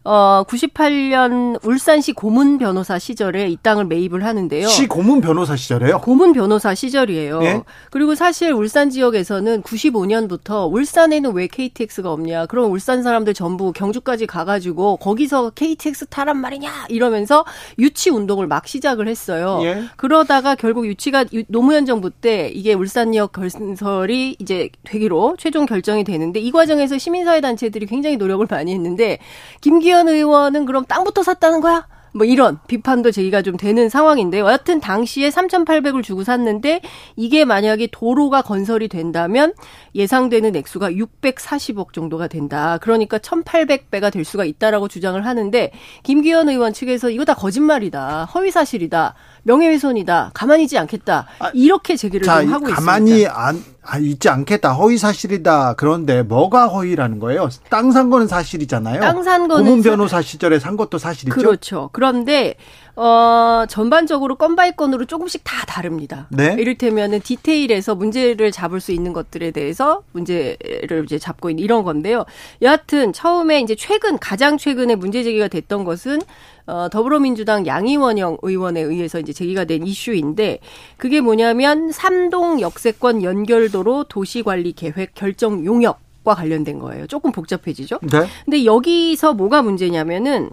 어 0.10 0.46
98년 0.48 1.60
울산시 1.66 2.14
고문 2.14 2.60
변호사 2.60 2.98
시절에 2.98 3.50
이 3.50 3.58
땅을 3.62 3.84
매입을 3.88 4.24
하는데요. 4.24 4.70
시 4.70 4.88
고문 4.88 5.20
변호사 5.20 5.58
시절에요? 5.58 6.00
고문 6.00 6.32
변호사 6.32 6.74
시절이에요. 6.74 7.40
네? 7.42 7.62
그리고 7.92 8.16
사실 8.16 8.54
울산 8.54 8.90
지역에서는 8.90 9.64
95년부터 9.64 10.72
울산에는 10.72 11.34
왜 11.34 11.48
KTX가 11.48 12.10
없냐? 12.10 12.46
그럼 12.46 12.72
울산 12.72 13.04
사람들 13.04 13.34
전부 13.34 13.74
경주까지 13.74 14.28
가가지고 14.28 14.96
거기서 14.96 15.50
KTX 15.50 16.06
타란 16.06 16.38
말이냐? 16.38 16.86
이러면서 16.88 17.44
유치 17.78 18.10
운동을 18.10 18.48
막 18.48 18.66
시작을 18.66 19.10
했어요. 19.10 19.60
예? 19.64 19.84
그러다가 19.98 20.56
결국 20.56 20.88
유치가 20.88 21.26
노무현 21.50 21.86
정부 21.86 22.12
때 22.12 22.50
이게 22.56 22.74
울산역 22.74 23.34
건설이 23.34 24.38
이제 24.40 24.70
되기로 24.86 25.36
최종 25.38 25.66
결정이 25.66 26.06
되는데 26.06 26.40
이 26.40 26.52
과정에서 26.52 26.98
시민사회 26.98 27.42
단체들이 27.42 27.88
굉장히 27.88 28.16
노력을 28.16 28.48
많이 28.50 28.74
했는데 28.74 29.20
김기현 29.60 29.97
이낙연 29.98 30.10
의원은 30.10 30.66
그럼 30.66 30.86
땅부터 30.86 31.24
샀다는 31.24 31.60
거야? 31.60 31.88
뭐 32.14 32.26
이런 32.26 32.60
비판도 32.68 33.12
제기가 33.12 33.42
좀 33.42 33.58
되는 33.58 33.90
상황인데요. 33.90 34.46
여하튼 34.46 34.80
당시에 34.80 35.30
3,800을 35.30 36.04
주고 36.04 36.24
샀는데 36.24 36.82
이게 37.16 37.46
만약에 37.46 37.90
도로가 37.92 38.42
건설이 38.42 38.88
된다면 38.88 39.54
예상되는 39.94 40.56
액수가 40.56 40.92
640억 40.92 41.94
정도가 41.94 42.28
된다. 42.28 42.78
그러니까 42.82 43.18
1,800배가 43.18 44.12
될 44.12 44.24
수가 44.24 44.46
있다라고 44.46 44.88
주장을 44.88 45.24
하는데 45.24 45.72
김기현 46.04 46.50
의원 46.50 46.74
측에서 46.74 47.10
이거 47.10 47.26
다 47.26 47.34
거짓말이다. 47.36 48.26
허위 48.26 48.52
사실이다. 48.52 49.16
명예훼손이다. 49.48 50.32
가만히 50.34 50.64
있지 50.64 50.78
않겠다. 50.78 51.26
아, 51.40 51.50
이렇게 51.54 51.96
제기를 51.96 52.26
자, 52.26 52.42
좀 52.42 52.52
하고 52.54 52.66
가만히 52.66 53.12
있습니다. 53.12 53.34
가만히 53.34 53.62
아, 53.82 53.98
있지 53.98 54.28
않겠다. 54.30 54.74
허위 54.74 54.98
사실이다. 54.98 55.76
그런데 55.78 56.22
뭐가 56.22 56.68
허위라는 56.68 57.20
거예요? 57.20 57.48
땅 57.70 57.92
산 57.92 58.10
거는 58.10 58.28
사실이잖아요. 58.28 59.00
땅 59.00 59.24
산 59.24 59.48
거는 59.48 59.64
고문 59.64 59.82
변호사 59.84 60.22
시절에 60.22 60.60
산 60.60 60.76
것도 60.76 60.98
사실이죠. 60.98 61.34
그렇죠. 61.34 61.90
그런데 61.94 62.56
어, 62.98 63.66
전반적으로 63.70 64.36
건 64.36 64.56
by 64.56 64.72
건으로 64.72 65.06
조금씩 65.06 65.44
다 65.44 65.66
다릅니다. 65.68 66.28
네? 66.32 66.56
이를테면은 66.58 67.20
디테일에서 67.20 67.94
문제를 67.94 68.52
잡을 68.52 68.82
수 68.82 68.92
있는 68.92 69.14
것들에 69.14 69.52
대해서 69.52 70.02
문제를 70.14 71.04
이제 71.06 71.20
잡고 71.20 71.52
있는 71.52 71.64
이런 71.64 71.84
건데요. 71.84 72.26
여하튼 72.64 73.14
처음에 73.14 73.62
이제 73.62 73.76
최근 73.76 74.18
가장 74.18 74.58
최근에 74.58 74.96
문제 74.96 75.22
제기가 75.22 75.48
됐던 75.48 75.84
것은 75.84 76.22
어, 76.66 76.90
더불어민주당 76.92 77.68
양이원영 77.68 78.40
의원에 78.42 78.82
의해서 78.82 79.20
이제 79.20 79.32
제기가 79.32 79.66
된 79.66 79.86
이슈인데 79.86 80.60
그게 80.98 81.22
뭐냐면 81.22 81.92
삼동 81.92 82.62
역세권 82.62 83.22
연결도로 83.22 84.06
도시관리 84.06 84.74
계획 84.74 85.14
결정 85.14 85.64
용역 85.66 86.00
과 86.26 86.36
관련된 86.36 86.80
거예요. 86.80 87.08
조금 87.08 87.32
복잡해지죠. 87.32 88.00
네. 88.02 88.28
근데 88.44 88.66
여기서 88.66 89.34
뭐가 89.34 89.62
문제냐면은 89.62 90.50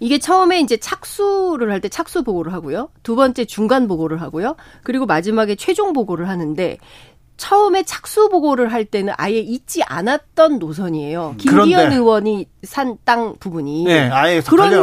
이게 0.00 0.18
처음에 0.18 0.60
이제 0.60 0.76
착수를 0.76 1.70
할 1.70 1.80
때 1.80 1.88
착수 1.88 2.22
보고를 2.24 2.52
하고요. 2.52 2.90
두 3.02 3.16
번째 3.16 3.44
중간 3.44 3.86
보고를 3.88 4.20
하고요. 4.20 4.56
그리고 4.82 5.06
마지막에 5.06 5.54
최종 5.54 5.92
보고를 5.92 6.28
하는데 6.28 6.78
처음에 7.36 7.84
착수 7.84 8.30
보고를 8.30 8.72
할 8.72 8.84
때는 8.84 9.14
아예 9.16 9.38
잊지 9.38 9.84
않았던 9.84 10.58
노선이에요. 10.58 11.36
김기현. 11.38 11.92
의원이 11.92 12.46
산 12.64 12.98
땅 13.04 13.36
부분이. 13.38 13.84
네, 13.84 14.10
아예 14.10 14.40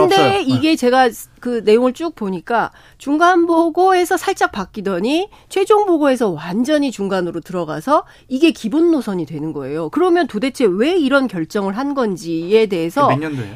그런데 0.08 0.42
이게 0.42 0.70
네. 0.70 0.76
제가 0.78 1.10
그 1.42 1.62
내용을 1.66 1.92
쭉 1.92 2.16
보니까 2.16 2.72
중간 2.98 3.46
보고에서 3.46 4.16
살짝 4.16 4.54
바뀌더니 4.54 5.30
최종 5.50 5.86
보고에서 5.86 6.30
완전히 6.30 6.92
중간으로 6.92 7.42
들어가서 7.42 8.06
이게 8.30 8.52
기본 8.52 8.90
노선이 8.92 9.26
되는 9.26 9.52
거예요. 9.52 9.90
그러면 9.90 10.26
도대체 10.28 10.66
왜 10.66 10.96
이런 10.96 11.28
결정을 11.28 11.76
한 11.78 11.94
건지에 11.94 12.68
대해서 12.68 13.10
몇 13.10 13.20
년도예요? 13.20 13.54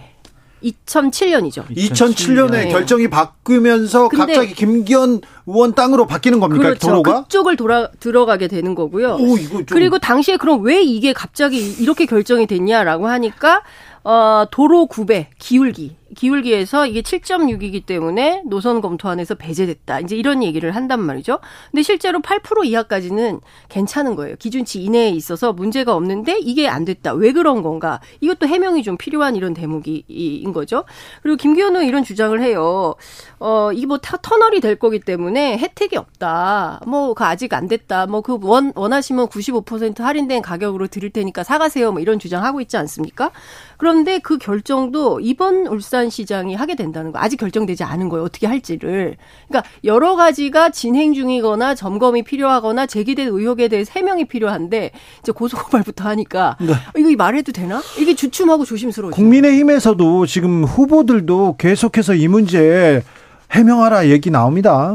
2007년이죠. 0.63 1.67
2007년에 1.69 2.51
네. 2.51 2.69
결정이 2.69 3.09
바뀌면서 3.09 4.09
갑자기 4.09 4.53
김기현 4.53 5.21
의원 5.45 5.73
땅으로 5.73 6.05
바뀌는 6.07 6.39
겁니까? 6.39 6.63
그렇죠. 6.63 6.87
도로가? 6.87 7.23
그쪽을 7.23 7.55
돌아 7.55 7.89
들어가게 7.99 8.47
되는 8.47 8.75
거고요. 8.75 9.15
오, 9.15 9.37
좀... 9.37 9.65
그리고 9.65 9.99
당시에 9.99 10.37
그럼 10.37 10.63
왜 10.63 10.81
이게 10.81 11.13
갑자기 11.13 11.59
이렇게 11.79 12.05
결정이 12.05 12.47
됐냐라고 12.47 13.07
하니까 13.07 13.63
어, 14.03 14.45
도로 14.51 14.85
구배 14.87 15.29
기울기 15.39 15.98
기울기에서 16.15 16.87
이게 16.87 17.01
7.6이기 17.01 17.85
때문에 17.85 18.43
노선 18.45 18.81
검토안에서 18.81 19.35
배제됐다. 19.35 19.99
이제 20.01 20.15
이런 20.15 20.43
얘기를 20.43 20.75
한단 20.75 21.01
말이죠. 21.01 21.39
근데 21.71 21.81
실제로 21.83 22.19
8% 22.19 22.65
이하까지는 22.65 23.41
괜찮은 23.69 24.15
거예요. 24.15 24.35
기준치 24.37 24.83
이내에 24.83 25.09
있어서 25.09 25.53
문제가 25.53 25.95
없는데 25.95 26.39
이게 26.39 26.67
안 26.67 26.85
됐다. 26.85 27.13
왜 27.13 27.31
그런 27.31 27.61
건가? 27.61 27.99
이것도 28.21 28.47
해명이 28.47 28.83
좀 28.83 28.97
필요한 28.97 29.35
이런 29.35 29.53
대목인 29.53 30.53
거죠. 30.53 30.83
그리고 31.21 31.37
김기현 31.37 31.75
의원 31.75 31.87
이런 31.87 32.03
주장을 32.03 32.39
해요. 32.41 32.95
어, 33.39 33.71
이게 33.73 33.85
뭐 33.85 33.99
터널이 33.99 34.59
될 34.59 34.77
거기 34.77 34.99
때문에 34.99 35.57
혜택이 35.57 35.97
없다. 35.97 36.81
뭐, 36.87 37.13
그 37.13 37.23
아직 37.23 37.53
안 37.53 37.67
됐다. 37.67 38.07
뭐, 38.07 38.21
그 38.21 38.37
원, 38.41 38.73
원하시면 38.75 39.27
95% 39.27 40.01
할인된 40.01 40.41
가격으로 40.41 40.87
드릴 40.87 41.09
테니까 41.11 41.43
사가세요. 41.43 41.91
뭐 41.91 42.01
이런 42.01 42.19
주장하고 42.19 42.61
있지 42.61 42.77
않습니까? 42.77 43.31
그런데 43.77 44.19
그 44.19 44.37
결정도 44.37 45.19
이번 45.19 45.67
울산 45.67 45.98
시장이 46.07 46.55
하게 46.55 46.75
된다는 46.75 47.11
거 47.11 47.19
아직 47.19 47.37
결정되지 47.37 47.83
않은 47.83 48.07
거예요. 48.07 48.23
어떻게 48.23 48.47
할지를. 48.47 49.17
그러니까 49.47 49.69
여러 49.83 50.15
가지가 50.15 50.69
진행 50.69 51.13
중이거나 51.13 51.75
점검이 51.75 52.23
필요하거나 52.23 52.85
제기된 52.85 53.27
의혹에 53.27 53.67
대해 53.67 53.83
해명이 53.89 54.25
필요한데 54.25 54.91
이제 55.19 55.31
고소고발부터 55.31 56.07
하니까 56.09 56.55
네. 56.61 56.73
이거 56.97 57.13
말해도 57.17 57.51
되나? 57.51 57.81
이게 57.97 58.15
주춤하고 58.15 58.63
조심스러워. 58.63 59.11
국민의힘에서도 59.11 60.25
지금 60.27 60.63
후보들도 60.63 61.55
계속해서 61.57 62.13
이 62.13 62.27
문제 62.27 63.03
해명하라 63.51 64.07
얘기 64.09 64.29
나옵니다. 64.29 64.93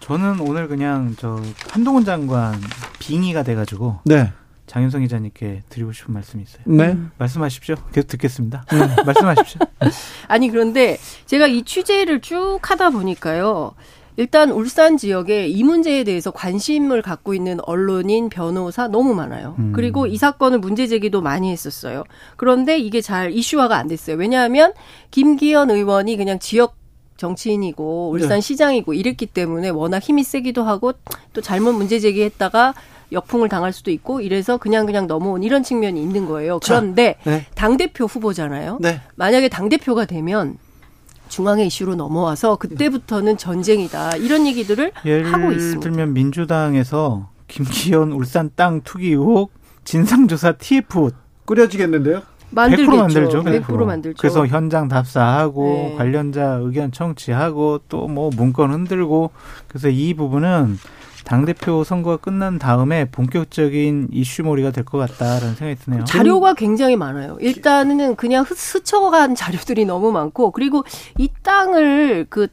저는 0.00 0.38
오늘 0.40 0.68
그냥 0.68 1.16
저 1.18 1.42
한동훈 1.68 2.04
장관 2.04 2.54
빙의가 3.00 3.42
돼가지고 3.42 3.98
네. 4.04 4.32
장윤성 4.66 5.02
기자님께 5.02 5.62
드리고 5.68 5.92
싶은 5.92 6.12
말씀이 6.14 6.42
있어요. 6.42 6.62
네. 6.66 6.92
음. 6.92 7.10
말씀하십시오. 7.18 7.76
계속 7.92 8.08
듣겠습니다. 8.08 8.64
네. 8.70 9.02
말씀하십시오. 9.04 9.60
아니 10.28 10.50
그런데 10.50 10.98
제가 11.26 11.46
이 11.46 11.62
취재를 11.62 12.20
쭉 12.20 12.58
하다 12.62 12.90
보니까요. 12.90 13.74
일단 14.16 14.50
울산 14.50 14.96
지역에 14.96 15.46
이 15.46 15.62
문제에 15.62 16.02
대해서 16.02 16.30
관심을 16.30 17.02
갖고 17.02 17.34
있는 17.34 17.58
언론인, 17.64 18.30
변호사 18.30 18.88
너무 18.88 19.14
많아요. 19.14 19.56
음. 19.58 19.72
그리고 19.74 20.06
이 20.06 20.16
사건을 20.16 20.58
문제 20.58 20.86
제기도 20.86 21.20
많이 21.20 21.52
했었어요. 21.52 22.04
그런데 22.36 22.78
이게 22.78 23.02
잘 23.02 23.30
이슈화가 23.32 23.76
안 23.76 23.88
됐어요. 23.88 24.16
왜냐하면 24.16 24.72
김기현 25.10 25.70
의원이 25.70 26.16
그냥 26.16 26.38
지역 26.38 26.76
정치인이고 27.18 28.10
울산 28.10 28.36
네. 28.36 28.40
시장이고 28.40 28.94
이랬기 28.94 29.26
때문에 29.26 29.68
워낙 29.68 30.02
힘이 30.02 30.22
세기도 30.22 30.64
하고 30.64 30.92
또 31.32 31.40
잘못 31.40 31.72
문제 31.72 31.98
제기했다가 31.98 32.74
역풍을 33.12 33.48
당할 33.48 33.72
수도 33.72 33.90
있고 33.90 34.20
이래서 34.20 34.56
그냥 34.56 34.86
그냥 34.86 35.06
넘어온 35.06 35.42
이런 35.42 35.62
측면이 35.62 36.00
있는 36.02 36.26
거예요. 36.26 36.58
그런데 36.60 37.16
네. 37.24 37.46
당 37.54 37.76
대표 37.76 38.04
후보잖아요. 38.06 38.78
네. 38.80 39.00
만약에 39.14 39.48
당 39.48 39.68
대표가 39.68 40.04
되면 40.06 40.58
중앙의 41.28 41.66
이슈로 41.68 41.94
넘어와서 41.96 42.56
그때부터는 42.56 43.36
전쟁이다 43.36 44.16
이런 44.16 44.46
얘기들을 44.46 44.92
하고 44.94 45.06
있습니다. 45.52 45.52
예를 45.52 45.80
들면 45.80 46.12
민주당에서 46.12 47.28
김기현 47.48 48.12
울산 48.12 48.50
땅 48.54 48.80
투기 48.82 49.10
의혹 49.10 49.52
진상조사 49.84 50.52
TF 50.52 51.10
꾸려지겠는데요? 51.44 52.22
만들겠죠. 52.50 52.92
100% 52.92 52.96
만들죠. 52.96 53.42
100%, 53.42 53.62
100% 53.64 53.84
만들죠. 53.84 54.16
그래서 54.20 54.46
현장 54.46 54.88
답사하고 54.88 55.64
네. 55.90 55.94
관련자 55.96 56.58
의견 56.62 56.92
청취하고 56.92 57.80
또 57.88 58.06
뭐 58.06 58.30
문건 58.34 58.72
흔들고 58.72 59.30
그래서 59.68 59.88
이 59.88 60.14
부분은 60.14 60.78
당대표 61.26 61.82
선거가 61.84 62.16
끝난 62.18 62.58
다음에 62.58 63.04
본격적인 63.10 64.08
이슈몰이가 64.12 64.70
될 64.70 64.84
것 64.84 64.96
같다라는 64.98 65.56
생각이 65.56 65.80
드네요. 65.84 66.04
자료가 66.04 66.54
굉장히 66.54 66.94
많아요. 66.96 67.36
일단은 67.40 68.14
그냥 68.14 68.44
스쳐간 68.44 69.34
자료들이 69.36 69.84
너무 69.84 70.12
많고 70.12 70.52
그리고 70.52 70.84
이 71.18 71.28
땅을 71.42 72.26
그 72.30 72.46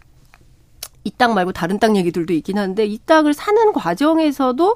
이 1.05 1.11
땅 1.17 1.33
말고 1.33 1.51
다른 1.51 1.79
땅 1.79 1.97
얘기들도 1.97 2.33
있긴 2.33 2.57
한데 2.57 2.85
이 2.85 2.97
땅을 3.05 3.33
사는 3.33 3.73
과정에서도 3.73 4.75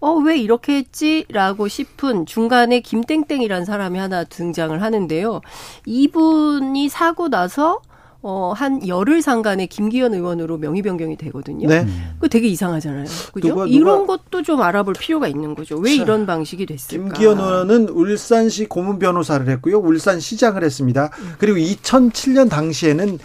어, 0.00 0.12
왜 0.12 0.38
이렇게 0.38 0.76
했지라고 0.76 1.66
싶은 1.66 2.26
중간에 2.26 2.78
김땡땡이라는 2.78 3.64
사람이 3.64 3.98
하나 3.98 4.22
등장을 4.22 4.80
하는데요. 4.80 5.40
이분이 5.84 6.88
사고 6.88 7.28
나서 7.28 7.80
어, 8.26 8.54
한 8.56 8.88
열흘 8.88 9.20
상간에 9.20 9.66
김기현 9.66 10.14
의원으로 10.14 10.56
명의 10.56 10.80
변경이 10.80 11.14
되거든요. 11.18 11.68
네. 11.68 11.86
그 12.18 12.30
되게 12.30 12.48
이상하잖아요. 12.48 13.04
그죠? 13.34 13.48
누가, 13.48 13.64
누가, 13.64 13.66
이런 13.66 14.06
것도 14.06 14.40
좀 14.42 14.62
알아볼 14.62 14.94
필요가 14.94 15.28
있는 15.28 15.54
거죠. 15.54 15.76
왜 15.76 15.94
자, 15.94 16.02
이런 16.02 16.24
방식이 16.24 16.64
됐을까? 16.64 17.04
김기현 17.04 17.38
의원은 17.38 17.90
울산시 17.90 18.64
고문 18.64 18.98
변호사를 18.98 19.46
했고요. 19.50 19.78
울산 19.78 20.20
시장을 20.20 20.64
했습니다. 20.64 21.10
음. 21.18 21.34
그리고 21.38 21.58
2007년 21.58 22.48
당시에는 22.48 23.18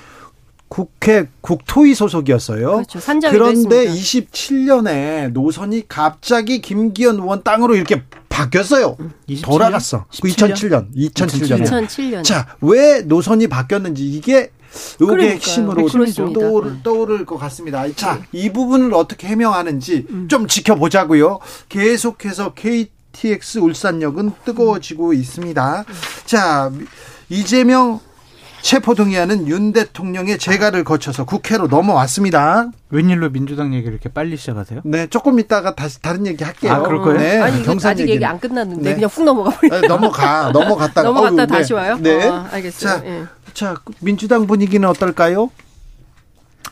국회 0.68 1.30
국토위 1.40 1.96
소속이었어요. 1.96 2.84
그렇죠. 2.86 3.00
그런데 3.32 3.88
했습니다. 3.88 4.82
27년에 4.82 5.32
노선이 5.32 5.88
갑자기 5.88 6.60
김기현 6.60 7.16
의원 7.16 7.42
땅으로 7.44 7.76
이렇게 7.76 8.04
바뀌었어요. 8.28 8.98
27년? 9.30 9.44
돌아갔어. 9.46 10.06
17년? 10.12 10.94
2007년. 10.94 10.96
2007년. 10.96 11.64
2007년. 11.64 12.24
자, 12.26 12.48
왜 12.60 13.02
노선이 13.02 13.48
바뀌었는지 13.48 14.06
이게 14.06 14.52
의혹의 15.00 15.32
핵심으로 15.32 15.88
떠오를, 16.34 16.84
떠오를 16.84 17.26
것 17.26 17.38
같습니다. 17.38 17.86
자, 17.96 18.22
이 18.32 18.52
부분을 18.52 18.94
어떻게 18.94 19.28
해명하는지 19.28 20.08
음. 20.10 20.28
좀 20.28 20.48
지켜보자고요. 20.48 21.40
계속해서 21.70 22.54
KTX 22.54 23.60
울산역은 23.60 24.32
뜨거워지고 24.46 25.14
있습니다. 25.14 25.86
자, 26.26 26.72
이재명 27.30 28.00
체포동의안은 28.62 29.48
윤 29.48 29.74
대통령의 29.74 30.38
재가를 30.38 30.84
거쳐서 30.84 31.26
국회로 31.26 31.68
넘어왔습니다. 31.68 32.70
웬일로 32.90 33.30
민주당 33.32 33.74
얘기를 33.74 33.94
이렇게 33.94 34.10
빨리 34.10 34.38
시작하세요? 34.38 34.82
네, 34.84 35.08
조금 35.08 35.40
있다가 35.40 35.76
다시 35.76 36.02
다른 36.02 36.26
얘기 36.28 36.44
할게요. 36.44 36.74
아, 36.74 36.82
그럴 36.82 37.02
거예요? 37.02 37.20
네, 37.20 37.40
아니, 37.40 37.64
경산 37.64 37.92
아직 37.92 38.10
얘기 38.10 38.24
안 38.26 38.40
끝났는데 38.40 38.84
네. 38.84 38.96
그냥 38.96 39.10
훅 39.10 39.24
넘어가 39.24 39.52
버려. 39.52 39.82
네, 39.82 39.88
넘어가, 39.88 40.52
넘어갔다가 40.52 41.04
넘어갔다 41.08 41.46
다시 41.46 41.74
와요? 41.74 41.98
네, 42.00 42.28
어, 42.28 42.48
알겠어요. 42.52 43.00
자, 43.00 43.06
예. 43.06 43.26
자, 43.54 43.76
민주당 44.00 44.48
분위기는 44.48 44.88
어떨까요? 44.88 45.50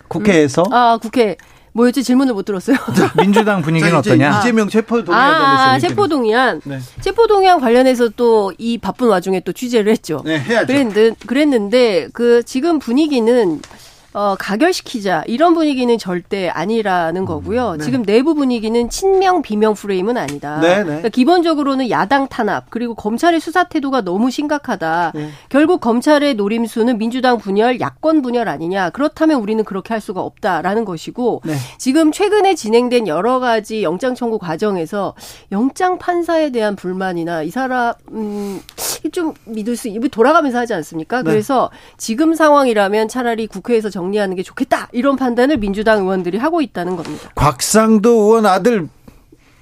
국회에서? 0.07 0.63
음, 0.63 0.73
아, 0.73 0.97
국회. 1.01 1.37
뭐였지 1.77 2.03
질문을 2.03 2.33
못 2.33 2.43
들었어요. 2.43 2.75
민주당 3.17 3.61
분위기는 3.61 3.95
어떠냐? 3.95 4.39
이재명 4.39 4.67
체포동의안 4.67 5.23
아, 5.31 5.71
아 5.73 5.79
체포동의안. 5.79 6.61
네. 6.65 6.79
체포동의안 7.01 7.59
관련해서 7.61 8.09
또 8.09 8.51
이 8.57 8.77
바쁜 8.77 9.07
와중에 9.09 9.41
또 9.41 9.51
취재를 9.53 9.91
했죠. 9.91 10.21
네, 10.25 10.39
해야죠. 10.39 10.67
그랬는데, 10.67 11.11
그랬는데 11.27 12.07
그 12.13 12.41
지금 12.43 12.79
분위기는 12.79 13.61
어, 14.17 14.35
가결시키자 14.39 15.23
이런 15.27 15.53
분위기는 15.53 15.95
절대 15.99 16.49
아니라는 16.49 17.25
거고요. 17.25 17.75
네. 17.75 17.83
지금 17.83 18.01
내부 18.01 18.33
분위기는 18.33 18.89
친명 18.89 19.43
비명 19.43 19.75
프레임은 19.75 20.17
아니다. 20.17 20.59
네, 20.59 20.77
네. 20.77 20.83
그러니까 20.83 21.09
기본적으로는 21.09 21.91
야당 21.91 22.27
탄압 22.27 22.71
그리고 22.71 22.95
검찰의 22.95 23.39
수사 23.39 23.65
태도가 23.65 24.01
너무 24.01 24.31
심각하다. 24.31 25.11
네. 25.13 25.29
결국 25.49 25.81
검찰의 25.81 26.33
노림수는 26.33 26.97
민주당 26.97 27.37
분열, 27.37 27.79
야권 27.79 28.23
분열 28.23 28.49
아니냐. 28.49 28.89
그렇다면 28.89 29.39
우리는 29.39 29.63
그렇게 29.63 29.93
할 29.93 30.01
수가 30.01 30.21
없다라는 30.21 30.83
것이고 30.83 31.43
네. 31.45 31.53
지금 31.77 32.11
최근에 32.11 32.55
진행된 32.55 33.07
여러 33.07 33.37
가지 33.37 33.83
영장 33.83 34.15
청구 34.15 34.39
과정에서 34.39 35.13
영장 35.51 35.99
판사에 35.99 36.49
대한 36.49 36.75
불만이나 36.75 37.43
이 37.43 37.51
사람 37.51 37.93
음, 38.13 38.61
좀 39.11 39.35
믿을 39.45 39.75
수 39.75 39.87
돌아가면서 40.09 40.57
하지 40.57 40.73
않습니까? 40.73 41.21
네. 41.21 41.29
그래서 41.29 41.69
지금 41.97 42.33
상황이라면 42.33 43.09
차라리 43.09 43.45
국회에서 43.45 43.91
정 43.91 44.06
정리하는 44.07 44.35
게 44.35 44.43
좋겠다 44.43 44.87
이런 44.91 45.15
판단을 45.15 45.57
민주당 45.57 46.01
의원들이 46.01 46.37
하고 46.37 46.61
있다는 46.61 46.95
겁니다. 46.95 47.29
곽상도 47.35 48.09
의원 48.09 48.45
아들 48.45 48.87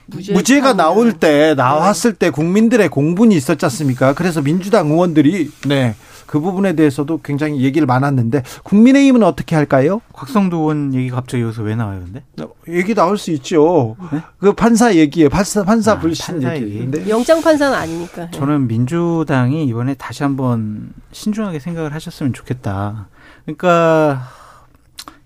무죄 0.07 0.59
가 0.59 0.73
나올 0.73 1.13
때 1.13 1.55
나왔을 1.55 2.13
때 2.13 2.30
국민들의 2.30 2.89
공분이 2.89 3.35
있었지 3.35 3.65
않습니까? 3.65 4.13
그래서 4.13 4.41
민주당 4.41 4.89
의원들이 4.89 5.49
네. 5.67 5.95
그그 6.27 6.39
부분에 6.39 6.73
대해서도 6.73 7.22
굉장히 7.23 7.61
얘기를 7.61 7.85
많았는데 7.85 8.43
국민의힘은 8.63 9.23
어떻게 9.23 9.55
할까요? 9.55 10.01
곽성도 10.11 10.57
의원 10.57 10.93
얘기 10.93 11.09
갑자기 11.09 11.43
여기서 11.43 11.61
왜 11.63 11.76
나와요, 11.76 12.01
근데? 12.03 12.23
얘기 12.67 12.95
나올 12.95 13.17
수 13.17 13.31
있죠. 13.31 13.95
네? 14.11 14.22
그 14.39 14.53
판사 14.53 14.95
얘기에 14.95 15.30
판사 15.30 15.63
판사 15.63 15.93
아, 15.93 15.99
불신 15.99 16.41
판사 16.41 16.55
얘기인데 16.55 17.09
영장 17.09 17.41
판사는 17.41 17.76
아니니까. 17.77 18.31
저는 18.31 18.67
민주당이 18.67 19.65
이번에 19.65 19.93
다시 19.93 20.23
한번 20.23 20.93
신중하게 21.11 21.59
생각을 21.59 21.93
하셨으면 21.93 22.34
좋겠다. 22.34 23.07
그러니까 23.45 24.23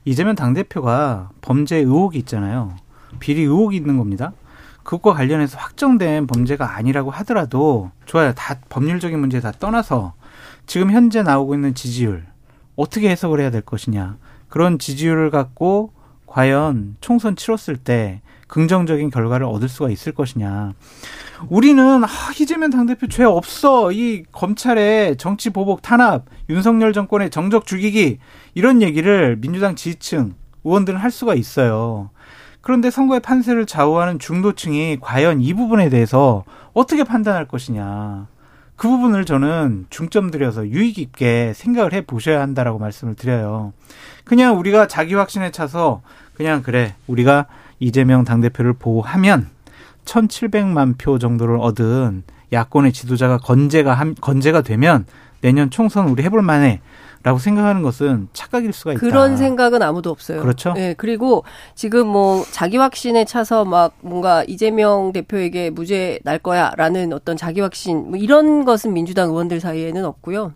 이재명 0.05 0.35
당대표가 0.35 1.29
범죄 1.41 1.77
의혹이 1.77 2.17
있잖아요. 2.19 2.75
비리 3.19 3.41
의혹이 3.41 3.77
있는 3.77 3.97
겁니다. 3.97 4.33
그것과 4.83 5.13
관련해서 5.13 5.57
확정된 5.57 6.27
범죄가 6.27 6.75
아니라고 6.75 7.11
하더라도 7.11 7.91
좋아요. 8.05 8.33
다 8.33 8.57
법률적인 8.69 9.19
문제 9.19 9.39
다 9.39 9.51
떠나서 9.51 10.13
지금 10.65 10.91
현재 10.91 11.21
나오고 11.23 11.53
있는 11.53 11.75
지지율 11.75 12.25
어떻게 12.75 13.09
해석을 13.09 13.39
해야 13.39 13.51
될 13.51 13.61
것이냐. 13.61 14.17
그런 14.47 14.79
지지율을 14.79 15.29
갖고 15.29 15.93
과연 16.25 16.97
총선 17.01 17.35
치렀을 17.35 17.77
때 17.77 18.21
긍정적인 18.47 19.09
결과를 19.09 19.45
얻을 19.45 19.69
수가 19.69 19.89
있을 19.89 20.11
것이냐. 20.13 20.73
우리는 21.48 22.03
아, 22.03 22.07
이재명 22.40 22.70
당대표 22.70 23.07
죄 23.07 23.24
없어. 23.24 23.91
이 23.91 24.24
검찰의 24.32 25.18
정치 25.18 25.49
보복 25.49 25.82
탄압, 25.82 26.26
윤석열 26.49 26.91
정권의 26.91 27.30
정적 27.30 27.66
죽이기 27.66 28.20
이런 28.56 28.82
얘기를 28.82 29.38
민주당 29.40 29.76
지지층 29.76 30.34
의원들은 30.64 30.99
할 30.99 31.11
수가 31.11 31.36
있어요. 31.36 32.10
그런데 32.61 32.91
선거의 32.91 33.22
판세를 33.22 33.66
좌우하는 33.66 34.20
중도층이 34.20 34.98
과연 34.99 35.40
이 35.41 35.53
부분에 35.53 35.90
대해서 35.90 36.44
어떻게 36.74 37.03
판단할 37.03 37.48
것이냐. 37.48 38.28
그 38.76 38.88
부분을 38.88 39.26
저는 39.26 39.88
중점 39.90 40.32
들여서 40.32 40.68
유익 40.68 40.99
있게 40.99 41.53
생각을 41.56 41.94
해 41.94 42.02
보셔야 42.02 42.41
한다라고 42.41 42.80
말씀을 42.80 43.16
드려요. 43.16 43.74
그냥 44.24 44.57
우리가 44.57 44.88
자기 44.88 45.16
확신에 45.16 45.52
차서 45.52 46.02
그냥 46.34 46.64
그래 46.64 46.95
우리가 47.07 47.45
이재명 47.80 48.24
당대표를 48.24 48.74
보호하면 48.74 49.49
1,700만 50.10 50.98
표 50.98 51.19
정도를 51.19 51.57
얻은 51.57 52.23
야권의 52.52 52.94
지도자가 52.94 53.38
건재가 53.38 54.14
건재가 54.19 54.61
되면 54.61 55.06
내년 55.41 55.69
총선 55.69 56.10
우리 56.10 56.23
해볼 56.23 56.41
만해. 56.41 56.81
라고 57.22 57.38
생각하는 57.38 57.81
것은 57.81 58.30
착각일 58.31 58.72
수가 58.72 58.94
있다. 58.94 59.02
그런 59.02 59.36
생각은 59.36 59.81
아무도 59.81 60.10
없어요. 60.10 60.41
그렇죠. 60.41 60.72
네, 60.72 60.94
그리고 60.98 61.44
지금 61.76 62.07
뭐 62.07 62.45
자기 62.49 62.77
확신에 62.77 63.26
차서 63.26 63.65
막 63.65 63.94
뭔가 63.99 64.45
이재명 64.48 65.11
대표에게 65.11 65.69
무죄 65.69 66.19
날 66.23 66.40
거야라는 66.40 67.11
어떤 67.11 67.36
자기 67.36 67.60
확신 67.60 68.11
뭐 68.11 68.18
이런 68.18 68.64
것은 68.64 68.94
민주당 68.94 69.31
의원들 69.31 69.60
사이에는 69.60 70.06
없고요. 70.06 70.53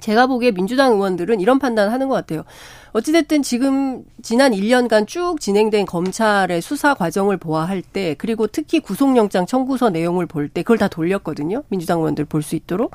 제가 0.00 0.26
보기에 0.26 0.52
민주당 0.52 0.92
의원들은 0.92 1.40
이런 1.40 1.58
판단을 1.58 1.92
하는 1.92 2.08
것 2.08 2.14
같아요. 2.14 2.44
어찌됐든 2.92 3.42
지금 3.42 4.04
지난 4.22 4.52
1년간 4.52 5.06
쭉 5.06 5.40
진행된 5.40 5.86
검찰의 5.86 6.60
수사 6.62 6.94
과정을 6.94 7.36
보아할 7.36 7.82
때 7.82 8.14
그리고 8.18 8.46
특히 8.46 8.80
구속영장 8.80 9.46
청구서 9.46 9.90
내용을 9.90 10.26
볼 10.26 10.48
때 10.48 10.62
그걸 10.62 10.78
다 10.78 10.88
돌렸거든요. 10.88 11.62
민주당 11.68 11.98
의원들 12.00 12.24
볼 12.26 12.42
수 12.42 12.56
있도록. 12.56 12.92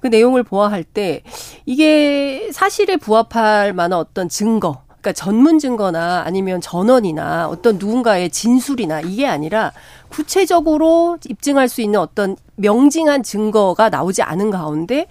그 0.00 0.06
내용을 0.08 0.42
보아할 0.42 0.84
때 0.84 1.22
이게 1.64 2.50
사실에 2.52 2.96
부합할 2.96 3.72
만한 3.72 3.98
어떤 3.98 4.28
증거 4.28 4.82
그러니까 4.88 5.12
전문 5.12 5.58
증거나 5.60 6.22
아니면 6.26 6.60
전원이나 6.60 7.48
어떤 7.48 7.78
누군가의 7.78 8.30
진술이나 8.30 9.02
이게 9.02 9.26
아니라 9.26 9.72
구체적으로 10.08 11.18
입증할 11.28 11.68
수 11.68 11.80
있는 11.80 12.00
어떤 12.00 12.36
명징한 12.56 13.22
증거가 13.22 13.88
나오지 13.88 14.22
않은 14.22 14.50
가운데 14.50 15.06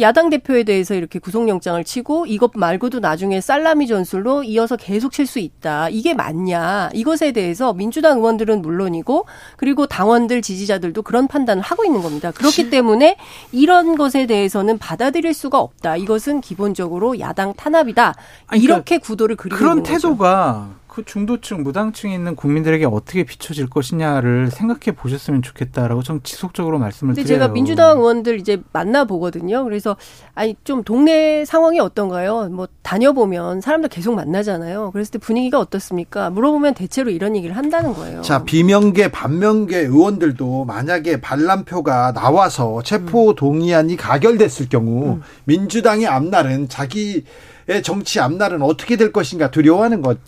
야당 0.00 0.28
대표에 0.30 0.64
대해서 0.64 0.94
이렇게 0.94 1.18
구속영장을 1.18 1.82
치고 1.84 2.26
이것 2.26 2.52
말고도 2.54 3.00
나중에 3.00 3.40
살라미 3.40 3.86
전술로 3.86 4.42
이어서 4.44 4.76
계속 4.76 5.12
칠 5.12 5.24
수 5.24 5.38
있다. 5.38 5.88
이게 5.88 6.12
맞냐. 6.12 6.90
이것에 6.92 7.32
대해서 7.32 7.72
민주당 7.72 8.18
의원들은 8.18 8.60
물론이고 8.60 9.24
그리고 9.56 9.86
당원들 9.86 10.42
지지자들도 10.42 11.00
그런 11.02 11.28
판단을 11.28 11.62
하고 11.62 11.84
있는 11.84 12.02
겁니다. 12.02 12.30
그렇기 12.30 12.68
때문에 12.68 13.16
이런 13.52 13.96
것에 13.96 14.26
대해서는 14.26 14.76
받아들일 14.78 15.32
수가 15.32 15.58
없다. 15.60 15.96
이것은 15.96 16.42
기본적으로 16.42 17.18
야당 17.20 17.54
탄압이다. 17.54 18.14
이렇게 18.54 18.98
그러니까 18.98 18.98
구도를 18.98 19.36
그리고 19.36 19.56
그런 19.56 19.82
태도가 19.82 20.68
그 20.94 21.04
중도층, 21.04 21.64
무당층에 21.64 22.14
있는 22.14 22.36
국민들에게 22.36 22.84
어떻게 22.84 23.24
비춰질 23.24 23.68
것이냐를 23.68 24.52
생각해 24.52 24.96
보셨으면 24.96 25.42
좋겠다라고 25.42 26.04
좀 26.04 26.20
지속적으로 26.22 26.78
말씀을 26.78 27.14
근데 27.14 27.26
드려요. 27.26 27.40
제가 27.40 27.52
민주당 27.52 27.98
의원들 27.98 28.38
이제 28.38 28.62
만나 28.72 29.04
보거든요. 29.04 29.64
그래서 29.64 29.96
아니 30.36 30.54
좀 30.62 30.84
동네 30.84 31.44
상황이 31.44 31.80
어떤가요? 31.80 32.48
뭐 32.50 32.68
다녀보면 32.82 33.60
사람들 33.60 33.88
계속 33.88 34.14
만나잖아요. 34.14 34.92
그랬을 34.92 35.10
때 35.10 35.18
분위기가 35.18 35.58
어떻습니까? 35.58 36.30
물어보면 36.30 36.74
대체로 36.74 37.10
이런 37.10 37.34
얘기를 37.34 37.56
한다는 37.56 37.92
거예요. 37.92 38.22
자, 38.22 38.44
비명계, 38.44 39.10
반명계 39.10 39.78
의원들도 39.78 40.64
만약에 40.64 41.20
반란표가 41.20 42.12
나와서 42.12 42.82
체포 42.84 43.34
동의안이 43.34 43.96
가결됐을 43.96 44.68
경우 44.68 45.14
음. 45.14 45.22
민주당의 45.42 46.06
앞날은 46.06 46.68
자기 46.68 47.24
의 47.66 47.82
정치 47.82 48.20
앞날은 48.20 48.60
어떻게 48.60 48.96
될 48.96 49.10
것인가 49.10 49.50
두려워하는 49.50 50.02
것 50.02 50.18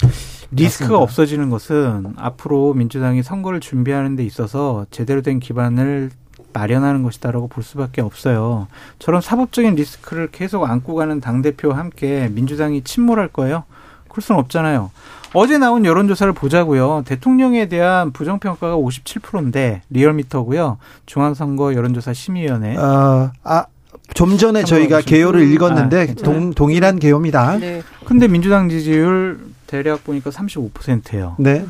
리스크가 0.51 0.93
맞습니다. 0.93 1.02
없어지는 1.02 1.51
것은 1.51 2.14
앞으로 2.16 2.74
민주당이 2.74 3.23
선거를 3.23 3.60
준비하는 3.60 4.16
데 4.16 4.24
있어서 4.24 4.86
제대로 4.90 5.23
된 5.23 5.40
기반을 5.40 6.10
마련하는 6.52 7.02
것이다라고 7.02 7.48
볼 7.48 7.62
수밖에 7.62 8.01
없어요. 8.01 8.66
저런 8.98 9.20
사법적인 9.20 9.74
리스크를 9.74 10.28
계속 10.32 10.64
안고 10.64 10.94
가는 10.94 11.20
당대표와 11.20 11.77
함께 11.77 12.31
민주당이 12.32 12.82
침몰할 12.82 13.28
거예요? 13.28 13.64
그럴 14.09 14.23
수는 14.23 14.39
없잖아요. 14.40 14.90
어제 15.35 15.59
나온 15.59 15.85
여론조사를 15.85 16.32
보자고요. 16.32 17.02
대통령에 17.05 17.68
대한 17.68 18.10
부정평가가 18.12 18.77
57%인데 18.77 19.82
리얼미터고요. 19.90 20.78
중앙선거 21.05 21.74
여론조사 21.74 22.14
심의위원회. 22.14 22.77
어, 22.78 23.31
아, 23.43 23.66
좀 24.14 24.39
전에 24.39 24.64
저희가 24.64 25.02
개요를 25.02 25.43
읽었는데 25.52 26.09
아, 26.10 26.14
동, 26.23 26.55
동일한 26.55 26.98
개요입니다. 26.98 27.59
네. 27.59 27.82
근데 28.06 28.28
민주당 28.28 28.70
지지율 28.70 29.40
대략 29.67 30.05
보니까 30.05 30.31
35%예요. 30.31 31.37
네. 31.39 31.65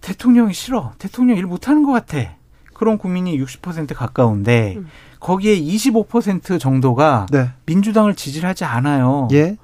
대통령이 0.00 0.52
싫어. 0.52 0.92
대통령 0.98 1.36
일 1.38 1.46
못하는 1.46 1.82
것 1.82 1.92
같아. 1.92 2.36
그런 2.74 2.98
국민이 2.98 3.38
60% 3.38 3.94
가까운데 3.94 4.74
음. 4.76 4.88
거기에 5.20 5.58
25% 5.58 6.60
정도가 6.60 7.26
네. 7.30 7.50
민주당을 7.66 8.14
지지하지 8.14 8.64
않아요. 8.64 9.28
예. 9.32 9.56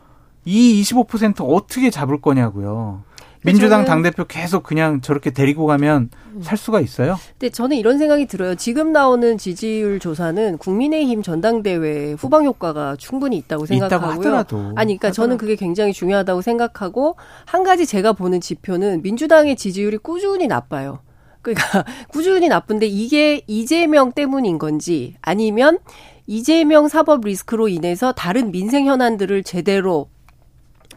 이 0.47 0.83
25% 0.83 1.43
어떻게 1.43 1.91
잡을 1.91 2.21
거냐고요. 2.21 3.03
민주당 3.45 3.85
당대표 3.85 4.25
계속 4.25 4.63
그냥 4.63 5.01
저렇게 5.01 5.31
데리고 5.31 5.67
가면 5.67 6.11
음. 6.35 6.43
살 6.43 6.59
수가 6.59 6.81
있어요? 6.81 7.19
근데 7.39 7.51
저는 7.51 7.77
이런 7.77 7.99
생각이 7.99 8.27
들어요. 8.27 8.55
지금 8.55 8.93
나오는 8.93 9.39
지지율 9.39 9.99
조사는 9.99 10.59
국민의힘 10.59 11.23
전당대회 11.23 12.13
후방 12.13 12.45
효과가 12.45 12.97
충분히 12.97 13.37
있다고 13.39 13.67
생각하고요. 13.67 14.11
있다고 14.11 14.21
하더라도. 14.21 14.59
아니, 14.77 14.97
그러니까 14.97 15.11
저는 15.11 15.39
그게 15.39 15.57
굉장히 15.57 15.93
중요하다고 15.93 16.43
생각하고 16.43 17.17
한 17.47 17.63
가지 17.63 17.87
제가 17.87 18.13
보는 18.13 18.41
지표는 18.41 19.03
민주당의 19.03 19.57
지지율이 19.57 19.99
꾸준히 19.99 20.47
나빠요. 20.47 21.01
그러니까 21.43 21.85
꾸준히 22.13 22.49
나쁜데 22.49 22.87
이게 22.87 23.43
이재명 23.47 24.13
때문인 24.13 24.59
건지 24.59 25.15
아니면 25.23 25.79
이재명 26.27 26.89
사법 26.89 27.23
리스크로 27.25 27.69
인해서 27.69 28.13
다른 28.13 28.53
민생 28.53 28.87
현안들을 28.87 29.43
제대로 29.43 30.09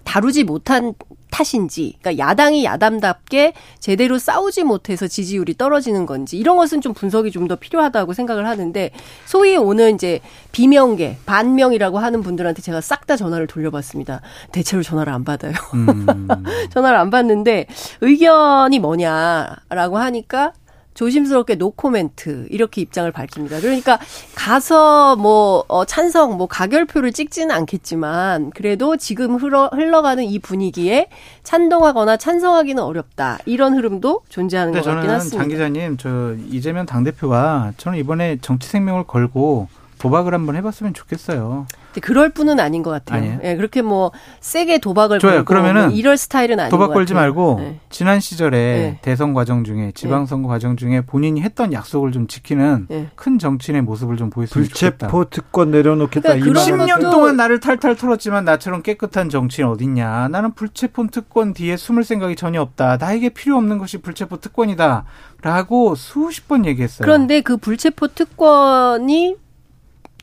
다루지 0.03 0.43
못한 0.43 0.93
탓인지, 1.33 1.95
그러니까 1.99 2.23
야당이 2.23 2.63
야담답게 2.63 3.53
제대로 3.79 4.19
싸우지 4.19 4.63
못해서 4.63 5.07
지지율이 5.07 5.57
떨어지는 5.57 6.05
건지 6.05 6.37
이런 6.37 6.55
것은 6.57 6.79
좀 6.81 6.93
분석이 6.93 7.31
좀 7.31 7.43
더 7.43 7.57
필요하다고 7.57 8.13
생각을 8.13 8.47
하는데 8.47 8.91
소위 9.25 9.57
오는 9.57 9.95
이제 9.95 10.21
비명계 10.53 11.17
반명이라고 11.25 11.99
하는 11.99 12.21
분들한테 12.21 12.61
제가 12.61 12.79
싹 12.79 13.03
다 13.05 13.17
전화를 13.17 13.47
돌려봤습니다. 13.47 14.21
대체로 14.53 14.81
전화를 14.81 15.11
안 15.11 15.25
받아요. 15.25 15.51
음. 15.73 16.05
전화를 16.71 16.97
안 16.97 17.09
받는데 17.09 17.67
의견이 17.99 18.79
뭐냐라고 18.79 19.97
하니까 19.97 20.53
조심스럽게 20.93 21.55
노코멘트 21.55 22.47
이렇게 22.49 22.81
입장을 22.81 23.11
밝힙니다. 23.11 23.59
그러니까 23.59 23.99
가서 24.35 25.15
뭐 25.15 25.63
어, 25.67 25.85
찬성 25.85 26.37
뭐 26.37 26.47
가결표를 26.47 27.11
찍지는 27.11 27.51
않겠지만 27.51 28.51
그래도 28.51 28.97
지금 28.97 29.35
흘러, 29.35 29.67
흘러가는 29.67 30.23
이 30.23 30.39
분위기에 30.39 31.07
찬동하거나 31.43 32.17
찬성하기는 32.17 32.81
어렵다 32.81 33.39
이런 33.45 33.75
흐름도 33.75 34.21
존재하는 34.29 34.73
것 34.73 34.83
같긴 34.83 35.09
합니다. 35.09 35.37
장 35.37 35.47
기자님 35.47 35.97
저 35.97 36.35
이재명 36.49 36.85
당 36.85 37.03
대표가 37.03 37.73
저는 37.77 37.97
이번에 37.99 38.37
정치 38.41 38.67
생명을 38.69 39.05
걸고 39.05 39.67
도박을 39.99 40.33
한번 40.33 40.55
해봤으면 40.55 40.93
좋겠어요. 40.93 41.65
그럴 42.01 42.29
뿐은 42.29 42.59
아닌 42.59 42.83
것 42.83 42.91
같아요. 42.91 43.39
예, 43.43 43.55
그렇게 43.55 43.81
뭐 43.81 44.11
세게 44.39 44.79
도박을 44.79 45.19
좋아요. 45.19 45.45
그러면은 45.45 45.89
뭐 45.89 45.91
이럴 45.95 46.17
스타일은 46.17 46.59
아닌 46.59 46.69
도박 46.69 46.93
걸지 46.93 47.13
말고 47.13 47.55
네. 47.59 47.79
지난 47.89 48.19
시절에 48.19 48.57
네. 48.57 48.99
대선 49.01 49.33
과정 49.33 49.63
중에 49.63 49.91
지방선거 49.93 50.47
네. 50.47 50.53
과정 50.53 50.77
중에 50.77 51.01
본인이 51.01 51.41
했던 51.41 51.73
약속을 51.73 52.11
좀 52.11 52.27
지키는 52.27 52.87
네. 52.89 53.07
큰 53.15 53.39
정치인의 53.39 53.81
모습을 53.83 54.17
좀 54.17 54.29
보였으면 54.29 54.67
좋겠다. 54.67 55.07
불체포 55.07 55.29
특권 55.29 55.71
내려놓겠다. 55.71 56.35
그러니까 56.35 56.61
10년 56.61 57.11
동안 57.11 57.37
나를 57.37 57.59
탈탈 57.59 57.95
털었지만 57.95 58.45
나처럼 58.45 58.81
깨끗한 58.81 59.29
정치인 59.29 59.67
어딨냐. 59.67 60.29
나는 60.29 60.53
불체포 60.53 61.07
특권 61.07 61.53
뒤에 61.53 61.77
숨을 61.77 62.03
생각이 62.03 62.35
전혀 62.35 62.61
없다. 62.61 62.97
나에게 62.97 63.29
필요 63.29 63.57
없는 63.57 63.77
것이 63.77 63.99
불체포 63.99 64.37
특권이다. 64.37 65.05
라고 65.41 65.95
수십 65.95 66.47
번 66.47 66.65
얘기했어요. 66.65 67.05
그런데 67.05 67.41
그 67.41 67.57
불체포 67.57 68.07
특권이 68.09 69.35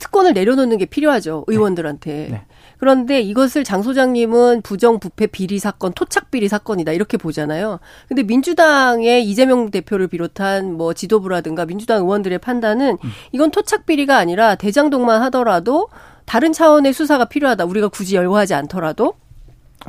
특권을 0.00 0.32
내려놓는 0.32 0.78
게 0.78 0.86
필요하죠. 0.86 1.44
네. 1.46 1.54
의원들한테. 1.54 2.10
네. 2.10 2.28
네. 2.30 2.42
그런데 2.78 3.20
이것을 3.20 3.62
장 3.62 3.82
소장님은 3.82 4.62
부정 4.62 4.98
부패 4.98 5.26
비리 5.26 5.58
사건, 5.58 5.92
토착 5.92 6.30
비리 6.30 6.48
사건이다 6.48 6.92
이렇게 6.92 7.18
보잖아요. 7.18 7.78
근데 8.08 8.22
민주당의 8.22 9.28
이재명 9.28 9.70
대표를 9.70 10.08
비롯한 10.08 10.72
뭐 10.74 10.94
지도부라든가 10.94 11.66
민주당 11.66 12.02
의원들의 12.02 12.38
판단은 12.38 12.96
음. 13.04 13.10
이건 13.32 13.50
토착 13.50 13.84
비리가 13.84 14.16
아니라 14.16 14.54
대장동만 14.54 15.22
하더라도 15.24 15.88
다른 16.24 16.52
차원의 16.52 16.94
수사가 16.94 17.26
필요하다. 17.26 17.66
우리가 17.66 17.88
굳이 17.88 18.16
열거하지 18.16 18.54
않더라도 18.54 19.14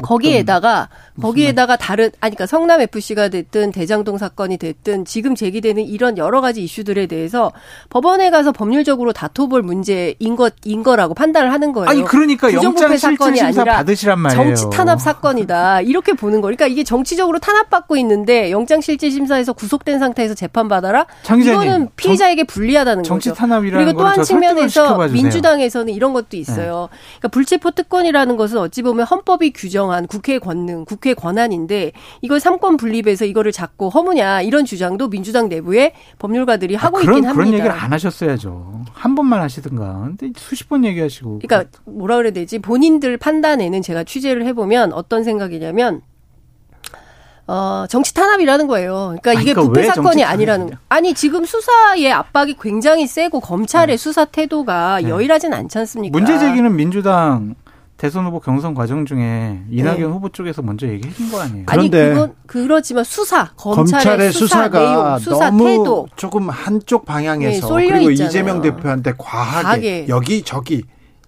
거기에다가 0.01 0.89
거기에다가 1.19 1.75
다른 1.75 2.05
아니 2.21 2.35
그러니까 2.35 2.45
성남 2.45 2.81
FC가 2.81 3.29
됐든 3.29 3.71
대장동 3.71 4.17
사건이 4.17 4.57
됐든 4.57 5.05
지금 5.05 5.35
제기되는 5.35 5.83
이런 5.83 6.17
여러 6.17 6.39
가지 6.41 6.63
이슈들에 6.63 7.07
대해서 7.07 7.51
법원에 7.89 8.29
가서 8.29 8.51
법률적으로 8.51 9.11
다퉈볼 9.11 9.61
문제인 9.61 10.35
것인 10.37 10.83
거라고 10.83 11.13
판단을 11.13 11.51
하는 11.51 11.73
거예요. 11.73 11.89
아니 11.89 12.03
그러니까 12.03 12.53
영장 12.53 12.95
사건이 12.97 13.41
아니라 13.41 13.77
받으시란 13.77 14.19
말이에요. 14.19 14.55
정치 14.55 14.75
탄압 14.75 15.01
사건이다 15.01 15.81
이렇게 15.81 16.13
보는 16.13 16.39
거. 16.41 16.45
그러니까 16.45 16.67
이게 16.67 16.83
정치적으로 16.83 17.39
탄압받고 17.39 17.97
있는데 17.97 18.51
영장 18.51 18.79
실질 18.79 19.11
심사에서 19.11 19.53
구속된 19.53 19.99
상태에서 19.99 20.33
재판 20.33 20.67
받아라. 20.67 21.05
이거는 21.25 21.89
피의자에게 21.95 22.45
불리하다는 22.45 23.03
정치 23.03 23.29
거죠. 23.29 23.39
탄압이라는 23.39 23.85
그리고 23.85 23.99
또 23.99 24.11
한 24.11 24.23
측면에서 24.23 25.07
민주당에서는 25.09 25.93
이런 25.93 26.13
것도 26.13 26.37
있어요. 26.37 26.89
네. 26.91 26.97
그러니까 27.19 27.27
불체포 27.29 27.71
특권이라는 27.71 28.37
것은 28.37 28.57
어찌 28.57 28.81
보면 28.81 29.05
헌법이 29.05 29.51
규정 29.51 29.81
규정한 29.81 30.05
국회 30.05 30.37
권능, 30.37 30.85
국회 30.85 31.10
권한인데 31.13 31.91
이걸 32.21 32.39
삼권 32.39 32.77
분립해서 32.77 33.25
이거를 33.25 33.51
잡고 33.51 33.89
허무냐 33.89 34.41
이런 34.41 34.65
주장도 34.65 35.09
민주당 35.09 35.49
내부의 35.49 35.93
법률가들이 36.19 36.75
하고 36.75 36.97
아, 36.97 37.01
그런, 37.01 37.17
있긴 37.17 37.29
합니다. 37.29 37.33
그런 37.33 37.53
얘기를 37.53 37.71
안 37.71 37.93
하셨어야죠. 37.93 38.83
한 38.93 39.15
번만 39.15 39.41
하시든가. 39.41 40.11
근데 40.17 40.31
수십 40.37 40.69
번 40.69 40.85
얘기하시고. 40.85 41.39
그러니까 41.39 41.69
뭐라 41.85 42.17
그래야 42.17 42.31
되지? 42.31 42.59
본인들 42.59 43.17
판단에는 43.17 43.81
제가 43.81 44.03
취재를 44.03 44.45
해보면 44.45 44.93
어떤 44.93 45.23
생각이냐면 45.23 46.01
어, 47.47 47.85
정치 47.89 48.13
탄압이라는 48.13 48.67
거예요. 48.67 49.17
그러니까 49.21 49.33
이게 49.33 49.53
그러니까 49.53 49.73
부패 49.73 49.87
사건이 49.87 50.23
아니라는 50.23 50.69
거. 50.69 50.77
아니 50.87 51.13
지금 51.13 51.43
수사의 51.43 52.11
압박이 52.11 52.55
굉장히 52.61 53.07
세고 53.07 53.41
검찰의 53.41 53.97
네. 53.97 53.97
수사 53.97 54.23
태도가 54.25 55.01
네. 55.01 55.09
여일하진 55.09 55.53
않지 55.53 55.77
않습니까? 55.79 56.17
문제 56.17 56.39
제기는 56.39 56.73
민주당 56.73 57.55
대선 58.01 58.25
후보 58.25 58.39
경선 58.39 58.73
과정 58.73 59.05
중에 59.05 59.61
이낙연 59.69 59.97
네. 59.99 60.03
후보 60.05 60.27
쪽에서 60.29 60.63
먼저 60.63 60.87
얘기해 60.87 61.13
준 61.13 61.29
거 61.29 61.39
아니에요? 61.39 61.65
아니 61.67 61.87
그건 61.87 62.33
그렇지만 62.47 63.03
수사 63.03 63.51
검찰의, 63.55 63.75
검찰의 64.01 64.31
수사 64.31 64.67
내용, 64.69 65.19
수사 65.19 65.51
너무 65.51 65.63
태도 65.65 66.07
조금 66.15 66.49
한쪽 66.49 67.05
방향에서 67.05 67.77
네, 67.77 67.89
그리고 67.89 68.09
있잖아요. 68.09 68.27
이재명 68.29 68.61
대표한테 68.63 69.13
과하게, 69.19 69.61
과하게. 69.63 70.05
여기 70.09 70.41
저기 70.41 70.81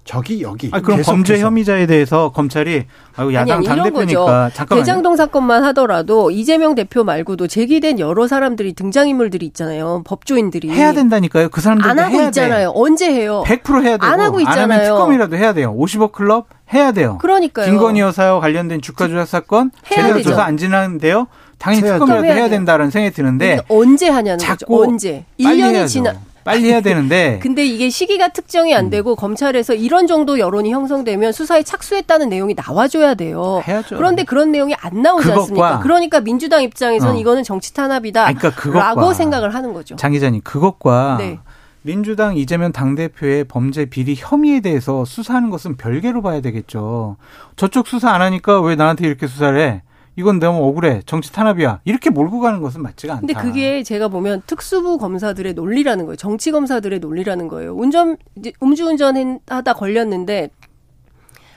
저기 0.06 0.42
여기. 0.42 0.70
아 0.74 0.82
그럼 0.82 1.02
범죄 1.02 1.40
혐의자에 1.40 1.86
대해서 1.86 2.32
검찰이 2.32 2.86
아유 3.16 3.34
야당 3.34 3.64
당 3.64 3.84
대표니까 3.84 4.52
잠깐 4.54 4.78
대장동 4.80 5.16
사건만 5.16 5.64
하더라도 5.66 6.30
이재명 6.30 6.76
대표 6.76 7.04
말고도 7.04 7.48
제기된 7.48 8.00
여러 8.00 8.28
사람들이 8.28 8.74
등장 8.74 9.08
인물들이 9.08 9.46
있잖아요. 9.48 10.04
법조인들이 10.06 10.70
해야 10.70 10.92
된다니까요. 10.94 11.50
그 11.50 11.62
사람들 11.62 11.90
안 11.90 12.00
하고 12.00 12.22
있잖아요. 12.24 12.70
돼. 12.70 12.74
언제 12.76 13.14
해요? 13.14 13.44
100% 13.46 13.84
해야 13.84 13.98
되고 13.98 14.06
안 14.06 14.20
하고 14.20 14.40
있잖아요. 14.42 14.64
안 14.64 14.72
하면 14.72 14.84
특검이라도 14.84 15.38
해야 15.38 15.54
돼요. 15.54 15.76
50억 15.78 16.12
클럽 16.12 16.48
해야 16.74 16.92
돼요. 16.92 17.18
그러니까요. 17.22 17.66
김건희 17.66 18.02
여사와 18.02 18.40
관련된 18.40 18.82
주가 18.82 19.08
조작 19.08 19.26
사건 19.28 19.72
제대로 19.90 20.22
조사 20.22 20.44
안 20.44 20.58
지났는데요. 20.58 21.28
당연히 21.60 21.84
특검이라도 21.84 22.26
해야, 22.26 22.34
해야 22.34 22.50
된다는 22.50 22.90
생각이 22.90 23.16
드는데 23.16 23.60
언제 23.70 24.10
하냐는 24.10 24.46
거죠. 24.46 24.66
언제? 24.68 25.24
1년이 25.40 25.88
지나 25.88 26.14
빨리 26.44 26.70
해야 26.70 26.82
되는데. 26.82 27.40
근데 27.44 27.66
이게 27.66 27.90
시기가 27.90 28.30
특정이 28.30 28.74
안 28.76 28.86
음. 28.86 28.90
되고 28.90 29.12
음. 29.12 29.16
검찰에서 29.16 29.74
이런 29.74 30.08
정도 30.08 30.40
여론이 30.40 30.72
형성되면 30.72 31.32
수사에 31.32 31.64
착수했다는 31.64 32.30
내용이 32.30 32.56
나와줘야 32.56 33.16
돼요. 33.16 33.62
해야죠. 33.68 33.98
그런데 33.98 34.24
그런 34.24 34.52
내용이 34.52 34.74
안 34.76 35.02
나오지 35.02 35.32
않습니까? 35.32 35.80
그러니까 35.80 36.20
민주당 36.20 36.64
입장에서는 36.64 37.16
어. 37.16 37.18
이거는 37.18 37.44
정치 37.44 37.74
탄압이다. 37.74 38.34
그러니까 38.34 38.80
라고 38.80 39.14
생각을 39.14 39.54
하는 39.54 39.74
거죠. 39.74 39.96
장 39.96 40.12
기자님, 40.12 40.42
그것과 40.44 41.18
네. 41.20 41.40
민주당 41.84 42.38
이재명 42.38 42.72
당대표의 42.72 43.44
범죄 43.44 43.86
비리 43.86 44.16
혐의에 44.18 44.62
대해서 44.62 45.04
수사하는 45.06 45.50
것은 45.50 45.76
별개로 45.76 46.22
봐야 46.22 46.42
되겠죠. 46.42 47.18
저쪽 47.58 47.88
수사 47.88 48.12
안 48.12 48.22
하니까 48.22 48.62
왜 48.62 48.76
나한테 48.76 49.06
이렇게 49.06 49.28
수사를 49.28 49.60
해? 49.60 49.82
이건 50.16 50.40
너무 50.40 50.64
억울해. 50.68 51.02
정치 51.06 51.32
탄압이야. 51.32 51.80
이렇게 51.86 52.10
몰고 52.10 52.40
가는 52.40 52.62
것은 52.62 52.82
맞지가 52.84 53.14
않다. 53.14 53.22
근데 53.22 53.34
그게 53.34 53.84
제가 53.84 54.08
보면 54.10 54.44
특수부 54.46 54.98
검사들의 54.98 55.54
논리라는 55.54 56.06
거예요. 56.06 56.16
정치 56.16 56.52
검사들의 56.52 57.00
논리라는 57.00 57.48
거예요. 57.48 57.74
운전 57.76 58.18
음주운전 58.62 59.40
하다 59.48 59.74
걸렸는데 59.74 60.50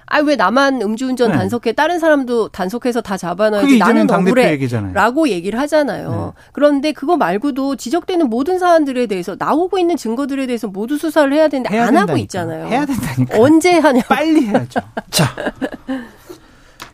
아 0.09 0.21
왜 0.21 0.37
나만 0.37 0.81
음주운전 0.83 1.33
네. 1.33 1.37
단속해 1.37 1.73
다른 1.73 1.99
사람도 1.99 2.51
단속해서 2.51 3.01
다 3.01 3.17
잡아놔야지 3.17 3.79
나는 3.79 4.09
억울해라고 4.09 5.29
얘기를 5.29 5.59
하잖아요. 5.61 6.33
네. 6.37 6.43
그런데 6.53 6.93
그거 6.93 7.17
말고도 7.17 7.75
지적되는 7.75 8.31
모든 8.31 8.61
사안들에 8.61 9.07
대해서 9.07 9.35
나오고 9.37 9.79
있는 9.79 9.97
증거들에 9.97 10.47
대해서 10.47 10.69
모두 10.69 10.97
수사를 10.97 11.31
해야 11.33 11.49
되는데 11.49 11.75
해야 11.75 11.83
안 11.89 11.95
된다니까. 11.95 12.13
하고 12.13 12.19
있잖아요. 12.23 12.67
해야 12.69 12.87
된다니까. 12.87 13.39
언제 13.41 13.79
하냐? 13.79 14.01
빨리 14.09 14.47
해야죠. 14.47 14.79
자. 15.11 15.27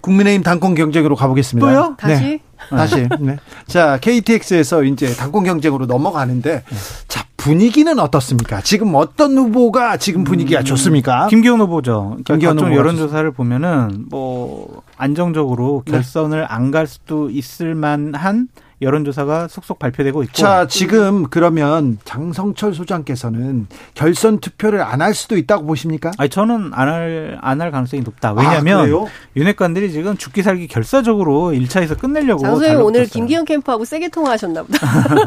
국민의힘 0.03 0.43
당권 0.43 0.75
경쟁으로 0.75 1.17
가보겠습니다. 1.17 1.67
또요? 1.67 1.97
다시? 1.99 2.23
네. 2.23 2.41
다시. 2.69 3.09
네. 3.21 3.39
자, 3.67 3.99
KTX에서 4.01 4.85
이제 4.85 5.15
당권 5.15 5.45
경쟁으로 5.45 5.87
넘어가는데, 5.87 6.63
네. 6.69 6.77
자, 7.09 7.25
분위기는 7.37 7.99
어떻습니까? 7.99 8.61
지금 8.61 8.95
어떤 8.95 9.37
후보가 9.37 9.97
지금 9.97 10.23
분위기가 10.23 10.61
음, 10.61 10.65
좋습니까? 10.65 11.27
김기현 11.27 11.61
후보죠. 11.61 12.19
그러니까 12.25 12.35
김기현 12.35 12.59
후보 12.59 12.77
여론조사를 12.77 13.29
보면은 13.33 14.07
뭐 14.11 14.83
안정적으로 14.97 15.83
네. 15.87 15.93
결선을 15.93 16.41
네. 16.41 16.47
안갈 16.49 16.87
수도 16.87 17.31
있을 17.31 17.75
만한 17.75 18.47
여론조사가 18.83 19.49
속속 19.49 19.79
발표되고 19.79 20.23
있고. 20.25 20.33
자, 20.33 20.67
지금 20.67 21.25
그러면 21.31 21.99
장성철 22.05 22.75
소장께서는 22.75 23.67
결선 23.95 24.39
투표를 24.41 24.81
안 24.83 25.01
할 25.03 25.15
수도 25.15 25.37
있다고 25.37 25.65
보십니까? 25.67 26.11
아니, 26.19 26.29
저는 26.31 26.71
안 26.75 26.89
할, 26.89 27.39
안 27.41 27.61
할 27.61 27.71
가능성이 27.71 28.03
높다. 28.03 28.33
왜냐면 28.33 28.93
하 28.93 29.05
아, 29.05 29.07
윤핵관들이 29.37 29.91
지금 29.93 30.17
죽기 30.17 30.43
살기 30.43 30.69
결사적으로 30.69 31.53
1차에서 31.53 31.99
끝내려고. 31.99 32.43
장소영 32.43 32.85
오늘 32.85 33.07
김기현 33.07 33.45
캠프하고 33.45 33.85
세게 33.85 34.09
통화하셨나 34.11 34.63
보다. 34.63 34.79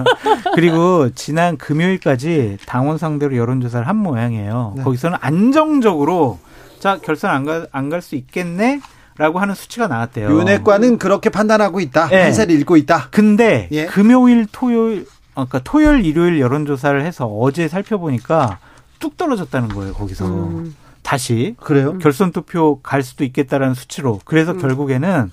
그리고 0.55 1.09
지난 1.15 1.57
금요일까지 1.57 2.57
당원 2.65 2.97
상대로 2.97 3.35
여론조사를 3.35 3.87
한 3.87 3.95
모양이에요. 3.97 4.73
네. 4.77 4.83
거기서는 4.83 5.17
안정적으로 5.21 6.39
자, 6.79 6.99
결선 7.01 7.31
안 7.31 7.45
갈, 7.45 7.67
안 7.71 7.89
갈 7.89 8.01
수 8.01 8.15
있겠네? 8.15 8.79
라고 9.17 9.39
하는 9.39 9.55
수치가 9.55 9.87
나왔대요. 9.87 10.29
윤핵관은 10.29 10.97
그렇게 10.97 11.29
판단하고 11.29 11.79
있다. 11.79 12.07
네. 12.09 12.23
판세를 12.23 12.59
읽고 12.59 12.75
있다. 12.77 13.07
근데 13.11 13.69
예. 13.71 13.85
금요일, 13.85 14.45
토요일, 14.51 15.07
아, 15.35 15.45
그러니까 15.45 15.59
토요일, 15.63 16.05
일요일 16.05 16.39
여론조사를 16.39 17.01
해서 17.05 17.25
어제 17.25 17.67
살펴보니까 17.67 18.59
뚝 18.99 19.15
떨어졌다는 19.17 19.69
거예요. 19.69 19.93
거기서 19.93 20.25
음. 20.25 20.75
다시 21.01 21.55
그래요? 21.61 21.97
결선 21.99 22.31
투표 22.31 22.81
갈 22.81 23.03
수도 23.03 23.23
있겠다라는 23.23 23.73
수치로. 23.73 24.19
그래서 24.25 24.51
음. 24.51 24.59
결국에는 24.59 25.31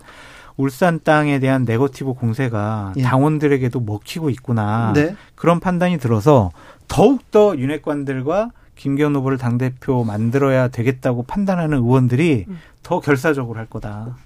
울산 0.56 1.00
땅에 1.02 1.38
대한 1.40 1.64
네거티브 1.64 2.14
공세가 2.14 2.92
예. 2.96 3.02
당원들에게도 3.02 3.80
먹히고 3.80 4.30
있구나. 4.30 4.92
네. 4.94 5.16
그런 5.34 5.60
판단이 5.60 5.98
들어서 5.98 6.52
더욱 6.88 7.30
더 7.30 7.56
윤핵관들과 7.56 8.50
김기현 8.76 9.14
후보를 9.16 9.38
당대표 9.38 10.04
만들어야 10.04 10.68
되겠다고 10.68 11.24
판단하는 11.24 11.78
의원들이 11.78 12.46
음. 12.48 12.58
더 12.82 13.00
결사적으로 13.00 13.58
할 13.58 13.66
거다. 13.66 14.16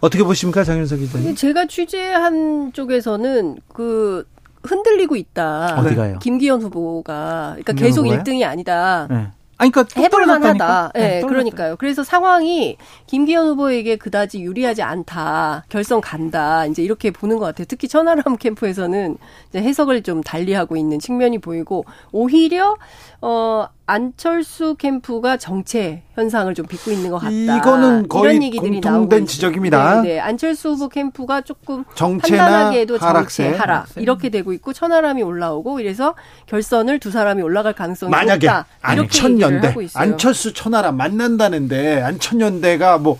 어떻게 0.00 0.22
보십니까, 0.22 0.64
장윤석 0.64 0.98
기자님? 0.98 1.34
제가 1.34 1.66
취재한 1.66 2.72
쪽에서는 2.72 3.58
그 3.72 4.26
흔들리고 4.62 5.16
있다. 5.16 5.76
어디가요? 5.78 6.18
김기현 6.20 6.62
후보가 6.62 7.56
그러니까 7.56 7.72
계속 7.74 8.02
후보가요? 8.06 8.22
1등이 8.22 8.44
아니다. 8.44 9.06
네. 9.10 9.28
아니, 9.56 9.70
그러니까 9.70 10.00
해볼만하다. 10.00 10.92
예, 10.96 11.00
네, 11.00 11.20
그러니까요. 11.22 11.76
그래서 11.76 12.02
상황이 12.02 12.76
김기현 13.06 13.46
후보에게 13.48 13.96
그다지 13.96 14.42
유리하지 14.42 14.82
않다. 14.82 15.64
결선 15.68 16.00
간다. 16.00 16.66
이제 16.66 16.82
이렇게 16.82 17.10
보는 17.10 17.38
것 17.38 17.44
같아요. 17.46 17.66
특히 17.68 17.86
천하람 17.86 18.36
캠프에서는 18.36 19.16
이제 19.50 19.62
해석을 19.62 20.02
좀 20.02 20.22
달리하고 20.22 20.76
있는 20.76 20.98
측면이 20.98 21.38
보이고 21.38 21.84
오히려 22.10 22.76
어 23.20 23.68
안철수 23.86 24.76
캠프가 24.76 25.36
정체 25.36 26.02
현상을 26.14 26.52
좀 26.54 26.66
빚고 26.66 26.90
있는 26.90 27.10
것 27.10 27.18
같다. 27.18 27.30
이거는 27.30 28.08
거의 28.08 28.36
이런 28.36 28.42
얘기들이 28.44 28.80
공통된 28.80 29.26
지적입니다. 29.26 30.00
네, 30.00 30.14
네, 30.14 30.20
안철수 30.20 30.70
후보 30.70 30.88
캠프가 30.88 31.42
조금 31.42 31.84
판단하기에도 31.94 32.96
하락세. 32.96 33.44
정체 33.44 33.58
하락 33.58 33.86
이렇게 33.96 34.30
되고 34.30 34.54
있고 34.54 34.72
천하람이 34.72 35.22
올라오고 35.22 35.80
이래서 35.80 36.14
결선을 36.46 36.98
두 36.98 37.10
사람이 37.10 37.42
올라갈 37.42 37.74
가능성이 37.74 38.10
만약에 38.10 38.46
높다. 38.46 38.66
안천연대 38.80 39.74
안철수 39.94 40.54
천하람 40.54 40.96
만난다는데 40.96 42.00
안천연대가 42.00 42.96
뭐 42.98 43.18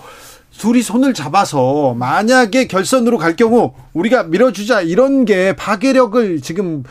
둘이 0.59 0.83
손을 0.83 1.15
잡아서 1.15 1.95
만약에 1.95 2.67
결선으로 2.69 3.19
갈 3.19 3.37
경우 3.37 3.75
우리가 3.93 4.25
밀어주자 4.25 4.83
이런 4.83 5.25
게 5.25 5.55
파괴력을 5.57 6.41
지금 6.41 6.85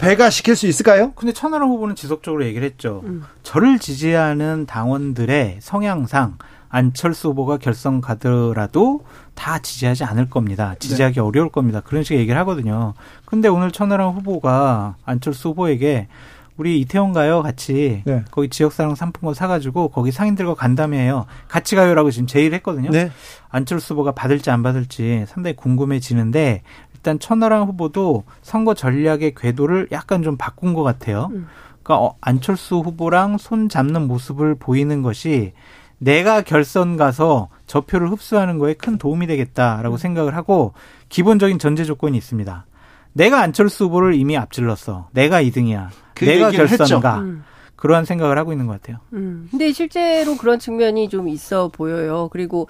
배가시킬 0.00 0.56
수 0.56 0.66
있을까요? 0.66 1.12
근데 1.14 1.32
천하람 1.32 1.68
후보는 1.68 1.94
지속적으로 1.94 2.44
얘기를 2.44 2.66
했죠. 2.66 3.02
음. 3.04 3.24
저를 3.42 3.78
지지하는 3.78 4.66
당원들의 4.66 5.58
성향상 5.60 6.38
안철수 6.68 7.28
후보가 7.28 7.58
결선 7.58 8.00
가더라도 8.00 9.04
다 9.34 9.60
지지하지 9.60 10.02
않을 10.04 10.28
겁니다. 10.28 10.74
지지하기 10.80 11.14
네. 11.14 11.20
어려울 11.20 11.50
겁니다. 11.50 11.80
그런 11.80 12.02
식의 12.02 12.18
얘기를 12.18 12.38
하거든요. 12.40 12.94
근데 13.24 13.46
오늘 13.46 13.70
천하람 13.70 14.10
후보가 14.10 14.96
안철수 15.04 15.50
후보에게 15.50 16.08
우리 16.56 16.80
이태원 16.80 17.12
가요 17.12 17.42
같이 17.42 18.02
네. 18.04 18.24
거기 18.30 18.48
지역사랑 18.48 18.94
상품권 18.94 19.34
사가지고 19.34 19.88
거기 19.88 20.12
상인들과 20.12 20.54
간담회해요 20.54 21.26
같이 21.48 21.74
가요라고 21.74 22.10
지금 22.10 22.26
제의를 22.26 22.56
했거든요. 22.56 22.90
네. 22.90 23.10
안철수 23.48 23.94
후보가 23.94 24.12
받을지 24.12 24.50
안 24.50 24.62
받을지 24.62 25.24
상당히 25.26 25.56
궁금해지는데 25.56 26.62
일단 26.94 27.18
천하람 27.18 27.68
후보도 27.68 28.24
선거 28.42 28.74
전략의 28.74 29.34
궤도를 29.36 29.88
약간 29.92 30.22
좀 30.22 30.36
바꾼 30.36 30.74
것 30.74 30.82
같아요. 30.82 31.28
음. 31.32 31.48
그러니까 31.82 32.04
어, 32.04 32.16
안철수 32.20 32.76
후보랑 32.76 33.36
손 33.38 33.68
잡는 33.68 34.06
모습을 34.06 34.54
보이는 34.54 35.02
것이 35.02 35.52
내가 35.98 36.42
결선 36.42 36.96
가서 36.96 37.48
저 37.66 37.82
표를 37.82 38.10
흡수하는 38.10 38.58
거에 38.58 38.74
큰 38.74 38.96
도움이 38.96 39.26
되겠다라고 39.26 39.96
음. 39.96 39.98
생각을 39.98 40.34
하고 40.36 40.72
기본적인 41.08 41.58
전제 41.58 41.84
조건이 41.84 42.16
있습니다. 42.16 42.66
내가 43.12 43.40
안철수 43.40 43.84
후보를 43.84 44.14
이미 44.14 44.36
앞질렀어. 44.36 45.08
내가 45.12 45.42
2등이야. 45.42 45.88
그 46.14 46.24
내가 46.24 46.50
결선가. 46.50 47.18
음. 47.18 47.44
그러한 47.76 48.04
생각을 48.06 48.38
하고 48.38 48.52
있는 48.52 48.66
것 48.66 48.80
같아요. 48.80 48.98
음. 49.12 49.48
근데 49.50 49.70
실제로 49.72 50.36
그런 50.36 50.58
측면이 50.58 51.08
좀 51.10 51.28
있어 51.28 51.68
보여요. 51.68 52.28
그리고 52.32 52.66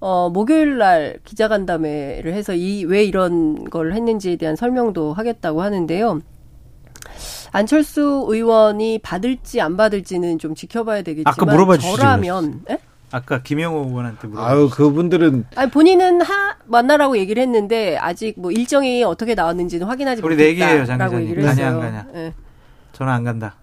어 0.00 0.28
목요일 0.30 0.78
날 0.78 1.18
기자간담회를 1.24 2.32
해서 2.34 2.52
이 2.54 2.84
왜 2.84 3.04
이런 3.04 3.64
걸 3.70 3.92
했는지에 3.92 4.36
대한 4.36 4.56
설명도 4.56 5.12
하겠다고 5.12 5.62
하는데요. 5.62 6.20
안철수 7.52 8.26
의원이 8.28 8.98
받을지 9.00 9.60
안 9.60 9.76
받을지는 9.76 10.38
좀 10.38 10.54
지켜봐야 10.54 11.02
되겠지만 11.02 11.32
아까 11.32 11.46
물어봐 11.46 11.78
저라면 11.78 12.62
에? 12.70 12.78
아까 13.12 13.40
김영호 13.42 13.84
의원한테 13.88 14.26
물어. 14.28 14.42
아유 14.44 14.68
그분들은 14.70 15.44
아니 15.54 15.70
본인은 15.70 16.22
하 16.22 16.56
만나라고 16.66 17.16
얘기를 17.18 17.40
했는데 17.42 17.96
아직 17.98 18.34
뭐 18.38 18.50
일정이 18.50 19.04
어떻게 19.04 19.34
나왔는지는 19.34 19.86
확인하지 19.86 20.22
우리 20.24 20.34
못했다라고 20.34 21.20
얘기를 21.22 21.44
했어요. 21.44 21.66
가냐 21.66 21.68
안 21.68 21.80
가냐. 21.80 22.06
네. 22.12 22.34
저는 22.96 23.12
안 23.12 23.24
간다. 23.24 23.56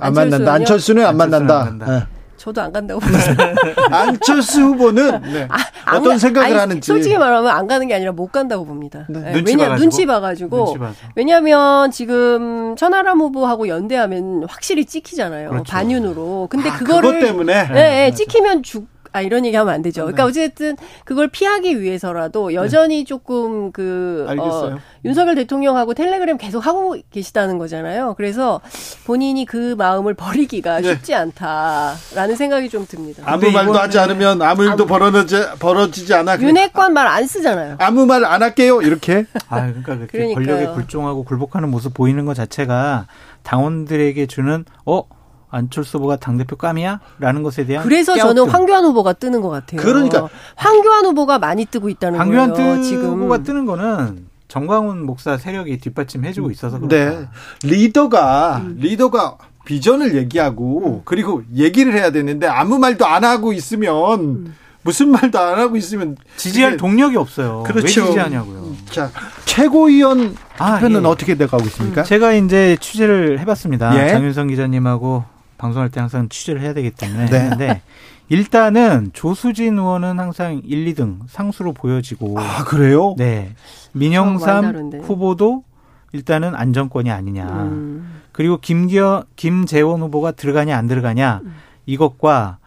안 0.00 0.12
만난다. 0.12 0.52
안철수는 0.52 1.06
안 1.06 1.16
만난다. 1.16 1.62
안. 1.62 1.78
네. 1.78 2.02
저도 2.36 2.60
안 2.60 2.72
간다고 2.72 2.98
보세요. 2.98 3.36
안철수 3.92 4.62
후보는 4.62 5.20
네. 5.32 5.46
아, 5.48 5.96
어떤 5.96 6.18
생각을 6.18 6.48
아니, 6.48 6.56
하는지 6.56 6.86
솔직히 6.86 7.16
말하면 7.16 7.50
안 7.50 7.68
가는 7.68 7.86
게 7.86 7.94
아니라 7.94 8.10
못 8.10 8.32
간다고 8.32 8.64
봅니다. 8.64 9.06
네. 9.08 9.20
네. 9.20 9.32
눈치 9.32 9.52
왜냐 9.52 9.64
봐가지고? 9.66 9.78
눈치 9.78 10.06
봐가지고 10.06 10.64
눈치 10.78 10.98
왜냐하면 11.14 11.90
지금 11.92 12.74
천하람 12.76 13.20
후보하고 13.20 13.68
연대하면 13.68 14.46
확실히 14.48 14.86
찍히잖아요 14.86 15.50
그렇죠. 15.50 15.70
반윤으로. 15.70 16.48
근데 16.50 16.70
아, 16.70 16.76
그거를 16.76 17.20
때문에 17.20 17.68
네, 17.68 17.74
네, 17.74 18.14
찍히면 18.14 18.64
죽 18.64 18.88
아, 19.12 19.20
이런 19.22 19.44
얘기 19.44 19.56
하면 19.56 19.72
안 19.74 19.82
되죠. 19.82 20.02
그러니까 20.02 20.24
네. 20.24 20.28
어쨌든 20.28 20.76
그걸 21.04 21.28
피하기 21.28 21.80
위해서라도 21.80 22.54
여전히 22.54 22.98
네. 22.98 23.04
조금 23.04 23.72
그, 23.72 24.26
어, 24.38 24.78
윤석열 25.04 25.34
대통령하고 25.34 25.94
텔레그램 25.94 26.36
계속 26.38 26.64
하고 26.66 26.96
계시다는 27.10 27.58
거잖아요. 27.58 28.14
그래서 28.16 28.60
본인이 29.06 29.44
그 29.46 29.74
마음을 29.76 30.14
버리기가 30.14 30.80
네. 30.80 30.94
쉽지 30.94 31.14
않다라는 31.14 32.36
생각이 32.36 32.68
좀 32.68 32.86
듭니다. 32.86 33.22
아무 33.26 33.50
말도 33.50 33.74
하지 33.74 33.98
않으면 33.98 34.40
아무 34.42 34.64
일도 34.64 34.86
벌어지, 34.86 35.36
벌어지지 35.58 36.14
않아. 36.14 36.38
윤핵관 36.40 36.92
말 36.92 37.06
안 37.10 37.26
쓰잖아요. 37.26 37.76
아무 37.80 38.06
말 38.06 38.24
안 38.24 38.42
할게요. 38.42 38.82
이렇게. 38.82 39.24
아, 39.48 39.60
그러니까 39.66 39.96
그렇게 39.96 40.06
그러니까요. 40.18 40.34
권력에 40.46 40.66
굴종하고 40.74 41.24
굴복하는 41.24 41.68
모습 41.70 41.94
보이는 41.94 42.24
것 42.26 42.34
자체가 42.34 43.06
당원들에게 43.42 44.26
주는, 44.26 44.64
어, 44.86 45.02
안철수 45.50 45.98
후보가 45.98 46.16
당대표 46.16 46.56
깜이야? 46.56 47.00
라는 47.18 47.42
것에 47.42 47.66
대한 47.66 47.84
그래서 47.84 48.14
깨우뜸. 48.14 48.36
저는 48.36 48.50
황교안 48.52 48.84
후보가 48.84 49.14
뜨는 49.14 49.40
것 49.40 49.48
같아요. 49.48 49.80
그러니까 49.80 50.28
황교안 50.56 51.04
후보가 51.06 51.38
많이 51.38 51.64
뜨고 51.66 51.88
있다는 51.88 52.18
황교안 52.18 52.50
거예요. 52.52 52.64
황교안 52.68 52.82
지금 52.82 53.10
후보가 53.20 53.38
뜨는 53.38 53.66
거는 53.66 54.26
정광훈 54.48 55.04
목사 55.06 55.36
세력이 55.36 55.78
뒷받침해주고 55.78 56.50
있어서 56.50 56.78
그렇다. 56.78 56.96
네, 56.96 57.28
리더가 57.62 58.62
음. 58.64 58.76
리더가 58.78 59.36
비전을 59.64 60.16
얘기하고 60.16 60.96
음. 60.98 61.02
그리고 61.04 61.42
얘기를 61.54 61.92
해야 61.94 62.10
되는데 62.10 62.46
아무 62.46 62.78
말도 62.78 63.06
안 63.06 63.24
하고 63.24 63.52
있으면 63.52 64.20
음. 64.20 64.54
무슨 64.82 65.10
말도 65.10 65.38
안 65.38 65.58
하고 65.58 65.76
있으면 65.76 66.16
지지할 66.36 66.76
동력이 66.78 67.16
없어요. 67.16 67.62
그렇죠. 67.66 68.00
왜 68.00 68.06
지지하냐고요. 68.06 68.70
자 68.90 69.10
최고위원 69.44 70.34
투표는 70.56 71.04
아, 71.04 71.08
예. 71.08 71.12
어떻게 71.12 71.34
돼가고 71.34 71.64
있습니까? 71.64 72.02
제가 72.02 72.32
이제 72.32 72.76
취재를 72.80 73.38
해봤습니다. 73.40 74.02
예. 74.02 74.08
장윤성 74.10 74.48
기자님하고 74.48 75.24
방송할 75.60 75.90
때 75.90 76.00
항상 76.00 76.28
취재를 76.28 76.62
해야 76.62 76.72
되기 76.72 76.90
때문에 76.90 77.26
네. 77.26 77.38
했는데 77.38 77.82
일단은 78.30 79.10
조수진 79.12 79.78
의원은 79.78 80.18
항상 80.18 80.60
1, 80.64 80.94
2등 80.94 81.18
상수로 81.28 81.74
보여지고 81.74 82.38
아 82.38 82.64
그래요? 82.64 83.14
네 83.18 83.54
민영삼 83.92 85.02
후보도 85.02 85.64
일단은 86.12 86.54
안정권이 86.54 87.10
아니냐 87.10 87.44
음. 87.46 88.22
그리고 88.32 88.56
김기어 88.56 89.24
김재원 89.36 90.00
후보가 90.00 90.32
들어가냐 90.32 90.76
안 90.76 90.86
들어가냐 90.86 91.40
음. 91.44 91.54
이것과 91.86 92.58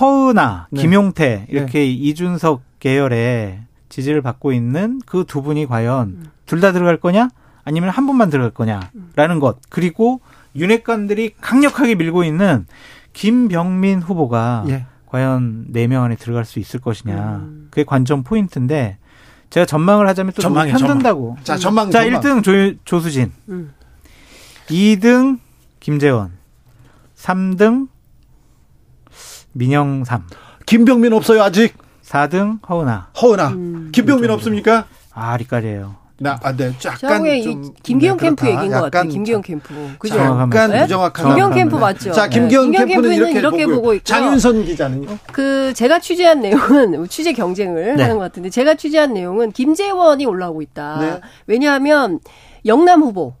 허은아, 0.00 0.68
네. 0.70 0.80
김용태 0.82 1.46
이렇게 1.48 1.80
네. 1.80 1.86
이준석 1.90 2.62
계열의 2.78 3.62
지지를 3.88 4.22
받고 4.22 4.52
있는 4.52 5.00
그 5.04 5.24
두 5.24 5.42
분이 5.42 5.66
과연 5.66 6.08
음. 6.08 6.24
둘다 6.46 6.72
들어갈 6.72 6.98
거냐 6.98 7.28
아니면 7.64 7.90
한 7.90 8.06
분만 8.06 8.30
들어갈 8.30 8.50
거냐라는 8.52 9.40
것 9.40 9.58
그리고 9.68 10.20
윤핵관들이 10.56 11.34
강력하게 11.40 11.94
밀고 11.94 12.24
있는 12.24 12.66
김병민 13.12 14.00
후보가 14.02 14.64
예. 14.68 14.86
과연 15.06 15.66
네 15.68 15.86
명 15.86 16.04
안에 16.04 16.16
들어갈 16.16 16.44
수 16.44 16.58
있을 16.58 16.80
것이냐 16.80 17.36
음. 17.42 17.68
그게 17.70 17.84
관전 17.84 18.22
포인트인데 18.24 18.98
제가 19.50 19.66
전망을 19.66 20.06
하자면 20.08 20.32
또 20.34 20.42
전망이 20.42 20.70
편든다고. 20.70 21.36
자 21.42 21.56
전망. 21.56 21.90
자 21.90 22.02
전망. 22.02 22.20
1등 22.20 22.42
조, 22.44 22.78
조수진, 22.84 23.32
음. 23.48 23.72
2등 24.68 25.40
김재원, 25.80 26.30
3등 27.16 27.88
민영삼. 29.52 30.26
김병민 30.66 31.12
없어요, 31.12 31.42
아직? 31.42 31.74
4등 32.04 32.60
허은아. 32.68 33.08
허은아. 33.20 33.48
음. 33.48 33.88
김병민 33.92 34.30
없습니까? 34.30 34.86
아, 35.12 35.36
리까지예요. 35.36 35.96
나, 36.22 36.38
아, 36.42 36.54
네, 36.54 36.70
약간 36.84 37.42
좀 37.42 37.74
김기현 37.82 38.18
캠프 38.18 38.46
얘기인 38.46 38.70
것 38.70 38.82
같아요. 38.82 39.08
김기현 39.08 39.40
캠프. 39.40 39.74
그죠? 39.98 40.18
약간 40.18 40.70
네? 40.70 40.82
부정확한. 40.82 41.26
김기현 41.28 41.54
캠프 41.54 41.76
맞죠? 41.76 42.12
자, 42.12 42.28
김기현, 42.28 42.70
네. 42.70 42.76
캠프는, 42.76 43.02
캠프는 43.02 43.16
이렇게, 43.16 43.38
이렇게 43.38 43.66
보고 43.66 43.94
있고. 43.94 44.04
장윤선 44.04 44.66
기자는요? 44.66 45.16
그 45.32 45.72
제가 45.72 45.98
취재한 45.98 46.42
내용은 46.42 47.08
취재 47.08 47.32
경쟁을 47.32 47.96
네. 47.96 48.02
하는 48.02 48.18
것 48.18 48.24
같은데 48.24 48.50
제가 48.50 48.74
취재한 48.74 49.14
내용은 49.14 49.50
김재원이 49.50 50.26
올라오고 50.26 50.60
있다. 50.60 50.98
네. 51.00 51.20
왜냐하면 51.46 52.20
영남 52.66 53.00
후보 53.02 53.32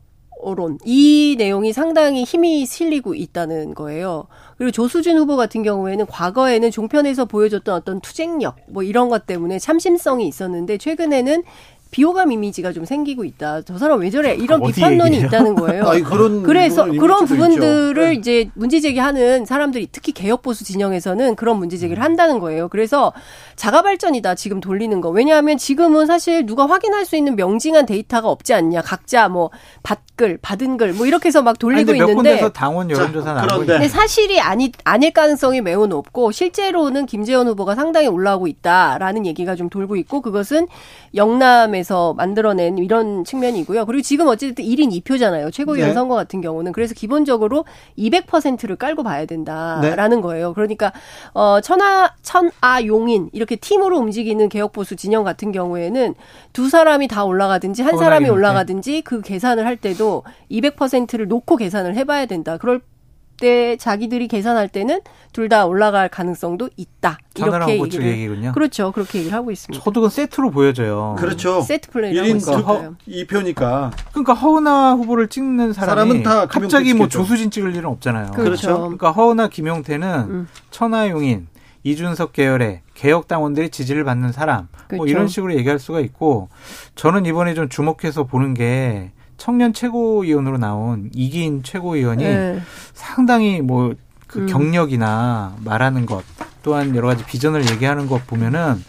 언론 0.42 0.78
이 0.86 1.36
내용이 1.38 1.74
상당히 1.74 2.24
힘이 2.24 2.64
실리고 2.64 3.14
있다는 3.14 3.74
거예요. 3.74 4.24
그리고 4.56 4.70
조수진 4.70 5.18
후보 5.18 5.36
같은 5.36 5.62
경우에는 5.62 6.06
과거에는 6.06 6.70
종편에서 6.70 7.26
보여줬던 7.26 7.74
어떤 7.74 8.00
투쟁력 8.00 8.56
뭐 8.68 8.82
이런 8.82 9.10
것 9.10 9.26
때문에 9.26 9.58
참심성이 9.58 10.26
있었는데 10.26 10.78
최근에는 10.78 11.42
비호감 11.90 12.30
이미지가 12.32 12.72
좀 12.72 12.84
생기고 12.84 13.24
있다. 13.24 13.62
저 13.62 13.78
사람 13.78 14.00
왜 14.00 14.10
저래? 14.10 14.34
이런 14.34 14.62
비판론이? 14.62 15.18
있다는 15.18 15.54
거예요. 15.54 15.88
아니, 15.88 16.02
그런 16.02 16.42
그래서 16.42 16.84
그런 16.84 17.24
부분들을 17.24 17.94
네. 18.10 18.14
이제 18.14 18.50
문제 18.54 18.80
제기하는 18.80 19.44
사람들이 19.46 19.88
특히 19.90 20.12
개혁 20.12 20.42
보수 20.42 20.64
진영에서는 20.64 21.34
그런 21.36 21.58
문제 21.58 21.76
제기를 21.76 22.02
한다는 22.02 22.38
거예요. 22.38 22.68
그래서 22.68 23.12
자가 23.56 23.82
발전이다 23.82 24.34
지금 24.34 24.60
돌리는 24.60 25.00
거. 25.00 25.08
왜냐하면 25.08 25.58
지금은 25.58 26.06
사실 26.06 26.46
누가 26.46 26.66
확인할 26.66 27.04
수 27.04 27.16
있는 27.16 27.36
명징한 27.36 27.86
데이터가 27.86 28.28
없지 28.28 28.54
않냐. 28.54 28.82
각자 28.82 29.28
뭐 29.28 29.50
받글, 29.82 30.38
받은 30.40 30.76
글 30.76 30.90
뭐 30.90 31.06
이렇게 31.06 31.28
해서 31.28 31.40
막 31.40 31.58
돌리고 31.58 31.92
아니, 31.92 32.00
있는데 32.00 32.40
몇 32.40 32.52
당원 32.52 32.90
여론조사 32.90 33.32
나오고 33.32 33.64
근데 33.64 33.88
사실이 33.88 34.40
아니 34.40 34.72
아닐 34.84 35.12
가능성이 35.12 35.60
매우 35.60 35.86
높고 35.86 36.32
실제로는 36.32 37.06
김재원 37.06 37.46
후보가 37.48 37.74
상당히 37.74 38.06
올라오고 38.08 38.46
있다라는 38.48 39.24
얘기가 39.24 39.54
좀 39.54 39.68
돌고 39.70 39.96
있고 39.96 40.20
그것은 40.20 40.66
영남에 41.14 41.79
국민의힘에서 41.80 42.14
만들어낸 42.14 42.78
이런 42.78 43.24
측면이고요. 43.24 43.86
그리고 43.86 44.02
지금 44.02 44.28
어쨌든 44.28 44.64
1인 44.64 44.92
2표잖아요. 45.02 45.52
최고위원 45.52 45.90
네. 45.90 45.94
선거 45.94 46.14
같은 46.14 46.40
경우는. 46.40 46.72
그래서 46.72 46.94
기본적으로 46.94 47.64
200%를 47.98 48.76
깔고 48.76 49.02
봐야 49.02 49.24
된다라는 49.24 50.18
네. 50.18 50.22
거예요. 50.22 50.54
그러니까 50.54 50.92
어 51.32 51.60
천하 51.60 52.12
천아 52.22 52.86
용인 52.86 53.30
이렇게 53.32 53.56
팀으로 53.56 53.98
움직이는 53.98 54.48
개혁 54.48 54.72
보수 54.72 54.96
진영 54.96 55.24
같은 55.24 55.52
경우에는 55.52 56.14
두 56.52 56.68
사람이 56.68 57.08
다 57.08 57.24
올라가든지 57.24 57.82
한 57.82 57.96
사람이 57.96 58.28
올라가든지 58.28 59.02
그 59.02 59.20
계산을 59.20 59.66
할 59.66 59.76
때도 59.76 60.24
200%를 60.50 61.28
놓고 61.28 61.56
계산을 61.56 61.96
해 61.96 62.04
봐야 62.04 62.26
된다. 62.26 62.56
그럴 62.58 62.80
때 63.40 63.76
자기들이 63.76 64.28
계산할 64.28 64.68
때는 64.68 65.00
둘 65.32 65.48
다 65.50 65.66
올라갈 65.66 66.08
가능성도 66.08 66.70
있다. 66.76 67.18
이렇게 67.36 67.80
얘기를 67.80 68.06
얘기군요. 68.06 68.52
그렇죠. 68.52 68.92
그렇게 68.92 69.18
얘기를 69.18 69.36
하고 69.36 69.50
있습니다. 69.50 69.82
저도 69.82 70.02
그 70.02 70.08
세트로 70.08 70.52
보여져요. 70.52 71.16
그렇죠. 71.18 71.60
세트 71.62 71.90
플레이를 71.90 72.22
하고 72.22 72.36
있어요. 72.36 72.96
2표니까. 73.08 73.90
그러니까 74.12 74.34
허은하 74.34 74.92
후보를 74.92 75.26
찍는 75.28 75.72
사람이 75.72 76.22
다 76.22 76.46
갑자기 76.46 76.94
뭐 76.94 77.08
조수진 77.08 77.50
찍을 77.50 77.74
일은 77.74 77.86
없잖아요. 77.86 78.30
그렇죠. 78.30 78.44
그렇죠. 78.44 78.76
그러니까 78.82 79.10
허은하 79.10 79.48
김용태는 79.48 80.08
음. 80.28 80.48
천하용인 80.70 81.48
이준석 81.82 82.32
계열의 82.34 82.82
개혁 82.94 83.26
당원들이 83.26 83.70
지지를 83.70 84.04
받는 84.04 84.30
사람 84.32 84.68
뭐 84.70 84.80
그렇죠. 84.86 84.96
뭐 84.98 85.06
이런 85.08 85.26
식으로 85.26 85.54
얘기할 85.54 85.78
수가 85.80 86.00
있고 86.00 86.48
저는 86.94 87.24
이번에 87.26 87.54
좀 87.54 87.68
주목해서 87.68 88.24
보는 88.24 88.54
게 88.54 89.10
청년 89.40 89.72
최고위원으로 89.72 90.58
나온 90.58 91.10
이기인 91.12 91.64
최고위원이 91.64 92.22
네. 92.22 92.60
상당히 92.94 93.60
뭐 93.60 93.94
그 94.30 94.46
경력이나 94.46 95.56
말하는 95.64 96.06
것 96.06 96.22
또한 96.62 96.94
여러 96.94 97.08
가지 97.08 97.24
비전을 97.24 97.68
얘기하는 97.70 98.06
것 98.06 98.26
보면은 98.26 98.82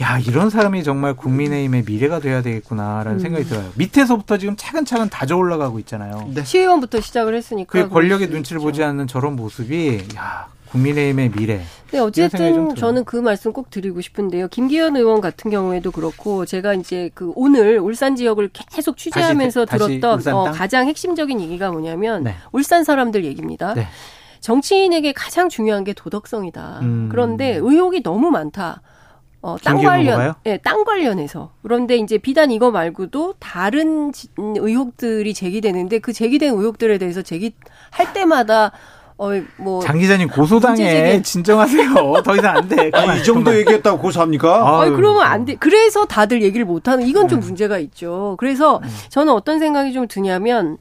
야 0.00 0.18
이런 0.18 0.48
사람이 0.48 0.82
정말 0.82 1.14
국민의힘의 1.14 1.82
미래가 1.86 2.20
돼야 2.20 2.40
되겠구나라는 2.40 3.14
음. 3.14 3.18
생각이 3.18 3.44
들어요. 3.44 3.70
밑에서부터 3.74 4.38
지금 4.38 4.56
차근차근 4.56 5.10
다져 5.10 5.36
올라가고 5.36 5.78
있잖아요. 5.80 6.30
네. 6.32 6.42
시의원부터 6.42 7.00
시작을 7.00 7.34
했으니까. 7.34 7.70
그 7.70 7.88
권력의 7.88 8.28
눈치를 8.28 8.60
보지 8.62 8.82
않는 8.82 9.08
저런 9.08 9.36
모습이 9.36 10.04
야 10.16 10.46
국민의힘의 10.70 11.30
미래. 11.30 11.60
네, 11.90 11.98
어쨌든 11.98 12.74
저는 12.74 13.04
그 13.04 13.16
말씀 13.16 13.52
꼭 13.52 13.70
드리고 13.70 14.00
싶은데요. 14.00 14.48
김기현 14.48 14.96
의원 14.96 15.20
같은 15.20 15.50
경우에도 15.50 15.90
그렇고 15.90 16.44
제가 16.44 16.74
이제 16.74 17.10
그 17.14 17.32
오늘 17.34 17.78
울산 17.78 18.16
지역을 18.16 18.50
계속 18.72 18.96
취재하면서 18.96 19.64
다시, 19.64 20.00
들었던 20.00 20.34
어, 20.34 20.50
가장 20.52 20.86
핵심적인 20.86 21.40
얘기가 21.40 21.70
뭐냐면 21.70 22.24
네. 22.24 22.34
울산 22.52 22.84
사람들 22.84 23.24
얘기입니다. 23.24 23.74
네. 23.74 23.86
정치인에게 24.40 25.12
가장 25.12 25.48
중요한 25.48 25.84
게 25.84 25.92
도덕성이다. 25.92 26.80
음. 26.82 27.08
그런데 27.10 27.54
의혹이 27.56 28.02
너무 28.02 28.30
많다. 28.30 28.82
어, 29.40 29.56
땅 29.62 29.78
관련, 29.78 30.34
예, 30.46 30.50
네, 30.50 30.56
땅 30.58 30.84
관련해서. 30.84 31.52
그런데 31.62 31.96
이제 31.96 32.18
비단 32.18 32.50
이거 32.50 32.72
말고도 32.72 33.34
다른 33.38 34.12
의혹들이 34.36 35.32
제기되는데 35.32 36.00
그 36.00 36.12
제기된 36.12 36.54
의혹들에 36.54 36.98
대해서 36.98 37.22
제기할 37.22 38.12
때마다 38.14 38.72
어이 39.18 39.42
뭐장 39.56 39.98
기자님 39.98 40.28
고소당해 40.28 41.20
진정하세요. 41.22 42.22
더 42.24 42.36
이상 42.36 42.56
안 42.56 42.68
돼. 42.68 42.90
아, 42.94 43.16
이 43.16 43.24
정도 43.24 43.54
얘기했다고 43.56 43.98
고소합니까? 43.98 44.82
아, 44.82 44.88
그러면 44.90 45.22
안 45.22 45.44
돼. 45.44 45.56
그래서 45.56 46.06
다들 46.06 46.40
얘기를 46.42 46.64
못 46.64 46.86
하는 46.86 47.04
이건 47.04 47.26
좀 47.26 47.40
네. 47.40 47.46
문제가 47.46 47.78
있죠. 47.78 48.36
그래서 48.38 48.80
네. 48.80 48.88
저는 49.08 49.32
어떤 49.32 49.58
생각이 49.58 49.92
좀 49.92 50.06
드냐면 50.06 50.78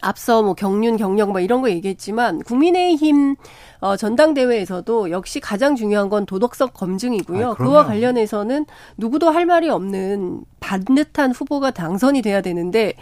앞서 0.00 0.42
뭐 0.42 0.54
경륜 0.54 0.96
경력 0.96 1.32
뭐 1.32 1.40
이런 1.40 1.62
거 1.62 1.70
얘기했지만 1.70 2.42
국민의힘 2.42 3.34
어, 3.80 3.96
전당대회에서도 3.96 5.10
역시 5.10 5.40
가장 5.40 5.74
중요한 5.74 6.08
건 6.08 6.26
도덕성 6.26 6.68
검증이고요. 6.74 7.50
아, 7.50 7.54
그와 7.54 7.84
관련해서는 7.86 8.66
누구도 8.96 9.30
할 9.30 9.46
말이 9.46 9.68
없는 9.68 10.42
반듯한 10.60 11.32
후보가 11.32 11.72
당선이 11.72 12.22
돼야 12.22 12.40
되는데 12.40 12.94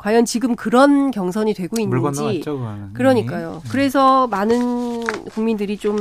과연 0.00 0.24
지금 0.24 0.56
그런 0.56 1.10
경선이 1.10 1.52
되고 1.52 1.78
있는지 1.78 2.42
그러니까요. 2.94 3.60
네. 3.62 3.70
그래서 3.70 4.26
많은 4.28 5.04
국민들이 5.34 5.76
좀 5.76 5.98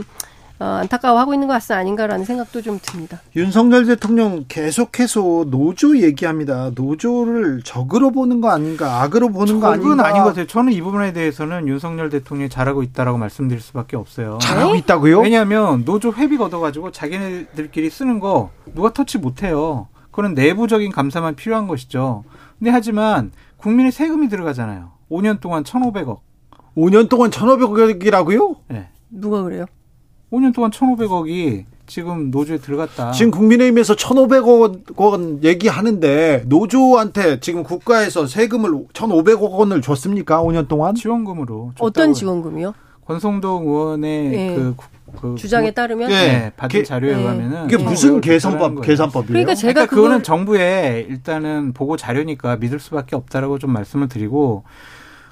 어, 0.58 0.66
안타까워하고 0.66 1.34
있는 1.34 1.50
것은 1.50 1.76
아닌가라는 1.76 2.24
생각도 2.24 2.62
좀 2.62 2.80
듭니다. 2.82 3.20
윤석열 3.36 3.86
대통령 3.86 4.46
계속해서 4.48 5.46
노조 5.48 5.98
얘기합니다. 5.98 6.72
노조를 6.76 7.62
적으로 7.64 8.12
보는 8.12 8.40
거 8.40 8.50
아닌가, 8.50 9.02
악으로 9.02 9.30
보는 9.30 9.60
거 9.60 9.68
아닌가? 9.68 10.08
아닌 10.08 10.24
것 10.24 10.30
같아요. 10.30 10.48
저는 10.48 10.72
이 10.72 10.82
부분에 10.82 11.12
대해서는 11.12 11.68
윤석열 11.68 12.10
대통령이 12.10 12.50
잘하고 12.50 12.84
있다라고 12.84 13.18
말씀드릴 13.18 13.62
수밖에 13.62 13.98
없어요. 13.98 14.38
잘하고 14.42 14.76
있다고요? 14.76 15.20
왜냐하면 15.20 15.84
노조 15.84 16.14
회비 16.14 16.38
걷어가지고 16.38 16.92
자기네들끼리 16.92 17.90
쓰는 17.90 18.20
거 18.20 18.52
누가 18.76 18.94
터치 18.94 19.18
못해요. 19.18 19.88
그건 20.12 20.34
내부적인 20.34 20.92
감사만 20.92 21.36
필요한 21.36 21.68
것이죠. 21.68 22.24
근데 22.58 22.72
하지만 22.72 23.32
국민의 23.58 23.92
세금이 23.92 24.30
들어가잖아요. 24.30 24.92
5년 25.10 25.40
동안 25.40 25.64
1,500억. 25.64 26.20
5년 26.76 27.10
동안 27.10 27.30
1,500억이라고요? 27.30 28.58
네. 28.70 28.88
누가 29.10 29.44
그래요? 29.44 29.66
5년 30.32 30.54
동안 30.54 30.72
1,500억이 30.72 31.66
지금 31.88 32.30
노조에 32.30 32.58
들어갔다. 32.58 33.12
지금 33.12 33.32
국민의힘에서 33.32 33.96
1,500억 33.96 35.00
원 35.00 35.44
얘기하는데 35.44 36.44
노조한테 36.46 37.40
지금 37.40 37.64
국가에서 37.64 38.28
세금을 38.28 38.88
1,500억 38.94 39.52
원을 39.52 39.82
줬습니까? 39.82 40.44
5년 40.44 40.68
동안? 40.68 40.94
지원금으로. 40.94 41.74
어떤 41.80 42.14
지원금이요? 42.14 42.74
권성동 43.10 43.68
의원의 43.68 44.30
네. 44.30 44.56
그, 44.56 44.76
그, 45.20 45.36
주장에 45.36 45.72
따르면 45.72 46.10
네, 46.10 46.28
네 46.28 46.52
받은 46.56 46.84
자료에 46.84 47.16
네. 47.16 47.20
의하면은 47.20 47.66
이게 47.66 47.76
무슨 47.76 48.22
계산법 48.22 48.84
계산법이에요? 48.84 49.30
그러니까 49.30 49.56
제가 49.56 49.74
그러니까 49.74 49.96
그거는 49.96 50.22
정부의 50.22 51.08
일단은 51.10 51.74
보고 51.74 51.98
자료니까 51.98 52.58
믿을 52.58 52.80
수밖에 52.80 53.16
없다라고 53.16 53.58
좀 53.58 53.74
말씀을 53.74 54.10
드리고 54.10 54.64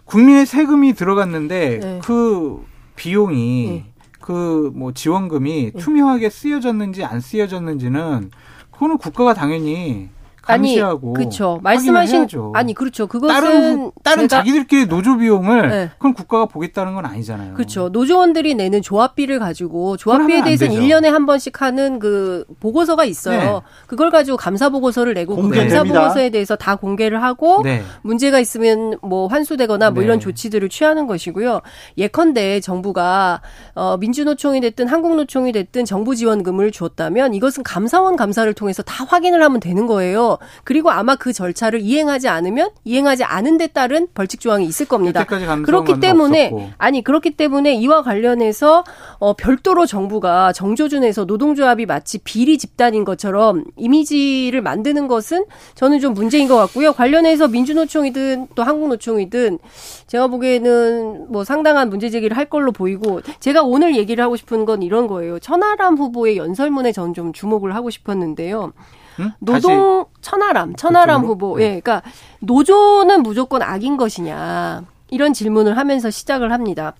국민의 0.05 0.47
세금이 0.47 0.93
들어갔는데 0.93 1.79
네. 1.79 1.99
그 2.03 2.65
비용이 2.95 3.67
네. 3.67 3.85
그뭐 4.21 4.93
지원금이 4.95 5.71
네. 5.75 5.79
투명하게 5.79 6.31
쓰여졌는지 6.31 7.03
안 7.03 7.19
쓰여졌는지는 7.19 8.31
그거는 8.71 8.97
국가가 8.97 9.35
당연히 9.35 10.09
감시하고 10.47 11.07
아니, 11.09 11.13
그렇죠. 11.15 11.59
말씀하신 11.61 12.19
해야죠. 12.19 12.53
아니 12.55 12.73
그렇죠. 12.73 13.07
그것은 13.07 13.33
다른 13.33 13.91
다른 14.03 14.27
자기들끼리 14.27 14.87
노조 14.87 15.17
비용을 15.17 15.69
네. 15.69 15.89
그럼 15.97 16.13
국가가 16.13 16.45
보겠다는 16.45 16.95
건 16.95 17.05
아니잖아요. 17.05 17.53
그렇죠. 17.53 17.89
노조원들이 17.89 18.55
내는 18.55 18.81
조합비를 18.81 19.39
가지고 19.39 19.97
조합비에 19.97 20.43
대해서는 20.43 20.75
1년에 20.75 21.07
한 21.07 21.25
번씩 21.25 21.61
하는 21.61 21.99
그 21.99 22.45
보고서가 22.59 23.05
있어요. 23.05 23.37
네. 23.37 23.61
그걸 23.87 24.09
가지고 24.09 24.37
감사 24.37 24.69
보고서를 24.69 25.13
내고 25.13 25.35
그 25.35 25.49
감사 25.49 25.83
보고서에 25.83 26.29
대해서 26.29 26.55
다 26.55 26.75
공개를 26.75 27.21
하고 27.21 27.61
네. 27.63 27.83
문제가 28.01 28.39
있으면 28.39 28.97
뭐 29.01 29.27
환수되거나 29.27 29.91
뭐 29.91 30.03
이런 30.03 30.19
네. 30.19 30.23
조치들을 30.23 30.69
취하는 30.69 31.07
것이고요. 31.07 31.61
예컨대 31.97 32.61
정부가 32.61 33.41
어 33.75 33.97
민주노총이 33.97 34.61
됐든 34.61 34.87
한국노총이 34.87 35.51
됐든 35.51 35.85
정부 35.85 36.15
지원금을 36.15 36.71
줬다면 36.71 37.33
이것은 37.33 37.63
감사원 37.63 38.15
감사를 38.15 38.51
통해서 38.53 38.83
다 38.83 39.03
확인을 39.05 39.43
하면 39.43 39.59
되는 39.59 39.87
거예요. 39.87 40.36
그리고 40.63 40.89
아마 40.89 41.15
그 41.15 41.33
절차를 41.33 41.81
이행하지 41.81 42.27
않으면 42.27 42.69
이행하지 42.83 43.23
않은 43.23 43.57
데 43.57 43.67
따른 43.67 44.07
벌칙 44.13 44.39
조항이 44.39 44.65
있을 44.65 44.85
겁니다. 44.87 45.23
그렇기 45.63 45.99
때문에 45.99 46.45
없었고. 46.47 46.69
아니 46.77 47.03
그렇기 47.03 47.31
때문에 47.31 47.73
이와 47.75 48.03
관련해서 48.03 48.83
어 49.19 49.33
별도로 49.33 49.85
정부가 49.85 50.53
정조준에서 50.53 51.25
노동조합이 51.25 51.85
마치 51.85 52.17
비리 52.19 52.57
집단인 52.57 53.05
것처럼 53.05 53.63
이미지를 53.75 54.61
만드는 54.61 55.07
것은 55.07 55.45
저는 55.75 55.99
좀 55.99 56.13
문제인 56.13 56.47
것 56.47 56.55
같고요. 56.57 56.93
관련해서 56.93 57.47
민주노총이든 57.47 58.47
또 58.55 58.63
한국노총이든 58.63 59.59
제가 60.07 60.27
보기에는 60.27 61.31
뭐 61.31 61.43
상당한 61.43 61.89
문제 61.89 62.09
제기를 62.09 62.37
할 62.37 62.45
걸로 62.45 62.71
보이고 62.71 63.21
제가 63.39 63.61
오늘 63.61 63.95
얘기를 63.95 64.23
하고 64.23 64.35
싶은 64.35 64.65
건 64.65 64.81
이런 64.83 65.07
거예요. 65.07 65.39
천하람 65.39 65.97
후보의 65.97 66.37
연설문에 66.37 66.91
저는 66.91 67.13
좀 67.13 67.33
주목을 67.33 67.75
하고 67.75 67.89
싶었는데요. 67.89 68.73
응? 69.19 69.31
노동 69.39 70.05
천하람, 70.21 70.75
천하람 70.75 71.21
그쪽으로? 71.21 71.33
후보. 71.33 71.57
네. 71.57 71.63
예, 71.63 71.67
그러니까 71.79 72.01
노조는 72.39 73.23
무조건 73.23 73.61
악인 73.61 73.97
것이냐 73.97 74.83
이런 75.09 75.33
질문을 75.33 75.77
하면서 75.77 76.09
시작을 76.09 76.51
합니다. 76.51 76.93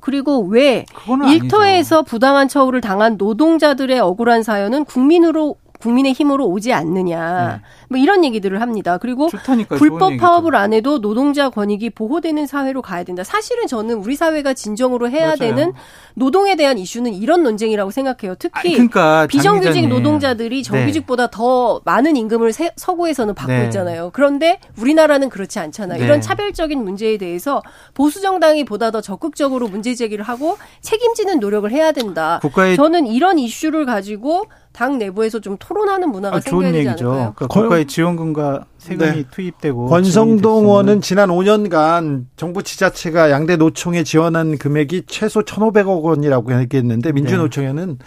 그리고 0.00 0.40
왜 0.40 0.84
일터에서 1.28 1.96
아니죠. 1.98 2.02
부당한 2.02 2.48
처우를 2.48 2.80
당한 2.80 3.16
노동자들의 3.16 3.98
억울한 4.00 4.42
사연은 4.42 4.84
국민으로 4.84 5.56
국민의 5.80 6.12
힘으로 6.12 6.46
오지 6.46 6.72
않느냐. 6.72 7.48
네. 7.48 7.60
뭐 7.92 8.00
이런 8.00 8.24
얘기들을 8.24 8.60
합니다. 8.60 8.98
그리고 8.98 9.28
좋다니까요. 9.28 9.78
불법 9.78 10.16
파업을 10.16 10.56
안 10.56 10.72
해도 10.72 11.00
노동자 11.00 11.50
권익이 11.50 11.90
보호되는 11.90 12.46
사회로 12.46 12.82
가야 12.82 13.04
된다. 13.04 13.22
사실은 13.22 13.66
저는 13.66 13.96
우리 13.96 14.16
사회가 14.16 14.54
진정으로 14.54 15.10
해야 15.10 15.26
맞아요. 15.26 15.36
되는 15.36 15.72
노동에 16.14 16.56
대한 16.56 16.78
이슈는 16.78 17.12
이런 17.14 17.42
논쟁이라고 17.42 17.90
생각해요. 17.90 18.34
특히 18.38 18.60
아니, 18.60 18.72
그러니까 18.72 19.26
비정규직 19.28 19.88
노동자들이 19.88 20.56
네. 20.56 20.62
정규직보다 20.62 21.26
네. 21.26 21.30
더 21.32 21.80
많은 21.84 22.16
임금을 22.16 22.52
세, 22.52 22.70
서구에서는 22.76 23.34
받고 23.34 23.52
네. 23.52 23.64
있잖아요. 23.64 24.10
그런데 24.12 24.58
우리나라는 24.78 25.28
그렇지 25.28 25.58
않잖아요. 25.58 25.98
네. 25.98 26.04
이런 26.04 26.20
차별적인 26.20 26.82
문제에 26.82 27.18
대해서 27.18 27.62
보수 27.94 28.20
정당이 28.20 28.64
보다 28.64 28.90
더 28.90 29.00
적극적으로 29.00 29.68
문제 29.68 29.94
제기를 29.94 30.24
하고 30.24 30.56
책임지는 30.80 31.40
노력을 31.40 31.70
해야 31.70 31.92
된다. 31.92 32.40
저는 32.76 33.06
이런 33.06 33.38
이슈를 33.38 33.84
가지고 33.84 34.46
당 34.72 34.98
내부에서 34.98 35.38
좀 35.38 35.56
토론하는 35.58 36.10
문화가 36.10 36.38
아, 36.38 36.40
생겨야 36.40 36.72
되지 36.72 36.88
얘기죠. 36.88 37.12
않을까요? 37.12 37.48
그러니까 37.48 37.78
정부의 37.82 37.86
지원금과 37.86 38.64
세금이 38.78 39.10
네. 39.10 39.24
투입되고 39.30 39.86
권성동 39.86 40.64
의원은 40.64 41.00
지난 41.00 41.28
5년간 41.28 42.26
정부 42.36 42.62
지자체가 42.62 43.30
양대 43.30 43.56
노총에 43.56 44.04
지원한 44.04 44.58
금액이 44.58 45.04
최소 45.06 45.42
1,500억 45.42 46.02
원이라고 46.02 46.58
얘기했는데 46.60 47.12
민주노총에는 47.12 47.98
네. 47.98 48.04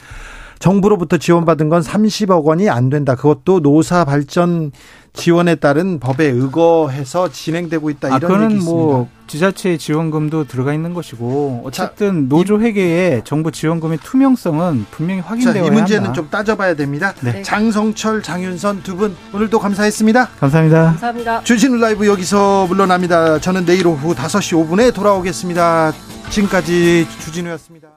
정부로부터 0.60 1.18
지원받은 1.18 1.70
건 1.70 1.82
30억 1.82 2.44
원이 2.46 2.70
안 2.70 2.90
된다. 2.90 3.16
그것도 3.16 3.60
노사 3.60 4.06
발전 4.06 4.72
지원에 5.16 5.56
따른 5.56 6.00
법에 6.00 6.26
의거해서 6.26 7.32
진행되고 7.32 7.90
있다 7.90 8.14
아, 8.14 8.18
이런 8.18 8.44
얘기 8.44 8.56
있습니다. 8.56 8.72
뭐 8.72 9.10
지자체 9.28 9.78
지원금도 9.78 10.44
들어가 10.46 10.74
있는 10.74 10.94
것이고 10.94 11.64
어쨌든 11.66 12.30
노조 12.30 12.60
회계에 12.62 13.22
정부 13.24 13.52
지원금의 13.52 14.00
투명성은 14.04 14.86
분명히 14.92 15.22
확인되어야 15.22 15.64
자, 15.64 15.68
이 15.68 15.72
문제는 15.72 16.14
좀 16.14 16.30
따져봐야 16.30 16.76
됩니다. 16.76 17.14
네. 17.22 17.42
장성철, 17.42 18.22
장윤선 18.22 18.84
두 18.84 18.96
분 18.96 19.16
오늘도 19.34 19.60
감사했습니다. 19.60 20.30
감사합니다. 20.40 20.84
감사합니다. 20.86 21.42
주진우 21.44 21.78
라이브 21.78 22.06
여기서 22.08 22.68
물러납니다. 22.68 23.40
저는 23.40 23.66
내일 23.66 23.88
오후 23.88 24.14
5시 24.14 24.56
5분에 24.70 24.94
돌아오겠습니다. 24.94 25.92
지금까지 26.30 27.08
주진우였습니다. 27.20 27.95